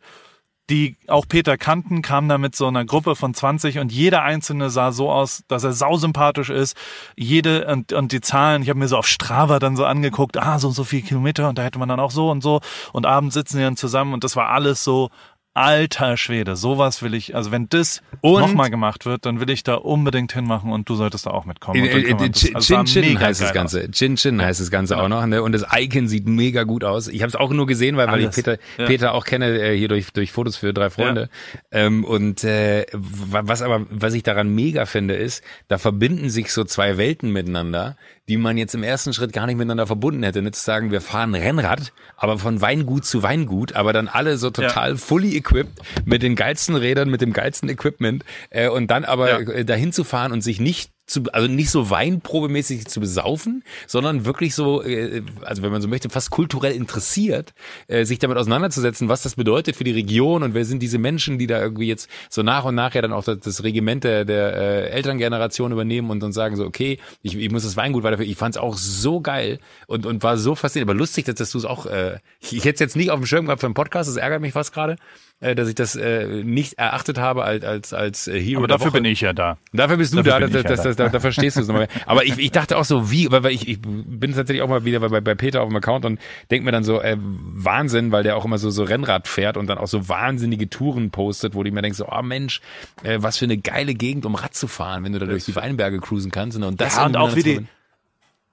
die 0.69 0.95
auch 1.07 1.27
Peter 1.27 1.57
kannten, 1.57 2.01
kamen 2.01 2.29
da 2.29 2.37
mit 2.37 2.55
so 2.55 2.67
einer 2.67 2.85
Gruppe 2.85 3.15
von 3.15 3.33
20 3.33 3.79
und 3.79 3.91
jeder 3.91 4.23
einzelne 4.23 4.69
sah 4.69 4.91
so 4.91 5.11
aus, 5.11 5.43
dass 5.47 5.63
er 5.63 5.73
sausympathisch 5.73 6.49
ist. 6.49 6.77
Jede 7.17 7.65
und, 7.67 7.91
und 7.91 8.11
die 8.11 8.21
Zahlen, 8.21 8.61
ich 8.61 8.69
habe 8.69 8.79
mir 8.79 8.87
so 8.87 8.97
auf 8.97 9.07
Strava 9.07 9.59
dann 9.59 9.75
so 9.75 9.85
angeguckt, 9.85 10.37
ah, 10.37 10.59
so 10.59 10.69
und 10.69 10.73
so 10.73 10.83
viel 10.83 11.01
Kilometer 11.01 11.49
und 11.49 11.57
da 11.57 11.63
hätte 11.63 11.79
man 11.79 11.89
dann 11.89 11.99
auch 11.99 12.11
so 12.11 12.29
und 12.31 12.41
so 12.41 12.61
und 12.93 13.05
abends 13.05 13.33
sitzen 13.33 13.57
die 13.57 13.63
dann 13.63 13.75
zusammen 13.75 14.13
und 14.13 14.23
das 14.23 14.35
war 14.35 14.49
alles 14.49 14.83
so 14.83 15.09
Alter 15.53 16.15
Schwede, 16.15 16.55
sowas 16.55 17.01
will 17.01 17.13
ich, 17.13 17.35
also 17.35 17.51
wenn 17.51 17.67
das 17.67 18.01
nochmal 18.23 18.69
gemacht 18.69 19.05
wird, 19.05 19.25
dann 19.25 19.41
will 19.41 19.49
ich 19.49 19.63
da 19.63 19.75
unbedingt 19.75 20.31
hinmachen 20.31 20.71
und 20.71 20.87
du 20.87 20.95
solltest 20.95 21.25
da 21.25 21.31
auch 21.31 21.43
mitkommen. 21.43 21.83
Äh, 21.83 21.93
wir 21.93 22.07
äh, 22.21 22.29
das- 22.29 22.39
Chin 22.39 22.55
also 22.55 22.83
Chin 22.85 23.01
mega 23.13 23.19
heißt 23.25 23.41
das 23.41 23.51
Ganze. 23.51 23.81
aus. 23.81 23.91
Chin 23.91 24.15
Chin 24.15 24.41
heißt 24.41 24.61
das 24.61 24.71
Ganze 24.71 24.97
auch 24.97 25.09
noch. 25.09 25.25
Ne? 25.25 25.43
Und 25.43 25.51
das 25.51 25.65
Icon 25.75 26.07
sieht 26.07 26.25
mega 26.25 26.63
gut 26.63 26.85
aus. 26.85 27.09
Ich 27.09 27.21
habe 27.21 27.27
es 27.29 27.35
auch 27.35 27.49
nur 27.51 27.67
gesehen, 27.67 27.97
weil, 27.97 28.07
weil 28.07 28.21
ich. 28.21 28.31
Peter, 28.31 28.57
Ja. 28.77 28.85
Peter 28.85 29.13
auch 29.13 29.25
kenne, 29.25 29.59
äh, 29.59 29.77
hier 29.77 29.89
durch, 29.89 30.13
durch 30.13 30.31
Fotos 30.31 30.55
für 30.55 30.73
drei 30.73 30.89
Freunde. 30.89 31.29
Ähm, 31.69 32.05
und 32.05 32.45
äh, 32.45 32.85
wa- 32.93 33.41
was 33.43 33.61
aber, 33.61 33.85
was 33.89 34.13
ich 34.13 34.23
daran 34.23 34.55
mega 34.55 34.85
finde, 34.85 35.15
ist, 35.15 35.43
da 35.67 35.77
verbinden 35.77 36.29
sich 36.29 36.53
so 36.53 36.63
zwei 36.63 36.97
Welten 36.97 37.31
miteinander, 37.33 37.97
die 38.29 38.37
man 38.37 38.57
jetzt 38.57 38.75
im 38.75 38.83
ersten 38.83 39.13
Schritt 39.13 39.33
gar 39.33 39.45
nicht 39.47 39.57
miteinander 39.57 39.87
verbunden 39.87 40.23
hätte. 40.23 40.41
Nicht 40.41 40.55
zu 40.55 40.63
sagen, 40.63 40.91
wir 40.91 41.01
fahren 41.01 41.33
Rennrad, 41.35 41.91
aber 42.15 42.37
von 42.37 42.61
Weingut 42.61 43.05
zu 43.05 43.23
Weingut, 43.23 43.73
aber 43.73 43.93
dann 43.93 44.07
alle 44.07 44.37
so 44.37 44.49
total 44.51 44.95
fully 44.97 45.35
equipped 45.35 45.79
mit 46.05 46.21
den 46.23 46.35
geilsten 46.35 46.75
Rädern, 46.75 47.09
mit 47.09 47.21
dem 47.21 47.33
geilsten 47.33 47.67
Equipment 47.67 48.23
äh, 48.49 48.69
und 48.69 48.89
dann 48.91 49.05
aber 49.05 49.41
Ja. 49.41 49.63
dahin 49.63 49.91
zu 49.91 50.03
fahren 50.03 50.31
und 50.31 50.41
sich 50.41 50.59
nicht 50.59 50.90
zu, 51.07 51.23
also 51.33 51.47
nicht 51.47 51.69
so 51.69 51.89
weinprobemäßig 51.89 52.87
zu 52.87 52.99
besaufen, 52.99 53.63
sondern 53.87 54.25
wirklich 54.25 54.55
so, 54.55 54.81
äh, 54.83 55.23
also 55.41 55.61
wenn 55.61 55.71
man 55.71 55.81
so 55.81 55.87
möchte, 55.87 56.09
fast 56.09 56.29
kulturell 56.29 56.73
interessiert, 56.73 57.53
äh, 57.87 58.05
sich 58.05 58.19
damit 58.19 58.37
auseinanderzusetzen, 58.37 59.09
was 59.09 59.21
das 59.21 59.35
bedeutet 59.35 59.75
für 59.75 59.83
die 59.83 59.91
Region 59.91 60.43
und 60.43 60.53
wer 60.53 60.65
sind 60.65 60.81
diese 60.81 60.97
Menschen, 60.97 61.37
die 61.37 61.47
da 61.47 61.61
irgendwie 61.61 61.87
jetzt 61.87 62.09
so 62.29 62.43
nach 62.43 62.63
und 62.63 62.75
nach 62.75 62.95
ja 62.95 63.01
dann 63.01 63.13
auch 63.13 63.23
das, 63.23 63.63
Regiment 63.63 64.03
der, 64.03 64.25
der 64.25 64.55
äh, 64.55 64.89
Elterngeneration 64.89 65.71
übernehmen 65.71 66.09
und 66.09 66.21
dann 66.21 66.31
sagen 66.31 66.55
so, 66.55 66.65
okay, 66.65 66.97
ich, 67.21 67.35
ich 67.35 67.51
muss 67.51 67.63
das 67.63 67.75
Weingut 67.75 68.03
weiterführen. 68.03 68.31
Ich 68.31 68.37
fand 68.37 68.55
es 68.55 68.61
auch 68.61 68.77
so 68.77 69.21
geil 69.21 69.59
und, 69.87 70.05
und 70.05 70.23
war 70.23 70.37
so 70.37 70.55
fasziniert, 70.55 70.89
aber 70.89 70.97
lustig, 70.97 71.25
dass, 71.25 71.35
dass 71.35 71.51
du 71.51 71.57
es 71.57 71.65
auch, 71.65 71.85
äh, 71.85 72.19
ich 72.39 72.63
hätte 72.63 72.75
es 72.75 72.79
jetzt 72.79 72.95
nicht 72.95 73.11
auf 73.11 73.19
dem 73.19 73.25
Schirm 73.25 73.45
gehabt 73.45 73.61
für 73.61 73.67
einen 73.67 73.73
Podcast, 73.73 74.09
das 74.09 74.17
ärgert 74.17 74.41
mich 74.41 74.53
fast 74.53 74.73
gerade, 74.73 74.95
äh, 75.41 75.55
dass 75.55 75.67
ich 75.67 75.75
das 75.75 75.95
äh, 75.95 76.27
nicht 76.27 76.75
erachtet 76.75 77.17
habe 77.17 77.43
als, 77.43 77.65
als, 77.65 77.93
als 77.93 78.27
äh, 78.27 78.39
Hero 78.39 78.59
Aber 78.59 78.67
dafür 78.67 78.91
bin 78.91 79.05
ich 79.05 79.21
ja 79.21 79.33
da. 79.33 79.57
Dafür 79.73 79.97
bist 79.97 80.13
du 80.13 80.17
Dafür 80.17 80.33
da, 80.33 80.39
das, 80.39 80.49
ich 80.49 80.55
ja 80.55 80.63
das, 80.63 80.81
da. 80.81 81.03
das, 81.03 81.11
da, 81.11 81.19
verstehst 81.19 81.57
du 81.57 81.61
es 81.61 81.67
nochmal. 81.67 81.87
Aber 82.05 82.23
ich, 82.23 82.37
ich 82.37 82.51
dachte 82.51 82.77
auch 82.77 82.85
so, 82.85 83.11
wie, 83.11 83.31
weil, 83.31 83.43
weil 83.43 83.51
ich, 83.51 83.67
ich 83.67 83.79
bin 83.81 84.33
tatsächlich 84.33 84.61
auch 84.61 84.69
mal 84.69 84.85
wieder 84.85 84.99
bei, 84.99 85.19
bei 85.19 85.35
Peter 85.35 85.61
auf 85.61 85.69
dem 85.69 85.75
Account 85.75 86.05
und 86.05 86.19
denk 86.51 86.63
mir 86.63 86.71
dann 86.71 86.83
so, 86.83 87.01
äh, 87.01 87.17
Wahnsinn, 87.19 88.11
weil 88.11 88.23
der 88.23 88.37
auch 88.37 88.45
immer 88.45 88.59
so, 88.59 88.69
so 88.69 88.83
Rennrad 88.83 89.27
fährt 89.27 89.57
und 89.57 89.67
dann 89.67 89.79
auch 89.79 89.87
so 89.87 90.07
wahnsinnige 90.07 90.69
Touren 90.69 91.09
postet, 91.09 91.55
wo 91.55 91.63
ich 91.63 91.71
mir 91.71 91.81
denke 91.81 91.97
so, 91.97 92.07
oh 92.07 92.21
Mensch, 92.21 92.61
äh, 93.03 93.17
was 93.19 93.37
für 93.37 93.45
eine 93.45 93.57
geile 93.57 93.95
Gegend, 93.95 94.25
um 94.25 94.35
Rad 94.35 94.53
zu 94.53 94.67
fahren, 94.67 95.03
wenn 95.03 95.13
du 95.13 95.19
da 95.19 95.25
durch 95.25 95.45
die 95.45 95.55
Weinberge 95.55 95.99
cruisen 95.99 96.31
kannst. 96.31 96.57
Und 96.57 96.79
das 96.79 96.97
Ja, 96.97 97.05
und 97.05 97.17
auch 97.17 97.35
wie 97.35 97.43
die, 97.43 97.65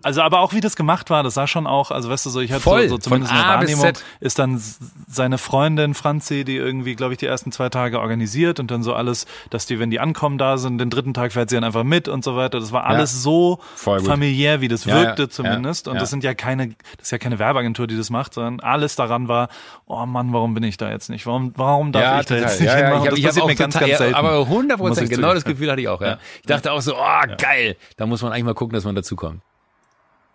Also 0.05 0.23
aber 0.23 0.39
auch 0.39 0.53
wie 0.53 0.61
das 0.61 0.77
gemacht 0.77 1.11
war, 1.11 1.25
das 1.25 1.35
sah 1.35 1.49
schon 1.49 1.67
auch, 1.67 1.91
also 1.91 2.09
weißt 2.09 2.25
du 2.27 2.31
so, 2.31 2.39
ich 2.39 2.53
hatte 2.53 2.61
Voll, 2.61 2.83
so, 2.89 2.95
so 2.95 2.99
zumindest 2.99 3.33
bis 3.33 3.43
Wahrnehmung, 3.43 3.93
ist 4.21 4.39
dann 4.39 4.63
seine 5.09 5.39
Freundin 5.39 5.95
Franzi, 5.95 6.45
die 6.45 6.55
irgendwie, 6.57 6.95
glaube 6.95 7.15
ich, 7.15 7.19
die 7.19 7.27
ersten 7.27 7.51
zwei 7.51 7.69
Tage 7.69 7.99
organisiert 7.99 8.61
und 8.61 8.71
dann 8.71 8.85
so 8.85 8.95
alles, 8.95 9.27
dass 9.51 9.67
die, 9.67 9.81
wenn 9.81 9.91
die 9.91 9.99
ankommen 9.99 10.39
da 10.39 10.57
sind, 10.57 10.79
den 10.79 10.89
dritten 10.89 11.15
Tag 11.15 11.33
fährt 11.33 11.51
sie 11.51 11.57
dann 11.57 11.65
einfach 11.65 11.83
mit 11.83 12.07
und 12.07 12.23
so 12.23 12.37
weiter. 12.37 12.61
Das 12.61 12.71
war 12.71 12.85
alles 12.85 13.25
so 13.25 13.59
Voll 13.75 13.99
gut. 13.99 14.07
familiär, 14.07 14.61
wie 14.61 14.69
das 14.69 14.85
Ja, 14.85 14.95
wirkte 14.95 15.23
ja, 15.23 15.29
zumindest. 15.31 15.87
ja, 15.87 15.91
und 15.91 15.97
ja. 15.97 16.01
das 16.01 16.11
sind 16.11 16.23
ja 16.23 16.33
keine, 16.33 16.69
das 16.69 17.07
ist 17.07 17.11
ja 17.11 17.19
keine 17.19 17.41
Werbeagentur, 17.41 17.89
die 17.89 17.97
das 17.97 18.09
macht, 18.11 18.35
sondern 18.35 18.61
alles 18.61 18.95
daran 18.95 19.27
war, 19.27 19.49
oh 19.87 20.07
Mann, 20.07 20.33
warum 20.33 20.55
bin 20.55 20.63
ich 20.63 20.77
da 20.77 20.91
jetzt 20.91 21.11
nicht? 21.11 21.27
Warum, 21.27 21.55
warum 21.57 21.91
darf 21.91 22.03
Ja, 22.05 22.21
ich 22.21 22.27
da 22.27 22.35
total. 22.37 22.51
jetzt 22.51 22.61
nicht 22.61 22.69
ja, 22.69 22.79
ja, 22.79 22.85
hinmachen? 22.87 23.03
ich 23.03 23.07
hab, 23.07 23.11
das 23.11 23.19
ich 23.19 23.25
passiert 23.27 23.47
mir 23.47 23.55
ganz, 23.57 23.79
ganz 23.81 23.99
selten. 23.99 24.13
Ja, 24.13 24.19
aber 24.21 24.39
100 24.43 24.79
Muss 24.79 24.89
Prozent, 24.91 25.11
genau 25.11 25.35
das. 25.35 25.43
Gefühl 25.45 25.73
hatte 25.73 25.81
ich 25.81 25.89
auch, 25.89 26.01
ja. 26.01 26.19
Ich 26.41 26.47
dachte 26.47 26.71
auch 26.71 26.81
so, 26.83 26.95
oh, 26.95 27.35
geil, 27.37 27.77
da 27.97 28.07
muss 28.07 28.23
man 28.23 28.31
eigentlich 28.31 28.45
mal 28.45 28.55
gucken, 28.55 28.75
dass 28.75 28.85
man 28.85 28.95
dazukommt. 28.95 29.41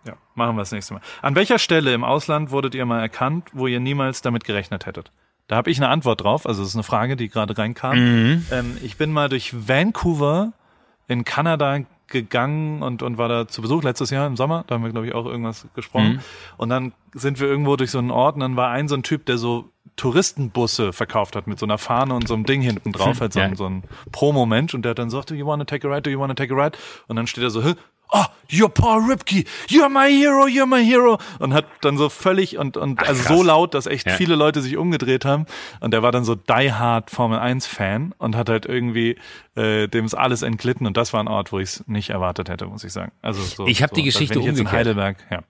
Ja, 0.05 0.13
machen 0.35 0.55
wir 0.55 0.61
das 0.61 0.71
nächste 0.71 0.93
Mal. 0.95 1.01
An 1.21 1.35
welcher 1.35 1.59
Stelle 1.59 1.93
im 1.93 2.03
Ausland 2.03 2.51
wurdet 2.51 2.75
ihr 2.75 2.85
mal 2.85 2.99
erkannt, 2.99 3.49
wo 3.53 3.67
ihr 3.67 3.79
niemals 3.79 4.21
damit 4.21 4.43
gerechnet 4.43 4.85
hättet? 4.85 5.11
Da 5.47 5.55
habe 5.57 5.69
ich 5.71 5.77
eine 5.77 5.89
Antwort 5.89 6.21
drauf. 6.23 6.45
Also 6.45 6.61
das 6.61 6.69
ist 6.69 6.75
eine 6.75 6.83
Frage, 6.83 7.15
die 7.15 7.29
gerade 7.29 7.57
reinkam. 7.57 7.97
Mhm. 7.97 8.45
Ähm, 8.51 8.77
ich 8.81 8.97
bin 8.97 9.11
mal 9.11 9.29
durch 9.29 9.53
Vancouver 9.67 10.53
in 11.07 11.25
Kanada 11.25 11.79
gegangen 12.07 12.81
und, 12.83 13.01
und 13.03 13.17
war 13.17 13.27
da 13.27 13.47
zu 13.47 13.61
Besuch 13.61 13.83
letztes 13.83 14.09
Jahr 14.09 14.27
im 14.27 14.35
Sommer. 14.37 14.63
Da 14.67 14.75
haben 14.75 14.83
wir, 14.83 14.91
glaube 14.91 15.07
ich, 15.07 15.13
auch 15.15 15.25
irgendwas 15.25 15.67
gesprochen. 15.73 16.13
Mhm. 16.13 16.19
Und 16.57 16.69
dann 16.69 16.93
sind 17.13 17.39
wir 17.39 17.47
irgendwo 17.47 17.75
durch 17.75 17.91
so 17.91 17.97
einen 17.99 18.11
Ort 18.11 18.35
und 18.35 18.41
dann 18.41 18.55
war 18.55 18.69
ein 18.69 18.87
so 18.87 18.95
ein 18.95 19.03
Typ, 19.03 19.25
der 19.25 19.37
so 19.37 19.69
Touristenbusse 19.95 20.93
verkauft 20.93 21.35
hat 21.35 21.47
mit 21.47 21.59
so 21.59 21.65
einer 21.65 21.77
Fahne 21.77 22.13
und 22.13 22.27
so 22.27 22.33
einem 22.33 22.45
Ding 22.45 22.61
hinten 22.61 22.91
drauf, 22.91 23.19
halt 23.21 23.33
so, 23.33 23.39
ein, 23.39 23.51
Ja. 23.51 23.55
so 23.55 23.65
ein 23.65 23.83
Promo-Mensch 24.11 24.73
und 24.73 24.83
der 24.83 24.91
hat 24.91 24.99
dann 24.99 25.09
sagt, 25.09 25.31
do 25.31 25.35
you 25.35 25.45
wanna 25.45 25.65
take 25.65 25.87
a 25.87 25.91
ride, 25.91 26.03
do 26.03 26.09
you 26.09 26.19
wanna 26.19 26.33
take 26.35 26.53
a 26.53 26.57
ride? 26.57 26.77
Und 27.07 27.15
dann 27.15 27.27
steht 27.27 27.43
er 27.43 27.49
so, 27.49 27.63
"Hä? 27.63 27.73
Oh, 28.15 28.25
you're 28.47 28.69
Paul 28.69 29.01
Ripke, 29.09 29.43
you're 29.67 29.89
my 29.89 30.09
hero, 30.09 30.45
you're 30.45 30.65
my 30.67 30.83
hero. 30.85 31.17
Und 31.39 31.53
hat 31.53 31.65
dann 31.81 31.97
so 31.97 32.09
völlig 32.09 32.57
und, 32.57 32.77
und 32.77 32.99
Ach, 33.01 33.07
also 33.09 33.23
krass. 33.23 33.37
so 33.37 33.43
laut, 33.43 33.73
dass 33.73 33.85
echt 33.87 34.07
Ja. 34.07 34.13
viele 34.13 34.35
Leute 34.35 34.61
sich 34.61 34.77
umgedreht 34.77 35.25
haben. 35.25 35.45
Und 35.79 35.91
der 35.91 36.03
war 36.03 36.11
dann 36.11 36.23
so 36.23 36.35
die 36.35 36.71
hard 36.71 37.09
Formel 37.09 37.39
1 37.39 37.65
Fan 37.67 38.13
und 38.19 38.35
hat 38.35 38.49
halt 38.49 38.65
irgendwie, 38.65 39.17
äh, 39.55 39.87
dem 39.87 40.05
ist 40.05 40.13
alles 40.13 40.41
entglitten. 40.43 40.87
Und 40.87 40.95
das 40.95 41.11
war 41.13 41.21
ein 41.21 41.27
Ort, 41.27 41.51
wo 41.51 41.59
ich 41.59 41.69
es 41.69 41.87
nicht 41.87 42.11
erwartet 42.11 42.49
hätte, 42.49 42.65
muss 42.67 42.83
ich 42.83 42.93
sagen. 42.93 43.11
Also 43.21 43.41
so, 43.41 43.67
Ich 43.67 43.81
hab 43.83 43.89
so, 43.89 43.95
die 43.95 44.03
Geschichte 44.03 44.39
ich 44.39 44.45
jetzt 44.45 44.59
in 44.59 44.65
umgekehrt. 44.65 44.73
Heidelberg, 44.79 45.17
ja. 45.31 45.43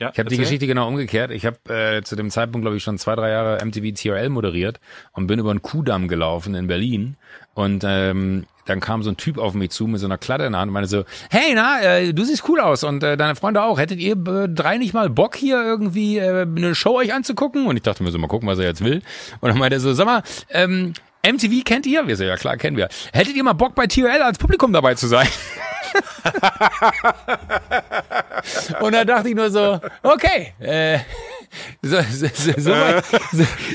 ja 0.00 0.10
Ich 0.12 0.18
habe 0.18 0.28
die. 0.28 0.36
Geschichte 0.36 0.66
genau 0.66 0.88
umgekehrt. 0.88 1.30
Ich 1.30 1.46
habe 1.46 1.58
äh, 1.72 2.02
zu 2.02 2.16
dem 2.16 2.30
Zeitpunkt, 2.30 2.64
glaube 2.64 2.76
ich, 2.76 2.82
schon 2.82 2.98
zwei, 2.98 3.14
drei 3.14 3.30
Jahre 3.30 3.64
MTV 3.64 3.94
TRL 3.94 4.28
moderiert 4.30 4.80
und 5.12 5.28
bin 5.28 5.38
über 5.38 5.50
einen 5.50 5.62
Kuhdamm 5.62 6.08
gelaufen 6.08 6.54
in 6.56 6.66
Berlin. 6.66 7.16
Und 7.54 7.84
ähm, 7.86 8.46
dann 8.66 8.80
kam 8.80 9.02
so 9.02 9.10
ein 9.10 9.16
Typ 9.16 9.38
auf 9.38 9.54
mich 9.54 9.70
zu 9.70 9.86
mit 9.86 10.00
so 10.00 10.06
einer 10.06 10.18
Klatte 10.18 10.44
in 10.44 10.52
der 10.52 10.60
Hand 10.60 10.70
und 10.70 10.74
meinte 10.74 10.88
so, 10.88 11.04
hey, 11.30 11.52
na, 11.54 11.80
äh, 11.82 12.12
du 12.12 12.24
siehst 12.24 12.48
cool 12.48 12.60
aus 12.60 12.84
und 12.84 13.02
äh, 13.02 13.16
deine 13.16 13.34
Freunde 13.34 13.62
auch. 13.62 13.78
Hättet 13.78 13.98
ihr 13.98 14.14
äh, 14.14 14.48
drei 14.48 14.78
nicht 14.78 14.94
mal 14.94 15.10
Bock 15.10 15.36
hier 15.36 15.62
irgendwie 15.62 16.18
äh, 16.18 16.42
eine 16.42 16.74
Show 16.74 16.96
euch 16.96 17.12
anzugucken? 17.12 17.66
Und 17.66 17.76
ich 17.76 17.82
dachte 17.82 18.02
mir 18.02 18.10
so, 18.10 18.18
mal 18.18 18.28
gucken, 18.28 18.48
was 18.48 18.58
er 18.58 18.66
jetzt 18.66 18.82
will. 18.82 19.02
Und 19.40 19.50
dann 19.50 19.58
meinte 19.58 19.76
er 19.76 19.80
so, 19.80 19.92
sag 19.92 20.06
mal, 20.06 20.22
ähm, 20.50 20.94
MTV 21.26 21.64
kennt 21.64 21.86
ihr? 21.86 22.06
Wir 22.06 22.16
so, 22.16 22.24
ja 22.24 22.36
klar, 22.36 22.56
kennen 22.56 22.76
wir. 22.76 22.88
Hättet 23.12 23.34
ihr 23.34 23.44
mal 23.44 23.54
Bock 23.54 23.74
bei 23.74 23.86
TRL 23.86 24.22
als 24.22 24.38
Publikum 24.38 24.72
dabei 24.72 24.94
zu 24.94 25.06
sein? 25.06 25.28
Und 28.80 28.92
da 28.92 29.04
dachte 29.04 29.28
ich 29.28 29.34
nur 29.34 29.50
so, 29.50 29.80
okay, 30.02 30.52
äh, 30.58 30.98
so, 31.82 31.96
so, 32.10 32.26
so, 32.32 32.52
so, 32.56 32.70
weit, 32.70 33.04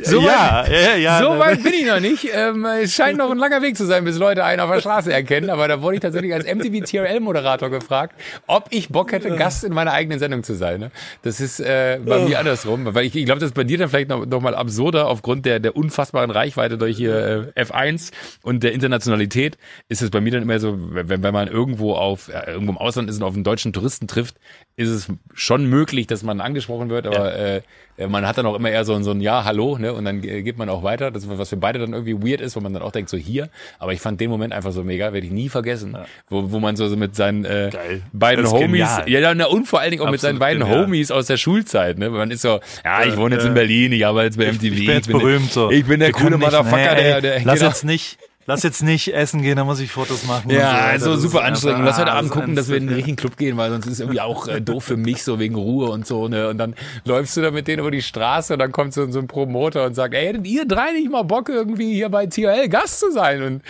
so, 0.04 0.22
ja, 0.22 0.64
weit, 0.66 0.72
ja, 0.72 0.96
ja. 0.96 1.20
so 1.20 1.40
weit 1.40 1.64
bin 1.64 1.74
ich 1.74 1.86
noch 1.86 2.00
nicht. 2.00 2.28
Ähm, 2.34 2.66
es 2.66 2.94
scheint 2.94 3.18
noch 3.18 3.32
ein 3.32 3.38
langer 3.38 3.62
Weg 3.62 3.78
zu 3.78 3.86
sein, 3.86 4.04
bis 4.04 4.18
Leute 4.18 4.44
einen 4.44 4.60
auf 4.60 4.72
der 4.72 4.80
Straße 4.80 5.12
erkennen. 5.12 5.50
Aber 5.50 5.68
da 5.68 5.82
wurde 5.82 5.96
ich 5.96 6.02
tatsächlich 6.02 6.34
als 6.34 6.46
MTV 6.46 6.86
TRL-Moderator 6.86 7.70
gefragt, 7.70 8.20
ob 8.48 8.68
ich 8.72 8.90
Bock 8.90 9.12
hätte, 9.12 9.36
Gast 9.36 9.64
in 9.64 9.74
meiner 9.74 9.94
eigenen 9.94 10.20
Sendung 10.20 10.44
zu 10.44 10.56
sein. 10.56 10.80
Ne? 10.80 10.92
Das 11.22 11.40
ist 11.40 11.60
äh, 11.60 12.00
bei 12.04 12.20
mir 12.20 12.40
andersrum. 12.40 12.94
Weil 12.94 13.06
ich, 13.06 13.16
ich 13.16 13.26
glaube, 13.26 13.40
das 13.40 13.50
ist 13.50 13.56
bei 13.56 13.64
dir 13.64 13.78
dann 13.78 13.90
vielleicht 13.90 14.10
noch, 14.10 14.26
noch 14.26 14.42
mal 14.42 14.56
absurder 14.56 15.08
aufgrund 15.08 15.46
der, 15.46 15.60
der 15.60 15.76
unfassbaren 15.76 16.32
Reichweite 16.32 16.78
durch 16.78 16.98
hier 16.98 17.54
äh, 17.56 17.62
F1 17.62 18.12
und 18.42 18.64
der 18.64 18.74
Internationalität. 18.74 19.58
Ist 19.88 20.02
es 20.02 20.10
bei 20.10 20.22
mir 20.22 20.32
dann 20.32 20.44
immer 20.44 20.60
so, 20.60 20.78
wenn, 20.80 21.24
wenn 21.24 21.34
man 21.34 21.48
irgendwo 21.48 21.94
auf 21.94 22.30
äh, 22.30 22.52
irgendwo 22.52 22.72
im 22.74 22.78
Ausland 22.78 23.10
ist 23.10 23.18
und 23.18 23.24
auf 23.24 23.34
einen 23.34 23.44
deutschen 23.44 23.74
Touristen 23.74 24.08
trifft, 24.08 24.36
ist 24.76 24.90
es 24.90 25.08
schon 25.34 25.66
möglich, 25.66 26.08
dass 26.08 26.24
man 26.24 26.42
angesprochen 26.42 26.90
wird, 26.90 27.08
aber 27.08 27.36
äh, 27.36 27.62
man 28.08 28.26
hat 28.26 28.38
dann 28.38 28.46
auch 28.46 28.56
immer 28.56 28.70
eher 28.70 28.86
so, 28.86 28.94
ein- 28.94 29.04
so 29.04 29.12
ein 29.12 29.20
Ja, 29.20 29.44
hallo, 29.44 29.78
ne? 29.78 29.94
Und 29.94 30.06
dann 30.06 30.24
äh, 30.24 30.42
geht 30.42 30.58
man 30.58 30.70
auch 30.70 30.84
weiter. 30.84 31.12
Das, 31.12 31.28
was 31.28 31.50
für 31.50 31.58
beide 31.58 31.80
dann 31.80 31.92
irgendwie 31.92 32.16
weird 32.32 32.40
ist, 32.40 32.56
wo 32.56 32.62
man 32.62 32.72
dann 32.74 32.82
auch 32.82 32.94
denkt, 32.94 33.10
so 33.10 33.18
hier. 33.18 33.50
Aber 33.78 33.92
ich 33.92 34.00
fand 34.00 34.22
den 34.22 34.30
Moment 34.30 34.54
einfach 34.54 34.72
so 34.72 34.86
mega, 34.86 35.12
werde 35.12 35.26
ich 35.28 35.34
nie 35.34 35.50
vergessen. 35.50 35.98
Wo, 36.30 36.50
wo 36.52 36.60
man 36.60 36.78
so, 36.78 36.88
so 36.88 36.96
mit 36.96 37.16
seinen 37.18 37.44
äh, 37.44 37.70
Geil. 37.74 38.02
beiden 38.14 38.46
Homies, 38.50 38.62
genial. 38.96 39.10
ja, 39.10 39.34
ja, 39.34 39.46
und 39.48 39.68
vor 39.68 39.82
allen 39.82 39.92
Dingen 39.92 40.02
auch 40.04 40.10
mit 40.12 40.22
seinen 40.22 40.38
Absolut 40.38 40.40
beiden 40.40 40.64
genial. 40.64 40.86
Homies 40.86 41.12
aus 41.12 41.26
der 41.28 41.36
Schulzeit, 41.38 41.98
ne? 41.98 42.10
Man 42.10 42.32
ist 42.32 42.42
so, 42.44 42.62
ja, 42.86 43.04
ich 43.04 43.18
wohne 43.18 43.36
jetzt 43.36 43.44
in 43.46 43.52
äh, 43.52 43.56
Berlin, 43.56 43.92
ich 43.92 44.06
arbeite 44.06 44.28
jetzt 44.28 44.38
bei 44.38 44.46
MTV. 44.46 44.64
Ich 44.64 44.86
bin 44.86 44.96
jetzt 44.96 45.08
der- 45.10 45.14
berühmt 45.14 45.52
so. 45.52 45.70
Ich 45.70 45.86
bin 45.86 46.00
der 46.00 46.12
coole 46.14 46.24
können 46.30 46.40
nicht- 46.40 46.46
Motherfucker, 46.52 46.96
nee, 46.96 47.02
der, 47.04 47.16
ey, 47.18 47.22
der, 47.22 47.44
Lass 47.44 47.60
genau. 47.60 47.70
jetzt 47.70 47.84
nicht, 47.84 48.18
lass 48.50 48.64
jetzt 48.64 48.82
nicht 48.84 49.14
essen 49.14 49.42
gehen, 49.44 49.56
da 49.56 49.64
muss 49.64 49.80
ich 49.80 49.92
Fotos 49.92 50.26
machen. 50.26 50.50
Ja, 50.50 50.98
so 51.00 51.12
Das 51.12 51.18
ist 51.18 51.22
super 51.22 51.44
anstrengend. 51.44 51.86
Lass 51.86 51.98
heute 52.00 52.12
Abend 52.12 52.32
das 52.32 52.38
gucken, 52.38 52.56
dass 52.56 52.68
wir 52.68 52.78
in 52.78 52.88
den 52.88 52.96
richtigen 52.96 53.16
Club 53.16 53.38
gehen, 53.38 53.56
weil 53.58 53.70
sonst 53.70 53.86
ist 53.86 53.94
es 53.94 54.00
irgendwie 54.02 54.20
auch 54.20 54.48
äh, 54.48 54.60
doof 54.60 54.84
für 54.84 54.98
mich, 54.98 55.24
so 55.24 55.40
wegen 55.40 55.56
Ruhe 55.56 55.90
und 55.92 56.06
so. 56.08 56.28
Ne? 56.28 56.50
Und 56.50 56.58
dann 56.58 56.76
läufst 57.06 57.38
du 57.38 57.42
da 57.42 57.52
mit 57.52 57.68
denen 57.68 57.80
über 57.80 57.92
die 57.92 58.02
Straße 58.02 58.54
und 58.54 58.60
dann 58.60 58.72
kommt 58.72 58.94
so, 58.94 59.10
so 59.12 59.20
ein 59.20 59.28
Promoter 59.28 59.86
und 59.86 59.94
sagt, 59.94 60.14
ey, 60.16 60.26
hättet 60.26 60.48
ihr 60.48 60.66
drei 60.66 60.92
nicht 60.92 61.10
mal 61.12 61.24
Bock, 61.24 61.48
irgendwie 61.50 61.94
hier 61.94 62.10
bei 62.10 62.26
TRL 62.26 62.68
Gast 62.70 63.00
zu 63.00 63.12
sein? 63.12 63.44
Und 63.44 63.62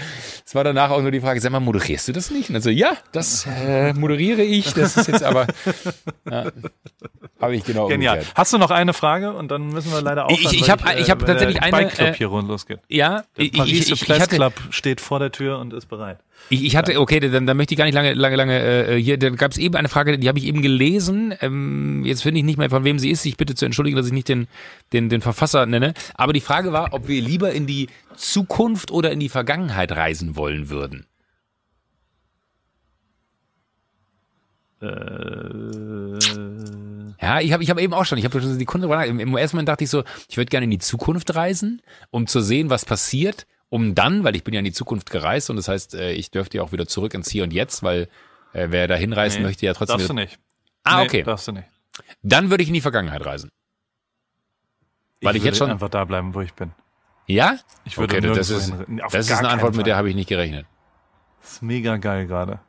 es 0.45 0.55
war 0.55 0.63
danach 0.63 0.89
auch 0.91 1.01
nur 1.01 1.11
die 1.11 1.19
Frage, 1.19 1.41
sag 1.41 1.51
mal, 1.51 1.59
moderierst 1.59 2.07
du 2.07 2.13
das 2.13 2.31
nicht? 2.31 2.49
Und 2.49 2.53
dann 2.53 2.61
so, 2.63 2.69
ja, 2.69 2.93
das 3.11 3.45
äh, 3.47 3.93
moderiere 3.93 4.41
ich. 4.41 4.73
Das 4.73 4.95
ist 4.95 5.07
jetzt 5.07 5.23
aber, 5.23 5.45
ja, 6.31 6.45
habe 7.41 7.55
ich 7.55 7.63
genau 7.63 7.87
Genial. 7.87 8.15
umgekehrt. 8.15 8.35
Hast 8.37 8.53
du 8.53 8.57
noch 8.57 8.71
eine 8.71 8.93
Frage 8.93 9.33
und 9.33 9.49
dann 9.51 9.67
müssen 9.67 9.91
wir 9.91 10.01
leider 10.01 10.27
Ich- 10.29 10.45
aufhören, 10.45 10.55
ich 10.55 10.61
weil 10.61 10.69
hab- 10.69 10.99
ich 10.99 11.09
hab 11.09 11.21
weil 11.21 11.27
tatsächlich 11.27 11.55
der 11.59 11.63
eine, 11.63 11.71
Bike 11.71 11.89
Club 11.93 12.07
äh, 12.09 12.13
hier 12.13 12.27
rund 12.27 12.47
losgeht. 12.47 12.79
Ja, 12.89 13.23
Der 13.37 13.45
ich, 13.45 13.53
ich, 13.57 13.91
ich, 13.91 14.01
ich, 14.01 14.09
hatte, 14.09 14.35
Club 14.35 14.53
steht 14.71 15.01
vor 15.01 15.19
der 15.19 15.31
Tür 15.31 15.59
und 15.59 15.73
ist 15.73 15.87
bereit. 15.87 16.19
Ich, 16.49 16.63
ich 16.63 16.75
hatte, 16.75 16.99
okay, 16.99 17.19
dann, 17.19 17.45
dann 17.45 17.57
möchte 17.57 17.73
ich 17.73 17.77
gar 17.77 17.85
nicht 17.85 17.93
lange, 17.93 18.13
lange, 18.13 18.35
lange 18.35 18.87
äh, 18.87 19.01
hier. 19.01 19.17
Dann 19.17 19.35
gab 19.35 19.51
es 19.51 19.57
eben 19.57 19.75
eine 19.75 19.89
Frage, 19.89 20.17
die 20.17 20.27
habe 20.27 20.39
ich 20.39 20.45
eben 20.45 20.61
gelesen. 20.61 21.33
Ähm, 21.41 22.03
jetzt 22.05 22.23
finde 22.23 22.39
ich 22.39 22.45
nicht 22.45 22.57
mehr, 22.57 22.69
von 22.69 22.83
wem 22.83 22.99
sie 22.99 23.11
ist. 23.11 23.25
Ich 23.25 23.37
bitte 23.37 23.55
zu 23.55 23.65
entschuldigen, 23.65 23.97
dass 23.97 24.07
ich 24.07 24.13
nicht 24.13 24.29
den, 24.29 24.47
den, 24.93 25.09
den 25.09 25.21
Verfasser 25.21 25.65
nenne. 25.65 25.93
Aber 26.15 26.33
die 26.33 26.41
Frage 26.41 26.71
war, 26.71 26.93
ob 26.93 27.07
wir 27.07 27.21
lieber 27.21 27.51
in 27.51 27.67
die 27.67 27.87
Zukunft 28.15 28.91
oder 28.91 29.11
in 29.11 29.19
die 29.19 29.29
Vergangenheit 29.29 29.91
reisen 29.91 30.35
wollen 30.35 30.69
würden. 30.69 31.05
Ja, 37.21 37.41
ich 37.41 37.51
habe 37.51 37.61
ich 37.61 37.69
hab 37.69 37.79
eben 37.79 37.93
auch 37.93 38.05
schon, 38.05 38.17
ich 38.17 38.23
habe 38.23 38.39
schon 38.41 38.57
die 38.57 38.65
Kunde 38.65 38.87
im, 39.05 39.19
im 39.19 39.35
ersten 39.35 39.57
Moment 39.57 39.67
dachte 39.67 39.83
ich 39.83 39.89
so, 39.89 40.03
ich 40.29 40.37
würde 40.37 40.49
gerne 40.49 40.63
in 40.63 40.71
die 40.71 40.79
Zukunft 40.79 41.35
reisen, 41.35 41.81
um 42.11 42.27
zu 42.27 42.39
sehen, 42.39 42.69
was 42.69 42.85
passiert, 42.85 43.45
um 43.69 43.95
dann, 43.95 44.23
weil 44.23 44.35
ich 44.35 44.43
bin 44.43 44.53
ja 44.53 44.59
in 44.59 44.65
die 44.65 44.71
Zukunft 44.71 45.09
gereist 45.11 45.49
und 45.49 45.55
das 45.55 45.67
heißt, 45.67 45.93
äh, 45.95 46.11
ich 46.11 46.31
dürfte 46.31 46.57
ja 46.57 46.63
auch 46.63 46.71
wieder 46.71 46.87
zurück 46.87 47.13
ins 47.13 47.29
Hier 47.29 47.43
und 47.43 47.53
Jetzt, 47.53 47.83
weil 47.83 48.09
äh, 48.53 48.67
wer 48.69 48.87
da 48.87 48.95
hinreisen 48.95 49.41
Nee, 49.41 49.47
möchte, 49.47 49.65
ja 49.65 49.73
trotzdem 49.73 49.97
Darfst 49.97 50.09
du 50.09 50.13
nicht. 50.13 50.39
Ah, 50.83 50.99
Nee, 50.99 51.05
okay. 51.05 51.23
Darfst 51.23 51.47
du 51.47 51.51
nicht. 51.51 51.67
Dann 52.23 52.49
würde 52.49 52.63
ich 52.63 52.69
in 52.69 52.73
die 52.73 52.81
Vergangenheit 52.81 53.25
reisen. 53.25 53.49
Weil 55.21 55.35
ich 55.35 55.41
würde 55.41 55.49
jetzt 55.49 55.57
schon- 55.57 55.69
einfach 55.69 55.89
da 55.89 56.05
bleiben, 56.05 56.33
wo 56.33 56.41
ich 56.41 56.53
bin. 56.53 56.71
Ja? 57.27 57.57
Ich 57.85 57.97
würde 57.97 58.17
okay, 58.17 58.27
das 58.27 58.49
ist, 58.49 58.73
das 59.11 59.29
ist 59.29 59.31
eine 59.33 59.49
Antwort, 59.49 59.71
mit 59.71 59.81
Fall. 59.81 59.83
der 59.83 59.97
habe 59.97 60.09
ich 60.09 60.15
nicht 60.15 60.29
gerechnet. 60.29 60.65
Das 61.41 61.53
ist 61.53 61.61
mega 61.61 61.97
geil 61.97 62.25
gerade. 62.25 62.59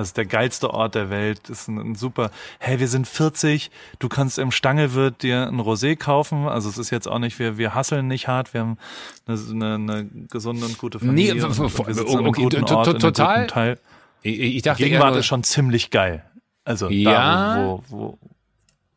Also 0.00 0.14
der 0.14 0.26
geilste 0.26 0.70
Ort 0.74 0.94
der 0.94 1.10
Welt. 1.10 1.48
Ist 1.48 1.68
ein, 1.68 1.78
ein 1.78 1.94
super. 1.94 2.30
Hey, 2.58 2.80
wir 2.80 2.88
sind 2.88 3.06
40. 3.06 3.70
Du 3.98 4.08
kannst 4.08 4.38
im 4.38 4.50
Stangelwirt 4.50 5.22
dir 5.22 5.46
ein 5.46 5.60
Rosé 5.60 5.94
kaufen. 5.96 6.48
Also 6.48 6.68
es 6.68 6.78
ist 6.78 6.90
jetzt 6.90 7.06
auch 7.06 7.18
nicht, 7.18 7.38
wir, 7.38 7.58
wir 7.58 7.74
hasseln 7.74 8.08
nicht 8.08 8.26
hart. 8.28 8.54
Wir 8.54 8.62
haben 8.62 8.78
eine, 9.26 9.74
eine, 9.74 10.06
gesunde 10.30 10.64
und 10.66 10.78
gute 10.78 10.98
Familie. 10.98 11.34
Nee, 11.34 11.42
und, 11.42 11.54
v- 11.54 11.68
v- 11.68 11.82
und 11.82 11.86
wir 11.88 11.94
sitzen 11.94 12.26
okay, 12.26 12.42
guten 12.42 12.64
Ort, 12.64 13.00
total. 13.00 13.46
Teil. 13.46 13.78
Ich, 14.22 14.38
ich 14.40 14.62
dachte 14.62 14.82
eher 14.82 14.88
Gegenwart 14.88 15.16
ist 15.16 15.26
schon 15.26 15.42
ziemlich 15.44 15.90
geil. 15.90 16.24
Also 16.64 16.88
Ja. 16.90 17.12
da, 17.12 17.58
wo, 17.58 17.84
wo, 17.88 18.18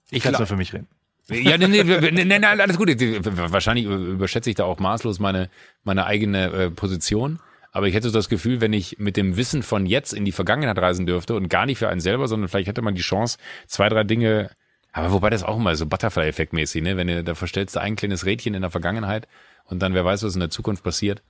ich 0.09 0.21
kann 0.23 0.31
glaub- 0.31 0.39
nur 0.41 0.47
für 0.47 0.55
mich 0.57 0.73
reden. 0.73 0.87
Ja, 1.29 1.57
nee, 1.57 1.67
nee, 1.67 1.83
nee, 1.83 2.23
nee, 2.25 2.45
alles 2.45 2.77
gut. 2.77 2.89
Wahrscheinlich 2.89 3.85
überschätze 3.85 4.49
ich 4.49 4.57
da 4.57 4.65
auch 4.65 4.79
maßlos 4.79 5.19
meine, 5.19 5.49
meine 5.85 6.05
eigene 6.05 6.45
äh, 6.51 6.69
Position. 6.69 7.39
Aber 7.73 7.87
ich 7.87 7.95
hätte 7.95 8.07
so 8.09 8.17
das 8.17 8.29
Gefühl, 8.29 8.61
wenn 8.61 8.71
ich 8.71 8.99
mit 8.99 9.17
dem 9.17 9.35
Wissen 9.35 9.63
von 9.63 9.87
jetzt 9.87 10.13
in 10.13 10.25
die 10.25 10.31
Vergangenheit 10.31 10.77
reisen 10.77 11.07
dürfte 11.07 11.35
und 11.35 11.49
gar 11.49 11.65
nicht 11.65 11.79
für 11.79 11.89
einen 11.89 11.99
selber, 11.99 12.27
sondern 12.27 12.47
vielleicht 12.47 12.67
hätte 12.67 12.83
man 12.83 12.93
die 12.93 13.01
Chance, 13.01 13.39
zwei, 13.67 13.89
drei 13.89 14.03
Dinge, 14.03 14.51
aber 14.91 15.11
wobei 15.11 15.31
das 15.31 15.43
auch 15.43 15.57
mal 15.57 15.75
so 15.75 15.87
Butterfly-Effekt 15.87 16.53
mäßig, 16.53 16.83
ne? 16.83 16.97
Wenn 16.97 17.07
du, 17.07 17.23
da 17.23 17.33
verstellst 17.33 17.75
ein 17.77 17.95
kleines 17.95 18.25
Rädchen 18.27 18.53
in 18.53 18.61
der 18.61 18.69
Vergangenheit 18.69 19.27
und 19.65 19.81
dann 19.81 19.95
wer 19.95 20.05
weiß, 20.05 20.21
was 20.21 20.35
in 20.35 20.39
der 20.39 20.51
Zukunft 20.51 20.83
passiert. 20.83 21.23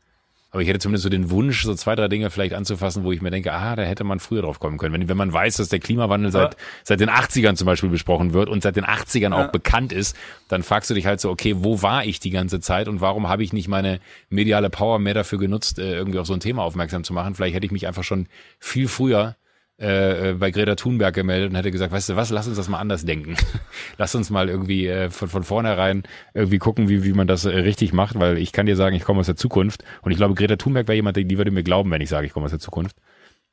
Aber 0.54 0.62
ich 0.62 0.68
hätte 0.68 0.78
zumindest 0.78 1.02
so 1.02 1.10
den 1.10 1.32
Wunsch, 1.32 1.64
so 1.64 1.74
zwei, 1.74 1.96
drei 1.96 2.08
Dinge 2.08 2.30
vielleicht 2.30 2.54
anzufassen, 2.54 3.04
wo 3.04 3.12
ich 3.12 3.24
mir 3.24 3.32
denke, 3.32 3.52
ah, 3.52 3.76
da 3.76 3.82
hätte 3.82 4.04
man 4.04 4.20
früher 4.20 4.44
drauf 4.44 4.60
kommen 4.60 4.78
können. 4.78 4.94
Wenn, 4.94 5.10
wenn 5.10 5.18
man 5.18 5.34
weiß, 5.34 5.58
dass 5.58 5.70
der 5.70 5.80
Klimawandel 5.80 6.32
seit, 6.32 6.56
seit 6.84 7.00
den 7.00 7.10
80ern 7.10 7.56
zum 7.56 7.66
Beispiel 7.66 7.90
besprochen 7.90 8.34
wird 8.34 8.50
und 8.50 8.62
seit 8.62 8.76
den 8.76 8.86
80ern 8.86 9.34
auch 9.34 9.52
bekannt 9.52 9.92
ist, 9.92 10.16
dann 10.50 10.62
fragst 10.62 10.92
du 10.92 10.94
dich 10.94 11.08
halt 11.08 11.20
so, 11.20 11.32
okay, 11.32 11.56
wo 11.58 11.82
war 11.82 12.06
ich 12.06 12.20
die 12.20 12.30
ganze 12.30 12.60
Zeit 12.60 12.88
und 12.88 13.02
warum 13.02 13.28
habe 13.30 13.44
ich 13.44 13.52
nicht 13.52 13.68
meine 13.68 14.00
mediale 14.30 14.70
Power 14.70 15.00
mehr 15.00 15.16
dafür 15.16 15.40
genutzt, 15.40 15.80
äh, 15.80 15.96
irgendwie 15.96 16.20
auf 16.20 16.28
so 16.28 16.34
ein 16.34 16.40
Thema 16.40 16.62
aufmerksam 16.62 17.04
zu 17.04 17.14
machen? 17.14 17.34
Vielleicht 17.34 17.56
hätte 17.56 17.66
ich 17.66 17.72
mich 17.72 17.88
einfach 17.88 18.04
schon 18.04 18.28
viel 18.60 18.88
früher 18.88 19.36
äh, 19.80 20.30
äh, 20.30 20.34
bei 20.34 20.52
Greta 20.52 20.76
Thunberg 20.76 21.16
gemeldet 21.16 21.50
und 21.50 21.56
hätte 21.56 21.72
gesagt, 21.72 21.92
weißt 21.92 22.10
du 22.10 22.16
was, 22.16 22.30
lass 22.30 22.48
uns 22.48 22.58
das 22.58 22.70
mal 22.70 22.78
anders 22.78 23.06
denken. 23.06 23.36
lass 23.98 24.14
uns 24.14 24.30
mal 24.30 24.48
irgendwie 24.48 24.88
äh, 24.88 25.10
von, 25.10 25.30
von 25.30 25.44
vornherein 25.44 26.04
irgendwie 26.36 26.60
gucken, 26.60 26.90
wie, 26.90 27.04
wie 27.04 27.14
man 27.14 27.26
das 27.26 27.46
äh, 27.46 27.50
richtig 27.50 27.92
macht, 27.92 28.20
weil 28.20 28.38
ich 28.38 28.52
kann 28.52 28.68
dir 28.68 28.76
sagen, 28.76 28.96
ich 28.96 29.04
komme 29.04 29.22
aus 29.22 29.26
der 29.26 29.36
Zukunft 29.36 29.84
und 30.04 30.12
ich 30.12 30.18
glaube, 30.18 30.36
Greta 30.36 30.58
Thunberg 30.58 30.88
wäre 30.88 30.96
jemand, 30.96 31.18
die, 31.18 31.26
die 31.26 31.38
würde 31.38 31.50
mir 31.50 31.64
glauben, 31.64 31.90
wenn 31.90 32.02
ich 32.02 32.10
sage, 32.10 32.28
ich 32.28 32.34
komme 32.34 32.46
aus 32.46 32.52
der 32.52 32.60
Zukunft. 32.60 32.96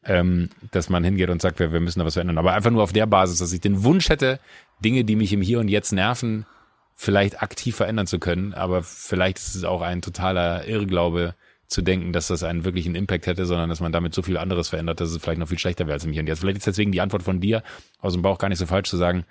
Ähm, 0.02 0.48
dass 0.70 0.88
man 0.88 1.04
hingeht 1.04 1.28
und 1.28 1.42
sagt, 1.42 1.58
wir, 1.58 1.72
wir 1.72 1.80
müssen 1.80 1.98
da 1.98 2.06
was 2.06 2.14
verändern. 2.14 2.38
Aber 2.38 2.54
einfach 2.54 2.70
nur 2.70 2.82
auf 2.82 2.92
der 2.94 3.04
Basis, 3.04 3.38
dass 3.38 3.52
ich 3.52 3.60
den 3.60 3.84
Wunsch 3.84 4.08
hätte, 4.08 4.40
Dinge, 4.82 5.04
die 5.04 5.14
mich 5.14 5.30
im 5.34 5.42
Hier 5.42 5.60
und 5.60 5.68
Jetzt 5.68 5.92
nerven, 5.92 6.46
vielleicht 6.94 7.42
aktiv 7.42 7.76
verändern 7.76 8.06
zu 8.06 8.18
können. 8.18 8.54
Aber 8.54 8.82
vielleicht 8.82 9.36
ist 9.36 9.54
es 9.54 9.64
auch 9.64 9.82
ein 9.82 10.00
totaler 10.00 10.66
Irrglaube, 10.66 11.34
zu 11.70 11.80
denken, 11.82 12.12
dass 12.12 12.26
das 12.26 12.42
einen 12.42 12.64
wirklichen 12.64 12.94
Impact 12.94 13.26
hätte, 13.26 13.46
sondern 13.46 13.68
dass 13.70 13.80
man 13.80 13.92
damit 13.92 14.12
so 14.12 14.20
viel 14.22 14.36
anderes 14.36 14.68
verändert, 14.68 15.00
dass 15.00 15.10
es 15.10 15.18
vielleicht 15.18 15.38
noch 15.38 15.48
viel 15.48 15.58
schlechter 15.58 15.86
wäre 15.86 15.94
als 15.94 16.04
im 16.04 16.12
Hier 16.12 16.20
und 16.20 16.26
Jetzt. 16.26 16.40
Vielleicht 16.40 16.58
ist 16.58 16.66
deswegen 16.66 16.92
die 16.92 17.00
Antwort 17.00 17.22
von 17.22 17.40
dir 17.40 17.62
aus 18.00 18.12
dem 18.12 18.22
Bauch 18.22 18.38
gar 18.38 18.48
nicht 18.48 18.58
so 18.58 18.66
falsch 18.66 18.90
zu 18.90 18.96
sagen, 18.96 19.24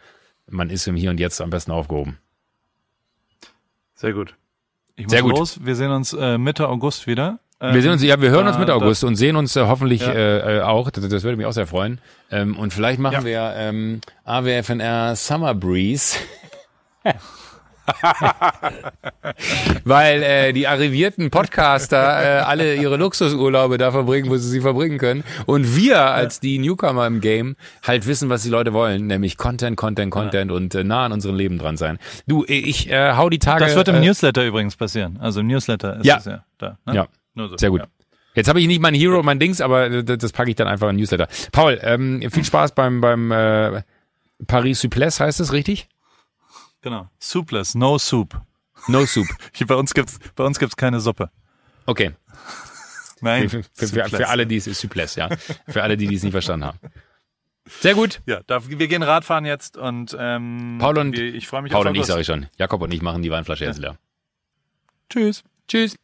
man 0.47 0.69
ist 0.71 0.87
im 0.87 0.95
Hier 0.95 1.11
und 1.11 1.19
Jetzt 1.19 1.41
am 1.41 1.49
besten 1.51 1.71
aufgehoben. 1.71 2.17
Sehr 3.93 4.13
gut. 4.13 4.35
Ich 4.95 5.05
muss 5.05 5.11
Sehr 5.11 5.21
gut. 5.21 5.37
los. 5.37 5.59
Wir 5.63 5.75
sehen 5.75 5.91
uns 5.91 6.13
äh, 6.13 6.37
Mitte 6.37 6.67
August 6.69 7.05
wieder. 7.07 7.39
Wir 7.61 7.81
sehen 7.81 7.91
uns, 7.91 8.01
ja, 8.01 8.21
wir 8.21 8.29
hören 8.29 8.47
uns 8.47 8.55
da- 8.55 8.59
Mitte 8.61 8.73
August 8.73 9.03
und 9.03 9.17
sehen 9.17 9.35
uns 9.35 9.53
äh, 9.57 9.65
hoffentlich 9.67 9.99
Ja. 9.99 10.13
äh, 10.13 10.59
äh, 10.59 10.61
auch. 10.61 10.89
Das, 10.91 11.05
das 11.09 11.23
würde 11.23 11.35
mich 11.35 11.45
auch 11.45 11.51
sehr 11.51 11.67
freuen. 11.67 11.99
Ähm, 12.31 12.57
und 12.57 12.71
vielleicht 12.73 12.99
machen 12.99 13.15
Ja. 13.15 13.25
wir 13.25 13.53
ähm, 13.57 13.99
AWFNR 14.23 15.17
Summer 15.17 15.53
Breeze. 15.53 16.15
Weil 19.83 20.23
äh, 20.23 20.53
die 20.53 20.67
arrivierten 20.67 21.29
Podcaster 21.29 21.97
äh, 21.97 22.41
alle 22.41 22.75
ihre 22.75 22.97
Luxusurlaube 22.97 23.77
da 23.77 23.91
verbringen, 23.91 24.29
wo 24.29 24.37
sie 24.37 24.49
sie 24.49 24.61
verbringen 24.61 24.97
können. 24.97 25.23
Und 25.45 25.75
wir 25.75 25.99
als 26.01 26.39
die 26.39 26.59
Newcomer 26.59 27.07
im 27.07 27.21
Game 27.21 27.55
halt 27.85 28.07
wissen, 28.07 28.29
was 28.29 28.43
die 28.43 28.49
Leute 28.49 28.73
wollen, 28.73 29.07
nämlich 29.07 29.37
Content, 29.37 29.77
Content, 29.77 30.11
Content 30.11 30.51
und 30.51 30.75
äh, 30.75 30.83
nah 30.83 31.05
an 31.05 31.11
unserem 31.11 31.35
Leben 31.35 31.57
dran 31.57 31.77
sein. 31.77 31.99
Du, 32.27 32.45
ich 32.47 32.89
äh, 32.91 33.13
hau 33.13 33.29
die 33.29 33.39
Tage. 33.39 33.65
Das 33.65 33.75
wird 33.75 33.87
im 33.87 33.95
äh, 33.95 33.99
Newsletter 34.01 34.45
übrigens 34.45 34.75
passieren. 34.75 35.17
Also 35.21 35.39
im 35.41 35.47
Newsletter 35.47 35.97
ist 35.97 36.05
Ja. 36.05 36.17
es 36.17 36.25
ja 36.25 36.43
da. 36.57 36.77
Ne? 36.85 36.95
Ja. 36.95 37.07
Nur 37.35 37.49
so. 37.49 37.57
Sehr 37.57 37.69
gut. 37.69 37.81
Ja. 37.81 37.87
Jetzt 38.35 38.47
habe 38.47 38.61
ich 38.61 38.67
nicht 38.67 38.81
mein 38.81 38.93
Hero, 38.93 39.23
mein 39.23 39.39
Dings, 39.39 39.59
aber 39.59 39.89
äh, 39.89 40.03
das, 40.03 40.17
das 40.19 40.31
packe 40.31 40.49
ich 40.49 40.55
dann 40.55 40.67
einfach 40.67 40.89
in 40.89 40.95
Newsletter. 40.97 41.27
Paul, 41.51 41.79
ähm, 41.81 42.21
viel 42.31 42.43
Spaß 42.45 42.73
beim 42.73 43.01
beim 43.01 43.31
äh, 43.31 43.81
Paris 44.47 44.79
Suples 44.81 45.19
heißt 45.19 45.39
es 45.39 45.51
richtig? 45.51 45.87
Genau. 46.81 47.09
Soupless, 47.19 47.75
no 47.75 47.97
soup. 47.97 48.39
No 48.87 49.05
Soup. 49.05 49.27
Hier 49.53 49.67
bei 49.67 49.75
uns 49.75 49.93
gibt's 49.93 50.19
bei 50.35 50.43
uns 50.43 50.59
gibt's 50.59 50.75
keine 50.77 50.99
Suppe. 50.99 51.29
Okay. 51.85 52.11
Nein. 53.21 53.49
Für, 53.49 53.63
für, 53.63 53.69
für, 53.73 53.87
Soupless. 53.87 54.15
für 54.15 54.27
alle, 54.29 54.47
die 54.47 54.55
es 54.55 54.67
ist 54.67 54.79
Suples, 54.79 55.15
ja. 55.15 55.29
Für 55.67 55.83
alle, 55.83 55.97
die 55.97 56.07
die 56.07 56.15
es 56.15 56.23
nicht 56.23 56.31
verstanden 56.31 56.65
haben. 56.65 56.79
Sehr 57.81 57.93
gut. 57.93 58.21
Ja, 58.25 58.41
da, 58.47 58.67
wir 58.67 58.87
gehen 58.87 59.03
Radfahren 59.03 59.45
jetzt 59.45 59.77
und 59.77 60.15
ähm, 60.19 60.77
Paul 60.79 60.97
und 60.97 61.15
wir, 61.15 61.35
ich 61.35 61.47
freue 61.47 61.61
mich 61.61 61.71
Paul 61.71 61.87
und 61.87 61.95
ich 61.95 62.05
sage 62.05 62.21
ich 62.21 62.27
schon. 62.27 62.47
Jakob 62.57 62.81
und 62.81 62.93
ich 62.93 63.01
machen 63.01 63.21
die 63.21 63.29
Weinflasche 63.29 63.65
jetzt 63.65 63.77
leer. 63.77 63.97
Tschüss. 65.09 65.43
Tschüss. 65.67 65.95